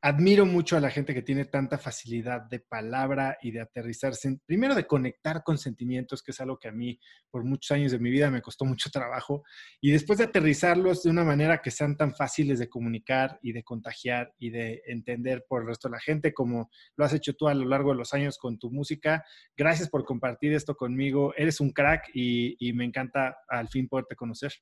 admiro 0.07 0.47
mucho 0.47 0.77
a 0.77 0.81
la 0.81 0.91
gente 0.91 1.13
que 1.15 1.23
tiene 1.23 1.47
tanta 1.47 1.79
facilidad 1.79 2.43
de 2.43 2.61
palabra 2.61 3.39
y 3.43 3.51
de 3.51 3.61
aterrizarse, 3.61 4.39
primero 4.47 4.77
de 4.77 4.87
conectar 4.87 5.43
con 5.43 5.59
sentimientos, 5.59 6.23
que 6.23 6.31
es 6.31 6.41
algo 6.41 6.61
que 6.61 6.69
a 6.69 6.73
mí 6.73 7.01
por 7.29 7.43
muchos 7.43 7.73
años 7.73 7.91
de 7.91 7.99
mi 7.99 8.11
vida 8.11 8.31
me 8.31 8.41
costó 8.41 8.65
mucho 8.65 8.89
trabajo, 8.93 9.43
y 9.81 9.91
después 9.91 10.19
de 10.19 10.27
aterrizarlos 10.27 11.03
de 11.03 11.11
una 11.11 11.25
manera 11.25 11.61
que 11.61 11.73
sean 11.73 11.97
tan 11.97 12.15
fáciles 12.15 12.61
de 12.61 12.69
comunicar 12.69 13.41
y 13.43 13.51
de 13.51 13.65
contagiar 13.65 14.33
y 14.39 14.51
de 14.51 14.81
entender 14.87 15.45
por 15.49 15.63
el 15.63 15.69
resto 15.69 15.89
de 15.89 15.93
la 15.95 16.01
gente, 16.01 16.33
como 16.33 16.71
lo 16.97 17.05
has 17.05 17.13
hecho 17.13 17.35
tú 17.35 17.49
a 17.49 17.55
lo 17.55 17.67
largo 17.67 17.91
de 17.91 17.97
los 17.97 18.15
años 18.15 18.39
con 18.39 18.61
tu 18.61 18.71
música. 18.71 19.25
Gracias 19.57 19.89
por 19.89 20.05
compartir 20.05 20.53
esto 20.53 20.77
conmigo. 20.77 21.35
Eres 21.37 21.59
un 21.59 21.71
crack 21.71 22.11
y, 22.15 22.57
me 22.75 22.85
encanta 22.85 23.39
al 23.49 23.69
fin 23.69 23.89
poderte 23.89 24.15
conocer. 24.15 24.53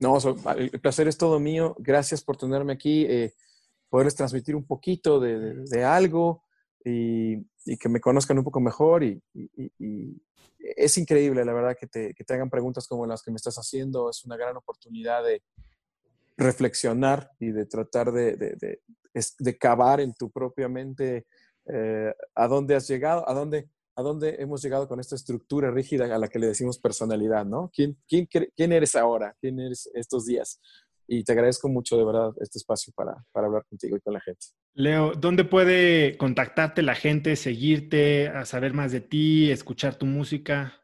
No, 0.00 0.18
el 0.56 0.80
placer 0.80 1.08
es 1.08 1.18
todo 1.18 1.38
mío. 1.38 1.76
Gracias 1.78 2.22
por 2.22 2.36
tenerme 2.36 2.72
aquí. 2.72 3.04
Eh, 3.04 3.34
poderles 3.88 4.14
transmitir 4.14 4.56
un 4.56 4.66
poquito 4.66 5.20
de, 5.20 5.84
algo 5.84 6.44
y, 6.84 7.44
que 7.76 7.88
me 7.88 8.00
conozcan 8.00 8.38
un 8.38 8.44
poco 8.44 8.60
mejor. 8.60 9.04
Y, 9.04 9.22
es 10.58 10.98
increíble, 10.98 11.44
la 11.44 11.52
verdad, 11.52 11.76
que 11.78 11.86
te, 11.86 12.34
hagan 12.34 12.50
preguntas 12.50 12.86
como 12.88 13.06
las 13.06 13.22
que 13.22 13.30
me 13.30 13.36
estás 13.36 13.56
haciendo. 13.56 14.10
Es 14.10 14.24
una 14.24 14.36
gran 14.36 14.56
oportunidad 14.56 15.22
de 15.24 15.42
reflexionar 16.36 17.30
y 17.38 17.50
de 17.50 17.66
tratar 17.66 18.12
de, 18.12 18.36
de 18.36 19.58
cavar 19.58 20.00
en 20.00 20.14
tu 20.14 20.30
propia 20.30 20.68
mente 20.68 21.26
eh, 21.72 22.12
a 22.34 22.48
dónde 22.48 22.74
has 22.74 22.88
llegado, 22.88 23.28
a 23.28 23.34
dónde, 23.34 23.68
a 24.00 24.02
dónde 24.02 24.36
hemos 24.38 24.62
llegado 24.62 24.88
con 24.88 25.00
esta 25.00 25.14
estructura 25.14 25.70
rígida 25.70 26.12
a 26.14 26.18
la 26.18 26.28
que 26.28 26.38
le 26.38 26.48
decimos 26.48 26.78
personalidad, 26.78 27.44
¿no? 27.44 27.70
¿Quién, 27.74 27.96
quién, 28.08 28.26
quién 28.26 28.72
eres 28.72 28.96
ahora? 28.96 29.36
¿Quién 29.40 29.60
eres 29.60 29.88
estos 29.94 30.26
días? 30.26 30.60
y 31.12 31.24
te 31.24 31.32
agradezco 31.32 31.68
mucho 31.68 31.96
de 31.96 32.04
verdad 32.04 32.30
este 32.40 32.58
espacio 32.58 32.92
para, 32.94 33.24
para, 33.32 33.48
hablar 33.48 33.64
contigo 33.68 33.96
y 33.96 34.00
con 34.00 34.14
la 34.14 34.20
gente. 34.20 34.46
Leo, 34.74 35.12
¿dónde 35.12 35.44
puede 35.44 36.16
contactarte 36.16 36.82
la 36.82 36.94
gente, 36.94 37.34
seguirte, 37.34 38.28
a 38.28 38.44
saber 38.44 38.74
más 38.74 38.92
de 38.92 39.00
ti, 39.00 39.50
escuchar 39.50 39.96
tu 39.96 40.06
música? 40.06 40.80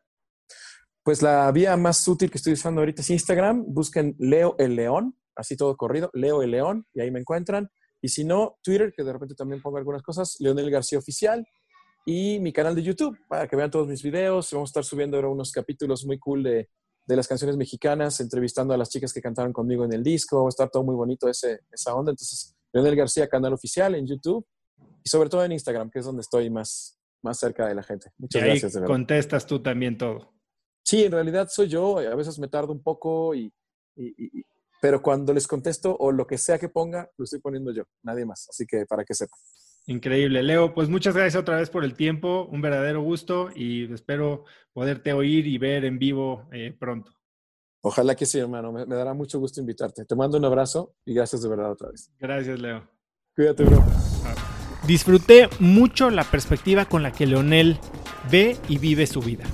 Pues 1.05 1.23
la 1.23 1.51
vía 1.53 1.77
más 1.77 2.07
útil 2.09 2.29
que 2.29 2.39
estoy 2.39 2.55
usando 2.55 2.81
ahorita 2.81 3.03
es 3.03 3.11
Instagram. 3.11 3.67
Busquen 3.69 4.17
Leo 4.19 4.57
el 4.59 4.75
León, 4.75 5.17
así 5.37 5.57
todo 5.57 5.77
corrido, 5.77 6.11
Leo 6.13 6.43
el 6.43 6.51
León, 6.51 6.85
y 6.93 7.03
ahí 7.03 7.13
me 7.13 7.21
encuentran. 7.21 7.71
Y 8.03 8.09
si 8.09 8.25
no, 8.25 8.59
Twitter, 8.65 8.93
que 8.97 9.05
de 9.05 9.13
repente 9.13 9.37
también 9.37 9.63
pongo 9.63 9.79
algunas 9.79 10.03
cosas, 10.03 10.35
Leonel 10.41 10.73
García 10.73 10.99
Oficial, 10.99 11.47
y 12.07 12.41
mi 12.41 12.55
canal 12.55 12.75
de 12.75 12.83
YouTube, 12.83 13.19
para 13.29 13.47
que 13.47 13.57
vean 13.57 13.71
todos 13.71 13.87
mis 13.87 14.03
videos. 14.03 14.51
Vamos 14.53 14.69
a 14.69 14.71
estar 14.71 14.85
subiendo 14.85 15.19
ahora 15.19 15.29
unos 15.29 15.53
capítulos 15.53 16.07
muy 16.07 16.19
cool 16.19 16.43
de 16.43 16.71
de 17.07 17.17
las 17.17 17.29
canciones 17.29 17.57
mexicanas, 17.57 18.21
entrevistando 18.21 18.75
a 18.75 18.77
las 18.77 18.91
chicas 18.91 19.13
que 19.13 19.23
cantaron 19.23 19.53
conmigo 19.53 19.85
en 19.85 19.93
el 19.93 20.03
disco. 20.03 20.43
Va 20.43 20.49
a 20.49 20.51
estar 20.51 20.69
todo 20.69 20.83
muy 20.83 20.97
bonito 20.97 21.29
ese, 21.29 21.61
esa 21.71 21.95
onda. 21.95 22.11
Entonces, 22.11 22.55
Leonel 22.73 22.97
García, 22.97 23.29
canal 23.29 23.53
oficial 23.53 23.95
en 23.95 24.07
YouTube 24.07 24.45
y 25.05 25.09
sobre 25.09 25.29
todo 25.29 25.45
en 25.45 25.53
Instagram, 25.53 25.89
que 25.89 26.01
es 26.01 26.05
donde 26.05 26.23
estoy 26.23 26.51
más, 26.51 26.99
más 27.23 27.39
cerca 27.39 27.69
de 27.69 27.77
la 27.77 27.83
gente. 27.85 28.11
Muchas 28.19 28.43
y 28.43 28.45
gracias. 28.45 28.79
contestas 28.85 29.47
tú 29.47 29.63
también 29.63 29.97
todo. 29.97 30.33
Sí, 30.85 31.05
en 31.05 31.13
realidad 31.13 31.49
soy 31.49 31.69
yo. 31.69 31.99
A 31.99 32.15
veces 32.17 32.39
me 32.41 32.49
tardo 32.49 32.73
un 32.73 32.83
poco, 32.83 33.35
y, 33.35 33.53
pero 34.83 35.01
cuando 35.01 35.33
les 35.33 35.47
contesto 35.47 35.97
o 35.97 36.11
lo 36.11 36.27
que 36.27 36.39
sea 36.39 36.59
que 36.59 36.69
ponga, 36.69 37.09
lo 37.17 37.25
estoy 37.25 37.41
poniendo 37.41 37.73
yo, 37.73 37.85
nadie 38.03 38.25
más. 38.25 38.49
Así 38.51 38.67
que 38.67 38.85
para 38.85 39.05
que 39.05 39.15
sepan. 39.15 39.39
Increíble, 39.87 40.43
Leo. 40.43 40.75
Pues 40.75 40.89
muchas 40.89 41.15
gracias 41.15 41.41
otra 41.41 41.57
vez 41.57 41.71
por 41.71 41.85
el 41.85 41.95
tiempo, 41.95 42.49
un 42.51 42.61
verdadero 42.61 43.03
gusto 43.03 43.51
y 43.55 43.93
espero 43.93 44.45
poderte 44.73 45.13
oír 45.13 45.47
y 45.47 45.59
ver 45.59 45.85
en 45.85 45.99
vivo 45.99 46.49
eh, 46.53 46.75
pronto. 46.77 47.13
Ojalá 47.83 48.17
que 48.17 48.27
sí, 48.27 48.39
hermano. 48.39 48.73
Me, 48.73 48.85
dará 48.85 49.15
mucho 49.15 49.39
gusto 49.39 49.61
invitarte. 49.61 50.05
Te 50.05 50.17
mando 50.17 50.39
un 50.39 50.45
abrazo 50.45 50.95
y 51.05 51.15
gracias 51.15 51.43
de 51.43 51.49
verdad 51.49 51.71
otra 51.71 51.91
vez. 51.91 52.11
Gracias, 52.19 52.59
Leo. 52.59 52.91
Cuídate, 53.37 53.63
bro. 53.63 53.85
Disfruté 54.89 55.49
mucho 55.61 56.11
la 56.11 56.25
perspectiva 56.25 56.87
con 56.87 57.05
la 57.05 57.13
que 57.13 57.27
Leonel 57.27 57.79
ve 58.29 58.57
y 58.69 58.79
vive 58.79 59.07
su 59.07 59.21
vida. 59.21 59.45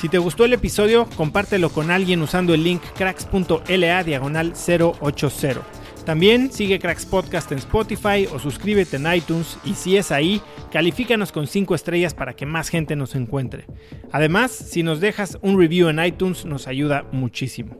Si 0.00 0.08
te 0.08 0.18
gustó 0.18 0.46
el 0.46 0.54
episodio, 0.54 1.06
compártelo 1.16 1.68
con 1.68 1.90
alguien 1.90 2.22
usando 2.22 2.54
el 2.54 2.64
link 2.64 2.82
cracks.la 2.96 4.04
diagonal 4.04 4.54
080. 4.54 5.81
También 6.04 6.50
sigue 6.50 6.80
Cracks 6.80 7.06
Podcast 7.06 7.52
en 7.52 7.58
Spotify 7.58 8.26
o 8.32 8.40
suscríbete 8.40 8.96
en 8.96 9.12
iTunes 9.14 9.56
y 9.64 9.74
si 9.74 9.96
es 9.96 10.10
ahí, 10.10 10.42
califícanos 10.72 11.30
con 11.30 11.46
5 11.46 11.76
estrellas 11.76 12.12
para 12.12 12.34
que 12.34 12.44
más 12.44 12.70
gente 12.70 12.96
nos 12.96 13.14
encuentre. 13.14 13.66
Además, 14.10 14.50
si 14.50 14.82
nos 14.82 15.00
dejas 15.00 15.38
un 15.42 15.58
review 15.58 15.88
en 15.88 16.04
iTunes 16.04 16.44
nos 16.44 16.66
ayuda 16.66 17.04
muchísimo. 17.12 17.76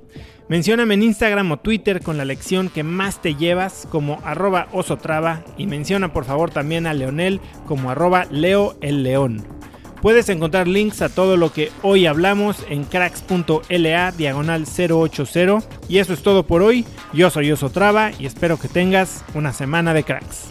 Mencióname 0.49 0.95
en 0.95 1.03
Instagram 1.03 1.51
o 1.51 1.59
Twitter 1.59 2.01
con 2.01 2.17
la 2.17 2.25
lección 2.25 2.69
que 2.69 2.85
más 2.85 3.21
te 3.21 3.35
llevas 3.35 3.89
como 3.91 4.21
arroba 4.25 4.69
osotrava 4.73 5.45
y 5.57 5.67
menciona 5.67 6.13
por 6.13 6.25
favor 6.25 6.51
también 6.51 6.87
a 6.87 6.95
Leonel 6.95 7.41
como 7.67 7.91
arroba 7.91 8.27
leo 8.31 8.77
el 8.81 9.03
león. 9.03 9.62
Puedes 10.03 10.29
encontrar 10.31 10.67
links 10.67 11.01
a 11.01 11.11
todo 11.11 11.37
lo 11.37 11.53
que 11.53 11.71
hoy 11.83 12.07
hablamos 12.07 12.67
en 12.69 12.83
cracks.la 12.83 14.11
diagonal 14.11 14.65
080. 14.67 15.61
Y 15.89 15.99
eso 15.99 16.13
es 16.13 16.25
todo 16.25 16.45
por 16.45 16.61
hoy. 16.61 16.85
Yo 17.13 17.31
soy 17.31 17.53
Oso 17.53 17.71
Traba 17.71 18.11
y 18.19 18.27
espero 18.27 18.59
que 18.59 18.67
tengas 18.67 19.25
una 19.33 19.53
semana 19.53 19.95
de 19.95 20.03
cracks. 20.03 20.49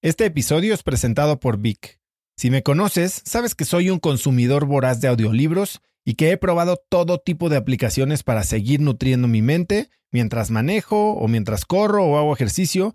Este 0.00 0.26
episodio 0.26 0.72
es 0.72 0.84
presentado 0.84 1.40
por 1.40 1.58
Vic. 1.58 1.98
Si 2.36 2.48
me 2.48 2.62
conoces, 2.62 3.22
sabes 3.24 3.56
que 3.56 3.64
soy 3.64 3.90
un 3.90 3.98
consumidor 3.98 4.64
voraz 4.64 5.00
de 5.00 5.08
audiolibros 5.08 5.80
y 6.04 6.14
que 6.14 6.30
he 6.30 6.36
probado 6.36 6.80
todo 6.88 7.18
tipo 7.18 7.48
de 7.48 7.56
aplicaciones 7.56 8.22
para 8.22 8.44
seguir 8.44 8.78
nutriendo 8.78 9.26
mi 9.26 9.42
mente 9.42 9.90
mientras 10.12 10.52
manejo 10.52 11.14
o 11.14 11.26
mientras 11.26 11.64
corro 11.64 12.04
o 12.04 12.16
hago 12.16 12.32
ejercicio 12.32 12.94